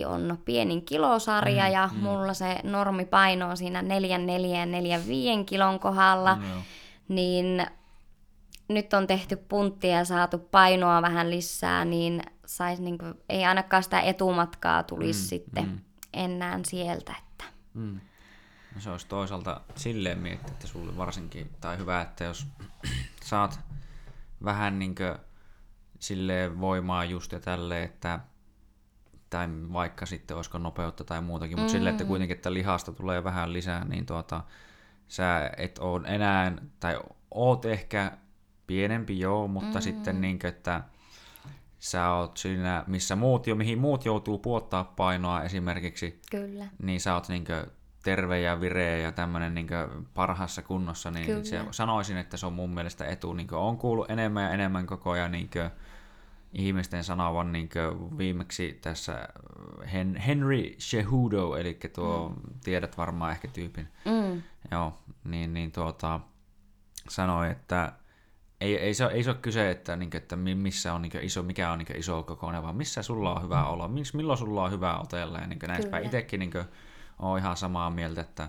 on 0.07 0.39
pienin 0.45 0.85
kilosarja 0.85 1.65
mm, 1.65 1.73
ja 1.73 1.91
mm. 1.93 1.99
mulla 2.01 2.35
se 2.35 2.57
normipaino 2.63 3.49
on 3.49 3.57
siinä 3.57 3.83
4-4-4-5 3.83 3.85
kilon 5.47 5.81
kohdalla, 5.81 6.35
Mm, 6.35 6.63
niin 7.09 7.67
nyt 8.69 8.93
on 8.93 9.07
tehty 9.07 9.37
punttia 9.37 9.97
ja 9.97 10.05
saatu 10.05 10.39
painoa 10.39 11.03
vähän 11.03 11.31
lisää, 11.31 11.85
niin 11.85 12.23
sais 12.47 12.81
niinku, 12.81 13.05
ei 13.29 13.45
ainakaan 13.45 13.83
sitä 13.83 14.01
etumatkaa 14.01 14.83
tulisi 14.83 15.21
mm, 15.21 15.29
sitten 15.29 15.65
mm. 15.65 15.79
enää 16.13 16.61
sieltä. 16.67 17.15
Että. 17.19 17.45
Mm. 17.75 18.01
No 18.75 18.81
se 18.81 18.91
olisi 18.91 19.07
toisaalta 19.07 19.61
silleen 19.75 20.19
miettiä, 20.19 20.53
että 20.53 20.67
sulle 20.67 20.97
varsinkin, 20.97 21.51
tai 21.61 21.79
hyvä, 21.79 22.01
että 22.01 22.25
jos 22.25 22.47
saat 23.25 23.61
vähän 24.45 24.79
niinkö 24.79 25.19
silleen 25.99 26.61
voimaa 26.61 27.05
just 27.05 27.33
ja 27.33 27.41
tälleen, 27.41 27.85
että 27.85 28.21
tai 29.31 29.49
vaikka 29.73 30.07
sitten 30.07 30.37
olisiko 30.37 30.59
nopeutta 30.59 31.05
tai 31.05 31.21
muutakin, 31.21 31.59
mutta 31.59 31.73
mm. 31.73 31.77
silleen, 31.77 31.93
että 31.95 32.05
kuitenkin 32.05 32.37
että 32.37 32.55
lihasta 32.55 32.93
tulee 32.93 33.25
vähän 33.25 33.53
lisää, 33.53 33.85
niin 33.85 34.07
tuota, 34.07 34.45
sä 35.09 35.51
et 35.57 35.79
ole 35.79 36.09
enää, 36.09 36.53
tai 36.81 37.01
oot 37.31 37.65
ehkä 37.65 38.13
pienempi 38.69 39.21
joo, 39.21 39.49
mutta 39.49 39.79
mm. 39.79 39.83
sitten 39.83 40.21
niin 40.21 40.39
kuin, 40.39 40.49
että 40.49 40.83
sä 41.79 42.11
oot 42.11 42.37
siinä, 42.37 42.85
missä 42.87 43.17
muut 43.17 43.47
jo, 43.47 43.55
mihin 43.55 43.79
muut 43.79 44.05
joutuu 44.05 44.39
puottaa 44.39 44.85
painoa 44.85 45.43
esimerkiksi, 45.43 46.21
Kyllä. 46.31 46.67
niin 46.83 47.01
sä 47.01 47.15
oot 47.15 47.29
niin 47.29 47.45
kuin, 47.45 47.63
terve 48.05 48.41
ja 48.41 48.61
vireä 48.61 48.97
ja 48.97 49.13
tämmöinen 49.13 49.55
niin 49.55 49.69
parhaassa 50.15 50.63
kunnossa, 50.63 51.11
niin 51.11 51.27
Kyllä. 51.27 51.45
se, 51.45 51.65
sanoisin, 51.71 52.17
että 52.17 52.37
se 52.37 52.47
on 52.47 52.53
mun 52.53 52.75
mielestä 52.75 53.07
etu. 53.07 53.33
Niin 53.33 53.55
on 53.55 53.79
kuullut 53.79 54.11
enemmän 54.11 54.45
ja 54.45 54.51
enemmän 54.51 54.87
koko 54.87 55.11
ajan 55.11 55.33
niin 55.33 55.51
kuin, 55.53 55.71
ihmisten 56.53 57.05
sanovan 57.05 57.53
niin 57.53 57.69
viimeksi 58.19 58.79
tässä 58.83 59.29
Hen, 59.93 60.17
Henry 60.17 60.75
Shehudo, 60.79 61.57
eli 61.57 61.79
tuo, 61.95 62.29
mm. 62.29 62.61
tiedät 62.65 62.99
varmaan 62.99 63.33
ehkä 63.33 63.49
tyypin, 63.49 63.89
Mm. 64.05 64.43
joo, 64.71 64.99
niin, 65.25 65.55
niin 65.55 65.73
tuota, 65.73 66.21
sanoi, 67.09 67.51
että 67.51 67.93
ei, 68.61 68.79
ei, 68.79 68.95
se, 68.95 69.05
ei 69.05 69.23
se 69.23 69.31
ole 69.31 69.39
kyse, 69.43 69.71
että, 69.71 69.97
niin 69.97 70.11
kuin, 70.11 70.23
että 70.23 70.37
mi- 70.37 70.55
missä 70.55 70.95
on 70.95 71.03
niin 71.03 71.13
kuin, 71.13 71.25
iso, 71.25 71.43
mikä 71.43 71.73
on 71.73 71.79
niin 71.79 71.87
kuin, 71.87 71.97
iso 71.99 72.23
kokoinen, 72.23 72.63
vaan 72.63 72.77
missä 72.77 73.03
sulla 73.03 73.35
on 73.35 73.43
hyvä 73.43 73.65
olla, 73.65 73.89
mis, 73.89 74.15
milloin 74.15 74.39
sulla 74.39 74.65
on 74.65 74.71
hyvä 74.71 74.99
otella 74.99 75.39
ja 75.39 75.47
niin 75.47 75.59
kuin, 75.59 75.69
näin. 75.69 76.05
Itsekin 76.05 76.41
niin 76.41 76.51
kuin, 76.51 76.65
olen 77.19 77.43
ihan 77.43 77.57
samaa 77.57 77.91
mieltä, 77.91 78.21
että 78.21 78.49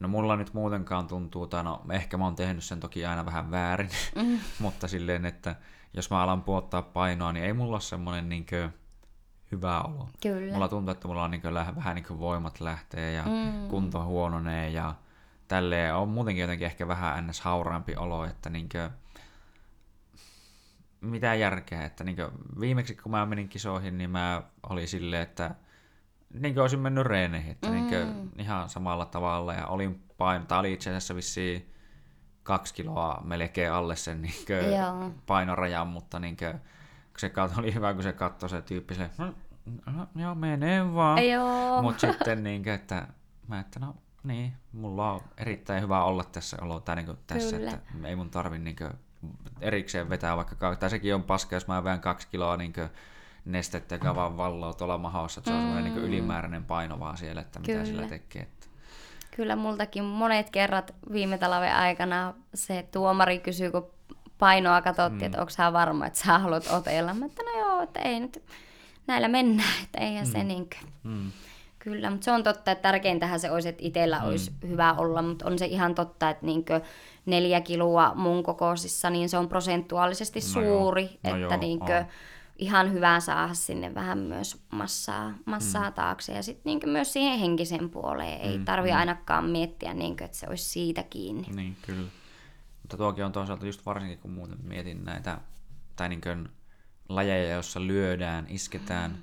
no 0.00 0.08
mulla 0.08 0.36
nyt 0.36 0.54
muutenkaan 0.54 1.06
tuntuu, 1.06 1.46
tai 1.46 1.64
no 1.64 1.82
ehkä 1.90 2.16
mä 2.16 2.24
oon 2.24 2.34
tehnyt 2.36 2.64
sen 2.64 2.80
toki 2.80 3.06
aina 3.06 3.26
vähän 3.26 3.50
väärin, 3.50 3.90
Mm. 4.14 4.38
mutta 4.60 4.88
silleen, 4.88 5.24
että 5.24 5.56
jos 5.94 6.10
mä 6.10 6.22
alan 6.22 6.42
puottaa 6.42 6.82
painoa, 6.82 7.32
niin 7.32 7.44
ei 7.44 7.52
mulla 7.52 7.72
ole 7.74 7.80
semmoinen 7.80 8.28
niin 8.28 8.46
kuin, 8.46 8.70
hyvä 9.52 9.80
olo. 9.80 10.08
Kyllä. 10.22 10.52
Mulla 10.52 10.68
tuntuu, 10.68 10.92
että 10.92 11.08
mulla 11.08 11.24
on 11.24 11.30
niin 11.30 11.40
kuin, 11.42 11.54
vähän 11.54 11.94
niin 11.94 12.04
kuin 12.06 12.20
voimat 12.20 12.60
lähtee 12.60 13.12
ja 13.12 13.22
Mm. 13.24 13.68
kunto 13.68 14.04
huononee 14.04 14.70
ja 14.70 14.94
tälleen 15.48 15.94
on 15.94 16.08
muutenkin 16.08 16.40
jotenkin 16.42 16.66
ehkä 16.66 16.88
vähän 16.88 17.26
ns. 17.26 17.40
hauraampi 17.40 17.96
olo, 17.96 18.24
että 18.24 18.50
niinkö, 18.50 18.90
mitä 21.00 21.34
järkeä, 21.34 21.84
että 21.84 22.04
niinkö, 22.04 22.30
viimeksi 22.60 22.94
kun 22.94 23.12
mä 23.12 23.26
menin 23.26 23.48
kisoihin, 23.48 23.98
niin 23.98 24.10
mä 24.10 24.42
olin 24.68 24.88
silleen, 24.88 25.22
että 25.22 25.54
niinkö 26.34 26.60
olisin 26.60 26.80
mennyt 26.80 27.06
reeneihin, 27.06 27.50
että 27.50 27.68
mm. 27.68 27.74
niinkö, 27.74 28.06
ihan 28.38 28.68
samalla 28.68 29.04
tavalla 29.06 29.54
ja 29.54 29.66
olin 29.66 30.02
paino, 30.18 30.44
tai 30.44 30.58
oli 30.58 30.72
itse 30.72 30.90
asiassa 30.90 31.14
vissiin 31.14 31.74
kaksi 32.42 32.74
kiloa 32.74 33.22
melkein 33.24 33.72
alle 33.72 33.96
sen 33.96 34.30
Joo. 34.48 35.10
painorajan, 35.26 35.86
mutta 35.86 36.18
niinkö, 36.18 36.52
kun 36.52 37.18
se 37.18 37.28
kat- 37.28 37.58
oli 37.58 37.74
hyvä, 37.74 37.94
kun 37.94 38.02
se 38.02 38.12
katsoi 38.12 38.50
se 38.50 38.62
tyyppi 38.62 38.94
silleen, 38.94 39.12
no, 39.18 39.34
no, 39.86 40.06
joo, 40.16 40.34
menee 40.34 40.94
vaan. 40.94 41.18
Mutta 41.82 42.00
sitten 42.00 42.42
niin, 42.42 42.68
että 42.68 43.08
mä 43.48 43.60
että 43.60 43.80
no 43.80 43.96
niin, 44.22 44.52
mulla 44.72 45.12
on 45.12 45.20
erittäin 45.36 45.82
hyvä 45.82 46.04
olla 46.04 46.24
tässä 46.24 46.56
olo, 46.60 46.80
tai 46.80 46.96
niin 46.96 47.18
tässä, 47.26 47.56
Kyllä. 47.56 47.70
että 47.70 48.08
ei 48.08 48.16
mun 48.16 48.30
tarvi 48.30 48.58
niin 48.58 48.76
erikseen 49.60 50.08
vetää 50.08 50.36
vaikka, 50.36 50.54
ka- 50.54 50.76
tai 50.76 50.90
sekin 50.90 51.14
on 51.14 51.22
paska, 51.22 51.56
jos 51.56 51.66
mä 51.66 51.84
vedän 51.84 52.00
kaksi 52.00 52.28
kiloa 52.30 52.56
niin 52.56 52.72
nestettä, 53.44 53.94
joka 53.94 54.14
vaan 54.14 54.36
valloo 54.36 54.72
tuolla 54.72 54.98
mahossa, 54.98 55.40
että 55.40 55.50
se 55.50 55.54
on 55.54 55.62
semmoinen 55.62 55.94
niin 55.94 56.04
ylimääräinen 56.04 56.64
paino 56.64 57.00
vaan 57.00 57.16
siellä, 57.16 57.40
että 57.40 57.58
mitä 57.58 57.72
Kyllä. 57.72 57.84
sillä 57.84 58.08
tekee. 58.08 58.42
Että. 58.42 58.66
Kyllä 59.36 59.56
multakin 59.56 60.04
monet 60.04 60.50
kerrat 60.50 60.94
viime 61.12 61.38
talven 61.38 61.74
aikana 61.74 62.34
se 62.54 62.88
tuomari 62.92 63.38
kysyi, 63.38 63.70
kun 63.70 63.90
painoa 64.38 64.82
katsottiin, 64.82 65.20
mm. 65.20 65.26
että 65.26 65.40
onko 65.40 65.50
sä 65.50 65.72
varma, 65.72 66.06
että 66.06 66.18
sä 66.18 66.38
haluat 66.38 66.66
otella. 66.66 67.14
Mä 67.14 67.26
että 67.26 67.42
no 67.42 67.58
joo, 67.58 67.82
että 67.82 68.00
ei 68.00 68.20
nyt, 68.20 68.44
näillä 69.06 69.28
mennään, 69.28 69.84
että 69.84 70.00
eihän 70.00 70.26
mm. 70.26 70.32
se 70.32 70.44
niinkö. 70.44 70.76
Mm. 71.02 71.32
Kyllä, 71.78 72.10
mutta 72.10 72.24
se 72.24 72.32
on 72.32 72.42
totta, 72.44 72.70
että 72.70 72.82
tärkeintähän 72.82 73.40
se 73.40 73.50
olisi, 73.50 73.68
että 73.68 73.82
itsellä 73.84 74.18
mm. 74.18 74.26
olisi 74.26 74.50
hyvä 74.68 74.92
olla, 74.92 75.22
mutta 75.22 75.46
on 75.46 75.58
se 75.58 75.66
ihan 75.66 75.94
totta, 75.94 76.30
että 76.30 76.46
niinkö 76.46 76.80
neljä 77.26 77.60
kiloa 77.60 78.14
mun 78.14 78.42
kokoisissa, 78.42 79.10
niin 79.10 79.28
se 79.28 79.38
on 79.38 79.48
prosentuaalisesti 79.48 80.40
No 80.54 80.62
joo. 80.62 80.78
suuri, 80.78 81.02
No 81.04 81.10
että 81.22 81.36
joo, 81.36 81.56
niinkö 81.56 81.98
on. 81.98 82.04
ihan 82.58 82.92
hyvä 82.92 83.20
saada 83.20 83.54
sinne 83.54 83.94
vähän 83.94 84.18
myös 84.18 84.62
massaa, 84.70 85.34
massaa 85.46 85.90
mm. 85.90 85.94
taakse 85.94 86.32
ja 86.32 86.42
sitten 86.42 86.62
niinkö 86.64 86.86
myös 86.86 87.12
siihen 87.12 87.38
henkisen 87.38 87.90
puoleen. 87.90 88.40
Ei 88.40 88.58
Mm, 88.58 88.64
tarvi 88.64 88.90
mm. 88.90 88.96
ainakaan 88.96 89.44
miettiä, 89.44 89.94
niinkö, 89.94 90.24
että 90.24 90.36
se 90.36 90.46
olisi 90.48 90.64
siitä 90.64 91.02
kiinni. 91.02 91.46
Niin, 91.54 91.76
kyllä. 91.82 92.08
Mutta 92.82 92.96
tuokin 92.96 93.24
on 93.24 93.32
toisaalta 93.32 93.66
just 93.66 93.86
varsinkin, 93.86 94.18
kun 94.18 94.30
muuten 94.30 94.58
mietin 94.62 95.04
näitä, 95.04 95.38
tai 95.96 96.08
niin 96.08 96.20
kuin 96.20 96.48
lajeja, 97.08 97.52
joissa 97.54 97.80
lyödään, 97.80 98.46
isketään, 98.48 99.10
mm. 99.10 99.16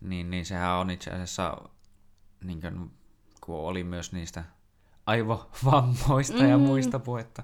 Niin, 0.00 0.30
niin 0.30 0.46
sehän 0.46 0.70
on 0.70 0.90
itse 0.90 1.10
asiassa, 1.10 1.56
niin 2.44 2.60
kuin, 2.60 2.90
kun 3.40 3.56
oli 3.56 3.84
myös 3.84 4.12
niistä 4.12 4.44
aivovammoista 5.06 6.38
mm. 6.38 6.48
ja 6.48 6.58
muista 6.58 6.98
puhetta, 6.98 7.42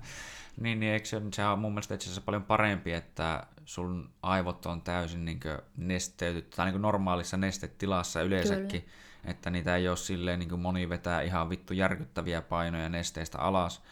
niin, 0.60 0.80
niin 0.80 0.92
eikö 0.92 1.06
se, 1.06 1.22
sehän 1.32 1.52
on 1.52 1.58
mun 1.58 1.72
mielestä 1.72 1.94
itse 1.94 2.04
asiassa 2.04 2.22
paljon 2.22 2.42
parempi, 2.42 2.92
että 2.92 3.46
sun 3.64 4.10
aivot 4.22 4.66
on 4.66 4.82
täysin 4.82 5.24
niin 5.24 5.40
nesteytyt, 5.76 6.50
tai 6.50 6.70
niin 6.70 6.82
normaalissa 6.82 7.36
nestetilassa 7.36 8.22
yleensäkin, 8.22 8.82
Kyllä. 8.82 8.92
että 9.24 9.50
niitä 9.50 9.76
ei 9.76 9.88
ole 9.88 9.96
silleen, 9.96 10.38
niin 10.38 10.60
moni 10.60 10.88
vetää 10.88 11.22
ihan 11.22 11.50
vittu 11.50 11.74
järkyttäviä 11.74 12.42
painoja 12.42 12.88
nesteistä 12.88 13.38
alas, 13.38 13.82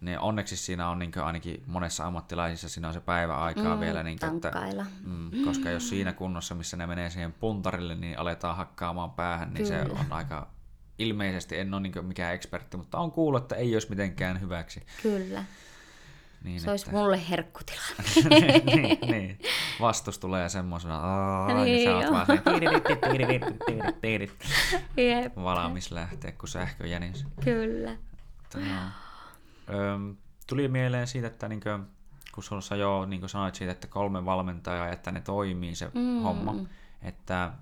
niin 0.00 0.18
onneksi 0.18 0.56
siinä 0.56 0.88
on 0.88 0.98
niin 0.98 1.18
ainakin 1.24 1.62
monessa 1.66 2.06
ammattilaisissa 2.06 2.68
siinä 2.68 2.88
on 2.88 2.94
se 2.94 3.00
päivä 3.00 3.36
aikaa 3.36 3.74
mm, 3.74 3.80
vielä, 3.80 4.02
niin 4.02 4.18
että, 4.24 4.52
mm, 5.04 5.30
koska 5.44 5.70
jos 5.70 5.88
siinä 5.88 6.12
kunnossa, 6.12 6.54
missä 6.54 6.76
ne 6.76 6.86
menee 6.86 7.10
siihen 7.10 7.32
puntarille, 7.32 7.94
niin 7.94 8.18
aletaan 8.18 8.56
hakkaamaan 8.56 9.10
päähän, 9.10 9.54
niin 9.54 9.66
se 9.66 9.78
Kyllä. 9.78 10.00
on 10.00 10.12
aika 10.12 10.50
ilmeisesti, 10.98 11.58
en 11.58 11.74
ole 11.74 11.82
niin 11.82 12.06
mikään 12.06 12.34
ekspertti, 12.34 12.76
mutta 12.76 12.98
on 12.98 13.12
kuullut, 13.12 13.42
että 13.42 13.54
ei 13.54 13.74
olisi 13.74 13.90
mitenkään 13.90 14.40
hyväksi. 14.40 14.82
Kyllä. 15.02 15.44
Niin, 16.44 16.60
Se 16.60 16.70
olisi 16.70 16.84
että... 16.84 16.96
mulle 16.96 17.30
herkkutila. 17.30 17.80
niin, 18.74 18.98
niin. 19.00 19.38
Vastus 19.80 20.18
tulee 20.18 20.48
semmoisena, 20.48 21.00
niin 21.46 21.64
Niin 21.64 21.84
sä 21.84 21.96
oot 21.96 22.10
vaan 22.10 22.26
se 22.26 22.36
valmis 25.36 25.90
lähteä, 25.90 26.32
kun 26.32 26.48
sähkö 26.48 26.86
jänis. 26.86 27.24
Kyllä. 27.44 27.92
Että. 27.92 29.05
Öm, 29.70 30.16
tuli 30.46 30.68
mieleen 30.68 31.06
siitä, 31.06 31.26
että 31.26 31.48
niinkö, 31.48 31.78
kun 32.34 32.44
sinussa 32.44 32.76
jo 32.76 33.06
niin 33.06 33.28
sanoit 33.28 33.54
siitä, 33.54 33.72
että 33.72 33.86
kolme 33.86 34.24
valmentajaa, 34.24 34.88
että 34.88 35.10
ne 35.12 35.20
toimii 35.20 35.74
se 35.74 35.90
Mm. 35.94 36.00
mm. 36.00 36.22
homma, 36.22 36.54
että 37.02 37.52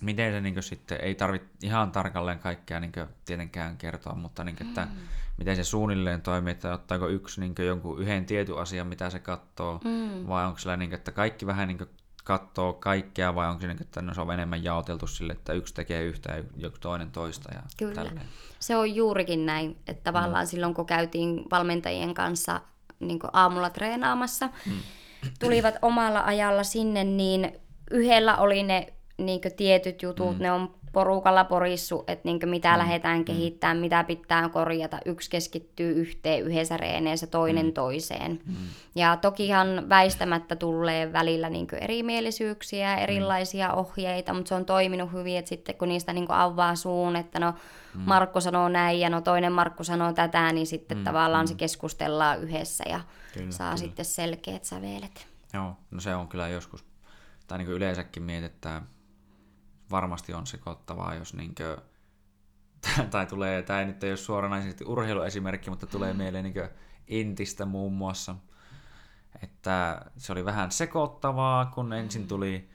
miten 0.00 0.32
se 0.32 0.40
niin 0.40 0.62
sitten, 0.62 0.98
ei 1.00 1.14
tarvitse 1.14 1.48
ihan 1.62 1.92
tarkalleen 1.92 2.38
kaikkea 2.38 2.80
niin 2.80 2.92
tietenkään 3.24 3.76
kertoa, 3.76 4.14
mutta 4.14 4.44
niin, 4.44 4.56
että 4.68 4.84
Mm. 4.84 4.90
miten 5.38 5.56
se 5.56 5.64
suunnilleen 5.64 6.22
toimii, 6.22 6.50
että 6.52 6.74
ottaako 6.74 7.08
yksi 7.08 7.40
niin 7.40 7.54
jonkun 7.66 8.00
yhden 8.02 8.26
tietyn 8.26 8.58
asian, 8.58 8.86
mitä 8.86 9.10
se 9.10 9.18
katsoo, 9.18 9.80
Mm. 9.84 10.28
vai 10.28 10.44
onko 10.46 10.58
sillä, 10.58 10.76
niin, 10.76 10.94
että 10.94 11.12
kaikki 11.12 11.46
vähän 11.46 11.68
niin 11.68 11.78
katsoo 12.24 12.72
kaikkea, 12.72 13.34
vai 13.34 13.48
onko 13.48 13.60
se, 13.60 13.66
niin, 13.66 13.82
että 13.82 14.02
no, 14.02 14.14
se 14.14 14.20
on 14.20 14.32
enemmän 14.32 14.64
jaoteltu 14.64 15.06
sille, 15.06 15.32
että 15.32 15.52
yksi 15.52 15.74
tekee 15.74 16.02
yhtä 16.02 16.32
ja 16.32 16.44
joku 16.56 16.76
toinen 16.80 17.10
toista 17.10 17.54
ja 17.54 17.62
Kyllä. 17.76 17.94
tälleen. 17.94 18.26
Se 18.58 18.76
on 18.76 18.94
juurikin 18.94 19.46
näin, 19.46 19.76
että 19.86 20.12
tavallaan 20.12 20.44
mm. 20.44 20.48
silloin 20.48 20.74
kun 20.74 20.86
käytiin 20.86 21.44
valmentajien 21.50 22.14
kanssa 22.14 22.60
niin 23.00 23.18
aamulla 23.32 23.70
treenaamassa, 23.70 24.48
mm. 24.66 24.72
tulivat 25.40 25.74
omalla 25.82 26.22
ajalla 26.24 26.64
sinne, 26.64 27.04
niin 27.04 27.52
yhdellä 27.90 28.36
oli 28.36 28.62
ne 28.62 28.92
niin 29.18 29.40
tietyt 29.56 30.02
jutut, 30.02 30.36
mm. 30.36 30.42
ne 30.42 30.52
on 30.52 30.74
porukalla 30.94 31.44
porissu, 31.44 32.04
että 32.06 32.28
niin 32.28 32.38
mitä 32.44 32.72
mm. 32.72 32.78
lähdetään 32.78 33.24
kehittämään, 33.24 33.76
mitä 33.76 34.04
pitää 34.04 34.48
korjata. 34.48 34.98
Yksi 35.04 35.30
keskittyy 35.30 35.92
yhteen 35.92 36.42
yhdessä 36.42 36.76
reeneessä, 36.76 37.26
toinen 37.26 37.66
mm. 37.66 37.72
toiseen. 37.72 38.40
Mm. 38.46 38.54
Ja 38.94 39.16
tokihan 39.16 39.88
väistämättä 39.88 40.56
tulee 40.56 41.12
välillä 41.12 41.50
niin 41.50 41.66
erimielisyyksiä, 41.80 42.96
erilaisia 42.96 43.72
ohjeita, 43.72 44.34
mutta 44.34 44.48
se 44.48 44.54
on 44.54 44.64
toiminut 44.64 45.12
hyvin, 45.12 45.38
että 45.38 45.48
sitten 45.48 45.74
kun 45.74 45.88
niistä 45.88 46.12
niin 46.12 46.30
avaa 46.30 46.74
suun, 46.74 47.16
että 47.16 47.40
no 47.40 47.54
mm. 47.94 48.00
Markku 48.06 48.40
sanoo 48.40 48.68
näin 48.68 49.00
ja 49.00 49.10
no 49.10 49.20
toinen 49.20 49.52
Markku 49.52 49.84
sanoo 49.84 50.12
tätä, 50.12 50.52
niin 50.52 50.66
sitten 50.66 50.98
mm. 50.98 51.04
tavallaan 51.04 51.44
mm. 51.44 51.48
se 51.48 51.54
keskustellaan 51.54 52.40
yhdessä 52.40 52.84
ja 52.88 53.00
Kyllä, 53.34 53.50
saa 53.50 53.74
kyllä. 53.74 53.76
sitten 53.76 54.04
selkeät 54.04 54.64
sävelet. 54.64 55.26
Joo, 55.52 55.76
no 55.90 56.00
se 56.00 56.14
on 56.14 56.28
kyllä 56.28 56.48
joskus, 56.48 56.84
tai 57.46 57.58
niin 57.58 57.68
yleensäkin 57.68 58.22
mietitään, 58.22 58.88
varmasti 59.94 60.34
on 60.34 60.46
sekoittavaa, 60.46 61.14
jos 61.14 61.34
niinkö, 61.34 61.78
tai 63.10 63.26
tulee, 63.26 63.62
tämä 63.62 63.80
ei 63.80 63.86
nyt 63.86 64.04
ei 64.04 64.10
ole 64.10 64.16
suoranaisesti 64.16 64.84
urheiluesimerkki, 64.84 65.70
mutta 65.70 65.86
tulee 65.86 66.12
mieleen 66.12 66.44
niinkö 66.44 66.70
Intistä 67.06 67.64
muun 67.64 67.92
muassa, 67.92 68.34
että 69.42 70.02
se 70.16 70.32
oli 70.32 70.44
vähän 70.44 70.70
sekoittavaa, 70.70 71.66
kun 71.66 71.92
ensin 71.92 72.28
tuli 72.28 72.68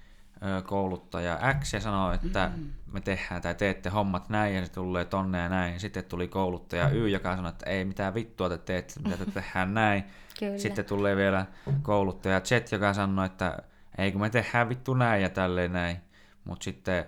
ö, 0.44 0.62
kouluttaja 0.62 1.40
X 1.60 1.74
ja 1.74 1.82
sanoi, 1.82 2.16
että 2.16 2.52
me 2.94 3.02
tehdään 3.02 3.41
tai 3.41 3.56
teette 3.56 3.90
hommat 3.90 4.30
näin 4.30 4.56
ja 4.56 4.66
se 4.66 4.72
tulee 4.72 5.06
tonne 5.06 5.38
ja 5.40 5.50
näin. 5.50 5.80
Sitten 5.80 6.06
tuli 6.06 6.28
kouluttaja 6.28 6.90
Y, 6.90 7.08
joka 7.08 7.36
sanoi, 7.36 7.50
että 7.50 7.70
ei 7.70 7.86
mitään 7.86 8.14
vittua 8.14 8.50
te 8.50 8.58
teette, 8.58 9.00
mitä 9.00 9.18
te 9.18 9.32
tehdään 9.32 9.74
näin. 9.74 10.04
Kyllä. 10.40 10.58
Sitten 10.58 10.86
tulee 10.86 11.16
vielä 11.16 11.46
kouluttaja 11.82 12.40
Z, 12.40 12.72
joka 12.72 12.94
sanoi, 12.94 13.26
että 13.26 13.58
ei 13.98 14.12
kun 14.12 14.22
me 14.22 14.30
tehdään 14.30 14.70
vittu 14.70 14.94
näin 14.94 15.22
ja 15.22 15.30
tälleen 15.30 15.74
näin. 15.74 15.98
Mutta 16.44 16.64
sitten 16.64 17.06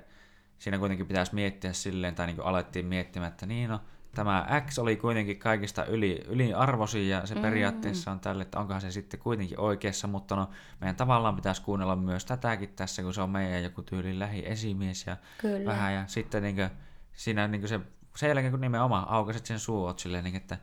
siinä 0.59 0.77
kuitenkin 0.77 1.07
pitäisi 1.07 1.35
miettiä 1.35 1.73
silleen, 1.73 2.15
tai 2.15 2.27
niin 2.27 2.35
kuin 2.35 2.45
alettiin 2.45 2.85
miettimään, 2.85 3.31
että 3.31 3.45
niin 3.45 3.69
no, 3.69 3.79
tämä 4.15 4.61
X 4.67 4.79
oli 4.79 4.95
kuitenkin 4.95 5.39
kaikista 5.39 5.85
yli, 5.85 6.23
yliarvoisin 6.27 7.09
ja 7.09 7.25
se 7.25 7.35
mm. 7.35 7.41
periaatteessa 7.41 8.11
on 8.11 8.19
tälle, 8.19 8.43
että 8.43 8.59
onkohan 8.59 8.81
se 8.81 8.91
sitten 8.91 9.19
kuitenkin 9.19 9.59
oikeassa, 9.59 10.07
mutta 10.07 10.35
no 10.35 10.49
meidän 10.81 10.95
tavallaan 10.95 11.35
pitäisi 11.35 11.61
kuunnella 11.61 11.95
myös 11.95 12.25
tätäkin 12.25 12.69
tässä, 12.69 13.03
kun 13.03 13.13
se 13.13 13.21
on 13.21 13.29
meidän 13.29 13.63
joku 13.63 13.81
tyyli 13.81 14.19
lähiesimies 14.19 15.07
ja 15.07 15.17
Kyllä. 15.37 15.65
vähän 15.65 15.93
ja 15.93 16.03
sitten 16.07 16.43
niin 16.43 16.55
kuin, 16.55 16.69
siinä 17.13 17.47
niin 17.47 17.61
kuin 17.61 17.69
se 17.69 17.79
sen 18.15 18.27
jälkeen 18.27 18.51
kun 18.51 18.61
nimenomaan 18.61 19.09
aukasit 19.09 19.45
sen 19.45 19.59
suot 19.59 19.99
silleen, 19.99 20.23
niin, 20.23 20.35
että 20.35 20.57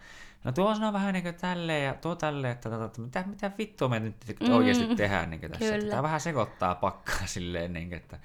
no 0.44 0.52
tuo 0.52 0.70
on 0.70 0.92
vähän 0.92 1.14
niin 1.14 1.22
kuin 1.22 1.34
tälleen 1.34 1.84
ja 1.84 1.94
tuo 1.94 2.16
tälleen, 2.16 2.52
että, 2.52 2.68
että, 2.68 2.84
että 2.84 3.00
mitä, 3.00 3.24
mitä 3.26 3.50
vittua 3.58 3.88
me 3.88 4.00
nyt 4.00 4.16
mm, 4.40 4.52
oikeasti 4.52 4.96
tehdään 4.96 5.30
niin 5.30 5.40
tässä. 5.40 5.74
Kyllä. 5.74 5.90
Tämä 5.90 6.02
vähän 6.02 6.20
sekoittaa 6.20 6.74
pakkaa 6.74 7.26
silleen, 7.36 7.72
niin, 7.72 7.92
että 7.92 8.18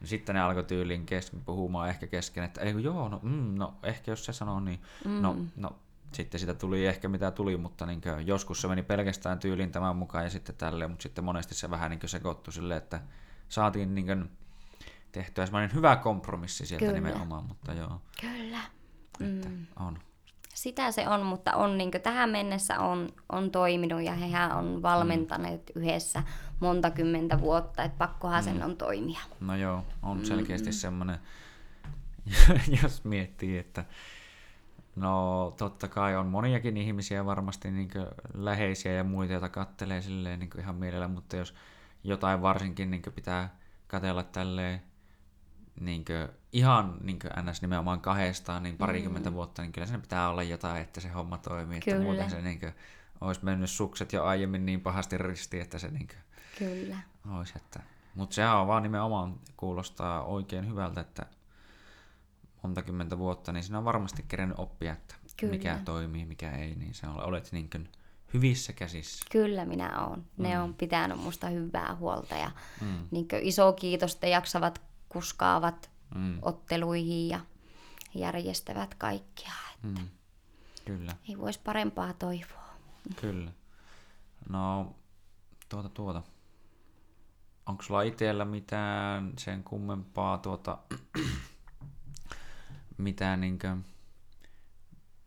No 0.00 0.06
sitten 0.06 0.34
ne 0.34 0.40
alkoi 0.40 0.64
tyyliin 0.64 1.06
kesken, 1.06 1.40
puhumaan 1.44 1.88
ehkä 1.88 2.06
kesken, 2.06 2.44
että 2.44 2.60
ei 2.60 2.74
joo, 2.82 3.08
no, 3.08 3.20
mm, 3.22 3.54
no 3.54 3.74
ehkä 3.82 4.10
jos 4.10 4.24
se 4.24 4.32
sanoo 4.32 4.60
niin, 4.60 4.80
mm. 5.04 5.10
no, 5.10 5.36
no 5.56 5.78
sitten 6.12 6.40
sitä 6.40 6.54
tuli 6.54 6.86
ehkä 6.86 7.08
mitä 7.08 7.30
tuli, 7.30 7.56
mutta 7.56 7.86
niin 7.86 8.00
kuin, 8.00 8.26
joskus 8.26 8.60
se 8.60 8.68
meni 8.68 8.82
pelkästään 8.82 9.38
tyyliin 9.38 9.72
tämän 9.72 9.96
mukaan 9.96 10.24
ja 10.24 10.30
sitten 10.30 10.54
tälleen, 10.54 10.90
mutta 10.90 11.02
sitten 11.02 11.24
monesti 11.24 11.54
se 11.54 11.70
vähän 11.70 11.90
niin 11.90 12.00
sekoittui 12.08 12.52
silleen, 12.52 12.78
että 12.78 13.00
saatiin 13.48 13.94
niin 13.94 14.06
kuin, 14.06 14.30
tehtyä 15.12 15.46
semmoinen 15.46 15.74
hyvä 15.74 15.96
kompromissi 15.96 16.66
sieltä 16.66 16.86
Kyllä. 16.86 17.00
nimenomaan, 17.00 17.44
mutta 17.44 17.72
joo. 17.72 18.00
Kyllä. 18.20 18.60
Että 19.20 19.48
mm. 19.48 19.66
on. 19.76 19.98
Sitä 20.58 20.92
se 20.92 21.08
on, 21.08 21.26
mutta 21.26 21.52
on 21.52 21.78
niin 21.78 21.90
tähän 22.02 22.30
mennessä 22.30 22.78
on, 22.80 23.08
on 23.32 23.50
toiminut 23.50 24.02
ja 24.02 24.14
hehän 24.14 24.52
on 24.52 24.82
valmentaneet 24.82 25.72
mm. 25.74 25.82
yhdessä 25.82 26.22
monta 26.60 26.90
kymmentä 26.90 27.40
vuotta, 27.40 27.82
että 27.82 27.98
pakkohan 27.98 28.44
mm. 28.44 28.44
sen 28.44 28.62
on 28.62 28.76
toimia. 28.76 29.20
No 29.40 29.56
joo, 29.56 29.84
on 30.02 30.26
selkeästi 30.26 30.68
mm. 30.68 30.72
semmoinen, 30.72 31.18
jos 32.82 33.04
miettii, 33.04 33.58
että 33.58 33.84
no 34.96 35.54
totta 35.56 35.88
kai 35.88 36.16
on 36.16 36.26
moniakin 36.26 36.76
ihmisiä 36.76 37.26
varmasti 37.26 37.70
niin 37.70 37.90
läheisiä 38.34 38.92
ja 38.92 39.04
muita, 39.04 39.32
joita 39.32 39.48
kattelee 39.48 40.02
silleen 40.02 40.40
niin 40.40 40.50
ihan 40.58 40.74
mielellä, 40.74 41.08
mutta 41.08 41.36
jos 41.36 41.54
jotain 42.04 42.42
varsinkin 42.42 42.90
niin 42.90 43.02
pitää 43.14 43.56
katella 43.86 44.22
tälleen 44.22 44.82
niin 45.80 46.04
kuin, 46.04 46.28
ihan 46.52 46.98
niin 47.00 47.18
kuin 47.18 47.50
ns. 47.50 47.62
nimenomaan 47.62 48.00
kahdestaan 48.00 48.62
niin 48.62 48.76
parikymmentä 48.76 49.30
mm. 49.30 49.34
vuotta, 49.34 49.62
niin 49.62 49.72
kyllä 49.72 49.86
siinä 49.86 50.00
pitää 50.00 50.28
olla 50.28 50.42
jotain, 50.42 50.82
että 50.82 51.00
se 51.00 51.08
homma 51.08 51.38
toimii. 51.38 51.80
Kyllä. 51.80 51.96
Että 51.96 52.06
muuten 52.06 52.30
se 52.30 52.42
niin 52.42 52.60
kuin, 52.60 52.72
olisi 53.20 53.44
mennyt 53.44 53.70
sukset 53.70 54.12
jo 54.12 54.24
aiemmin 54.24 54.66
niin 54.66 54.80
pahasti 54.80 55.18
ristiin, 55.18 55.62
että 55.62 55.78
se 55.78 55.88
niin 55.88 56.08
kuin, 56.08 56.18
kyllä. 56.58 56.98
olisi. 57.30 57.52
Että... 57.56 57.80
Mutta 58.14 58.34
se 58.34 58.48
on 58.48 58.66
vaan 58.66 58.82
nimenomaan 58.82 59.40
kuulostaa 59.56 60.24
oikein 60.24 60.68
hyvältä, 60.68 61.00
että 61.00 61.26
monta 62.62 62.82
kymmentä 62.82 63.18
vuotta, 63.18 63.52
niin 63.52 63.62
siinä 63.62 63.78
on 63.78 63.84
varmasti 63.84 64.24
kerennyt 64.28 64.58
oppia, 64.58 64.92
että 64.92 65.14
Kyllä. 65.36 65.52
mikä 65.52 65.78
toimii, 65.84 66.24
mikä 66.24 66.50
ei, 66.50 66.74
niin 66.74 66.94
se 66.94 67.06
on, 67.06 67.24
olet 67.24 67.52
niin 67.52 67.70
kuin 67.70 67.88
hyvissä 68.34 68.72
käsissä. 68.72 69.26
Kyllä 69.30 69.64
minä 69.64 70.06
olen. 70.06 70.26
Ne 70.36 70.54
mm. 70.54 70.62
on 70.62 70.74
pitänyt 70.74 71.18
musta 71.18 71.48
hyvää 71.48 71.94
huolta 71.94 72.34
ja 72.34 72.50
mm. 72.80 73.08
niin 73.10 73.28
iso 73.40 73.72
kiitos, 73.72 74.14
että 74.14 74.26
jaksavat 74.26 74.87
kuskaavat 75.08 75.90
mm. 76.14 76.38
otteluihin 76.42 77.28
ja 77.28 77.40
järjestävät 78.14 78.94
kaikkia. 78.94 79.52
Että 79.74 80.00
mm. 80.00 80.08
Kyllä. 80.84 81.16
Ei 81.28 81.38
voisi 81.38 81.60
parempaa 81.64 82.12
toivoa. 82.12 82.68
Kyllä. 83.20 83.50
No, 84.48 84.94
tuota 85.68 85.88
tuota. 85.88 86.22
Onko 87.66 87.82
sulla 87.82 88.02
itsellä 88.02 88.44
mitään 88.44 89.32
sen 89.38 89.64
kummempaa 89.64 90.38
tuota, 90.38 90.78
mitään 92.98 93.40
niinkö, 93.40 93.76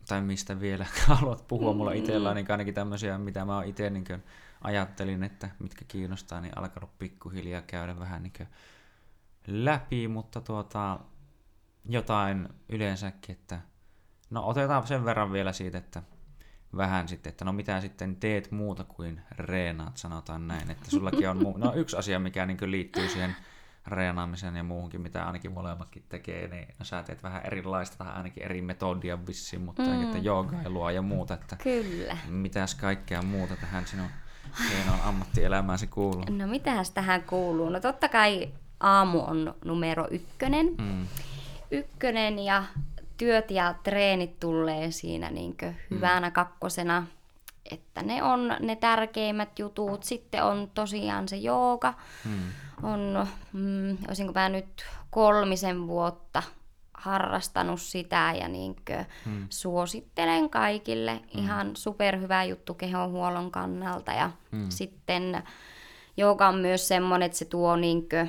tai 0.08 0.22
mistä 0.22 0.60
vielä 0.60 0.86
haluat 1.08 1.48
puhua 1.48 1.74
mulla 1.74 1.92
itsellä, 1.92 2.34
niin 2.34 2.52
ainakin 2.52 2.74
tämmöisiä, 2.74 3.18
mitä 3.18 3.46
mä 3.46 3.64
itse 3.64 3.90
niin 3.90 4.06
ajattelin, 4.62 5.24
että 5.24 5.50
mitkä 5.60 5.86
kiinnostaa, 5.88 6.42
niin 6.42 6.58
alkanut 6.58 7.00
pikkuhiljaa 7.00 7.62
käydä 7.62 8.00
vähän 8.00 8.24
niin 8.24 8.48
läpi, 9.48 10.08
mutta 10.08 10.42
tuota, 10.42 11.00
jotain 11.90 12.50
yleensäkin, 12.70 13.36
että 13.36 13.62
no 14.30 14.48
otetaan 14.48 14.88
sen 14.88 15.06
verran 15.06 15.32
vielä 15.32 15.54
siitä, 15.54 15.78
että 15.78 16.04
vähän 16.78 17.08
sitten, 17.08 17.30
että 17.30 17.46
no 17.46 17.54
mitä 17.54 17.82
sitten 17.82 18.16
teet 18.16 18.52
muuta 18.52 18.84
kuin 18.84 19.22
reenaat, 19.32 19.98
sanotaan 19.98 20.48
näin, 20.48 20.72
että 20.72 20.92
sullakin 20.92 21.30
on 21.30 21.38
muu... 21.38 21.58
no 21.58 21.74
yksi 21.76 21.98
asia, 21.98 22.20
mikä 22.20 22.46
niin 22.46 22.72
liittyy 22.72 23.08
siihen 23.08 23.36
reenaamiseen 23.88 24.56
ja 24.56 24.64
muuhunkin, 24.64 25.02
mitä 25.02 25.26
ainakin 25.26 25.52
molemmatkin 25.52 26.04
tekee, 26.10 26.48
niin 26.48 26.68
no 26.80 26.86
sä 26.86 27.04
teet 27.04 27.24
vähän 27.24 27.46
erilaista 27.46 27.98
tai 27.98 28.14
ainakin 28.14 28.44
eri 28.44 28.62
metodia 28.62 29.28
vissiin, 29.28 29.62
mutta 29.62 29.84
mm. 29.84 30.04
että 30.04 30.18
joogailua 30.18 30.92
ja 30.92 31.02
muuta, 31.02 31.34
että 31.34 31.56
Kyllä. 31.64 32.18
mitäs 32.30 32.76
kaikkea 32.76 33.22
muuta 33.22 33.56
tähän 33.56 33.88
sinun 33.88 34.10
hienoon 34.70 35.02
ammattielämääsi 35.02 35.88
kuuluu? 35.88 36.26
No 36.30 36.48
mitähän 36.48 36.86
tähän 36.94 37.24
kuuluu? 37.24 37.70
No 37.70 37.80
totta 37.80 38.10
kai 38.10 38.54
aamu 38.82 39.20
on 39.20 39.54
numero 39.66 40.08
ykkönen. 40.12 40.76
Mm. 40.78 41.08
Ykkönen 41.72 42.40
ja 42.40 42.64
työt 43.18 43.52
ja 43.52 43.76
treenit 43.84 44.40
tulee 44.40 44.92
siinä 44.92 45.30
niin 45.30 45.56
hyvänä 45.92 46.28
mm. 46.28 46.34
kakkosena. 46.34 47.08
Että 47.72 48.02
ne 48.04 48.24
on 48.24 48.56
ne 48.60 48.76
tärkeimmät 48.76 49.60
jutut. 49.60 50.04
Sitten 50.04 50.44
on 50.44 50.72
tosiaan 50.74 51.28
se 51.28 51.36
jooga. 51.36 51.94
Mm. 52.26 52.40
On, 52.84 53.28
mm, 53.54 53.98
olisinko 54.08 54.34
mä 54.34 54.50
nyt 54.50 54.86
kolmisen 55.10 55.88
vuotta 55.88 56.44
harrastanut 57.02 57.82
sitä 57.82 58.34
ja 58.42 58.48
niinkö 58.48 59.06
hmm. 59.26 59.48
suosittelen 59.50 60.50
kaikille. 60.50 61.12
Hmm. 61.12 61.44
Ihan 61.44 61.76
superhyvä 61.76 62.44
juttu 62.44 62.74
kehonhuollon 62.74 63.52
kannalta. 63.52 64.12
Ja 64.12 64.32
hmm. 64.52 64.66
sitten 64.70 65.44
jooga 66.18 66.48
on 66.48 66.58
myös 66.58 66.88
semmoinen, 66.88 67.26
että 67.26 67.38
se 67.38 67.46
tuo 67.46 67.76
niinkö 67.76 68.28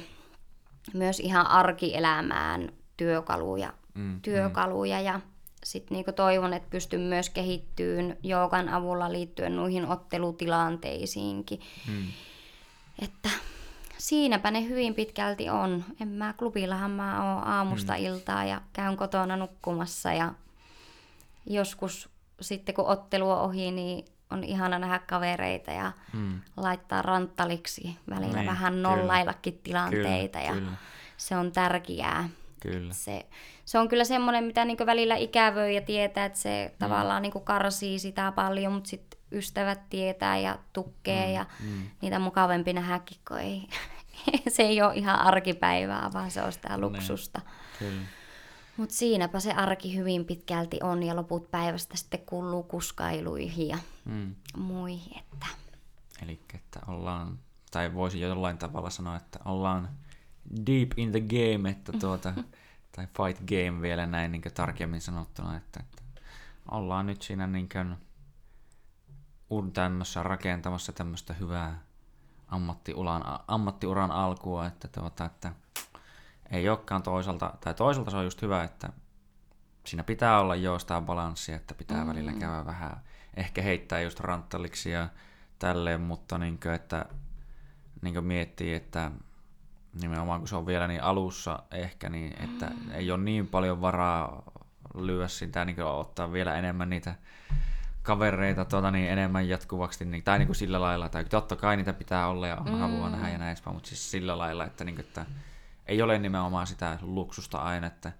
myös 0.94 1.20
ihan 1.20 1.46
arkielämään 1.46 2.72
työkaluja, 2.96 3.72
mm, 3.94 4.20
työkaluja 4.20 4.98
mm. 4.98 5.04
ja 5.04 5.20
sitten 5.64 5.94
niinku 5.94 6.12
toivon, 6.12 6.52
että 6.52 6.70
pystyn 6.70 7.00
myös 7.00 7.30
kehittyyn 7.30 8.16
joogan 8.22 8.68
avulla 8.68 9.12
liittyen 9.12 9.56
noihin 9.56 9.86
ottelutilanteisiinkin. 9.86 11.60
Mm. 11.88 12.06
Että 13.02 13.28
siinäpä 13.98 14.50
ne 14.50 14.68
hyvin 14.68 14.94
pitkälti 14.94 15.50
on. 15.50 15.84
En 16.00 16.08
mä 16.08 16.34
klubillahan 16.38 16.90
mä 16.90 17.34
oon 17.34 17.46
aamusta 17.46 17.92
mm. 17.92 17.98
iltaa 17.98 18.44
ja 18.44 18.60
käyn 18.72 18.96
kotona 18.96 19.36
nukkumassa 19.36 20.12
ja 20.12 20.32
joskus 21.46 22.08
sitten 22.40 22.74
kun 22.74 22.86
ottelu 22.86 23.30
on 23.30 23.40
ohi, 23.40 23.70
niin 23.70 24.04
on 24.32 24.44
ihana 24.44 24.78
nähdä 24.78 24.98
kavereita 24.98 25.70
ja 25.70 25.92
mm. 26.12 26.40
laittaa 26.56 27.02
ranttaliksi 27.02 27.96
välillä 28.10 28.36
niin, 28.36 28.46
vähän 28.46 28.82
nollaillakin 28.82 29.52
kyllä, 29.52 29.62
tilanteita 29.62 30.38
kyllä, 30.38 30.52
ja 30.52 30.60
kyllä. 30.60 30.72
se 31.16 31.36
on 31.36 31.52
tärkeää. 31.52 32.28
Kyllä. 32.60 32.92
Se, 32.92 33.26
se 33.64 33.78
on 33.78 33.88
kyllä 33.88 34.04
semmoinen, 34.04 34.44
mitä 34.44 34.64
niin 34.64 34.78
välillä 34.86 35.16
ikävöi 35.16 35.74
ja 35.74 35.80
tietää, 35.80 36.24
että 36.24 36.38
se 36.38 36.70
mm. 36.72 36.78
tavallaan 36.78 37.22
niin 37.22 37.44
karsii 37.44 37.98
sitä 37.98 38.32
paljon, 38.32 38.72
mutta 38.72 38.90
sitten 38.90 39.20
ystävät 39.32 39.80
tietää 39.90 40.38
ja 40.38 40.58
tukkee 40.72 41.26
mm, 41.26 41.34
ja 41.34 41.46
mm. 41.60 41.82
niitä 42.00 42.18
mukavempi 42.18 42.72
nähdäkin, 42.72 43.18
kun 43.28 43.38
ei, 43.38 43.68
se 44.54 44.62
ei 44.62 44.82
ole 44.82 44.94
ihan 44.94 45.20
arkipäivää, 45.20 46.10
vaan 46.12 46.30
se 46.30 46.42
on 46.42 46.52
sitä 46.52 46.68
niin, 46.68 46.80
luksusta. 46.80 47.40
Kyllä. 47.78 48.02
Mutta 48.76 48.94
siinäpä 48.94 49.40
se 49.40 49.52
arki 49.52 49.96
hyvin 49.96 50.24
pitkälti 50.24 50.78
on 50.82 51.02
ja 51.02 51.16
loput 51.16 51.50
päivästä 51.50 51.96
sitten 51.96 52.20
kuuluu 52.26 52.62
kuskailuihin 52.62 53.68
ja 53.68 53.78
mm. 54.04 54.34
muihin. 54.56 55.18
Että. 55.18 55.46
Eli 56.22 56.40
että 56.54 56.80
ollaan, 56.86 57.38
tai 57.70 57.94
voisi 57.94 58.20
jollain 58.20 58.58
tavalla 58.58 58.90
sanoa, 58.90 59.16
että 59.16 59.38
ollaan 59.44 59.88
deep 60.66 60.92
in 60.96 61.10
the 61.12 61.20
game, 61.20 61.70
että 61.70 61.92
tuota, 62.00 62.34
tai 62.96 63.06
fight 63.06 63.42
game 63.48 63.82
vielä 63.82 64.06
näin 64.06 64.32
niin 64.32 64.42
tarkemmin 64.54 65.00
sanottuna, 65.00 65.56
että, 65.56 65.80
että 65.80 66.02
ollaan 66.70 67.06
nyt 67.06 67.22
siinä 67.22 67.46
niin 67.46 67.68
kuin 69.48 69.72
tämmössä 69.72 70.22
rakentamassa 70.22 70.92
tämmöistä 70.92 71.34
hyvää 71.34 71.82
ammattiuran, 72.48 73.22
ammattiuran 73.48 74.10
alkua, 74.10 74.66
että, 74.66 74.88
tuota, 74.88 75.24
että 75.24 75.52
ei 76.52 76.68
olekaan 76.68 77.02
toisaalta, 77.02 77.54
tai 77.60 77.74
toisaalta 77.74 78.10
se 78.10 78.16
on 78.16 78.24
just 78.24 78.42
hyvä, 78.42 78.64
että 78.64 78.92
siinä 79.86 80.04
pitää 80.04 80.40
olla 80.40 80.54
joostaa 80.54 81.00
balanssia, 81.00 81.56
että 81.56 81.74
pitää 81.74 82.04
mm. 82.04 82.08
välillä 82.08 82.32
käydä 82.32 82.64
vähän, 82.64 82.96
ehkä 83.36 83.62
heittää 83.62 84.00
just 84.00 84.20
ranttaliksi 84.20 84.90
ja 84.90 85.08
tälleen, 85.58 86.00
mutta 86.00 86.38
niin 86.38 86.60
kuin, 86.60 86.74
että 86.74 87.06
niin 88.02 88.14
kuin 88.14 88.24
miettii, 88.24 88.74
että 88.74 89.10
nimenomaan 90.02 90.40
kun 90.40 90.48
se 90.48 90.56
on 90.56 90.66
vielä 90.66 90.88
niin 90.88 91.02
alussa 91.02 91.62
ehkä, 91.70 92.08
niin 92.08 92.42
että 92.42 92.66
mm. 92.66 92.90
ei 92.90 93.10
ole 93.10 93.22
niin 93.22 93.48
paljon 93.48 93.80
varaa 93.80 94.42
lyödä 94.94 95.28
sitä, 95.28 95.64
niin 95.64 95.82
ottaa 95.82 96.32
vielä 96.32 96.54
enemmän 96.54 96.90
niitä 96.90 97.14
kavereita 98.02 98.64
tuota, 98.64 98.90
niin 98.90 99.10
enemmän 99.10 99.48
jatkuvaksi, 99.48 100.04
niin, 100.04 100.24
tai 100.24 100.38
niin 100.38 100.46
kuin 100.46 100.56
sillä 100.56 100.80
lailla, 100.80 101.08
tai 101.08 101.24
totta 101.24 101.56
kai 101.56 101.76
niitä 101.76 101.92
pitää 101.92 102.28
olla 102.28 102.46
ja 102.46 102.56
mm. 102.56 102.78
haluaa 102.78 103.10
nähdä 103.10 103.28
ja 103.28 103.38
näin, 103.38 103.56
mutta 103.72 103.88
siis 103.88 104.10
sillä 104.10 104.38
lailla, 104.38 104.64
että, 104.64 104.84
niin 104.84 104.94
kuin, 104.94 105.06
että 105.06 105.26
ei 105.86 106.02
ole 106.02 106.18
nimenomaan 106.18 106.66
sitä 106.66 106.98
luksusta 107.02 107.58
aina, 107.58 107.86
että 107.86 108.12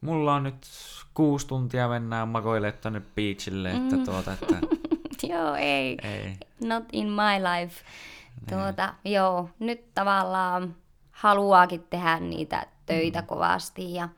mulla 0.00 0.34
on 0.34 0.42
nyt 0.42 0.66
kuusi 1.14 1.46
tuntia 1.46 1.88
mennään 1.88 2.28
makoille 2.28 2.72
tonne 2.72 3.02
beachille, 3.14 3.70
että 3.70 3.96
mm. 3.96 4.04
tuota, 4.04 4.32
että 4.32 4.54
joo, 5.34 5.54
ei. 5.54 5.98
ei. 6.02 6.36
Not 6.64 6.84
in 6.92 7.08
my 7.08 7.60
life. 7.60 7.84
Tuota, 8.48 8.94
joo, 9.04 9.50
nyt 9.58 9.94
tavallaan 9.94 10.76
haluaakin 11.10 11.86
tehdä 11.90 12.20
niitä 12.20 12.66
töitä 12.86 13.20
mm. 13.20 13.26
kovasti 13.26 13.94
ja 13.94 14.08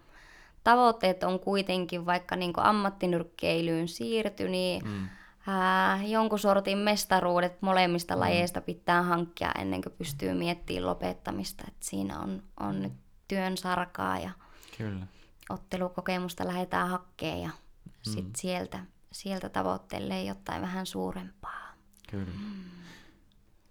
tavoitteet 0.64 1.22
on 1.22 1.40
kuitenkin, 1.40 2.06
vaikka 2.06 2.36
niin 2.36 2.52
ammattinyrkkeilyyn 2.56 3.88
siirtyi, 3.88 4.48
niin 4.48 4.84
mm. 4.84 5.09
Ää, 5.47 6.02
jonkun 6.02 6.39
sortin 6.39 6.78
mestaruudet 6.78 7.62
molemmista 7.62 8.14
mm. 8.14 8.20
lajeista 8.20 8.60
pitää 8.60 9.02
hankkia 9.02 9.52
ennen 9.52 9.82
kuin 9.82 9.94
pystyy 9.98 10.35
miettimään 10.35 10.86
lopettamista. 10.86 11.64
Et 11.69 11.82
siinä 11.82 12.19
on, 12.19 12.43
on 12.60 12.82
nyt 12.82 12.93
työn 13.28 13.56
sarkaa 13.56 14.19
ja 14.19 14.31
Kyllä. 14.78 15.06
ottelukokemusta 15.48 16.47
lähdetään 16.47 16.89
hakkeen 16.89 17.43
ja 17.43 17.48
mm. 17.48 18.12
sit 18.12 18.36
sieltä, 18.36 18.85
sieltä 19.12 19.48
tavoittelee 19.48 20.24
jotain 20.24 20.62
vähän 20.62 20.86
suurempaa. 20.86 21.73
Kyllä. 22.10 22.32
Mm. 22.39 22.64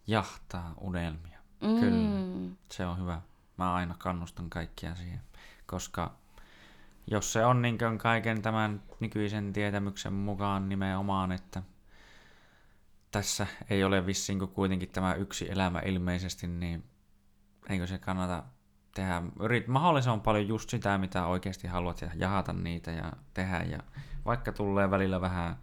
Jahtaa 0.07 0.73
unelmia. 0.81 1.39
Mm. 1.61 1.79
Kyllä. 1.79 2.55
Se 2.71 2.85
on 2.85 2.99
hyvä. 2.99 3.21
Mä 3.57 3.73
aina 3.73 3.95
kannustan 3.97 4.49
kaikkia 4.49 4.95
siihen, 4.95 5.21
koska 5.65 6.20
jos 7.07 7.33
se 7.33 7.45
on 7.45 7.61
niin 7.61 7.77
kaiken 7.97 8.41
tämän 8.41 8.83
nykyisen 8.99 9.53
tietämyksen 9.53 10.13
mukaan 10.13 10.69
nimenomaan, 10.69 11.31
että 11.31 11.63
tässä 13.11 13.47
ei 13.69 13.83
ole 13.83 14.05
vissiin 14.05 14.39
kuin 14.39 14.51
kuitenkin 14.51 14.89
tämä 14.89 15.13
yksi 15.13 15.51
elämä 15.51 15.79
ilmeisesti, 15.85 16.47
niin 16.47 16.83
eikö 17.69 17.87
se 17.87 17.97
kannata 17.97 18.43
tehdä 18.95 19.21
yrit, 19.39 19.67
mahdollisimman 19.67 20.21
paljon 20.21 20.47
just 20.47 20.69
sitä, 20.69 20.97
mitä 20.97 21.25
oikeasti 21.25 21.67
haluat 21.67 22.01
ja 22.01 22.09
jahata 22.15 22.53
niitä 22.53 22.91
ja 22.91 23.13
tehdä. 23.33 23.57
Ja 23.57 23.79
vaikka 24.25 24.51
tulee 24.51 24.91
välillä 24.91 25.21
vähän 25.21 25.55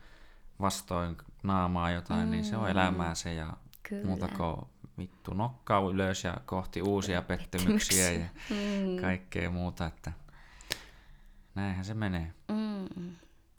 vastoin 0.61 1.17
naamaa 1.43 1.91
jotain, 1.91 2.25
mm. 2.25 2.31
niin 2.31 2.45
se 2.45 2.57
on 2.57 2.65
mm. 2.65 2.71
elämää 2.71 3.15
se 3.15 3.35
ja 3.35 3.53
Kyllä. 3.83 4.07
muuta 4.07 4.29
kuin 4.29 4.57
vittu 4.99 5.35
nokkaa 5.35 5.81
ylös 5.81 6.25
ja 6.25 6.37
kohti 6.47 6.83
uusia 6.83 7.23
pettymyksiä 7.23 8.13
ja 8.13 8.27
mm. 8.51 9.01
kaikkea 9.01 9.51
muuta, 9.51 9.87
että 9.87 10.13
näinhän 11.55 11.85
se 11.85 11.95
menee. 11.95 12.33
Mm. 12.49 13.17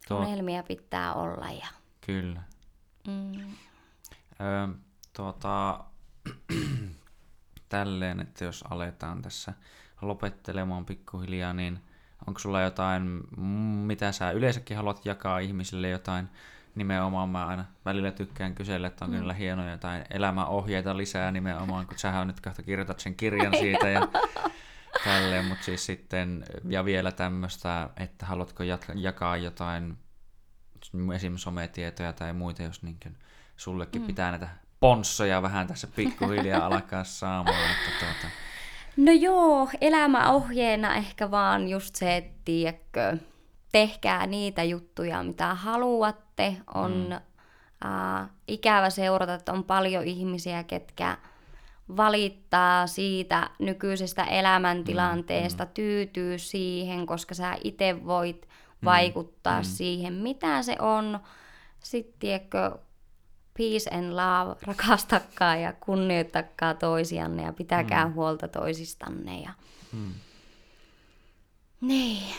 Tuo... 0.08 0.20
Unelmia 0.20 0.64
pitää 0.64 1.14
olla 1.14 1.52
ja... 1.52 1.68
Kyllä. 2.02 2.42
Mm. 3.08 3.42
Ö, 4.42 4.76
tuota, 5.14 5.84
tälleen, 7.70 8.20
että 8.20 8.46
jos 8.46 8.64
aletaan 8.70 9.22
tässä 9.22 9.54
lopettelemaan 10.02 10.86
pikkuhiljaa, 10.86 11.54
niin 11.54 11.80
onko 12.28 12.40
sulla 12.40 12.62
jotain, 12.62 13.22
mitä 13.86 14.12
sä 14.12 14.32
yleensäkin 14.32 14.78
haluat 14.78 15.06
jakaa 15.06 15.40
ihmisille 15.40 15.90
jotain, 15.90 16.30
nimenomaan 16.76 17.30
mä 17.30 17.46
aina 17.46 17.66
välillä 17.86 18.12
tykkään 18.12 18.56
kysellä, 18.56 18.88
että 18.88 19.06
on 19.06 19.12
mm. 19.12 19.18
kyllä 19.18 19.34
hienoja 19.34 19.72
jotain 19.72 20.04
elämäohjeita 20.10 20.98
lisää 20.98 21.32
nimenomaan, 21.32 21.88
kun 21.88 21.98
sähän 21.98 22.28
nyt 22.28 22.42
kohta 22.42 22.64
kirjoitat 22.64 23.00
sen 23.00 23.16
kirjan 23.16 23.58
siitä 23.60 23.90
ja 23.90 24.08
tälleen, 25.04 25.46
mutta 25.46 25.64
siis 25.64 25.86
sitten, 25.86 26.46
ja 26.70 26.86
vielä 26.86 27.12
tämmöistä, 27.12 27.90
että 27.98 28.26
haluatko 28.26 28.64
jakaa 28.96 29.38
jotain 29.38 29.98
esimerkiksi 31.16 31.44
sometietoja 31.44 32.14
tai 32.14 32.34
muita, 32.34 32.64
jos 32.64 32.84
niin 32.84 32.98
sullekin 33.58 34.02
mm. 34.02 34.08
pitää 34.08 34.32
näitä 34.32 34.50
ponssoja 34.80 35.42
vähän 35.42 35.68
tässä 35.68 35.88
pikkuhiljaa 35.96 36.66
alkaa 36.66 37.04
saamaan. 37.04 37.72
Että 37.72 38.06
tuota... 38.06 38.36
No 38.98 39.12
joo, 39.12 39.70
elämäohjeena 39.82 40.96
ehkä 40.96 41.32
vaan 41.32 41.68
just 41.68 41.96
se, 41.96 42.18
että 42.18 42.42
tiedätkö, 42.46 43.18
tehkää 43.72 44.28
niitä 44.28 44.64
juttuja, 44.64 45.24
mitä 45.24 45.54
haluatte. 45.54 46.58
On 46.74 47.08
mm. 47.10 47.90
äh, 47.90 48.30
ikävä 48.48 48.90
seurata, 48.90 49.34
että 49.34 49.54
on 49.54 49.64
paljon 49.64 50.04
ihmisiä, 50.04 50.64
ketkä 50.64 51.18
valittaa 51.98 52.88
siitä 52.88 53.50
nykyisestä 53.60 54.24
elämäntilanteesta, 54.24 55.64
mm, 55.64 55.70
mm. 55.70 55.74
tyytyy 55.74 56.40
siihen, 56.40 57.06
koska 57.06 57.36
sä 57.36 57.58
itse 57.64 58.06
voit 58.06 58.42
mm, 58.42 58.86
vaikuttaa 58.86 59.60
mm. 59.60 59.66
siihen, 59.66 60.14
mitä 60.14 60.62
se 60.64 60.76
on. 60.80 61.20
Sitten, 61.84 62.20
tiedätkö, 62.20 62.78
peace 63.58 63.96
and 63.96 64.10
love, 64.12 64.56
rakastakaa 64.68 65.56
ja 65.56 65.74
kunnioittakaa 65.74 66.74
toisianne 66.74 67.44
ja 67.44 67.54
pitäkää 67.54 68.08
mm. 68.08 68.14
huolta 68.14 68.48
toisistanne. 68.48 69.40
Ja... 69.40 69.52
Mm. 69.94 70.14
Niin, 71.82 72.34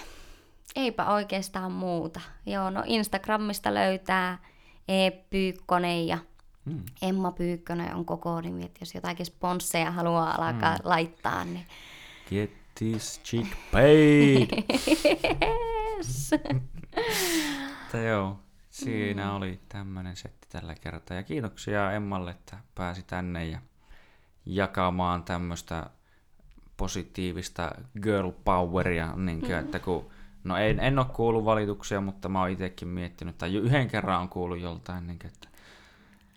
eipä 0.77 1.06
oikeastaan 1.06 1.72
muuta. 1.72 2.20
Joo, 2.47 2.70
no 2.70 2.82
Instagramista 2.86 3.74
löytää 3.74 4.39
E. 4.89 5.10
Pyykkonen 5.10 6.06
ja 6.06 6.18
mm. 6.65 6.82
Emma 7.03 7.32
Pyykkönen 7.32 7.95
on 7.95 8.05
koko 8.05 8.41
nimi, 8.41 8.65
että 8.65 8.78
jos 8.81 8.95
jotakin 8.95 9.27
sponsseja 9.27 9.91
haluaa 9.91 10.47
alkaa 10.47 10.74
mm. 10.74 10.81
laittaa, 10.85 11.45
niin... 11.45 11.66
Get 12.31 12.51
this 12.74 13.20
chick 13.24 13.53
paid! 13.73 14.49
yes. 15.99 16.31
joo, 18.07 18.39
Siinä 18.70 19.24
mm. 19.24 19.35
oli 19.35 19.61
tämmöinen 19.69 20.16
setti 20.16 20.49
tällä 20.49 20.74
kertaa. 20.74 21.16
Ja 21.16 21.23
kiitoksia 21.23 21.93
Emmalle, 21.93 22.31
että 22.31 22.59
pääsi 22.74 23.03
tänne 23.03 23.47
ja 23.47 23.59
jakamaan 24.47 25.24
tämmöistä 25.24 25.91
positiivista 26.77 27.73
girl 28.03 28.31
poweria. 28.45 29.16
Niin 29.16 29.41
kuin, 29.41 29.53
mm. 29.53 29.59
että 29.59 29.78
kun, 29.78 30.11
no 30.45 30.57
en, 30.57 30.81
en 30.81 30.99
ole 30.99 31.07
kuullut 31.12 31.45
valituksia, 31.45 32.01
mutta 32.01 32.28
mä 32.28 32.41
oon 32.41 32.51
itsekin 32.51 32.89
miettinyt, 32.89 33.39
tai 33.39 33.55
yhden 33.55 33.89
kerran 33.89 34.20
on 34.20 34.28
kuullut 34.28 34.61
joltain, 34.61 35.07
niin 35.07 35.19
että 35.27 35.49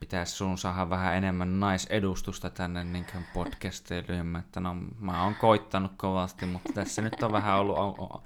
pitäisi 0.03 0.35
sun 0.35 0.57
saada 0.57 0.89
vähän 0.89 1.15
enemmän 1.15 1.59
naisedustusta 1.59 2.49
tänne 2.49 2.83
niin 2.83 3.05
podcasteilyyn. 3.33 4.35
Että 4.35 4.59
no, 4.59 4.75
mä 4.99 5.23
oon 5.23 5.35
koittanut 5.35 5.91
kovasti, 5.97 6.45
mutta 6.45 6.73
tässä 6.73 7.01
nyt 7.01 7.23
on 7.23 7.31
vähän 7.31 7.59
ollut 7.59 8.23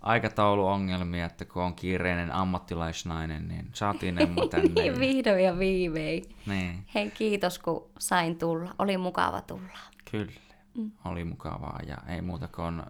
aikatauluongelmia, 0.00 1.26
että 1.26 1.44
kun 1.44 1.62
on 1.62 1.74
kiireinen 1.74 2.32
ammattilaisnainen, 2.32 3.48
niin 3.48 3.70
saatiin 3.72 4.22
Emma 4.22 4.46
tänne. 4.46 4.82
niin, 4.82 5.00
vihdoin 5.00 5.44
ja 5.44 5.58
viimein. 5.58 6.24
Niin. 6.46 6.86
Hei, 6.94 7.10
kiitos 7.10 7.58
kun 7.58 7.90
sain 7.98 8.38
tulla. 8.38 8.74
Oli 8.78 8.96
mukava 8.96 9.40
tulla. 9.40 9.78
Kyllä, 10.10 10.32
mm. 10.74 10.90
oli 11.04 11.24
mukavaa 11.24 11.80
ja 11.86 11.96
ei 12.08 12.22
muuta 12.22 12.48
kuin 12.48 12.82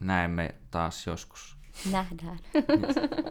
näemme 0.00 0.54
taas 0.70 1.06
joskus. 1.06 1.56
Nähdään. 1.92 2.38